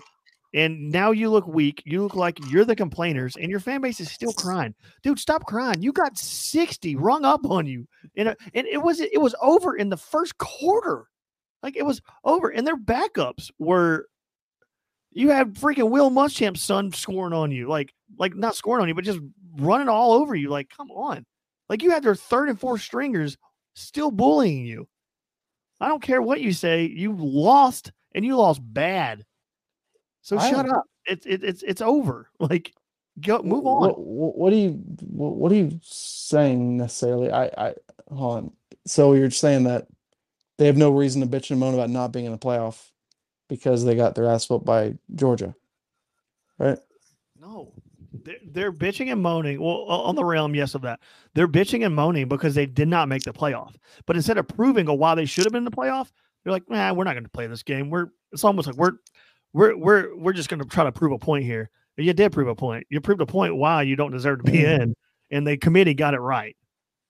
and 0.53 0.91
now 0.91 1.11
you 1.11 1.29
look 1.29 1.47
weak. 1.47 1.81
You 1.85 2.03
look 2.03 2.15
like 2.15 2.37
you're 2.49 2.65
the 2.65 2.75
complainers, 2.75 3.35
and 3.35 3.49
your 3.49 3.59
fan 3.59 3.81
base 3.81 3.99
is 3.99 4.11
still 4.11 4.33
crying, 4.33 4.75
dude. 5.03 5.19
Stop 5.19 5.45
crying. 5.45 5.81
You 5.81 5.91
got 5.91 6.17
sixty 6.17 6.95
rung 6.95 7.25
up 7.25 7.45
on 7.45 7.65
you, 7.65 7.87
and 8.15 8.29
uh, 8.29 8.35
and 8.53 8.67
it 8.67 8.81
was 8.81 8.99
it 8.99 9.21
was 9.21 9.35
over 9.41 9.75
in 9.75 9.89
the 9.89 9.97
first 9.97 10.37
quarter, 10.37 11.05
like 11.63 11.77
it 11.77 11.85
was 11.85 12.01
over, 12.23 12.49
and 12.49 12.65
their 12.65 12.77
backups 12.77 13.51
were. 13.59 14.07
You 15.13 15.29
had 15.29 15.55
freaking 15.55 15.89
Will 15.89 16.09
Muschamp's 16.09 16.61
son 16.61 16.89
scoring 16.93 17.33
on 17.33 17.51
you, 17.51 17.67
like 17.67 17.93
like 18.17 18.33
not 18.35 18.55
scoring 18.55 18.81
on 18.81 18.87
you, 18.87 18.95
but 18.95 19.03
just 19.03 19.19
running 19.57 19.89
all 19.89 20.13
over 20.13 20.35
you. 20.35 20.49
Like, 20.49 20.69
come 20.69 20.89
on, 20.91 21.25
like 21.67 21.83
you 21.83 21.91
had 21.91 22.03
their 22.03 22.15
third 22.15 22.47
and 22.47 22.59
fourth 22.59 22.81
stringers 22.81 23.37
still 23.73 24.09
bullying 24.11 24.65
you. 24.65 24.87
I 25.81 25.87
don't 25.87 26.01
care 26.01 26.21
what 26.21 26.39
you 26.39 26.53
say. 26.53 26.85
You 26.85 27.13
lost, 27.17 27.91
and 28.13 28.23
you 28.23 28.37
lost 28.37 28.61
bad. 28.63 29.25
So 30.21 30.37
I 30.37 30.49
shut 30.49 30.69
up. 30.69 30.83
It's 31.05 31.25
it, 31.25 31.43
it's 31.43 31.63
it's 31.63 31.81
over. 31.81 32.29
Like, 32.39 32.73
go 33.19 33.41
move 33.43 33.65
on. 33.65 33.81
What, 33.81 33.99
what, 33.99 34.53
are 34.53 34.55
you 34.55 34.81
what, 35.09 35.35
what 35.35 35.51
are 35.51 35.55
you 35.55 35.79
saying 35.83 36.77
necessarily? 36.77 37.31
I 37.31 37.45
I 37.57 37.75
hold 38.09 38.37
on. 38.37 38.51
So 38.85 39.13
you're 39.13 39.31
saying 39.31 39.65
that 39.65 39.87
they 40.57 40.65
have 40.65 40.77
no 40.77 40.91
reason 40.91 41.21
to 41.21 41.27
bitch 41.27 41.51
and 41.51 41.59
moan 41.59 41.73
about 41.73 41.89
not 41.89 42.11
being 42.11 42.25
in 42.25 42.31
the 42.31 42.37
playoff 42.37 42.89
because 43.47 43.83
they 43.83 43.95
got 43.95 44.15
their 44.15 44.27
ass 44.27 44.49
whooped 44.49 44.65
by 44.65 44.95
Georgia, 45.13 45.55
right? 46.57 46.77
No, 47.39 47.73
they're, 48.23 48.37
they're 48.45 48.71
bitching 48.71 49.11
and 49.11 49.21
moaning. 49.21 49.59
Well, 49.59 49.83
on 49.83 50.15
the 50.15 50.23
realm, 50.23 50.55
yes, 50.55 50.75
of 50.75 50.81
that. 50.83 50.99
They're 51.33 51.47
bitching 51.47 51.85
and 51.85 51.95
moaning 51.95 52.27
because 52.27 52.55
they 52.55 52.65
did 52.65 52.87
not 52.87 53.09
make 53.09 53.23
the 53.23 53.33
playoff. 53.33 53.75
But 54.05 54.15
instead 54.15 54.37
of 54.37 54.47
proving 54.47 54.87
a 54.87 54.93
why 54.93 55.15
they 55.15 55.25
should 55.25 55.45
have 55.45 55.51
been 55.51 55.65
in 55.65 55.65
the 55.65 55.71
playoff, 55.71 56.11
they're 56.43 56.53
like, 56.53 56.69
nah, 56.69 56.93
we're 56.93 57.03
not 57.03 57.13
going 57.13 57.23
to 57.23 57.29
play 57.29 57.47
this 57.47 57.63
game. 57.63 57.89
We're 57.89 58.07
it's 58.31 58.43
almost 58.43 58.67
like 58.67 58.77
we're 58.77 58.93
we're 59.53 59.75
we're 59.77 60.15
we're 60.17 60.33
just 60.33 60.49
going 60.49 60.61
to 60.61 60.67
try 60.67 60.83
to 60.83 60.91
prove 60.91 61.11
a 61.11 61.17
point 61.19 61.43
here. 61.45 61.69
You 61.97 62.13
did 62.13 62.31
prove 62.31 62.47
a 62.47 62.55
point. 62.55 62.87
You 62.89 62.99
proved 63.01 63.21
a 63.21 63.25
point 63.25 63.55
why 63.57 63.83
you 63.83 63.95
don't 63.95 64.11
deserve 64.11 64.39
to 64.43 64.51
be 64.51 64.59
Mhm. 64.59 64.79
in, 64.81 64.95
and 65.29 65.45
the 65.47 65.57
committee 65.57 65.93
got 65.93 66.13
it 66.13 66.19
right. 66.19 66.55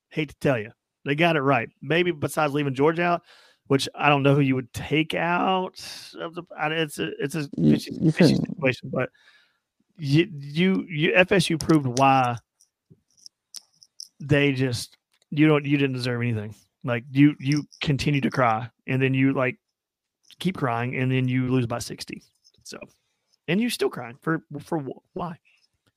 Hate 0.10 0.30
to 0.30 0.36
tell 0.42 0.58
you, 0.60 0.72
they 1.06 1.16
got 1.16 1.36
it 1.38 1.42
right. 1.42 1.70
Maybe 1.82 2.12
besides 2.12 2.54
leaving 2.54 2.74
Georgia 2.74 3.04
out, 3.04 3.22
which 3.68 3.88
I 3.96 4.10
don't 4.10 4.24
know 4.24 4.36
who 4.36 4.42
you 4.42 4.56
would 4.56 4.74
take 4.74 5.14
out 5.14 5.80
of 6.20 6.36
the. 6.36 6.44
It's 6.60 7.00
a 7.00 7.12
it's 7.24 7.36
a 7.36 7.48
You- 7.58 7.74
fishy, 7.74 7.92
you 8.02 8.12
fishy 8.12 8.36
situation, 8.36 8.90
but 8.92 9.10
you 9.98 10.28
you 10.34 10.86
you 10.90 11.14
FSU 11.16 11.58
proved 11.60 12.00
why 12.00 12.36
they 14.20 14.52
just 14.52 14.98
you 15.30 15.48
don't 15.48 15.66
you 15.66 15.78
didn't 15.78 15.96
deserve 15.96 16.22
anything. 16.22 16.54
Like 16.84 17.04
you 17.12 17.36
you 17.40 17.64
continue 17.82 18.22
to 18.22 18.30
cry 18.32 18.70
and 18.88 19.02
then 19.02 19.14
you 19.14 19.34
like 19.34 19.58
keep 20.40 20.58
crying 20.58 20.96
and 20.96 21.12
then 21.12 21.28
you 21.28 21.48
lose 21.50 21.66
by 21.68 21.80
60. 21.80 22.22
So 22.64 22.80
and 23.48 23.60
you're 23.60 23.70
still 23.70 23.90
crying 23.90 24.18
for 24.22 24.44
for 24.60 24.80
why? 25.14 25.38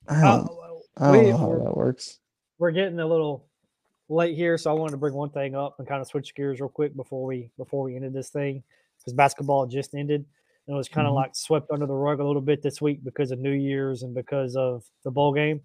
I 0.09 0.15
Uh, 0.15 0.37
don't, 0.39 0.51
I 0.99 1.13
don't 1.13 1.25
we- 1.25 1.31
know 1.31 1.37
how 1.37 1.59
that 1.65 1.77
works. 1.77 2.19
we're 2.59 2.71
getting 2.73 2.99
a 3.01 3.07
little 3.07 3.47
late 4.09 4.37
here, 4.37 4.59
so 4.59 4.71
I 4.71 4.75
wanted 4.75 4.93
to 4.93 4.97
bring 4.99 5.15
one 5.15 5.31
thing 5.31 5.55
up 5.55 5.77
and 5.79 5.89
kind 5.89 6.01
of 6.01 6.07
switch 6.07 6.35
gears 6.35 6.61
real 6.61 6.69
quick 6.69 6.95
before 6.97 7.25
we 7.27 7.51
before 7.57 7.83
we 7.85 7.97
ended 7.97 8.13
this 8.13 8.31
thing 8.31 8.63
because 8.99 9.13
basketball 9.13 9.67
just 9.67 9.95
ended 9.95 10.25
and 10.67 10.75
it 10.75 10.77
was 10.77 10.89
kind 10.89 11.07
of 11.07 11.13
Mhm. 11.13 11.17
like 11.17 11.37
swept 11.37 11.71
under 11.71 11.87
the 11.87 11.93
rug 11.95 12.21
a 12.21 12.25
little 12.27 12.41
bit 12.43 12.63
this 12.63 12.81
week 12.81 13.03
because 13.05 13.31
of 13.31 13.39
New 13.39 13.53
Year's 13.53 14.03
and 14.03 14.15
because 14.15 14.57
of 14.57 14.85
the 15.03 15.11
bowl 15.11 15.33
game. 15.33 15.61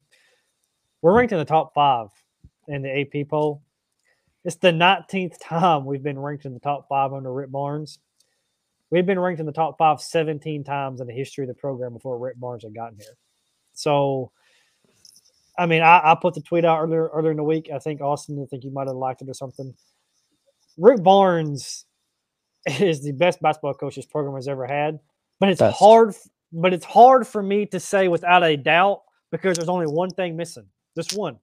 We're 1.02 1.16
ranked 1.16 1.32
in 1.32 1.40
the 1.40 1.46
top 1.46 1.74
five 1.74 2.10
in 2.68 2.82
the 2.82 2.90
AP 2.90 3.24
poll. 3.30 3.62
It's 4.44 4.58
the 4.58 4.72
19th 4.74 5.40
time 5.42 5.86
we've 5.86 6.04
been 6.04 6.20
ranked 6.20 6.46
in 6.46 6.54
the 6.54 6.60
top 6.60 6.88
five 6.90 7.14
under 7.14 7.32
Rick 7.32 7.52
Barnes. 7.52 8.00
We've 8.92 9.06
been 9.06 9.20
ranked 9.20 9.40
in 9.40 9.46
the 9.46 9.52
top 9.52 9.78
five 9.78 10.02
17 10.02 10.64
times 10.64 11.00
in 11.02 11.08
the 11.08 11.14
history 11.14 11.44
of 11.44 11.48
the 11.48 11.54
program 11.54 11.94
before 11.94 12.18
Rick 12.18 12.40
Barnes 12.40 12.64
had 12.64 12.74
gotten 12.74 12.98
here. 12.98 13.18
So 13.74 14.32
I 15.60 15.66
mean, 15.66 15.82
I, 15.82 16.00
I 16.12 16.16
put 16.20 16.36
the 16.36 16.42
tweet 16.42 16.64
out 16.64 16.80
earlier 16.80 17.10
earlier 17.10 17.32
in 17.32 17.38
the 17.38 17.44
week. 17.44 17.70
I 17.74 17.80
think 17.80 18.00
Austin, 18.00 18.42
I 18.42 18.46
think 18.46 18.64
you 18.64 18.72
might 18.72 18.88
have 18.88 18.96
liked 18.96 19.22
it 19.22 19.30
or 19.30 19.34
something. 19.34 19.76
Rick 20.78 21.04
Barnes 21.04 21.86
is 22.80 23.04
the 23.04 23.12
best 23.12 23.42
basketball 23.42 23.74
coach 23.74 23.98
this 23.98 24.06
program 24.06 24.36
has 24.36 24.48
ever 24.48 24.66
had, 24.66 25.00
but 25.40 25.50
it's 25.50 25.60
Best. 25.60 25.78
hard. 25.78 26.16
But 26.52 26.74
it's 26.74 26.86
hard 26.86 27.28
for 27.28 27.44
me 27.44 27.68
to 27.68 27.80
say 27.80 28.08
without 28.08 28.44
a 28.44 28.58
doubt 28.58 29.02
because 29.32 29.58
there's 29.58 29.70
only 29.70 29.86
one 29.86 30.10
thing 30.10 30.36
missing. 30.36 30.66
Just 30.96 31.16
one. 31.16 31.38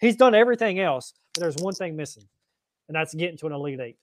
He's 0.00 0.14
done 0.14 0.34
everything 0.34 0.78
else, 0.78 1.14
but 1.32 1.40
there's 1.40 1.56
one 1.56 1.74
thing 1.74 1.96
missing, 1.96 2.22
and 2.88 2.94
that's 2.94 3.14
getting 3.14 3.36
to 3.38 3.46
an 3.46 3.52
elite 3.52 3.80
eight. 3.80 3.96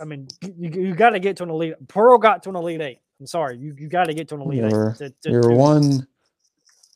I 0.00 0.04
mean, 0.04 0.28
you, 0.42 0.70
you 0.88 0.94
got 0.94 1.10
to 1.10 1.18
get 1.20 1.36
to 1.38 1.42
an 1.42 1.50
elite. 1.50 1.74
Pearl 1.88 2.18
got 2.18 2.42
to 2.44 2.50
an 2.50 2.56
elite 2.56 2.80
eight. 2.80 2.98
I'm 3.20 3.26
sorry, 3.26 3.58
you, 3.58 3.74
you 3.78 3.88
got 3.88 4.04
to 4.06 4.14
get 4.14 4.28
to 4.28 4.34
an 4.36 4.40
elite 4.42 4.58
You're- 4.70 4.90
eight. 4.92 4.96
to- 4.98 5.10
to 5.22 5.30
You're 5.30 5.50
it. 5.52 5.56
one 5.56 6.06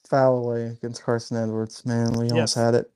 foul 0.09 0.39
away 0.39 0.67
against 0.67 1.03
Carson 1.03 1.37
Edwards, 1.37 1.85
man. 1.87 2.13
We 2.13 2.31
almost 2.31 2.35
Yes. 2.35 2.55
had 2.55 2.75
it. 2.75 2.91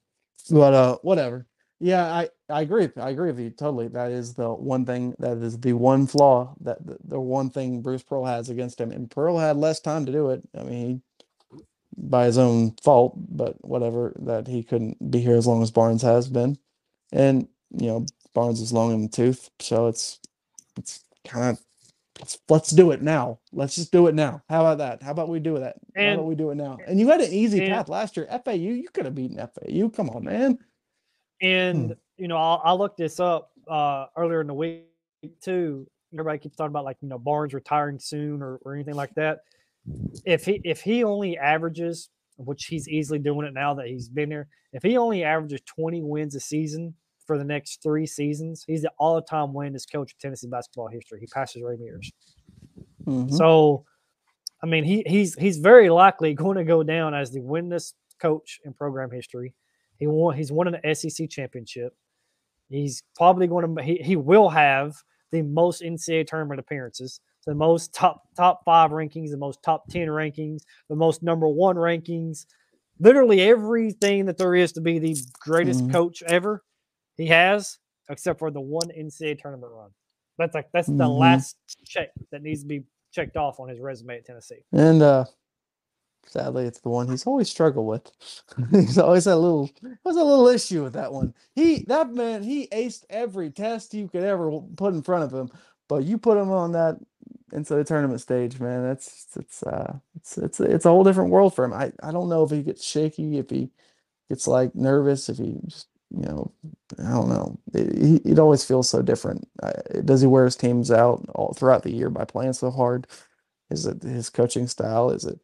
But 0.51 0.73
uh 0.75 0.97
whatever. 1.03 1.47
Yeah, 1.81 2.05
I 2.13 2.29
I 2.49 2.63
agree. 2.63 2.89
I 2.97 3.11
agree 3.11 3.29
with 3.31 3.39
you 3.39 3.51
totally. 3.51 3.89
That 3.89 4.11
is 4.11 4.35
the 4.35 4.49
one 4.53 4.85
thing. 4.87 5.15
That 5.19 5.37
is 5.39 5.59
the 5.61 5.75
one 5.75 6.07
flaw 6.07 6.55
that 6.63 6.85
the, 6.87 6.97
the 7.05 7.21
one 7.21 7.51
thing 7.51 7.83
Bruce 7.83 8.03
Pearl 8.03 8.25
has 8.25 8.49
against 8.49 8.81
him. 8.81 8.91
And 8.91 9.11
Pearl 9.11 9.39
had 9.39 9.57
less 9.59 9.79
time 9.81 10.07
to 10.07 10.13
do 10.13 10.31
it. 10.31 10.43
I 10.59 10.63
mean, 10.63 11.03
he, 11.53 11.63
by 11.99 12.25
his 12.27 12.39
own 12.39 12.73
fault, 12.83 13.15
but 13.17 13.57
whatever. 13.63 14.15
That 14.21 14.47
he 14.49 14.63
couldn't 14.63 15.11
be 15.11 15.21
here 15.21 15.37
as 15.37 15.47
long 15.47 15.63
as 15.63 15.71
Barnes 15.71 16.03
has 16.03 16.29
been, 16.29 16.57
and 17.13 17.47
you 17.71 17.89
know 17.89 18.07
Barnes 18.35 18.61
is 18.61 18.73
long 18.73 18.93
in 18.93 19.03
the 19.03 19.09
tooth, 19.09 19.51
so 19.61 19.89
it's 19.89 20.21
it's 20.77 21.05
kind 21.27 21.57
of 21.57 21.65
let's 22.19 22.39
let's 22.49 22.71
do 22.71 22.91
it 22.91 23.03
now. 23.03 23.41
Let's 23.53 23.75
just 23.75 23.93
do 23.93 24.07
it 24.07 24.15
now. 24.15 24.43
How 24.49 24.61
about 24.61 24.79
that? 24.79 25.03
How 25.03 25.13
about 25.13 25.29
we 25.29 25.41
do 25.41 25.59
that? 25.59 25.77
How 25.97 26.15
about 26.15 26.27
we 26.27 26.35
do 26.35 26.51
it 26.51 26.57
now? 26.57 26.79
And 26.87 27.01
you 27.01 27.09
had 27.09 27.21
an 27.21 27.33
easy 27.33 27.61
and- 27.61 27.73
path 27.73 27.89
last 27.89 28.17
year. 28.17 28.27
FAU, 28.45 28.53
you 28.53 28.89
could 28.93 29.05
have 29.05 29.15
beaten 29.15 29.37
FAU. 29.37 29.89
Come 29.89 30.11
on, 30.11 30.25
man. 30.25 30.59
And 31.41 31.97
you 32.17 32.29
know, 32.29 32.37
I, 32.37 32.57
I 32.57 32.73
looked 32.73 32.99
this 32.99 33.21
up 33.21 33.53
uh, 33.69 34.07
earlier 34.17 34.41
in 34.41 34.47
the 34.47 34.55
week 34.55 34.85
too. 35.41 35.87
Everybody 36.13 36.39
keeps 36.39 36.57
talking 36.57 36.71
about 36.71 36.85
like 36.85 36.97
you 37.01 37.09
know 37.09 37.19
Barnes 37.19 37.55
retiring 37.55 37.99
soon 37.99 38.43
or, 38.43 38.57
or 38.65 38.75
anything 38.75 38.95
like 38.95 39.15
that. 39.15 39.41
If 40.25 40.45
he 40.45 40.61
if 40.65 40.81
he 40.81 41.05
only 41.05 41.39
averages, 41.39 42.09
which 42.37 42.67
he's 42.67 42.89
easily 42.89 43.19
doing 43.19 43.47
it 43.47 43.55
now 43.55 43.75
that 43.75 43.87
he's 43.87 44.09
been 44.09 44.29
there, 44.29 44.49
if 44.73 44.83
he 44.83 44.97
only 44.97 45.23
averages 45.25 45.61
twenty 45.67 46.03
wins 46.03 46.35
a 46.35 46.41
season 46.41 46.95
for 47.29 47.39
the 47.39 47.45
next 47.45 47.83
three 47.83 48.07
seasons, 48.07 48.65
he's 48.67 48.83
the 48.83 48.91
all-time 48.99 49.49
winningest 49.51 49.93
coach 49.93 50.13
in 50.15 50.19
Tennessee 50.19 50.49
basketball 50.49 50.89
history. 50.89 51.21
He 51.21 51.27
passes 51.27 51.63
Ray 51.63 51.77
Mears. 51.77 52.11
Mhm. 53.07 53.31
So, 53.33 53.85
I 54.63 54.67
mean, 54.67 54.83
he 54.83 55.05
he's 55.07 55.35
he's 55.35 55.59
very 55.59 55.91
likely 55.91 56.35
going 56.45 56.57
to 56.57 56.65
go 56.65 56.83
down 56.83 57.15
as 57.15 57.31
the 57.31 57.41
winningest 57.41 57.93
coach 58.19 58.59
in 58.65 58.73
program 58.73 59.11
history. 59.11 59.55
He 59.99 60.07
won. 60.07 60.37
He's 60.37 60.51
won 60.51 60.75
an 60.75 60.95
SEC 60.95 61.29
championship. 61.31 61.95
He's 62.71 63.03
probably 63.15 63.47
going 63.47 63.77
to. 63.77 63.83
He, 63.83 63.97
he 63.99 64.17
will 64.17 64.49
have 64.49 64.95
the 65.31 65.43
most 65.43 65.83
NCAA 65.83 66.27
tournament 66.27 66.61
appearances, 66.61 67.21
the 67.47 67.55
most 67.55 67.93
top 67.95 68.23
top 68.37 68.63
five 68.65 68.91
rankings, 68.91 69.31
the 69.31 69.37
most 69.37 69.63
top 69.63 69.89
ten 69.89 70.09
rankings, 70.09 70.61
the 70.89 70.97
most 70.97 71.23
number 71.23 71.47
one 71.49 71.77
rankings. 71.77 72.47
Literally 73.01 73.41
everything 73.43 74.27
that 74.27 74.39
there 74.39 74.55
is 74.55 74.73
to 74.73 74.81
be 74.81 74.99
the 74.99 75.17
greatest 75.41 75.85
Mhm. 75.87 75.93
coach 75.93 76.23
ever, 76.25 76.65
he 77.19 77.27
has, 77.27 77.79
except 78.11 78.39
for 78.39 78.51
the 78.51 78.61
one 78.63 78.91
NCAA 78.91 79.41
tournament 79.41 79.73
run. 79.75 79.91
That's 80.39 80.55
like 80.55 80.71
that's 80.73 80.89
the 80.89 80.95
Mhm. 80.95 81.19
last 81.19 81.57
check 81.85 82.11
that 82.33 82.43
needs 82.43 82.63
to 82.63 82.69
be 82.69 82.85
checked 83.13 83.37
off 83.37 83.61
on 83.61 83.69
his 83.69 83.81
resume 83.81 84.17
at 84.19 84.25
Tennessee. 84.27 84.65
And 84.73 85.03
uh 85.03 85.27
sadly 86.27 86.67
it's 86.67 86.81
the 86.81 86.91
one 86.91 87.09
he's 87.09 87.27
always 87.27 87.51
struggled 87.51 87.87
with. 87.87 88.11
he's 88.71 88.99
always 88.99 89.25
had 89.27 89.35
a 89.35 89.37
little 89.39 89.71
was 90.05 90.17
a 90.17 90.25
little 90.25 90.49
issue 90.49 90.85
with 90.85 90.95
that 90.95 91.13
one. 91.13 91.35
He 91.55 91.85
that 91.89 92.13
man 92.15 92.43
he 92.43 92.69
aced 92.69 93.05
every 93.11 93.51
test 93.51 93.95
you 93.95 94.09
could 94.09 94.25
ever 94.25 94.61
put 94.77 94.95
in 94.95 95.03
front 95.03 95.25
of 95.25 95.35
him, 95.35 95.51
but 95.89 96.05
you 96.05 96.19
put 96.19 96.39
him 96.39 96.51
on 96.51 96.73
that 96.73 96.99
into 97.53 97.75
the 97.75 97.85
tournament 97.85 98.21
stage, 98.21 98.61
man. 98.61 98.85
That's 98.85 99.27
it's 99.37 99.63
uh 99.65 99.99
it's 100.17 100.39
it's 100.39 100.61
it's 100.61 100.87
a 100.87 100.91
whole 100.91 101.05
different 101.05 101.31
world 101.31 101.55
for 101.55 101.65
him. 101.65 101.73
I 101.75 101.93
I 102.03 102.13
don't 102.13 102.29
know 102.29 102.45
if 102.45 102.51
he 102.51 102.63
gets 102.63 102.85
shaky, 102.85 103.39
if 103.39 103.51
he 103.51 103.71
gets 104.29 104.47
like 104.49 104.75
nervous, 104.75 105.29
if 105.29 105.39
he 105.39 105.57
just 105.67 105.89
you 106.11 106.23
know 106.23 106.53
I 106.99 107.11
don't 107.13 107.29
know. 107.29 107.59
It, 107.75 108.23
it 108.27 108.39
always 108.39 108.65
feels 108.65 108.89
so 108.89 109.03
different. 109.03 109.49
Does 110.07 110.21
he 110.23 110.27
wear 110.27 110.45
his 110.47 110.57
teams 110.57 110.91
out 110.91 111.25
all 111.35 111.55
throughout 111.55 111.83
the 111.85 111.93
year 111.95 112.11
by 112.11 112.25
playing 112.25 112.55
so 112.55 112.71
hard? 112.71 113.07
Is 113.71 113.87
it 113.87 114.03
his 114.03 114.31
coaching 114.31 114.67
style? 114.69 115.11
Is 115.11 115.25
it 115.25 115.41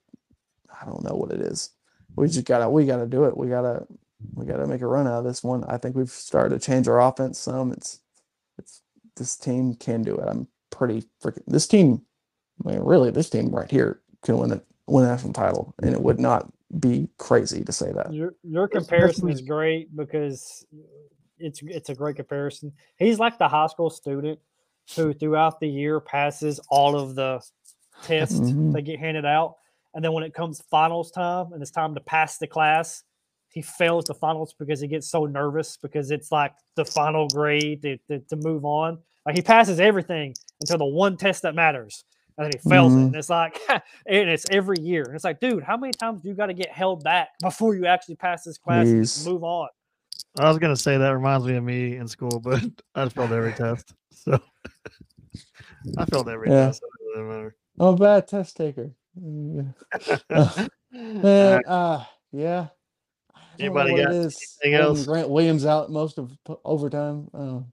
I 0.82 0.86
don't 0.86 1.04
know 1.04 1.16
what 1.16 1.32
it 1.32 1.40
is. 1.40 1.70
We 2.16 2.28
just 2.28 2.46
gotta 2.46 2.68
we 2.70 2.86
gotta 2.86 3.06
do 3.06 3.24
it. 3.24 3.36
We 3.36 3.48
gotta 3.48 3.86
we 4.34 4.46
gotta 4.46 4.66
make 4.66 4.82
a 4.82 4.86
run 4.86 5.06
out 5.06 5.20
of 5.20 5.24
this 5.24 5.44
one. 5.44 5.64
I 5.64 5.78
think 5.78 5.96
we've 5.96 6.10
started 6.10 6.60
to 6.60 6.66
change 6.66 6.88
our 6.88 7.00
offense 7.00 7.38
some. 7.38 7.72
It's 7.72 8.00
it's 8.58 8.82
this 9.16 9.36
team 9.36 9.74
can 9.76 10.02
do 10.02 10.16
it. 10.16 10.28
I'm 10.28 10.48
pretty 10.70 11.04
freaking 11.22 11.44
this 11.46 11.68
team 11.68 12.02
I 12.64 12.70
mean 12.72 12.80
really 12.80 13.10
this 13.12 13.30
team 13.30 13.50
right 13.50 13.70
here 13.70 14.00
can 14.24 14.38
win 14.38 14.52
a 14.52 14.62
win 14.88 15.04
a 15.06 15.08
national 15.08 15.34
title 15.34 15.74
and 15.82 15.94
it 15.94 16.02
would 16.02 16.20
not 16.20 16.52
be 16.80 17.08
crazy 17.18 17.64
to 17.64 17.72
say 17.72 17.92
that. 17.92 18.12
Your 18.12 18.34
your 18.42 18.66
That's- 18.66 18.86
that's 18.86 18.88
comparison 18.88 19.28
is 19.30 19.40
great 19.42 19.94
because 19.96 20.64
it's 21.38 21.60
it's 21.62 21.88
a 21.88 21.94
great 21.94 22.16
comparison. 22.16 22.72
He's 22.96 23.18
like 23.18 23.38
the 23.38 23.48
high 23.48 23.66
school 23.66 23.90
student 23.90 24.38
who 24.96 25.12
throughout 25.14 25.60
the 25.60 25.68
year 25.68 26.00
passes 26.00 26.60
all 26.68 26.96
of 26.98 27.14
the 27.14 27.40
tests 28.02 28.38
Mhm. 28.40 28.72
that 28.74 28.82
get 28.82 28.98
handed 28.98 29.24
out, 29.24 29.56
and 29.94 30.04
then 30.04 30.12
when 30.12 30.24
it 30.24 30.34
comes 30.34 30.60
finals 30.70 31.10
time 31.10 31.52
and 31.52 31.62
it's 31.62 31.70
time 31.70 31.94
to 31.94 32.00
pass 32.00 32.38
the 32.38 32.46
class, 32.46 33.02
he 33.48 33.62
fails 33.62 34.04
the 34.06 34.14
finals 34.14 34.54
because 34.58 34.80
he 34.80 34.88
gets 34.88 35.08
so 35.08 35.24
nervous 35.26 35.76
because 35.76 36.10
it's 36.10 36.30
like 36.32 36.52
the 36.74 36.84
final 36.84 37.28
grade 37.28 37.82
to, 37.82 37.96
to, 38.08 38.18
to 38.20 38.36
move 38.36 38.64
on. 38.64 38.98
Like 39.24 39.36
he 39.36 39.42
passes 39.42 39.78
everything 39.80 40.34
until 40.60 40.78
the 40.78 40.84
one 40.84 41.16
test 41.16 41.42
that 41.42 41.54
matters. 41.54 42.04
And 42.36 42.46
then 42.46 42.52
he 42.60 42.68
fails 42.68 42.92
it. 42.94 42.96
Mhm. 42.96 43.06
And 43.06 43.16
it's 43.16 43.30
like, 43.30 43.60
and 43.68 43.82
it's 44.28 44.44
every 44.50 44.76
year. 44.80 45.04
And 45.04 45.14
it's 45.14 45.24
like, 45.24 45.38
dude, 45.40 45.62
how 45.62 45.76
many 45.76 45.92
times 45.92 46.20
do 46.22 46.28
you 46.28 46.34
got 46.34 46.46
to 46.46 46.54
get 46.54 46.70
held 46.70 47.04
back 47.04 47.28
before 47.40 47.74
you 47.76 47.86
actually 47.86 48.16
pass 48.16 48.42
this 48.44 48.58
class 48.58 48.86
and 48.88 49.32
move 49.32 49.44
on? 49.44 49.68
I 50.38 50.48
was 50.48 50.58
gonna 50.58 50.76
say 50.76 50.98
that 50.98 51.10
reminds 51.10 51.46
me 51.46 51.54
of 51.54 51.62
me 51.62 51.96
in 51.96 52.08
school, 52.08 52.40
but 52.40 52.60
I 52.94 53.08
failed 53.08 53.32
every 53.32 53.52
test. 53.52 53.94
So 54.10 54.40
I 55.98 56.04
failed 56.06 56.28
every 56.28 56.50
Yeah. 56.50 56.66
test. 56.66 56.80
so 56.82 57.20
it 57.20 57.24
matter. 57.24 57.56
I'm 57.78 57.86
a 57.94 57.96
bad 57.96 58.26
test 58.26 58.56
taker. 58.56 58.90
Mm, 59.20 59.74
yeah. 60.92 61.60
Uh 61.66 62.04
yeah. 62.32 62.66
I 63.34 63.66
don't 63.66 63.74
know 63.74 63.80
Anybody 63.82 63.96
got 64.02 64.12
anything 64.12 64.74
else? 64.74 65.06
Grant 65.06 65.28
Williams 65.28 65.66
out 65.66 65.90
most 65.90 66.18
of 66.18 66.36
p- 66.44 66.54
overtime. 66.64 67.28
Oh. 67.32 67.64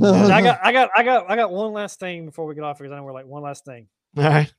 I 0.00 0.40
got, 0.42 0.60
I 0.62 0.72
got, 0.72 0.90
I 0.96 1.02
got, 1.02 1.30
I 1.30 1.36
got 1.36 1.50
one 1.50 1.72
last 1.72 1.98
thing 1.98 2.24
before 2.24 2.46
we 2.46 2.54
get 2.54 2.62
off 2.64 2.78
because 2.78 2.92
I 2.92 2.96
know 2.96 3.02
we're 3.02 3.12
like 3.12 3.26
one 3.26 3.42
last 3.42 3.64
thing. 3.64 3.88
All 4.16 4.24
right. 4.24 4.52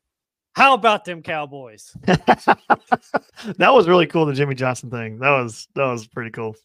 How 0.56 0.74
about 0.74 1.06
them 1.06 1.22
Cowboys? 1.22 1.96
that 2.04 2.58
was 3.58 3.88
really 3.88 4.08
cool. 4.08 4.26
The 4.26 4.34
Jimmy 4.34 4.56
Johnson 4.56 4.90
thing. 4.90 5.20
That 5.20 5.30
was 5.30 5.68
that 5.76 5.86
was 5.86 6.08
pretty 6.08 6.32
cool. 6.32 6.56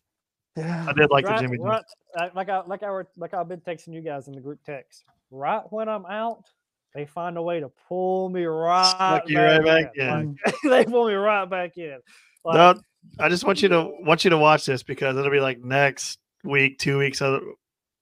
yeah. 0.56 0.86
I 0.89 0.93
did 0.93 1.11
like 1.11 1.27
right, 1.27 1.36
the 1.36 1.43
Jimmy. 1.43 1.59
right, 1.61 1.82
uh, 2.19 2.28
like 2.35 2.48
I, 2.48 2.62
like 2.66 2.82
I, 2.82 2.90
were, 2.90 3.06
like 3.16 3.35
I've 3.35 3.48
been 3.48 3.61
texting 3.61 3.93
you 3.93 4.01
guys 4.01 4.27
in 4.27 4.35
the 4.35 4.40
group 4.40 4.61
text. 4.65 5.05
Right 5.31 5.62
when 5.70 5.89
I'm 5.89 6.06
out, 6.06 6.44
they 6.94 7.06
find 7.06 7.36
a 7.36 7.43
way 7.43 7.61
to 7.61 7.70
pull 7.89 8.31
me 8.31 8.44
right, 8.44 8.94
Suck 8.98 9.28
you 9.28 9.36
back, 9.36 9.62
right 9.62 9.85
back 9.85 9.97
in. 9.97 10.36
Like, 10.44 10.55
they 10.65 10.85
pull 10.90 11.09
me 11.09 11.15
right 11.15 11.48
back 11.48 11.77
in. 11.77 11.98
Like, 12.44 12.55
No, 12.55 12.81
I 13.19 13.28
just 13.28 13.44
want 13.44 13.62
you 13.62 13.69
to 13.69 13.90
want 14.01 14.24
you 14.24 14.31
to 14.31 14.39
watch 14.39 14.66
this 14.66 14.82
because 14.82 15.16
it'll 15.16 15.31
be 15.31 15.40
like 15.40 15.62
next 15.62 16.19
week, 16.43 16.78
two 16.78 16.98
weeks 16.98 17.20
o- 17.23 17.55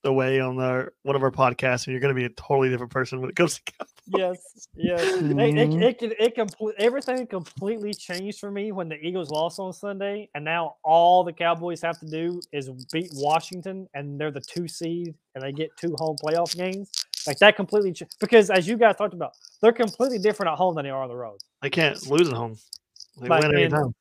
away 0.05 0.41
on 0.41 0.59
our 0.59 0.93
one 1.03 1.17
of 1.17 1.23
our 1.23 1.31
podcasts, 1.31 1.87
and 1.87 1.93
you're 1.93 2.01
going 2.01 2.15
to 2.15 2.19
be 2.19 2.25
a 2.25 2.29
totally 2.31 2.69
different 2.69 2.93
person 2.93 3.21
when 3.21 3.31
it 3.31 3.37
comes 3.37 3.61
to. 3.61 3.73
yes, 4.07 4.69
yes. 4.75 5.01
It, 5.03 5.25
it, 5.25 5.37
Mhm. 5.37 5.83
it, 5.83 5.99
can- 5.99 6.13
it, 6.19 6.35
complete 6.35 6.75
everything 6.79 7.27
completely 7.27 7.95
changed 7.95 8.39
for 8.41 8.51
me 8.51 8.73
when 8.73 8.89
the 8.89 8.97
Eagles 8.97 9.31
lost 9.31 9.59
on 9.61 9.73
Sunday, 9.73 10.29
and 10.35 10.45
now 10.45 10.77
all 10.83 11.23
the 11.25 11.33
Cowboys 11.33 11.81
have 11.83 11.99
to 12.01 12.07
do 12.07 12.41
is 12.53 12.69
beat 12.93 13.11
Washington, 13.15 13.87
and 13.95 14.19
they're 14.21 14.31
the 14.31 14.41
two 14.41 14.67
seed, 14.69 15.15
and 15.35 15.43
they 15.45 15.53
get 15.53 15.71
two 15.77 15.95
home 15.99 16.17
playoff 16.23 16.57
games. 16.57 16.91
Like 17.27 17.39
that 17.39 17.55
completely 17.55 17.93
ch- 17.93 18.03
because 18.21 18.51
as 18.51 18.67
you 18.67 18.77
guys 18.77 18.97
talked 18.97 19.15
about, 19.15 19.33
they're 19.61 19.73
completely 19.73 20.19
different 20.19 20.51
at 20.51 20.59
home 20.59 20.75
than 20.75 20.85
they 20.85 20.91
are 20.91 21.03
on 21.03 21.09
the 21.09 21.15
road. 21.17 21.39
They 21.63 21.71
can't 21.71 22.05
lose 22.09 22.29
at 22.29 22.35
home. 22.35 22.57
They 23.21 23.29
Like, 23.29 23.43
win 23.43 23.53
every 23.53 23.65
and- 23.65 23.73
time. 23.75 23.95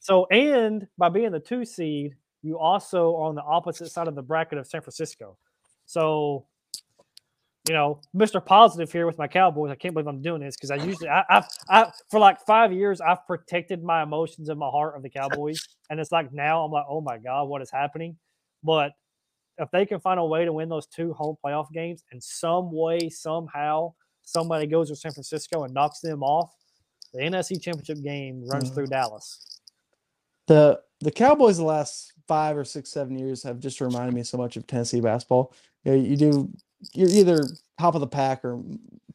So, 0.00 0.26
and 0.26 0.88
by 0.98 1.10
being 1.10 1.30
the 1.30 1.38
two 1.38 1.64
seed, 1.64 2.16
you 2.42 2.58
also 2.58 3.14
are 3.16 3.28
on 3.28 3.34
the 3.34 3.42
opposite 3.42 3.90
side 3.90 4.08
of 4.08 4.14
the 4.14 4.22
bracket 4.22 4.58
of 4.58 4.66
San 4.66 4.80
Francisco. 4.80 5.36
So, 5.86 6.46
you 7.68 7.74
know, 7.74 8.00
Mr. 8.14 8.44
Positive 8.44 8.90
here 8.90 9.06
with 9.06 9.18
my 9.18 9.28
Cowboys. 9.28 9.70
I 9.70 9.76
can't 9.76 9.94
believe 9.94 10.08
I'm 10.08 10.20
doing 10.22 10.40
this 10.40 10.56
because 10.56 10.70
I 10.72 10.76
usually, 10.76 11.08
I, 11.08 11.24
I've, 11.30 11.44
I, 11.68 11.92
for 12.10 12.18
like 12.18 12.40
five 12.40 12.72
years, 12.72 13.00
I've 13.00 13.24
protected 13.26 13.84
my 13.84 14.02
emotions 14.02 14.48
and 14.48 14.58
my 14.58 14.68
heart 14.68 14.96
of 14.96 15.02
the 15.02 15.10
Cowboys. 15.10 15.60
and 15.90 16.00
it's 16.00 16.10
like 16.10 16.32
now 16.32 16.64
I'm 16.64 16.72
like, 16.72 16.86
oh 16.88 17.00
my 17.00 17.18
God, 17.18 17.44
what 17.44 17.62
is 17.62 17.70
happening? 17.70 18.16
But 18.64 18.92
if 19.58 19.70
they 19.70 19.86
can 19.86 20.00
find 20.00 20.18
a 20.18 20.24
way 20.24 20.44
to 20.44 20.52
win 20.52 20.68
those 20.68 20.86
two 20.86 21.12
home 21.12 21.36
playoff 21.44 21.70
games 21.72 22.02
in 22.10 22.20
some 22.20 22.72
way, 22.72 23.08
somehow, 23.08 23.92
somebody 24.22 24.66
goes 24.66 24.88
to 24.88 24.96
San 24.96 25.12
Francisco 25.12 25.62
and 25.62 25.72
knocks 25.74 26.00
them 26.00 26.22
off, 26.24 26.52
the 27.14 27.20
NFC 27.20 27.60
Championship 27.62 28.02
game 28.02 28.42
runs 28.46 28.70
Mhm. 28.70 28.74
through 28.74 28.86
Dallas. 28.88 29.60
the 30.48 30.80
the 31.00 31.10
Cowboys 31.10 31.56
the 31.58 31.64
last 31.64 32.11
five 32.28 32.56
or 32.56 32.64
six 32.64 32.90
seven 32.90 33.18
years 33.18 33.42
have 33.42 33.60
just 33.60 33.80
reminded 33.80 34.14
me 34.14 34.22
so 34.22 34.38
much 34.38 34.56
of 34.56 34.66
Tennessee 34.66 35.00
basketball. 35.00 35.52
You, 35.84 35.92
know, 35.92 35.98
you 35.98 36.16
do 36.16 36.50
you're 36.94 37.08
either 37.10 37.42
top 37.78 37.94
of 37.94 38.00
the 38.00 38.06
pack 38.06 38.44
or 38.44 38.62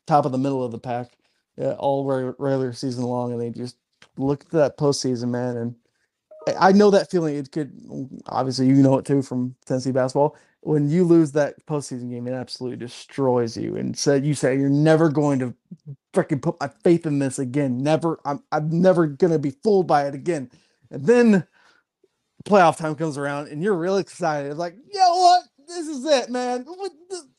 top 0.07 0.25
of 0.25 0.31
the 0.31 0.37
middle 0.37 0.63
of 0.63 0.71
the 0.71 0.79
pack 0.79 1.11
uh, 1.61 1.71
all 1.73 2.05
reg- 2.05 2.35
regular 2.39 2.73
season 2.73 3.03
long, 3.03 3.31
and 3.31 3.41
they 3.41 3.49
just 3.49 3.77
look 4.17 4.43
at 4.45 4.51
that 4.51 4.77
postseason, 4.77 5.29
man. 5.29 5.57
And 5.57 5.75
I- 6.47 6.69
know 6.73 6.91
that 6.91 7.11
feeling. 7.11 7.35
It 7.35 7.51
could 7.51 7.73
obviously 8.27 8.67
you 8.67 8.75
know 8.75 8.97
it 8.97 9.05
too 9.05 9.21
from 9.21 9.55
Tennessee 9.65 9.91
basketball. 9.91 10.35
When 10.61 10.89
you 10.89 11.05
lose 11.05 11.31
that 11.33 11.65
postseason 11.67 12.09
game, 12.09 12.27
it 12.27 12.33
absolutely 12.33 12.77
destroys 12.77 13.57
you. 13.57 13.77
And 13.77 13.97
said 13.97 14.25
you 14.25 14.33
say 14.35 14.57
you're 14.57 14.69
never 14.69 15.09
going 15.09 15.39
to 15.39 15.53
freaking 16.13 16.41
put 16.41 16.59
my 16.59 16.69
faith 16.83 17.05
in 17.05 17.19
this 17.19 17.39
again. 17.39 17.77
Never. 17.79 18.19
I'm 18.25 18.43
I'm 18.51 18.69
never 18.81 19.07
gonna 19.07 19.39
be 19.39 19.51
fooled 19.51 19.87
by 19.87 20.07
it 20.07 20.15
again. 20.15 20.51
And 20.91 21.05
then 21.05 21.47
playoff 22.45 22.77
time 22.77 22.95
comes 22.95 23.17
around 23.17 23.47
and 23.47 23.61
you're 23.63 23.75
really 23.75 24.01
excited. 24.01 24.57
Like, 24.57 24.75
you 24.75 24.99
know 24.99 25.15
what? 25.15 25.43
this 25.67 25.87
is 25.87 26.05
it, 26.05 26.29
man. 26.29 26.65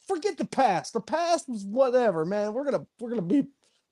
Forget 0.06 0.36
the 0.36 0.46
past. 0.46 0.92
The 0.92 1.00
past 1.00 1.48
was 1.48 1.64
whatever, 1.64 2.24
man. 2.24 2.52
We're 2.52 2.64
gonna 2.64 2.86
we're 3.00 3.10
gonna 3.10 3.22
be 3.22 3.46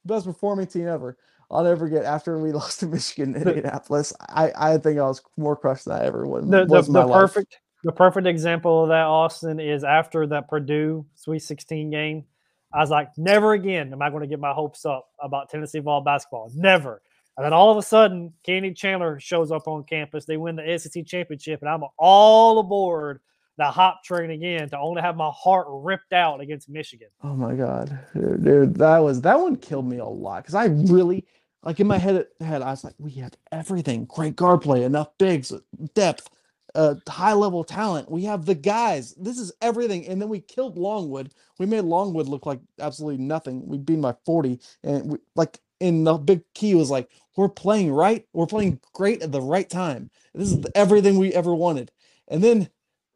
best 0.04 0.26
performing 0.26 0.66
team 0.66 0.86
ever. 0.86 1.16
I'll 1.50 1.64
never 1.64 1.88
get 1.88 2.04
after 2.04 2.38
we 2.38 2.52
lost 2.52 2.80
to 2.80 2.86
Michigan 2.86 3.34
in 3.34 3.48
Indianapolis. 3.48 4.12
I 4.28 4.52
I 4.56 4.78
think 4.78 4.98
I 4.98 5.02
was 5.02 5.22
more 5.36 5.56
crushed 5.56 5.86
than 5.86 5.94
I 5.94 6.04
ever 6.04 6.26
was. 6.26 6.48
the, 6.48 6.64
the, 6.64 6.84
in 6.84 6.92
my 6.92 7.04
life. 7.04 7.32
perfect 7.32 7.58
the 7.84 7.92
perfect 7.92 8.26
example 8.26 8.82
of 8.82 8.88
that 8.88 9.04
austin 9.04 9.60
is 9.60 9.84
after 9.84 10.26
that 10.26 10.48
purdue 10.48 11.06
sweet 11.14 11.40
16 11.40 11.90
game 11.90 12.24
i 12.72 12.80
was 12.80 12.90
like 12.90 13.10
never 13.18 13.52
again 13.52 13.92
am 13.92 14.00
i 14.00 14.08
going 14.08 14.22
to 14.22 14.26
get 14.26 14.40
my 14.40 14.52
hopes 14.52 14.86
up 14.86 15.10
about 15.22 15.50
tennessee 15.50 15.78
ball 15.78 16.00
basketball 16.00 16.50
never 16.54 17.02
and 17.36 17.44
then 17.44 17.52
all 17.52 17.70
of 17.70 17.76
a 17.76 17.82
sudden 17.82 18.32
kenny 18.42 18.72
chandler 18.72 19.18
shows 19.20 19.50
up 19.50 19.66
on 19.68 19.84
campus 19.84 20.24
they 20.24 20.36
win 20.36 20.56
the 20.56 20.78
sec 20.78 21.04
championship 21.06 21.60
and 21.60 21.68
i'm 21.68 21.82
all 21.98 22.58
aboard 22.58 23.20
the 23.58 23.64
hop 23.64 24.04
train 24.04 24.30
again 24.30 24.68
to 24.68 24.78
only 24.78 25.00
have 25.00 25.16
my 25.16 25.30
heart 25.34 25.66
ripped 25.70 26.12
out 26.12 26.40
against 26.40 26.68
michigan 26.68 27.08
Oh 27.22 27.34
my 27.34 27.54
god, 27.54 27.98
dude, 28.14 28.44
dude, 28.44 28.74
that 28.76 28.98
was 28.98 29.20
that 29.22 29.40
one 29.40 29.56
killed 29.56 29.88
me 29.88 29.98
a 29.98 30.04
lot 30.04 30.42
because 30.42 30.54
I 30.54 30.66
really 30.66 31.24
like 31.62 31.80
in 31.80 31.86
my 31.86 31.98
head 31.98 32.26
head 32.40 32.62
I 32.62 32.70
was 32.70 32.84
like, 32.84 32.94
we 32.98 33.10
have 33.12 33.32
everything, 33.50 34.04
great 34.04 34.36
guard 34.36 34.62
play, 34.62 34.84
enough 34.84 35.08
bigs, 35.18 35.52
depth, 35.94 36.28
uh, 36.76 36.94
high 37.08 37.32
level 37.32 37.64
talent. 37.64 38.10
We 38.10 38.22
have 38.24 38.44
the 38.44 38.54
guys. 38.54 39.14
This 39.14 39.38
is 39.38 39.52
everything, 39.60 40.06
and 40.06 40.20
then 40.20 40.28
we 40.28 40.40
killed 40.40 40.78
Longwood. 40.78 41.32
We 41.58 41.66
made 41.66 41.80
Longwood 41.80 42.28
look 42.28 42.46
like 42.46 42.60
absolutely 42.78 43.24
nothing. 43.24 43.66
We 43.66 43.78
beat 43.78 44.00
by 44.00 44.14
forty, 44.24 44.60
and 44.84 45.12
we, 45.12 45.18
like 45.34 45.58
in 45.81 46.05
the 46.05 46.15
big 46.15 46.43
key 46.55 46.74
was 46.74 46.90
like 46.90 47.11
we're 47.36 47.48
playing 47.48 47.93
right, 47.93 48.27
we're 48.32 48.47
playing 48.47 48.81
great 48.94 49.23
at 49.23 49.32
the 49.32 49.40
right 49.40 49.69
time. 49.69 50.11
This 50.35 50.53
is 50.53 50.65
everything 50.74 51.19
we 51.19 51.32
ever 51.32 51.55
wanted, 51.55 51.90
and 52.28 52.43
then 52.43 52.69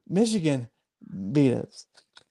Michigan 0.09 0.69
beat 1.33 1.55
us 1.55 1.87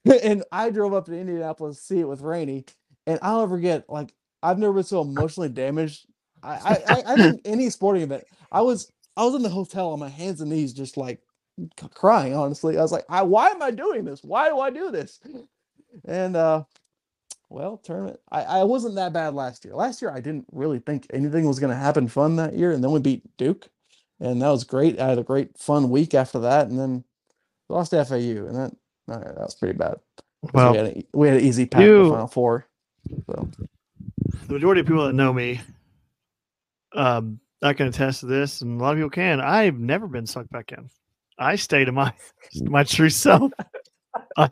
and 0.23 0.43
I 0.51 0.69
drove 0.69 0.93
up 0.93 1.05
to 1.05 1.13
Indianapolis 1.13 1.77
to 1.77 1.83
see 1.83 1.99
it 1.99 2.07
with 2.07 2.21
Rainey, 2.21 2.65
and 3.07 3.19
I'll 3.21 3.39
never 3.39 3.55
forget. 3.57 3.85
Like 3.89 4.13
I've 4.41 4.59
never 4.59 4.73
been 4.73 4.83
so 4.83 5.01
emotionally 5.01 5.49
damaged. 5.49 6.05
I, 6.41 6.49
I, 6.49 6.93
I, 6.93 7.03
I 7.07 7.15
think 7.15 7.41
any 7.45 7.69
sporting 7.69 8.03
event. 8.03 8.23
I 8.51 8.61
was 8.61 8.91
I 9.17 9.25
was 9.25 9.35
in 9.35 9.41
the 9.41 9.49
hotel 9.49 9.91
on 9.91 9.99
my 9.99 10.09
hands 10.09 10.41
and 10.41 10.49
knees, 10.49 10.73
just 10.73 10.97
like 10.97 11.21
crying. 11.93 12.33
Honestly, 12.33 12.77
I 12.77 12.81
was 12.81 12.91
like, 12.91 13.05
I, 13.09 13.21
why 13.23 13.49
am 13.49 13.61
I 13.61 13.71
doing 13.71 14.05
this? 14.05 14.23
Why 14.23 14.49
do 14.49 14.59
I 14.59 14.69
do 14.69 14.91
this? 14.91 15.19
And 16.05 16.35
uh, 16.35 16.63
well, 17.49 17.77
tournament. 17.77 18.19
I, 18.31 18.43
I 18.43 18.63
wasn't 18.63 18.95
that 18.95 19.13
bad 19.13 19.33
last 19.33 19.65
year. 19.65 19.75
Last 19.75 20.01
year, 20.01 20.11
I 20.11 20.21
didn't 20.21 20.45
really 20.51 20.79
think 20.79 21.07
anything 21.11 21.47
was 21.47 21.59
going 21.59 21.73
to 21.73 21.79
happen 21.79 22.07
fun 22.07 22.35
that 22.37 22.53
year, 22.53 22.71
and 22.71 22.83
then 22.83 22.91
we 22.91 22.99
beat 22.99 23.23
Duke, 23.37 23.67
and 24.19 24.41
that 24.41 24.49
was 24.49 24.63
great. 24.63 24.99
I 24.99 25.07
had 25.07 25.19
a 25.19 25.23
great 25.23 25.57
fun 25.57 25.89
week 25.89 26.13
after 26.13 26.39
that, 26.39 26.67
and 26.67 26.79
then 26.79 27.03
lost 27.69 27.91
to 27.91 28.05
FAU, 28.05 28.15
and 28.47 28.55
that 28.55 28.71
uh, 29.09 29.19
that 29.19 29.39
was 29.39 29.55
pretty 29.55 29.77
bad. 29.77 29.97
Well, 30.53 30.71
we 30.71 30.77
had, 30.77 30.87
a, 30.87 31.03
we 31.13 31.27
had 31.27 31.37
an 31.37 31.43
easy 31.43 31.65
path 31.65 31.81
to 31.81 31.85
you- 31.87 32.03
the 32.05 32.09
final 32.09 32.27
four. 32.27 32.67
So 33.25 33.49
the 34.47 34.53
majority 34.53 34.81
of 34.81 34.87
people 34.87 35.05
that 35.05 35.13
know 35.13 35.33
me, 35.33 35.61
um, 36.93 37.39
I 37.61 37.73
can 37.73 37.87
attest 37.87 38.21
to 38.21 38.25
this, 38.25 38.61
and 38.61 38.79
a 38.79 38.83
lot 38.83 38.91
of 38.91 38.97
people 38.97 39.09
can. 39.09 39.41
I've 39.41 39.79
never 39.79 40.07
been 40.07 40.27
sucked 40.27 40.51
back 40.51 40.71
in. 40.71 40.89
I 41.37 41.55
stay 41.55 41.85
to 41.85 41.91
my 41.91 42.13
my 42.61 42.83
true 42.83 43.09
self. 43.09 43.51
I, 44.37 44.49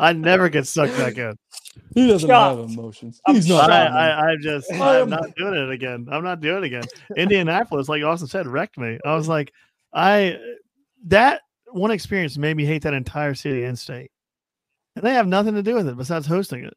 I 0.00 0.12
never 0.12 0.48
get 0.48 0.66
sucked 0.66 0.96
back 0.96 1.18
in. 1.18 1.36
he 1.94 2.06
doesn't 2.08 2.28
have 2.28 2.56
Shocked. 2.58 2.70
emotions. 2.72 3.20
I'm 3.26 3.34
He's 3.36 3.50
I, 3.50 3.54
not. 3.56 3.70
I, 3.70 4.10
I'm 4.32 4.40
just, 4.40 4.72
I 4.72 5.00
I'm 5.00 5.10
not 5.10 5.34
doing 5.36 5.54
it 5.54 5.70
again. 5.70 6.06
I'm 6.10 6.24
not 6.24 6.40
doing 6.40 6.64
it 6.64 6.66
again. 6.66 6.84
Indianapolis, 7.16 7.88
like 7.88 8.02
Austin 8.02 8.28
said, 8.28 8.46
wrecked 8.46 8.78
me. 8.78 8.98
I 9.04 9.14
was 9.14 9.28
like, 9.28 9.52
I 9.92 10.38
that 11.06 11.42
one 11.72 11.90
experience 11.90 12.36
made 12.38 12.56
me 12.56 12.64
hate 12.64 12.82
that 12.82 12.94
entire 12.94 13.34
city 13.34 13.64
and 13.64 13.78
state, 13.78 14.10
and 14.96 15.04
they 15.04 15.12
have 15.14 15.26
nothing 15.28 15.54
to 15.54 15.62
do 15.62 15.74
with 15.74 15.88
it 15.88 15.96
besides 15.96 16.26
hosting 16.26 16.64
it. 16.64 16.74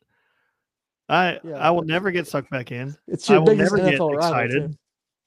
I 1.09 1.39
Yeah, 1.43 1.55
I 1.57 1.69
will 1.71 1.83
never 1.83 2.11
get 2.11 2.27
sucked 2.27 2.49
back 2.49 2.71
in. 2.71 2.95
it's 3.07 3.29
I 3.29 3.33
your 3.33 3.41
will 3.41 3.47
biggest 3.55 3.73
never 3.73 3.89
get 3.89 3.99
NFL 3.99 4.15
rival. 4.15 4.17
excited. 4.39 4.71
too. 4.71 4.77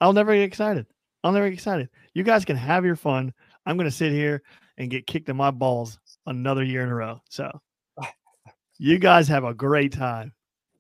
I'll 0.00 0.12
never 0.12 0.34
get 0.34 0.42
excited. 0.42 0.86
I'll 1.24 1.32
never 1.32 1.48
get 1.48 1.54
excited. 1.54 1.88
You 2.14 2.22
guys 2.22 2.44
can 2.44 2.56
have 2.56 2.84
your 2.84 2.96
fun. 2.96 3.32
I'm 3.66 3.76
going 3.76 3.88
to 3.88 3.94
sit 3.96 4.12
here 4.12 4.42
and 4.78 4.90
get 4.90 5.06
kicked 5.06 5.28
in 5.28 5.36
my 5.36 5.50
balls 5.50 5.98
another 6.26 6.62
year 6.62 6.82
in 6.82 6.88
a 6.88 6.94
row. 6.94 7.20
So 7.28 7.50
you 8.78 8.98
guys 8.98 9.28
have 9.28 9.44
a 9.44 9.54
great 9.54 9.92
time. 9.92 10.32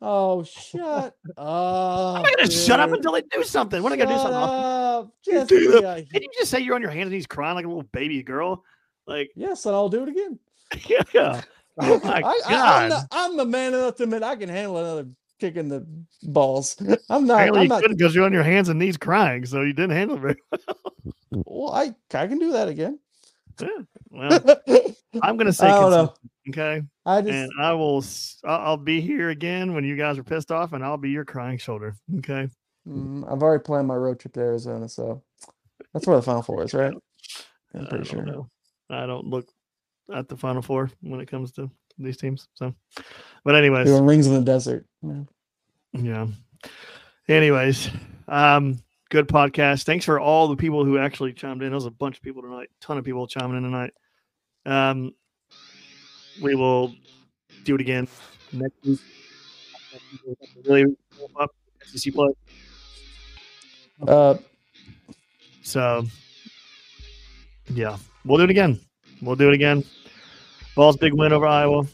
Oh, 0.02 0.44
shut 0.44 1.14
up! 1.36 2.18
I'm 2.18 2.22
not 2.22 2.36
going 2.36 2.48
to 2.48 2.50
shut 2.54 2.80
up 2.80 2.92
until 2.92 3.12
they 3.12 3.22
do 3.22 3.42
something. 3.42 3.82
What 3.82 3.92
are 3.92 3.96
they 3.96 4.04
going 4.04 4.08
to 4.10 4.14
do 4.14 4.20
something? 4.20 4.36
up. 4.42 5.10
You 5.26 5.32
Just 5.32 5.48
do 5.48 5.78
a- 5.86 6.02
Did 6.12 6.22
you 6.22 6.28
just 6.38 6.50
say 6.50 6.60
you're 6.60 6.74
on 6.74 6.82
your 6.82 6.90
hands 6.90 7.06
and 7.06 7.12
knees 7.12 7.26
crying 7.26 7.54
like 7.54 7.64
a 7.64 7.68
little 7.68 7.82
baby 7.92 8.22
girl? 8.22 8.62
Like, 9.06 9.30
yes, 9.34 9.64
and 9.66 9.74
I'll 9.74 9.88
do 9.88 10.02
it 10.02 10.08
again. 10.10 10.38
yeah. 11.14 11.40
Oh 11.78 12.00
my 12.02 12.20
I, 12.20 12.22
I, 12.22 12.40
I'm, 12.46 12.50
God. 12.50 12.90
the, 12.90 13.08
I'm 13.12 13.36
the 13.36 13.44
man 13.44 13.74
enough 13.74 13.96
to 13.96 14.02
admit 14.04 14.22
I 14.22 14.34
can 14.36 14.48
handle 14.48 14.78
another 14.78 15.06
kick 15.38 15.56
in 15.56 15.68
the 15.68 15.86
balls. 16.22 16.76
I'm 17.10 17.26
not. 17.26 17.34
Apparently 17.34 17.60
I'm 17.60 17.64
you 17.64 17.68
not. 17.68 17.82
couldn't 17.82 17.96
because 17.98 18.14
you're 18.14 18.24
on 18.24 18.32
your 18.32 18.42
hands 18.42 18.68
and 18.68 18.78
knees 18.78 18.96
crying, 18.96 19.44
so 19.46 19.60
you 19.62 19.72
didn't 19.74 19.90
handle 19.96 20.16
it 20.16 20.20
very 20.20 20.36
Well, 21.30 21.72
I 21.72 21.94
I 22.14 22.26
can 22.26 22.38
do 22.38 22.52
that 22.52 22.68
again. 22.68 22.98
Well. 24.10 24.40
I'm 25.22 25.36
going 25.36 25.46
to 25.46 25.52
say 25.52 25.68
I 25.68 26.08
okay, 26.50 26.82
I 27.04 27.20
just 27.20 27.32
and 27.32 27.50
I 27.60 27.72
will. 27.72 28.04
I'll 28.44 28.76
be 28.76 29.00
here 29.00 29.30
again 29.30 29.74
when 29.74 29.84
you 29.84 29.96
guys 29.96 30.18
are 30.18 30.24
pissed 30.24 30.50
off, 30.50 30.72
and 30.72 30.84
I'll 30.84 30.96
be 30.96 31.10
your 31.10 31.24
crying 31.24 31.58
shoulder. 31.58 31.96
Okay. 32.18 32.48
Mm, 32.88 33.30
I've 33.30 33.42
already 33.42 33.62
planned 33.62 33.88
my 33.88 33.96
road 33.96 34.20
trip 34.20 34.34
to 34.34 34.40
Arizona, 34.40 34.88
so 34.88 35.22
that's 35.92 36.06
where 36.06 36.16
the 36.16 36.22
final 36.22 36.42
four 36.42 36.62
is, 36.62 36.74
right? 36.74 36.94
I'm 37.74 37.86
pretty 37.86 38.04
don't 38.04 38.06
sure. 38.06 38.24
know. 38.24 38.48
I 38.88 39.06
don't 39.06 39.26
look 39.26 39.48
at 40.12 40.28
the 40.28 40.36
final 40.36 40.62
four 40.62 40.90
when 41.00 41.20
it 41.20 41.28
comes 41.28 41.52
to 41.52 41.70
these 41.98 42.16
teams. 42.16 42.48
So, 42.54 42.74
but 43.44 43.54
anyways, 43.54 43.86
Doing 43.86 44.06
rings 44.06 44.26
in 44.26 44.34
the 44.34 44.40
desert. 44.40 44.86
Yeah. 45.02 45.22
yeah. 45.92 46.26
Anyways, 47.28 47.90
um, 48.28 48.78
good 49.10 49.28
podcast. 49.28 49.84
Thanks 49.84 50.04
for 50.04 50.18
all 50.20 50.48
the 50.48 50.56
people 50.56 50.84
who 50.84 50.98
actually 50.98 51.32
chimed 51.32 51.62
in. 51.62 51.68
There 51.68 51.74
was 51.74 51.86
a 51.86 51.90
bunch 51.90 52.16
of 52.16 52.22
people 52.22 52.42
tonight. 52.42 52.68
ton 52.80 52.98
of 52.98 53.04
people 53.04 53.26
chiming 53.26 53.56
in 53.58 53.62
tonight. 53.62 53.92
Um, 54.64 55.12
we 56.42 56.54
will 56.54 56.92
do 57.64 57.74
it 57.76 57.80
again 57.80 58.08
next 58.52 58.74
week. 58.84 59.00
Really 60.66 60.96
up 61.38 61.50
SEC 61.84 62.12
play. 62.12 62.28
Uh, 64.06 64.36
So, 65.62 66.04
yeah, 67.74 67.96
we'll 68.24 68.38
do 68.38 68.44
it 68.44 68.50
again. 68.50 68.78
We'll 69.22 69.36
do 69.36 69.48
it 69.48 69.54
again. 69.54 69.82
Vols' 70.74 70.96
big 70.96 71.12
win 71.14 71.32
over 71.32 71.46
Iowa. 71.46 71.86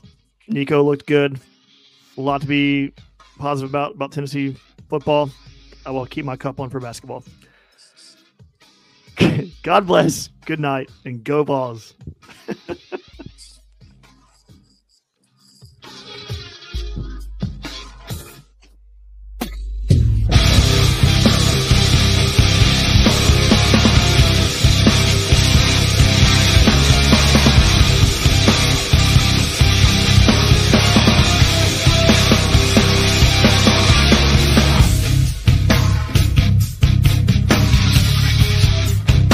Nico 0.48 0.82
looked 0.82 1.06
good. 1.06 1.38
A 2.18 2.20
lot 2.20 2.40
to 2.42 2.46
be 2.46 2.92
positive 3.38 3.70
about 3.70 3.94
about 3.94 4.12
Tennessee 4.12 4.56
football. 4.88 5.30
I 5.84 5.90
will 5.90 6.06
keep 6.06 6.24
my 6.24 6.36
cup 6.36 6.60
on 6.60 6.70
for 6.70 6.80
basketball. 6.80 7.24
God 9.62 9.86
bless. 9.86 10.28
Good 10.46 10.60
night 10.60 10.90
and 11.04 11.22
go 11.22 11.44
Vols. 11.44 11.94